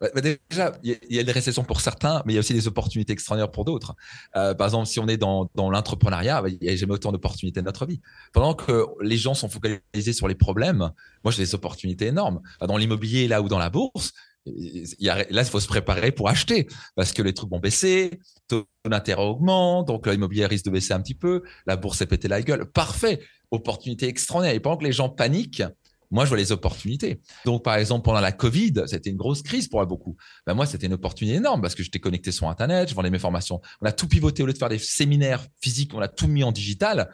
Bah, 0.00 0.08
bah, 0.14 0.20
déjà, 0.22 0.72
il 0.82 0.98
y, 1.10 1.18
a 1.18 1.22
des 1.22 1.32
récessions 1.32 1.62
pour 1.62 1.82
certains, 1.82 2.22
mais 2.24 2.32
il 2.32 2.36
y 2.36 2.38
a 2.38 2.40
aussi 2.40 2.54
des 2.54 2.66
opportunités 2.66 3.12
extraordinaires 3.12 3.50
pour 3.50 3.66
d'autres. 3.66 3.94
Euh, 4.34 4.54
par 4.54 4.66
exemple, 4.66 4.86
si 4.86 4.98
on 4.98 5.06
est 5.08 5.18
dans, 5.18 5.50
l'entrepreneuriat, 5.56 6.40
bah, 6.40 6.48
il 6.48 6.58
n'y 6.58 6.70
a 6.70 6.76
jamais 6.76 6.94
autant 6.94 7.12
d'opportunités 7.12 7.60
dans 7.60 7.66
notre 7.66 7.84
vie. 7.84 8.00
Pendant 8.32 8.54
que 8.54 8.86
les 9.02 9.18
gens 9.18 9.34
sont 9.34 9.50
focalisés 9.50 10.14
sur 10.14 10.26
les 10.26 10.34
problèmes, 10.34 10.90
moi 11.22 11.32
j'ai 11.32 11.42
des 11.42 11.54
opportunités 11.54 12.06
énormes. 12.06 12.40
Dans 12.66 12.78
l'immobilier, 12.78 13.28
là 13.28 13.42
ou 13.42 13.48
dans 13.48 13.58
la 13.58 13.68
bourse, 13.68 14.12
il 14.46 14.86
y 14.98 15.08
a, 15.08 15.16
là, 15.30 15.42
il 15.42 15.44
faut 15.44 15.60
se 15.60 15.68
préparer 15.68 16.12
pour 16.12 16.28
acheter 16.28 16.66
parce 16.96 17.12
que 17.12 17.22
les 17.22 17.34
trucs 17.34 17.50
vont 17.50 17.58
baisser, 17.58 18.10
taux 18.48 18.66
d'intérêt 18.88 19.22
augmente, 19.22 19.88
donc 19.88 20.06
l'immobilier 20.06 20.46
risque 20.46 20.64
de 20.64 20.70
baisser 20.70 20.92
un 20.92 21.00
petit 21.00 21.14
peu, 21.14 21.42
la 21.66 21.76
bourse 21.76 22.00
est 22.00 22.06
pété 22.06 22.28
la 22.28 22.42
gueule. 22.42 22.64
Parfait 22.66 23.20
opportunité 23.50 24.08
extraordinaire. 24.08 24.54
Et 24.54 24.60
pendant 24.60 24.76
que 24.76 24.84
les 24.84 24.92
gens 24.92 25.08
paniquent, 25.08 25.62
moi, 26.10 26.24
je 26.24 26.30
vois 26.30 26.38
les 26.38 26.50
opportunités. 26.50 27.20
Donc, 27.44 27.62
par 27.62 27.76
exemple, 27.76 28.04
pendant 28.04 28.20
la 28.20 28.32
Covid, 28.32 28.82
c'était 28.86 29.10
une 29.10 29.16
grosse 29.16 29.42
crise 29.42 29.68
pour 29.68 29.84
beaucoup. 29.86 30.16
Ben, 30.44 30.54
moi, 30.54 30.66
c'était 30.66 30.86
une 30.86 30.94
opportunité 30.94 31.36
énorme 31.36 31.60
parce 31.60 31.76
que 31.76 31.84
j'étais 31.84 32.00
connecté 32.00 32.32
sur 32.32 32.48
Internet, 32.48 32.88
je 32.88 32.94
vendais 32.94 33.10
mes 33.10 33.20
formations. 33.20 33.60
On 33.80 33.86
a 33.86 33.92
tout 33.92 34.08
pivoté 34.08 34.42
au 34.42 34.46
lieu 34.46 34.52
de 34.52 34.58
faire 34.58 34.68
des 34.68 34.78
séminaires 34.78 35.46
physiques, 35.60 35.94
on 35.94 36.00
a 36.00 36.08
tout 36.08 36.26
mis 36.26 36.42
en 36.42 36.50
digital. 36.50 37.10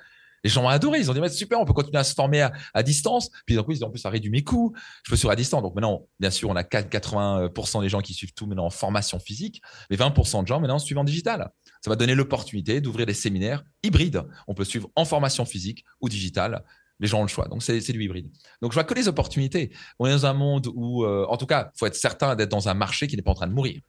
Les 0.46 0.50
gens 0.50 0.62
ont 0.62 0.68
adoré. 0.68 1.00
Ils 1.00 1.10
ont 1.10 1.12
dit, 1.12 1.18
c'est 1.24 1.30
super, 1.30 1.58
on 1.58 1.64
peut 1.64 1.72
continuer 1.72 1.98
à 1.98 2.04
se 2.04 2.14
former 2.14 2.48
à, 2.72 2.82
distance. 2.84 3.30
Puis, 3.46 3.56
coup, 3.56 3.72
ils 3.72 3.82
ont 3.82 3.88
en 3.88 3.90
plus, 3.90 3.98
ça 3.98 4.10
réduit 4.10 4.30
mes 4.30 4.44
coûts. 4.44 4.72
Je 5.02 5.10
peux 5.10 5.16
sur 5.16 5.28
à 5.28 5.34
distance. 5.34 5.60
Donc, 5.60 5.74
maintenant, 5.74 6.06
bien 6.20 6.30
sûr, 6.30 6.48
on 6.48 6.54
a 6.54 6.62
80% 6.62 7.80
des 7.80 7.88
gens 7.88 8.00
qui 8.00 8.14
suivent 8.14 8.32
tout 8.32 8.46
maintenant 8.46 8.66
en 8.66 8.70
formation 8.70 9.18
physique, 9.18 9.60
mais 9.90 9.96
20% 9.96 10.42
de 10.42 10.46
gens 10.46 10.60
maintenant 10.60 10.78
suivent 10.78 10.98
en 10.98 11.04
digital. 11.04 11.50
Ça 11.82 11.90
va 11.90 11.96
donner 11.96 12.14
l'opportunité 12.14 12.80
d'ouvrir 12.80 13.06
des 13.06 13.14
séminaires 13.14 13.64
hybrides. 13.82 14.22
On 14.46 14.54
peut 14.54 14.62
suivre 14.62 14.88
en 14.94 15.04
formation 15.04 15.44
physique 15.44 15.84
ou 16.00 16.08
digitale. 16.08 16.62
Les 17.00 17.08
gens 17.08 17.18
ont 17.18 17.22
le 17.22 17.28
choix. 17.28 17.48
Donc, 17.48 17.64
c'est 17.64 17.80
du 17.80 18.04
hybride. 18.04 18.30
Donc, 18.62 18.70
je 18.70 18.76
vois 18.76 18.84
que 18.84 18.94
les 18.94 19.08
opportunités. 19.08 19.72
On 19.98 20.06
est 20.06 20.12
dans 20.12 20.26
un 20.26 20.32
monde 20.32 20.68
où, 20.76 21.02
euh, 21.02 21.26
en 21.28 21.36
tout 21.38 21.46
cas, 21.46 21.72
faut 21.76 21.86
être 21.86 21.96
certain 21.96 22.36
d'être 22.36 22.52
dans 22.52 22.68
un 22.68 22.74
marché 22.74 23.08
qui 23.08 23.16
n'est 23.16 23.22
pas 23.22 23.32
en 23.32 23.34
train 23.34 23.48
de 23.48 23.52
mourir. 23.52 23.80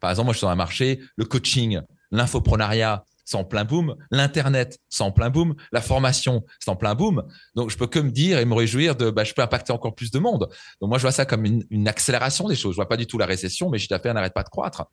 Par 0.00 0.08
exemple, 0.08 0.24
moi, 0.24 0.32
je 0.32 0.38
suis 0.38 0.46
dans 0.46 0.52
un 0.52 0.56
marché, 0.56 1.00
le 1.16 1.26
coaching, 1.26 1.82
l'infoprenariat, 2.10 3.04
c'est 3.28 3.36
en 3.36 3.44
plein 3.44 3.66
boom. 3.66 3.94
L'internet, 4.10 4.80
c'est 4.88 5.02
en 5.02 5.12
plein 5.12 5.28
boom. 5.28 5.54
La 5.70 5.82
formation, 5.82 6.46
c'est 6.60 6.70
en 6.70 6.76
plein 6.76 6.94
boom. 6.94 7.22
Donc, 7.54 7.68
je 7.68 7.76
peux 7.76 7.86
que 7.86 7.98
me 7.98 8.10
dire 8.10 8.38
et 8.38 8.46
me 8.46 8.54
réjouir 8.54 8.96
de, 8.96 9.10
bah, 9.10 9.22
je 9.22 9.34
peux 9.34 9.42
impacter 9.42 9.70
encore 9.70 9.94
plus 9.94 10.10
de 10.10 10.18
monde. 10.18 10.48
Donc, 10.80 10.88
moi, 10.88 10.96
je 10.96 11.02
vois 11.02 11.12
ça 11.12 11.26
comme 11.26 11.44
une, 11.44 11.88
accélération 11.88 12.48
des 12.48 12.56
choses. 12.56 12.72
Je 12.72 12.76
vois 12.76 12.88
pas 12.88 12.96
du 12.96 13.06
tout 13.06 13.18
la 13.18 13.26
récession, 13.26 13.68
mais 13.68 13.76
je 13.76 13.86
d'affaires 13.86 14.14
n'arrête 14.14 14.32
pas 14.32 14.44
de 14.44 14.48
croître. 14.48 14.86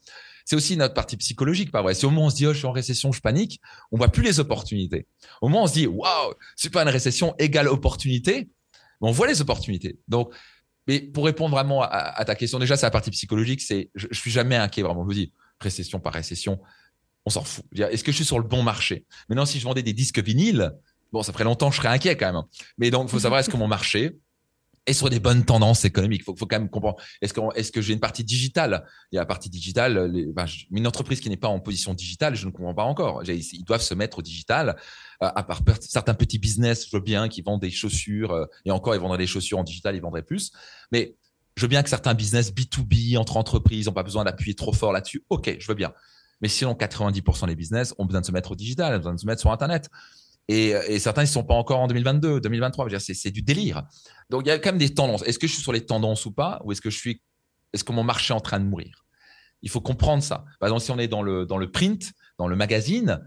C'est 0.44 0.58
aussi 0.58 0.76
notre 0.76 0.94
partie 0.94 1.16
psychologique, 1.16 1.72
pas 1.72 1.82
vrai? 1.82 1.94
Si 1.94 2.06
au 2.06 2.10
moment 2.10 2.26
on 2.26 2.30
se 2.30 2.36
dit, 2.36 2.46
oh, 2.46 2.52
je 2.52 2.58
suis 2.58 2.68
en 2.68 2.74
récession, 2.74 3.14
je 3.14 3.22
panique, 3.22 3.62
on 3.94 3.98
voit 3.98 4.10
plus 4.10 4.22
les 4.22 4.42
opportunités. 4.42 5.08
Au 5.42 5.48
moment 5.48 5.64
on 5.64 5.68
se 5.68 5.74
dit, 5.74 5.88
waouh, 5.88 6.34
pas 6.74 6.84
une 6.84 6.90
récession 6.90 7.36
égale 7.40 7.70
opportunité, 7.70 8.50
on 9.00 9.12
voit 9.12 9.28
les 9.28 9.40
opportunités. 9.40 9.98
Donc, 10.10 10.34
mais 10.88 11.00
pour 11.00 11.26
répondre 11.26 11.56
vraiment 11.56 11.84
à, 11.84 12.24
ta 12.26 12.36
question, 12.36 12.60
déjà, 12.60 12.76
c'est 12.76 12.86
la 12.86 12.92
partie 12.92 13.12
psychologique, 13.12 13.62
c'est, 13.62 13.90
je, 13.96 14.08
je 14.12 14.20
suis 14.20 14.30
jamais 14.30 14.58
inquiet, 14.58 14.84
vraiment. 14.84 15.02
Je 15.04 15.08
vous 15.08 15.14
dis, 15.14 15.32
récession 15.62 16.00
par 16.00 16.14
récession, 16.14 16.60
on 17.26 17.30
s'en 17.30 17.44
fout. 17.44 17.66
Est-ce 17.76 18.04
que 18.04 18.12
je 18.12 18.18
suis 18.18 18.26
sur 18.26 18.40
le 18.40 18.48
bon 18.48 18.64
marché? 18.64 19.06
Maintenant, 19.30 19.46
si 19.46 19.60
je 19.60 19.64
vendais 19.64 19.84
des 19.84 19.94
disques 19.94 20.20
vinyles, 20.20 20.72
bon, 21.12 21.24
ça 21.24 21.34
ferait 21.34 21.44
longtemps, 21.44 21.72
je 21.72 21.78
serais 21.78 21.90
inquiet 21.90 22.16
quand 22.16 22.32
même. 22.32 22.44
Mais 22.78 22.92
donc, 22.92 23.08
il 23.08 23.12
faut 23.12 23.20
savoir 23.20 23.40
est-ce 23.40 23.50
que 23.50 23.58
mon 23.58 23.68
marché 23.68 24.18
est 24.86 24.94
sur 24.94 25.10
des 25.10 25.20
bonnes 25.20 25.44
tendances 25.44 25.86
économiques? 25.86 26.22
Il 26.28 26.38
faut, 26.38 26.46
quand 26.46 26.60
même 26.60 26.70
comprendre. 26.70 26.98
Est-ce 27.22 27.34
que, 27.34 27.42
est-ce 27.56 27.72
que 27.72 27.82
j'ai 27.82 27.94
une 27.94 28.00
partie 28.00 28.24
digitale? 28.24 28.86
Il 29.12 29.16
y 29.16 29.18
a 29.18 29.22
la 29.22 29.26
partie 29.26 29.50
digitale. 29.50 30.12
Les, 30.12 30.28
ben, 30.28 30.46
une 30.72 30.86
entreprise 30.86 31.20
qui 31.20 31.30
n'est 31.30 31.38
pas 31.38 31.48
en 31.48 31.60
position 31.60 31.96
digitale, 31.96 32.36
je 32.36 32.46
ne 32.46 32.52
comprends 32.52 32.76
pas 32.76 32.84
encore. 32.84 33.24
Ils 33.28 33.64
doivent 33.64 33.82
se 33.82 33.96
mettre 33.96 34.20
au 34.20 34.22
digital. 34.22 34.76
Euh, 35.24 35.32
à 35.34 35.44
part 35.44 35.62
certains 35.82 36.14
petits 36.14 36.38
business, 36.38 36.88
je 36.88 36.96
veux 36.96 37.02
bien, 37.02 37.28
qui 37.28 37.42
vendent 37.42 37.62
des 37.62 37.72
chaussures. 37.72 38.32
Euh, 38.32 38.46
et 38.66 38.72
encore, 38.72 38.94
ils 38.94 39.02
vendraient 39.02 39.18
des 39.18 39.28
chaussures 39.28 39.58
en 39.58 39.64
digital, 39.64 39.96
ils 39.96 40.02
vendraient 40.02 40.22
plus. 40.22 40.52
Mais 40.92 41.16
je 41.56 41.62
veux 41.62 41.70
bien 41.70 41.82
que 41.82 41.90
certains 41.90 42.14
business 42.14 42.52
B2B 42.54 43.18
entre 43.18 43.38
entreprises 43.38 43.88
n'ont 43.88 43.94
pas 43.94 44.04
besoin 44.04 44.26
d'appuyer 44.26 44.56
trop 44.56 44.74
fort 44.74 44.92
là-dessus. 44.92 45.24
OK, 45.30 45.56
je 45.58 45.68
veux 45.68 45.74
bien. 45.74 45.94
Mais 46.42 46.48
sinon, 46.48 46.74
90% 46.74 47.48
des 47.48 47.56
business 47.56 47.94
ont 47.98 48.06
besoin 48.06 48.22
de 48.22 48.26
se 48.26 48.32
mettre 48.32 48.52
au 48.52 48.56
digital, 48.56 48.94
ont 48.94 48.98
besoin 48.98 49.14
de 49.14 49.20
se 49.20 49.26
mettre 49.26 49.42
sur 49.42 49.52
Internet. 49.52 49.90
Et, 50.48 50.70
et 50.70 51.00
certains, 51.00 51.22
ils 51.24 51.28
ne 51.28 51.32
sont 51.32 51.44
pas 51.44 51.56
encore 51.56 51.80
en 51.80 51.88
2022, 51.88 52.40
2023. 52.42 52.88
C'est 53.00 53.32
du 53.32 53.42
délire. 53.42 53.84
Donc, 54.30 54.44
il 54.46 54.50
y 54.50 54.52
a 54.52 54.60
quand 54.60 54.70
même 54.70 54.78
des 54.78 54.94
tendances. 54.94 55.24
Est-ce 55.24 55.40
que 55.40 55.48
je 55.48 55.54
suis 55.54 55.62
sur 55.62 55.74
les 55.74 55.86
tendances 55.86 56.26
ou 56.26 56.32
pas? 56.32 56.62
Ou 56.64 56.72
est-ce 56.72 56.82
que 56.82 56.90
est-ce 56.90 57.84
que 57.84 57.92
mon 57.92 58.04
marché 58.04 58.34
est 58.34 58.38
en 58.38 58.42
train 58.42 58.60
de 58.60 58.66
mourir? 58.66 59.06
Il 59.62 59.70
faut 59.70 59.82
comprendre 59.82 60.22
ça. 60.22 60.46
Par 60.60 60.68
exemple, 60.68 60.84
si 60.84 60.92
on 60.92 61.00
est 61.00 61.08
dans 61.08 61.24
le, 61.24 61.46
dans 61.46 61.58
le 61.58 61.72
print, 61.72 62.14
dans 62.38 62.48
le 62.48 62.56
magazine, 62.56 63.10
euh, 63.10 63.18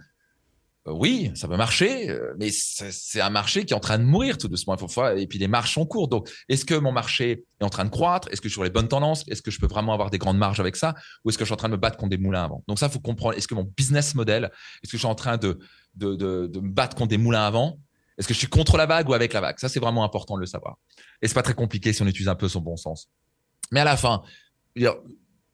oui, 0.93 1.30
ça 1.34 1.49
peut 1.49 1.57
marcher, 1.57 2.11
euh, 2.11 2.34
mais 2.39 2.51
c'est 2.51 3.20
un 3.20 3.30
marché 3.30 3.64
qui 3.64 3.72
est 3.72 3.76
en 3.76 3.80
train 3.80 3.99
de 3.99 4.05
mourir 4.05 4.39
tout 4.39 4.49
doucement. 4.49 4.76
Et 5.16 5.26
puis 5.26 5.39
les 5.39 5.49
marches 5.49 5.74
sont 5.74 5.86
courtes. 5.86 6.11
Donc, 6.11 6.30
est-ce 6.49 6.64
que 6.64 6.74
mon 6.74 6.93
marché 6.93 7.45
est 7.61 7.64
en 7.64 7.68
train 7.68 7.84
de 7.84 7.91
croître? 7.91 8.28
Est-ce 8.28 8.41
que 8.41 8.49
je 8.49 8.53
suis 8.53 8.57
sur 8.57 8.64
les 8.64 8.70
bonnes 8.70 8.89
tendances? 8.89 9.24
Est-ce 9.28 9.43
que 9.43 9.51
je 9.51 9.59
peux 9.59 9.66
vraiment 9.66 9.93
avoir 9.93 10.11
des 10.11 10.18
grandes 10.18 10.39
marges 10.39 10.61
avec 10.61 10.76
ça? 10.76 10.95
Ou 11.24 11.30
est-ce 11.30 11.39
que 11.39 11.45
je 11.45 11.49
suis 11.49 11.55
en 11.55 11.57
train 11.57 11.68
de 11.68 11.74
me 11.74 11.78
battre 11.78 11.97
contre 11.97 12.11
des 12.11 12.18
moulins 12.18 12.45
avant 12.45 12.62
Donc 12.68 12.78
ça, 12.78 12.89
faut 12.89 13.01
comprendre. 13.01 13.36
Est-ce 13.36 13.49
que 13.49 13.55
mon 13.55 13.64
business 13.76 14.14
model, 14.14 14.51
est-ce 14.82 14.93
que 14.93 14.97
je 14.97 15.03
suis 15.03 15.07
en 15.07 15.14
train 15.14 15.36
de, 15.36 15.59
de, 15.95 16.14
de, 16.14 16.61
me 16.61 16.70
battre 16.70 16.97
contre 16.97 17.11
des 17.11 17.18
moulins 17.18 17.47
avant 17.47 17.78
Est-ce 18.18 18.28
que 18.28 18.34
je 18.34 18.39
suis 18.39 18.49
contre 18.49 18.76
la 18.76 18.86
vague 18.86 19.09
ou 19.09 19.14
avec 19.14 19.32
la 19.32 19.41
vague? 19.41 19.59
Ça, 19.59 19.68
c'est 19.68 19.80
vraiment 19.80 20.05
important 20.05 20.36
de 20.36 20.41
le 20.41 20.47
savoir. 20.47 20.76
Et 21.22 21.28
c'est 21.28 21.34
pas 21.34 21.43
très 21.43 21.55
compliqué 21.55 21.93
si 21.93 22.03
on 22.03 22.07
utilise 22.07 22.28
un 22.28 22.34
peu 22.34 22.49
son 22.49 22.61
bon 22.61 22.76
sens. 22.76 23.09
Mais 23.72 23.80
à 23.80 23.84
la 23.84 23.97
fin, 23.97 24.22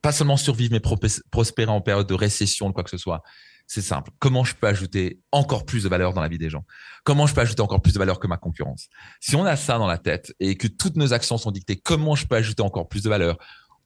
pas 0.02 0.12
seulement 0.12 0.36
survivre, 0.36 0.72
mais 0.72 0.82
prospérer 1.30 1.70
en 1.70 1.80
période 1.80 2.06
de 2.06 2.14
récession, 2.14 2.68
de 2.68 2.74
quoi 2.74 2.84
que 2.84 2.90
ce 2.90 2.98
soit 2.98 3.22
c'est 3.66 3.82
simple. 3.82 4.10
Comment 4.18 4.44
je 4.44 4.54
peux 4.54 4.66
ajouter 4.66 5.20
encore 5.32 5.64
plus 5.64 5.84
de 5.84 5.88
valeur 5.88 6.12
dans 6.12 6.20
la 6.20 6.28
vie 6.28 6.38
des 6.38 6.50
gens? 6.50 6.64
Comment 7.02 7.26
je 7.26 7.34
peux 7.34 7.40
ajouter 7.40 7.62
encore 7.62 7.80
plus 7.80 7.92
de 7.92 7.98
valeur 7.98 8.20
que 8.20 8.26
ma 8.26 8.36
concurrence? 8.36 8.88
Si 9.20 9.36
on 9.36 9.44
a 9.44 9.56
ça 9.56 9.78
dans 9.78 9.86
la 9.86 9.98
tête 9.98 10.34
et 10.38 10.56
que 10.56 10.68
toutes 10.68 10.96
nos 10.96 11.12
actions 11.12 11.38
sont 11.38 11.50
dictées, 11.50 11.76
comment 11.76 12.14
je 12.14 12.26
peux 12.26 12.36
ajouter 12.36 12.62
encore 12.62 12.88
plus 12.88 13.02
de 13.02 13.08
valeur? 13.08 13.38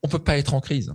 On 0.03 0.09
peut 0.09 0.19
pas 0.19 0.37
être 0.37 0.55
en 0.55 0.61
crise. 0.61 0.91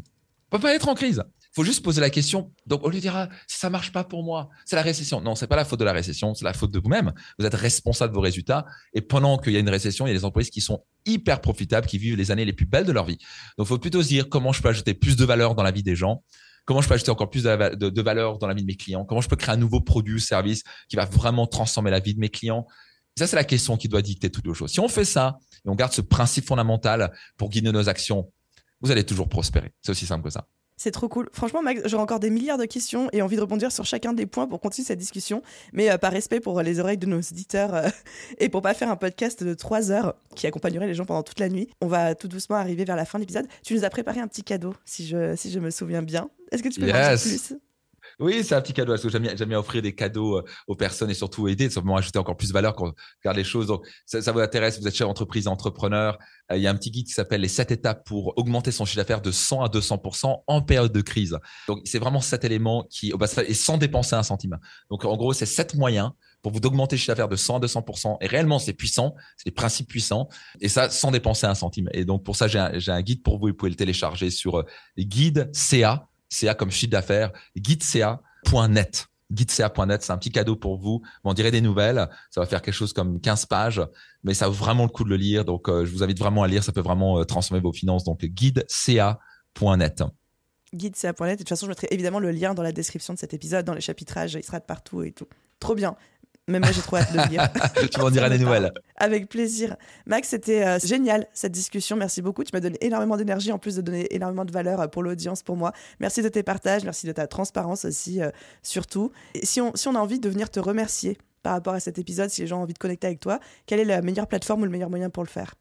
On 0.51 0.57
peut 0.57 0.61
pas 0.61 0.75
être 0.75 0.87
en 0.87 0.95
crise. 0.95 1.23
faut 1.55 1.63
juste 1.63 1.83
poser 1.83 2.01
la 2.01 2.09
question. 2.09 2.51
Donc, 2.67 2.83
au 2.83 2.89
lieu 2.89 2.97
de 2.97 3.01
dire, 3.01 3.27
ça 3.47 3.69
marche 3.69 3.91
pas 3.91 4.03
pour 4.03 4.23
moi, 4.23 4.49
c'est 4.65 4.75
la 4.75 4.83
récession. 4.83 5.21
Non, 5.21 5.33
c'est 5.33 5.47
pas 5.47 5.55
la 5.55 5.65
faute 5.65 5.79
de 5.79 5.85
la 5.85 5.93
récession, 5.93 6.35
c'est 6.35 6.45
la 6.45 6.53
faute 6.53 6.71
de 6.71 6.79
vous-même. 6.79 7.11
Vous 7.39 7.45
êtes 7.45 7.55
responsable 7.55 8.11
de 8.11 8.15
vos 8.15 8.21
résultats. 8.21 8.65
Et 8.93 9.01
pendant 9.01 9.37
qu'il 9.37 9.53
y 9.53 9.57
a 9.57 9.59
une 9.59 9.69
récession, 9.69 10.05
il 10.05 10.09
y 10.09 10.15
a 10.15 10.17
des 10.17 10.25
entreprises 10.25 10.51
qui 10.51 10.61
sont 10.61 10.83
hyper 11.05 11.41
profitables, 11.41 11.87
qui 11.87 11.97
vivent 11.97 12.17
les 12.17 12.29
années 12.29 12.45
les 12.45 12.53
plus 12.53 12.67
belles 12.67 12.85
de 12.85 12.91
leur 12.91 13.05
vie. 13.05 13.17
Donc, 13.57 13.65
il 13.65 13.69
faut 13.69 13.79
plutôt 13.79 14.03
se 14.03 14.09
dire 14.09 14.29
comment 14.29 14.51
je 14.51 14.61
peux 14.61 14.69
ajouter 14.69 14.93
plus 14.93 15.15
de 15.15 15.25
valeur 15.25 15.55
dans 15.55 15.63
la 15.63 15.71
vie 15.71 15.83
des 15.83 15.95
gens. 15.95 16.23
Comment 16.65 16.81
je 16.81 16.87
peux 16.87 16.93
ajouter 16.93 17.11
encore 17.11 17.29
plus 17.29 17.43
de, 17.43 18.01
valeur 18.01 18.37
dans 18.37 18.47
la 18.47 18.53
vie 18.53 18.61
de 18.61 18.67
mes 18.67 18.75
clients? 18.75 19.05
Comment 19.05 19.21
je 19.21 19.27
peux 19.27 19.35
créer 19.35 19.53
un 19.53 19.57
nouveau 19.57 19.81
produit 19.81 20.15
ou 20.15 20.19
service 20.19 20.63
qui 20.87 20.95
va 20.95 21.05
vraiment 21.05 21.45
transformer 21.45 21.91
la 21.91 21.99
vie 21.99 22.13
de 22.13 22.19
mes 22.19 22.29
clients? 22.29 22.65
Ça, 23.17 23.27
c'est 23.27 23.35
la 23.35 23.43
question 23.43 23.77
qui 23.77 23.89
doit 23.89 24.01
dicter 24.01 24.29
toutes 24.29 24.47
les 24.47 24.53
choses. 24.53 24.71
Si 24.71 24.79
on 24.79 24.87
fait 24.87 25.05
ça 25.05 25.37
et 25.65 25.69
on 25.69 25.75
garde 25.75 25.93
ce 25.93 26.01
principe 26.01 26.45
fondamental 26.47 27.11
pour 27.37 27.49
guider 27.49 27.71
nos 27.71 27.89
actions, 27.89 28.31
vous 28.81 28.91
allez 28.91 29.05
toujours 29.05 29.29
prospérer. 29.29 29.71
C'est 29.81 29.91
aussi 29.91 30.05
simple 30.05 30.23
que 30.23 30.29
ça. 30.29 30.47
C'est 30.77 30.91
trop 30.91 31.07
cool. 31.07 31.29
Franchement, 31.31 31.61
Max, 31.61 31.81
j'aurais 31.85 32.03
encore 32.03 32.19
des 32.19 32.29
milliards 32.29 32.57
de 32.57 32.65
questions 32.65 33.07
et 33.13 33.21
envie 33.21 33.35
de 33.35 33.41
rebondir 33.41 33.71
sur 33.71 33.85
chacun 33.85 34.13
des 34.13 34.25
points 34.25 34.47
pour 34.47 34.59
continuer 34.59 34.85
cette 34.85 34.99
discussion. 34.99 35.41
Mais 35.71 35.91
euh, 35.91 35.97
par 35.97 36.11
respect 36.11 36.39
pour 36.39 36.61
les 36.61 36.79
oreilles 36.79 36.97
de 36.97 37.05
nos 37.05 37.19
auditeurs 37.19 37.73
euh, 37.73 37.89
et 38.39 38.49
pour 38.49 38.61
pas 38.61 38.73
faire 38.73 38.89
un 38.89 38.95
podcast 38.95 39.43
de 39.43 39.53
3 39.53 39.91
heures 39.91 40.15
qui 40.35 40.47
accompagnerait 40.47 40.87
les 40.87 40.93
gens 40.93 41.05
pendant 41.05 41.23
toute 41.23 41.39
la 41.39 41.49
nuit, 41.49 41.69
on 41.81 41.87
va 41.87 42.15
tout 42.15 42.27
doucement 42.27 42.57
arriver 42.57 42.85
vers 42.85 42.95
la 42.95 43.05
fin 43.05 43.17
de 43.17 43.23
l'épisode. 43.23 43.47
Tu 43.63 43.75
nous 43.75 43.83
as 43.85 43.89
préparé 43.89 44.19
un 44.19 44.27
petit 44.27 44.43
cadeau, 44.43 44.73
si 44.85 45.05
je, 45.05 45.35
si 45.35 45.51
je 45.51 45.59
me 45.59 45.69
souviens 45.69 46.01
bien. 46.01 46.29
Est-ce 46.51 46.63
que 46.63 46.69
tu 46.69 46.79
peux 46.79 46.87
yes. 46.87 47.23
dire 47.23 47.31
plus? 47.31 47.57
Oui, 48.19 48.43
c'est 48.43 48.55
un 48.55 48.61
petit 48.61 48.73
cadeau. 48.73 48.95
J'aime 48.97 49.23
bien, 49.49 49.59
offrir 49.59 49.81
des 49.81 49.95
cadeaux 49.95 50.37
euh, 50.37 50.43
aux 50.67 50.75
personnes 50.75 51.09
et 51.09 51.13
surtout 51.13 51.47
aider, 51.47 51.69
simplement 51.69 51.97
ajouter 51.97 52.19
encore 52.19 52.37
plus 52.37 52.49
de 52.49 52.53
valeur 52.53 52.75
quand 52.75 52.87
on 52.87 52.93
regarde 53.23 53.37
les 53.37 53.43
choses. 53.43 53.67
Donc, 53.67 53.85
ça, 54.05 54.21
ça 54.21 54.31
vous 54.31 54.39
intéresse, 54.39 54.79
vous 54.79 54.87
êtes 54.87 54.95
chef 54.95 55.07
d'entreprise, 55.07 55.47
entrepreneur. 55.47 56.17
Euh, 56.51 56.57
il 56.57 56.63
y 56.63 56.67
a 56.67 56.71
un 56.71 56.75
petit 56.75 56.91
guide 56.91 57.07
qui 57.07 57.13
s'appelle 57.13 57.41
les 57.41 57.47
7 57.47 57.71
étapes 57.71 58.05
pour 58.05 58.37
augmenter 58.37 58.71
son 58.71 58.85
chiffre 58.85 58.97
d'affaires 58.97 59.21
de 59.21 59.31
100 59.31 59.63
à 59.63 59.67
200% 59.67 60.43
en 60.45 60.61
période 60.61 60.91
de 60.91 61.01
crise. 61.01 61.37
Donc, 61.67 61.81
c'est 61.85 61.99
vraiment 61.99 62.21
cet 62.21 62.43
élément 62.43 62.85
qui, 62.89 63.13
et 63.47 63.53
sans 63.53 63.77
dépenser 63.77 64.15
un 64.15 64.23
centime. 64.23 64.59
Donc, 64.89 65.05
en 65.05 65.15
gros, 65.17 65.33
c'est 65.33 65.45
sept 65.45 65.75
moyens 65.75 66.11
pour 66.41 66.51
vous 66.51 66.59
d'augmenter 66.59 66.97
le 66.97 66.99
chiffre 66.99 67.11
d'affaires 67.11 67.29
de 67.29 67.35
100 67.35 67.55
à 67.55 67.59
200%. 67.65 68.17
Et 68.21 68.27
réellement, 68.27 68.59
c'est 68.59 68.73
puissant, 68.73 69.15
c'est 69.37 69.45
des 69.45 69.51
principes 69.51 69.87
puissants. 69.87 70.27
Et 70.59 70.69
ça, 70.69 70.89
sans 70.89 71.09
dépenser 71.09 71.47
un 71.47 71.55
centime. 71.55 71.89
Et 71.93 72.05
donc, 72.05 72.23
pour 72.23 72.35
ça, 72.35 72.47
j'ai 72.47 72.59
un, 72.59 72.73
un, 72.87 73.01
guide 73.01 73.23
pour 73.23 73.39
vous. 73.39 73.47
Vous 73.47 73.53
pouvez 73.53 73.71
le 73.71 73.77
télécharger 73.77 74.29
sur 74.29 74.59
euh, 74.59 74.65
guide 74.97 75.49
CA 76.33 76.55
comme 76.55 76.71
chiffre 76.71 76.91
d'affaires, 76.91 77.31
guideca.net. 77.57 79.07
Guideca.net, 79.31 80.03
c'est 80.03 80.11
un 80.11 80.17
petit 80.17 80.31
cadeau 80.31 80.55
pour 80.55 80.77
vous. 80.77 81.01
On 81.23 81.33
dirait 81.33 81.51
des 81.51 81.61
nouvelles. 81.61 82.07
Ça 82.29 82.41
va 82.41 82.45
faire 82.45 82.61
quelque 82.61 82.73
chose 82.73 82.93
comme 82.93 83.19
15 83.19 83.45
pages, 83.47 83.81
mais 84.23 84.33
ça 84.33 84.47
vaut 84.47 84.53
vraiment 84.53 84.83
le 84.83 84.89
coup 84.89 85.03
de 85.03 85.09
le 85.09 85.17
lire. 85.17 85.43
Donc, 85.45 85.69
euh, 85.69 85.85
je 85.85 85.91
vous 85.91 86.03
invite 86.03 86.19
vraiment 86.19 86.43
à 86.43 86.47
lire. 86.47 86.63
Ça 86.63 86.71
peut 86.71 86.81
vraiment 86.81 87.19
euh, 87.19 87.23
transformer 87.23 87.61
vos 87.61 87.73
finances. 87.73 88.03
Donc, 88.03 88.23
guideca.net 88.23 90.03
guideca.net. 90.73 91.33
De 91.33 91.43
toute 91.43 91.49
façon, 91.49 91.65
je 91.65 91.71
mettrai 91.71 91.87
évidemment 91.91 92.19
le 92.19 92.31
lien 92.31 92.53
dans 92.53 92.63
la 92.63 92.71
description 92.71 93.13
de 93.13 93.19
cet 93.19 93.33
épisode, 93.33 93.65
dans 93.65 93.73
les 93.73 93.81
chapitrages. 93.81 94.33
Il 94.33 94.43
sera 94.43 94.59
de 94.59 94.65
partout 94.65 95.03
et 95.03 95.11
tout. 95.11 95.27
Trop 95.59 95.75
bien. 95.75 95.95
Même 96.49 96.61
moi, 96.61 96.73
j'ai 96.73 96.81
trop 96.81 96.97
hâte 96.97 97.13
de 97.13 97.17
le 97.17 97.29
lire. 97.29 97.49
tu 97.91 98.01
m'en 98.01 98.09
diras 98.09 98.29
des 98.29 98.37
nouvelles. 98.37 98.73
Avec 98.97 99.29
plaisir. 99.29 99.77
Max, 100.05 100.27
c'était 100.27 100.65
euh, 100.65 100.77
génial 100.77 101.25
cette 101.33 101.53
discussion. 101.53 101.95
Merci 101.95 102.21
beaucoup. 102.21 102.43
Tu 102.43 102.51
m'as 102.53 102.59
donné 102.59 102.77
énormément 102.81 103.15
d'énergie 103.15 103.53
en 103.53 103.59
plus 103.59 103.77
de 103.77 103.81
donner 103.81 104.13
énormément 104.13 104.43
de 104.43 104.51
valeur 104.51 104.81
euh, 104.81 104.87
pour 104.87 105.03
l'audience, 105.03 105.41
pour 105.41 105.55
moi. 105.55 105.71
Merci 106.01 106.21
de 106.21 106.27
tes 106.27 106.43
partages, 106.43 106.83
merci 106.83 107.07
de 107.07 107.13
ta 107.13 107.27
transparence 107.27 107.85
aussi, 107.85 108.21
euh, 108.21 108.29
surtout. 108.61 109.11
Et 109.35 109.45
si 109.45 109.61
on, 109.61 109.71
si 109.75 109.87
on 109.87 109.95
a 109.95 109.99
envie 109.99 110.19
de 110.19 110.27
venir 110.27 110.49
te 110.49 110.59
remercier 110.59 111.17
par 111.43 111.53
rapport 111.53 111.75
à 111.75 111.79
cet 111.79 111.97
épisode, 111.97 112.29
si 112.29 112.41
les 112.41 112.47
gens 112.47 112.59
ont 112.59 112.63
envie 112.63 112.73
de 112.73 112.79
connecter 112.79 113.07
avec 113.07 113.21
toi, 113.21 113.39
quelle 113.65 113.79
est 113.79 113.85
la 113.85 114.01
meilleure 114.01 114.27
plateforme 114.27 114.63
ou 114.63 114.65
le 114.65 114.71
meilleur 114.71 114.89
moyen 114.89 115.09
pour 115.09 115.23
le 115.23 115.29
faire? 115.29 115.53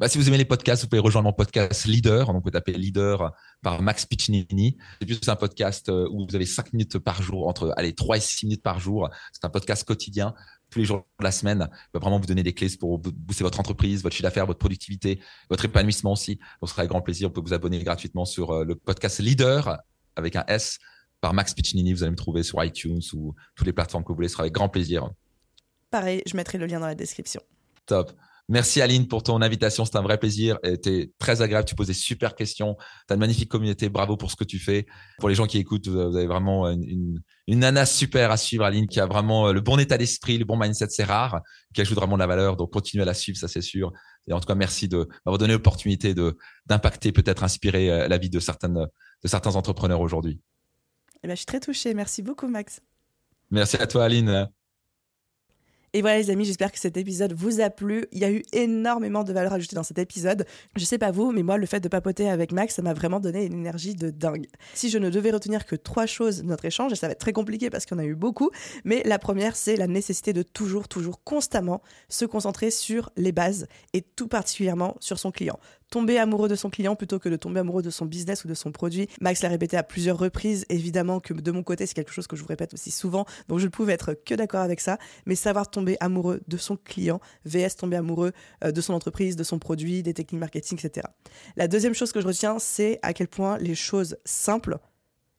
Bah, 0.00 0.08
si 0.08 0.18
vous 0.18 0.26
aimez 0.28 0.38
les 0.38 0.44
podcasts, 0.44 0.82
vous 0.82 0.88
pouvez 0.88 1.00
rejoindre 1.00 1.28
mon 1.28 1.32
podcast 1.32 1.86
Leader. 1.86 2.32
Donc, 2.32 2.42
vous 2.42 2.50
taper 2.50 2.72
Leader 2.72 3.32
par 3.62 3.80
Max 3.80 4.06
Piccinini. 4.06 4.76
C'est 5.00 5.06
plus 5.06 5.28
un 5.28 5.36
podcast 5.36 5.88
euh, 5.88 6.08
où 6.10 6.26
vous 6.28 6.34
avez 6.34 6.46
5 6.46 6.72
minutes 6.72 6.98
par 6.98 7.22
jour, 7.22 7.46
entre 7.46 7.72
allez, 7.76 7.94
3 7.94 8.16
et 8.16 8.20
6 8.20 8.46
minutes 8.46 8.62
par 8.62 8.80
jour. 8.80 9.08
C'est 9.32 9.44
un 9.44 9.50
podcast 9.50 9.84
quotidien, 9.84 10.34
tous 10.70 10.80
les 10.80 10.84
jours 10.84 11.06
de 11.20 11.24
la 11.24 11.30
semaine. 11.30 11.68
Il 11.70 11.90
va 11.94 12.00
vraiment 12.00 12.18
vous 12.18 12.26
donner 12.26 12.42
des 12.42 12.54
clés 12.54 12.70
pour 12.78 12.98
booster 12.98 13.44
votre 13.44 13.60
entreprise, 13.60 14.02
votre 14.02 14.14
chiffre 14.16 14.24
d'affaires, 14.24 14.46
votre 14.46 14.58
productivité, 14.58 15.20
votre 15.48 15.64
épanouissement 15.64 16.12
aussi. 16.12 16.36
Donc, 16.36 16.68
ce 16.68 16.70
sera 16.70 16.80
avec 16.80 16.90
grand 16.90 17.02
plaisir. 17.02 17.28
Vous 17.28 17.34
pouvez 17.34 17.48
vous 17.48 17.54
abonner 17.54 17.82
gratuitement 17.84 18.24
sur 18.24 18.50
euh, 18.50 18.64
le 18.64 18.74
podcast 18.74 19.20
Leader 19.20 19.78
avec 20.16 20.34
un 20.34 20.44
S 20.48 20.80
par 21.20 21.34
Max 21.34 21.54
Piccinini. 21.54 21.92
Vous 21.92 22.02
allez 22.02 22.10
me 22.10 22.16
trouver 22.16 22.42
sur 22.42 22.62
iTunes 22.64 23.00
ou 23.12 23.34
toutes 23.54 23.66
les 23.66 23.72
plateformes 23.72 24.02
que 24.02 24.08
vous 24.08 24.16
voulez. 24.16 24.28
Ce 24.28 24.32
sera 24.32 24.42
avec 24.42 24.54
grand 24.54 24.68
plaisir. 24.68 25.08
Pareil, 25.90 26.22
je 26.26 26.36
mettrai 26.36 26.58
le 26.58 26.66
lien 26.66 26.80
dans 26.80 26.86
la 26.86 26.96
description. 26.96 27.40
Top. 27.86 28.12
Merci 28.48 28.82
Aline 28.82 29.08
pour 29.08 29.22
ton 29.22 29.40
invitation, 29.40 29.86
c'est 29.86 29.96
un 29.96 30.02
vrai 30.02 30.18
plaisir. 30.18 30.58
C'était 30.62 31.10
très 31.18 31.40
agréable, 31.40 31.66
tu 31.66 31.74
poses 31.74 31.86
des 31.86 31.94
super 31.94 32.34
questions. 32.34 32.76
Tu 33.06 33.12
as 33.12 33.14
une 33.14 33.20
magnifique 33.20 33.48
communauté, 33.48 33.88
bravo 33.88 34.18
pour 34.18 34.30
ce 34.30 34.36
que 34.36 34.44
tu 34.44 34.58
fais. 34.58 34.86
Pour 35.18 35.30
les 35.30 35.34
gens 35.34 35.46
qui 35.46 35.56
écoutent, 35.56 35.88
vous 35.88 35.98
avez 35.98 36.26
vraiment 36.26 36.68
une, 36.68 37.22
une, 37.46 37.58
nana 37.58 37.86
super 37.86 38.30
à 38.30 38.36
suivre, 38.36 38.64
Aline, 38.64 38.86
qui 38.86 39.00
a 39.00 39.06
vraiment 39.06 39.50
le 39.50 39.60
bon 39.62 39.78
état 39.78 39.96
d'esprit, 39.96 40.36
le 40.36 40.44
bon 40.44 40.58
mindset, 40.58 40.88
c'est 40.90 41.04
rare, 41.04 41.40
qui 41.72 41.80
ajoute 41.80 41.96
vraiment 41.96 42.16
de 42.16 42.20
la 42.20 42.26
valeur. 42.26 42.56
Donc 42.56 42.70
continue 42.70 43.02
à 43.02 43.06
la 43.06 43.14
suivre, 43.14 43.38
ça 43.38 43.48
c'est 43.48 43.62
sûr. 43.62 43.92
Et 44.26 44.34
en 44.34 44.40
tout 44.40 44.46
cas, 44.46 44.54
merci 44.54 44.88
de 44.88 45.08
m'avoir 45.24 45.38
donné 45.38 45.54
l'opportunité 45.54 46.12
de 46.12 46.36
d'impacter, 46.66 47.12
peut-être 47.12 47.44
inspirer 47.44 47.90
euh, 47.90 48.08
la 48.08 48.18
vie 48.18 48.30
de 48.30 48.40
certaines 48.40 48.86
de 49.22 49.28
certains 49.28 49.56
entrepreneurs 49.56 50.00
aujourd'hui. 50.00 50.40
Eh 51.22 51.26
ben, 51.26 51.32
je 51.32 51.38
suis 51.38 51.46
très 51.46 51.60
touchée. 51.60 51.94
Merci 51.94 52.22
beaucoup, 52.22 52.48
Max. 52.48 52.80
Merci 53.50 53.76
à 53.76 53.86
toi, 53.86 54.04
Aline. 54.04 54.50
Et 55.96 56.00
voilà 56.00 56.18
les 56.18 56.28
amis, 56.28 56.44
j'espère 56.44 56.72
que 56.72 56.78
cet 56.80 56.96
épisode 56.96 57.34
vous 57.34 57.60
a 57.60 57.70
plu. 57.70 58.06
Il 58.10 58.18
y 58.18 58.24
a 58.24 58.30
eu 58.32 58.42
énormément 58.52 59.22
de 59.22 59.32
valeur 59.32 59.52
ajoutée 59.52 59.76
dans 59.76 59.84
cet 59.84 60.00
épisode. 60.00 60.44
Je 60.74 60.84
sais 60.84 60.98
pas 60.98 61.12
vous, 61.12 61.30
mais 61.30 61.44
moi 61.44 61.56
le 61.56 61.66
fait 61.66 61.78
de 61.78 61.86
papoter 61.86 62.28
avec 62.28 62.50
Max, 62.50 62.74
ça 62.74 62.82
m'a 62.82 62.94
vraiment 62.94 63.20
donné 63.20 63.44
une 63.44 63.52
énergie 63.52 63.94
de 63.94 64.10
dingue. 64.10 64.48
Si 64.74 64.90
je 64.90 64.98
ne 64.98 65.08
devais 65.08 65.30
retenir 65.30 65.64
que 65.64 65.76
trois 65.76 66.06
choses 66.06 66.42
de 66.42 66.46
notre 66.46 66.64
échange, 66.64 66.92
et 66.92 66.96
ça 66.96 67.06
va 67.06 67.12
être 67.12 67.20
très 67.20 67.32
compliqué 67.32 67.70
parce 67.70 67.86
qu'on 67.86 68.00
a 68.00 68.04
eu 68.04 68.16
beaucoup, 68.16 68.50
mais 68.84 69.02
la 69.04 69.20
première 69.20 69.54
c'est 69.54 69.76
la 69.76 69.86
nécessité 69.86 70.32
de 70.32 70.42
toujours, 70.42 70.88
toujours, 70.88 71.22
constamment 71.22 71.80
se 72.08 72.24
concentrer 72.24 72.72
sur 72.72 73.10
les 73.16 73.30
bases 73.30 73.68
et 73.92 74.02
tout 74.02 74.26
particulièrement 74.26 74.96
sur 74.98 75.20
son 75.20 75.30
client 75.30 75.60
tomber 75.90 76.18
amoureux 76.18 76.48
de 76.48 76.54
son 76.54 76.70
client 76.70 76.96
plutôt 76.96 77.18
que 77.18 77.28
de 77.28 77.36
tomber 77.36 77.60
amoureux 77.60 77.82
de 77.82 77.90
son 77.90 78.06
business 78.06 78.44
ou 78.44 78.48
de 78.48 78.54
son 78.54 78.72
produit. 78.72 79.08
Max 79.20 79.42
l'a 79.42 79.48
répété 79.48 79.76
à 79.76 79.82
plusieurs 79.82 80.18
reprises. 80.18 80.64
Évidemment 80.68 81.20
que 81.20 81.32
de 81.32 81.50
mon 81.50 81.62
côté, 81.62 81.86
c'est 81.86 81.94
quelque 81.94 82.12
chose 82.12 82.26
que 82.26 82.36
je 82.36 82.42
vous 82.42 82.48
répète 82.48 82.74
aussi 82.74 82.90
souvent, 82.90 83.24
donc 83.48 83.58
je 83.58 83.64
ne 83.64 83.70
pouvais 83.70 83.92
être 83.92 84.14
que 84.14 84.34
d'accord 84.34 84.60
avec 84.60 84.80
ça. 84.80 84.98
Mais 85.26 85.34
savoir 85.34 85.70
tomber 85.70 85.96
amoureux 86.00 86.40
de 86.48 86.56
son 86.56 86.76
client, 86.76 87.20
VS 87.44 87.76
tomber 87.78 87.96
amoureux 87.96 88.32
euh, 88.64 88.72
de 88.72 88.80
son 88.80 88.94
entreprise, 88.94 89.36
de 89.36 89.44
son 89.44 89.58
produit, 89.58 90.02
des 90.02 90.14
techniques 90.14 90.40
marketing, 90.40 90.78
etc. 90.78 91.06
La 91.56 91.68
deuxième 91.68 91.94
chose 91.94 92.12
que 92.12 92.20
je 92.20 92.26
retiens, 92.26 92.58
c'est 92.58 92.98
à 93.02 93.12
quel 93.12 93.28
point 93.28 93.58
les 93.58 93.74
choses 93.74 94.16
simples 94.24 94.78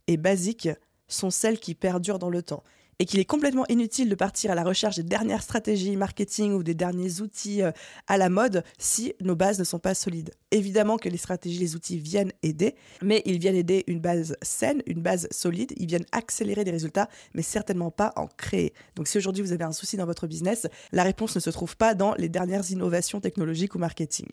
et 0.08 0.18
basiques 0.18 0.70
sont 1.08 1.30
celles 1.30 1.60
qui 1.60 1.76
perdurent 1.76 2.20
dans 2.20 2.30
le 2.30 2.42
temps 2.42 2.64
et 3.00 3.06
qu'il 3.06 3.20
est 3.20 3.26
complètement 3.26 3.66
inutile 3.70 4.10
de 4.10 4.16
partir 4.16 4.52
à 4.52 4.56
la 4.56 4.64
recherche 4.64 4.96
des 4.96 5.04
dernières 5.04 5.44
stratégies 5.44 5.98
marketing 5.98 6.54
ou 6.54 6.64
des 6.64 6.74
derniers 6.74 7.22
outils 7.22 7.62
euh, 7.62 7.72
à 8.08 8.18
la 8.18 8.30
mode 8.30 8.64
si 8.78 9.14
nos 9.22 9.36
bases 9.36 9.60
ne 9.60 9.64
sont 9.64 9.80
pas 9.80 9.94
solides. 9.94 10.32
Évidemment 10.52 10.98
que 10.98 11.10
les 11.10 11.18
stratégies, 11.18 11.60
les 11.60 11.76
outils 11.76 11.98
viennent 11.98 12.32
aider, 12.44 12.76
mais 13.02 13.22
ils 13.26 13.40
viennent 13.40 13.56
aider 13.56 13.84
une 13.88 14.00
base 14.00 14.36
saine, 14.42 14.82
une 14.86 15.02
base 15.02 15.28
solide, 15.32 15.74
ils 15.78 15.88
viennent 15.88 16.06
accélérer 16.12 16.64
des 16.64 16.72
résultats, 16.72 17.10
mais 17.34 17.42
certainement 17.42 17.92
pas 17.92 18.14
en 18.16 18.28
créer. 18.28 18.74
Donc 18.96 19.08
si 19.08 19.18
aujourd'hui 19.18 19.44
vous 19.44 19.52
avez 19.52 19.64
un 19.64 19.72
souci 19.72 19.98
dans 19.98 20.06
votre 20.06 20.28
business, 20.28 20.68
la 20.92 21.04
réponse 21.04 21.36
ne 21.36 21.42
se 21.42 21.50
trouve 21.50 21.76
pas 21.78 21.94
dans 21.94 22.14
les 22.16 22.30
dernières 22.30 22.70
innovations 22.72 23.20
technologiques 23.20 23.76
ou 23.76 23.80
marketing. 23.80 24.28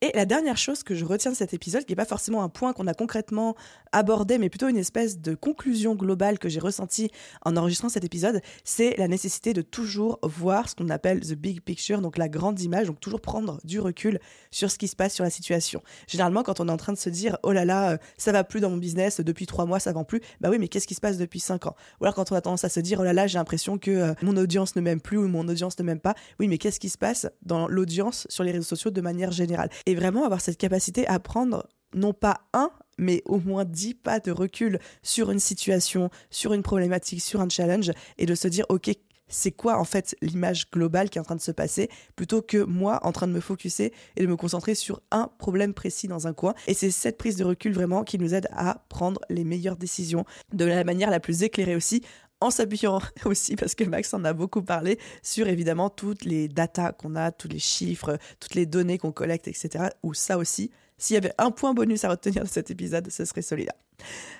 Et 0.00 0.10
la 0.14 0.24
dernière 0.24 0.56
chose 0.56 0.82
que 0.82 0.94
je 0.94 1.04
retiens 1.04 1.30
de 1.30 1.36
cet 1.36 1.54
épisode, 1.54 1.84
qui 1.84 1.92
n'est 1.92 1.96
pas 1.96 2.04
forcément 2.04 2.42
un 2.42 2.48
point 2.48 2.72
qu'on 2.72 2.86
a 2.86 2.94
concrètement 2.94 3.54
abordé, 3.92 4.38
mais 4.38 4.48
plutôt 4.48 4.68
une 4.68 4.78
espèce 4.78 5.20
de 5.20 5.34
conclusion 5.34 5.94
globale 5.94 6.38
que 6.38 6.48
j'ai 6.48 6.60
ressentie 6.60 7.10
en 7.44 7.56
enregistrant 7.56 7.88
cet 7.88 8.04
épisode, 8.04 8.40
c'est 8.64 8.96
la 8.96 9.08
nécessité 9.08 9.52
de 9.52 9.62
toujours 9.62 10.18
voir 10.22 10.68
ce 10.68 10.74
qu'on 10.74 10.88
appelle 10.88 11.20
the 11.20 11.34
big 11.34 11.60
picture, 11.60 12.00
donc 12.00 12.18
la 12.18 12.28
grande 12.28 12.60
image, 12.60 12.86
donc 12.86 13.00
toujours 13.00 13.20
prendre 13.20 13.60
du 13.64 13.80
recul 13.80 14.18
sur 14.50 14.70
ce 14.70 14.78
qui 14.78 14.88
se 14.88 14.96
passe 14.96 15.14
sur 15.14 15.24
la 15.24 15.30
situation. 15.30 15.82
Généralement, 16.06 16.42
quand 16.42 16.60
on 16.60 16.68
est 16.68 16.72
en 16.72 16.76
train 16.76 16.92
de 16.92 16.98
se 16.98 17.10
dire, 17.10 17.38
oh 17.42 17.52
là 17.52 17.64
là, 17.64 17.92
euh, 17.92 17.96
ça 18.16 18.32
va 18.32 18.44
plus 18.44 18.60
dans 18.60 18.70
mon 18.70 18.76
business, 18.76 19.20
depuis 19.20 19.46
trois 19.46 19.66
mois, 19.66 19.80
ça 19.80 19.92
vend 19.92 20.04
plus, 20.04 20.20
bah 20.40 20.48
oui, 20.50 20.58
mais 20.58 20.68
qu'est-ce 20.68 20.86
qui 20.86 20.94
se 20.94 21.00
passe 21.00 21.18
depuis 21.18 21.40
cinq 21.40 21.66
ans? 21.66 21.76
Ou 22.00 22.04
alors 22.04 22.14
quand 22.14 22.32
on 22.32 22.34
a 22.34 22.40
tendance 22.40 22.64
à 22.64 22.68
se 22.68 22.80
dire, 22.80 22.98
oh 23.00 23.04
là 23.04 23.12
là, 23.12 23.26
j'ai 23.26 23.38
l'impression 23.38 23.78
que 23.78 23.90
euh, 23.90 24.14
mon 24.22 24.36
audience 24.36 24.76
ne 24.76 24.80
m'aime 24.80 25.00
plus 25.00 25.18
ou 25.18 25.28
mon 25.28 25.46
audience 25.48 25.78
ne 25.78 25.84
m'aime 25.84 26.00
pas, 26.00 26.14
oui, 26.40 26.48
mais 26.48 26.58
qu'est-ce 26.58 26.80
qui 26.80 26.88
se 26.88 26.98
passe 26.98 27.28
dans 27.42 27.68
l'audience 27.68 28.26
sur 28.28 28.44
les 28.44 28.52
réseaux 28.52 28.64
sociaux 28.64 28.90
de 28.90 29.00
manière 29.00 29.32
générale? 29.32 29.61
Et 29.86 29.94
vraiment 29.94 30.24
avoir 30.24 30.40
cette 30.40 30.58
capacité 30.58 31.06
à 31.06 31.18
prendre 31.18 31.68
non 31.94 32.12
pas 32.12 32.40
un, 32.52 32.70
mais 32.98 33.22
au 33.26 33.38
moins 33.38 33.64
dix 33.64 33.94
pas 33.94 34.20
de 34.20 34.30
recul 34.30 34.78
sur 35.02 35.30
une 35.30 35.40
situation, 35.40 36.10
sur 36.30 36.52
une 36.52 36.62
problématique, 36.62 37.20
sur 37.20 37.40
un 37.40 37.48
challenge, 37.48 37.92
et 38.18 38.26
de 38.26 38.34
se 38.34 38.48
dire, 38.48 38.64
OK, 38.68 38.90
c'est 39.28 39.50
quoi 39.50 39.78
en 39.78 39.84
fait 39.84 40.14
l'image 40.20 40.70
globale 40.70 41.10
qui 41.10 41.18
est 41.18 41.20
en 41.20 41.24
train 41.24 41.36
de 41.36 41.40
se 41.40 41.50
passer, 41.50 41.88
plutôt 42.16 42.42
que 42.42 42.58
moi 42.58 43.00
en 43.02 43.12
train 43.12 43.26
de 43.26 43.32
me 43.32 43.40
focuser 43.40 43.92
et 44.16 44.22
de 44.22 44.26
me 44.26 44.36
concentrer 44.36 44.74
sur 44.74 45.00
un 45.10 45.30
problème 45.38 45.74
précis 45.74 46.06
dans 46.06 46.26
un 46.26 46.34
coin. 46.34 46.54
Et 46.66 46.74
c'est 46.74 46.90
cette 46.90 47.16
prise 47.16 47.36
de 47.36 47.44
recul 47.44 47.72
vraiment 47.72 48.04
qui 48.04 48.18
nous 48.18 48.34
aide 48.34 48.48
à 48.52 48.84
prendre 48.88 49.20
les 49.30 49.44
meilleures 49.44 49.76
décisions 49.76 50.24
de 50.52 50.66
la 50.66 50.84
manière 50.84 51.10
la 51.10 51.20
plus 51.20 51.42
éclairée 51.42 51.76
aussi, 51.76 52.02
en 52.42 52.50
s'appuyant 52.50 53.00
aussi, 53.24 53.56
parce 53.56 53.74
que 53.74 53.84
Max 53.84 54.12
en 54.14 54.24
a 54.24 54.32
beaucoup 54.32 54.62
parlé, 54.62 54.98
sur 55.22 55.48
évidemment 55.48 55.90
toutes 55.90 56.24
les 56.24 56.48
datas 56.48 56.92
qu'on 56.92 57.16
a, 57.16 57.30
tous 57.32 57.48
les 57.48 57.58
chiffres, 57.58 58.18
toutes 58.40 58.54
les 58.54 58.66
données 58.66 58.98
qu'on 58.98 59.12
collecte, 59.12 59.48
etc. 59.48 59.90
Où 60.02 60.14
ça 60.14 60.38
aussi, 60.38 60.70
S'il 61.02 61.14
y 61.14 61.16
avait 61.16 61.34
un 61.36 61.50
point 61.50 61.74
bonus 61.74 62.04
à 62.04 62.10
retenir 62.10 62.44
de 62.44 62.48
cet 62.48 62.70
épisode, 62.70 63.10
ce 63.10 63.24
serait 63.24 63.42
celui-là. 63.42 63.74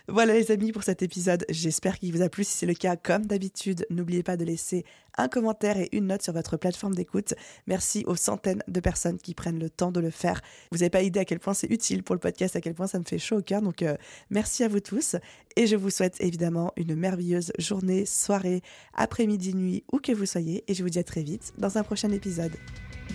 Voilà 0.06 0.32
les 0.34 0.52
amis 0.52 0.70
pour 0.70 0.84
cet 0.84 1.02
épisode, 1.02 1.44
j'espère 1.48 1.98
qu'il 1.98 2.12
vous 2.12 2.22
a 2.22 2.28
plu. 2.28 2.44
Si 2.44 2.56
c'est 2.56 2.66
le 2.66 2.74
cas, 2.74 2.94
comme 2.94 3.26
d'habitude, 3.26 3.84
n'oubliez 3.90 4.22
pas 4.22 4.36
de 4.36 4.44
laisser 4.44 4.84
un 5.18 5.26
commentaire 5.26 5.76
et 5.76 5.88
une 5.90 6.06
note 6.06 6.22
sur 6.22 6.32
votre 6.32 6.56
plateforme 6.56 6.94
d'écoute. 6.94 7.34
Merci 7.66 8.04
aux 8.06 8.14
centaines 8.14 8.62
de 8.68 8.78
personnes 8.78 9.18
qui 9.18 9.34
prennent 9.34 9.58
le 9.58 9.70
temps 9.70 9.90
de 9.90 9.98
le 9.98 10.10
faire. 10.10 10.40
Vous 10.70 10.78
n'avez 10.78 10.90
pas 10.90 11.02
idée 11.02 11.18
à 11.18 11.24
quel 11.24 11.40
point 11.40 11.52
c'est 11.52 11.66
utile 11.66 12.04
pour 12.04 12.14
le 12.14 12.20
podcast, 12.20 12.54
à 12.54 12.60
quel 12.60 12.74
point 12.74 12.86
ça 12.86 13.00
me 13.00 13.04
fait 13.04 13.18
chaud 13.18 13.38
au 13.38 13.42
cœur. 13.42 13.60
Donc 13.60 13.82
euh, 13.82 13.96
merci 14.30 14.62
à 14.62 14.68
vous 14.68 14.78
tous 14.78 15.16
et 15.56 15.66
je 15.66 15.74
vous 15.74 15.90
souhaite 15.90 16.20
évidemment 16.20 16.72
une 16.76 16.94
merveilleuse 16.94 17.50
journée, 17.58 18.06
soirée, 18.06 18.62
après-midi, 18.94 19.56
nuit, 19.56 19.82
où 19.92 19.98
que 19.98 20.12
vous 20.12 20.26
soyez. 20.26 20.62
Et 20.68 20.74
je 20.74 20.84
vous 20.84 20.90
dis 20.90 21.00
à 21.00 21.04
très 21.04 21.24
vite 21.24 21.54
dans 21.58 21.76
un 21.76 21.82
prochain 21.82 22.12
épisode. 22.12 22.52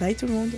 Bye 0.02 0.16
tout 0.16 0.26
le 0.26 0.34
monde 0.34 0.52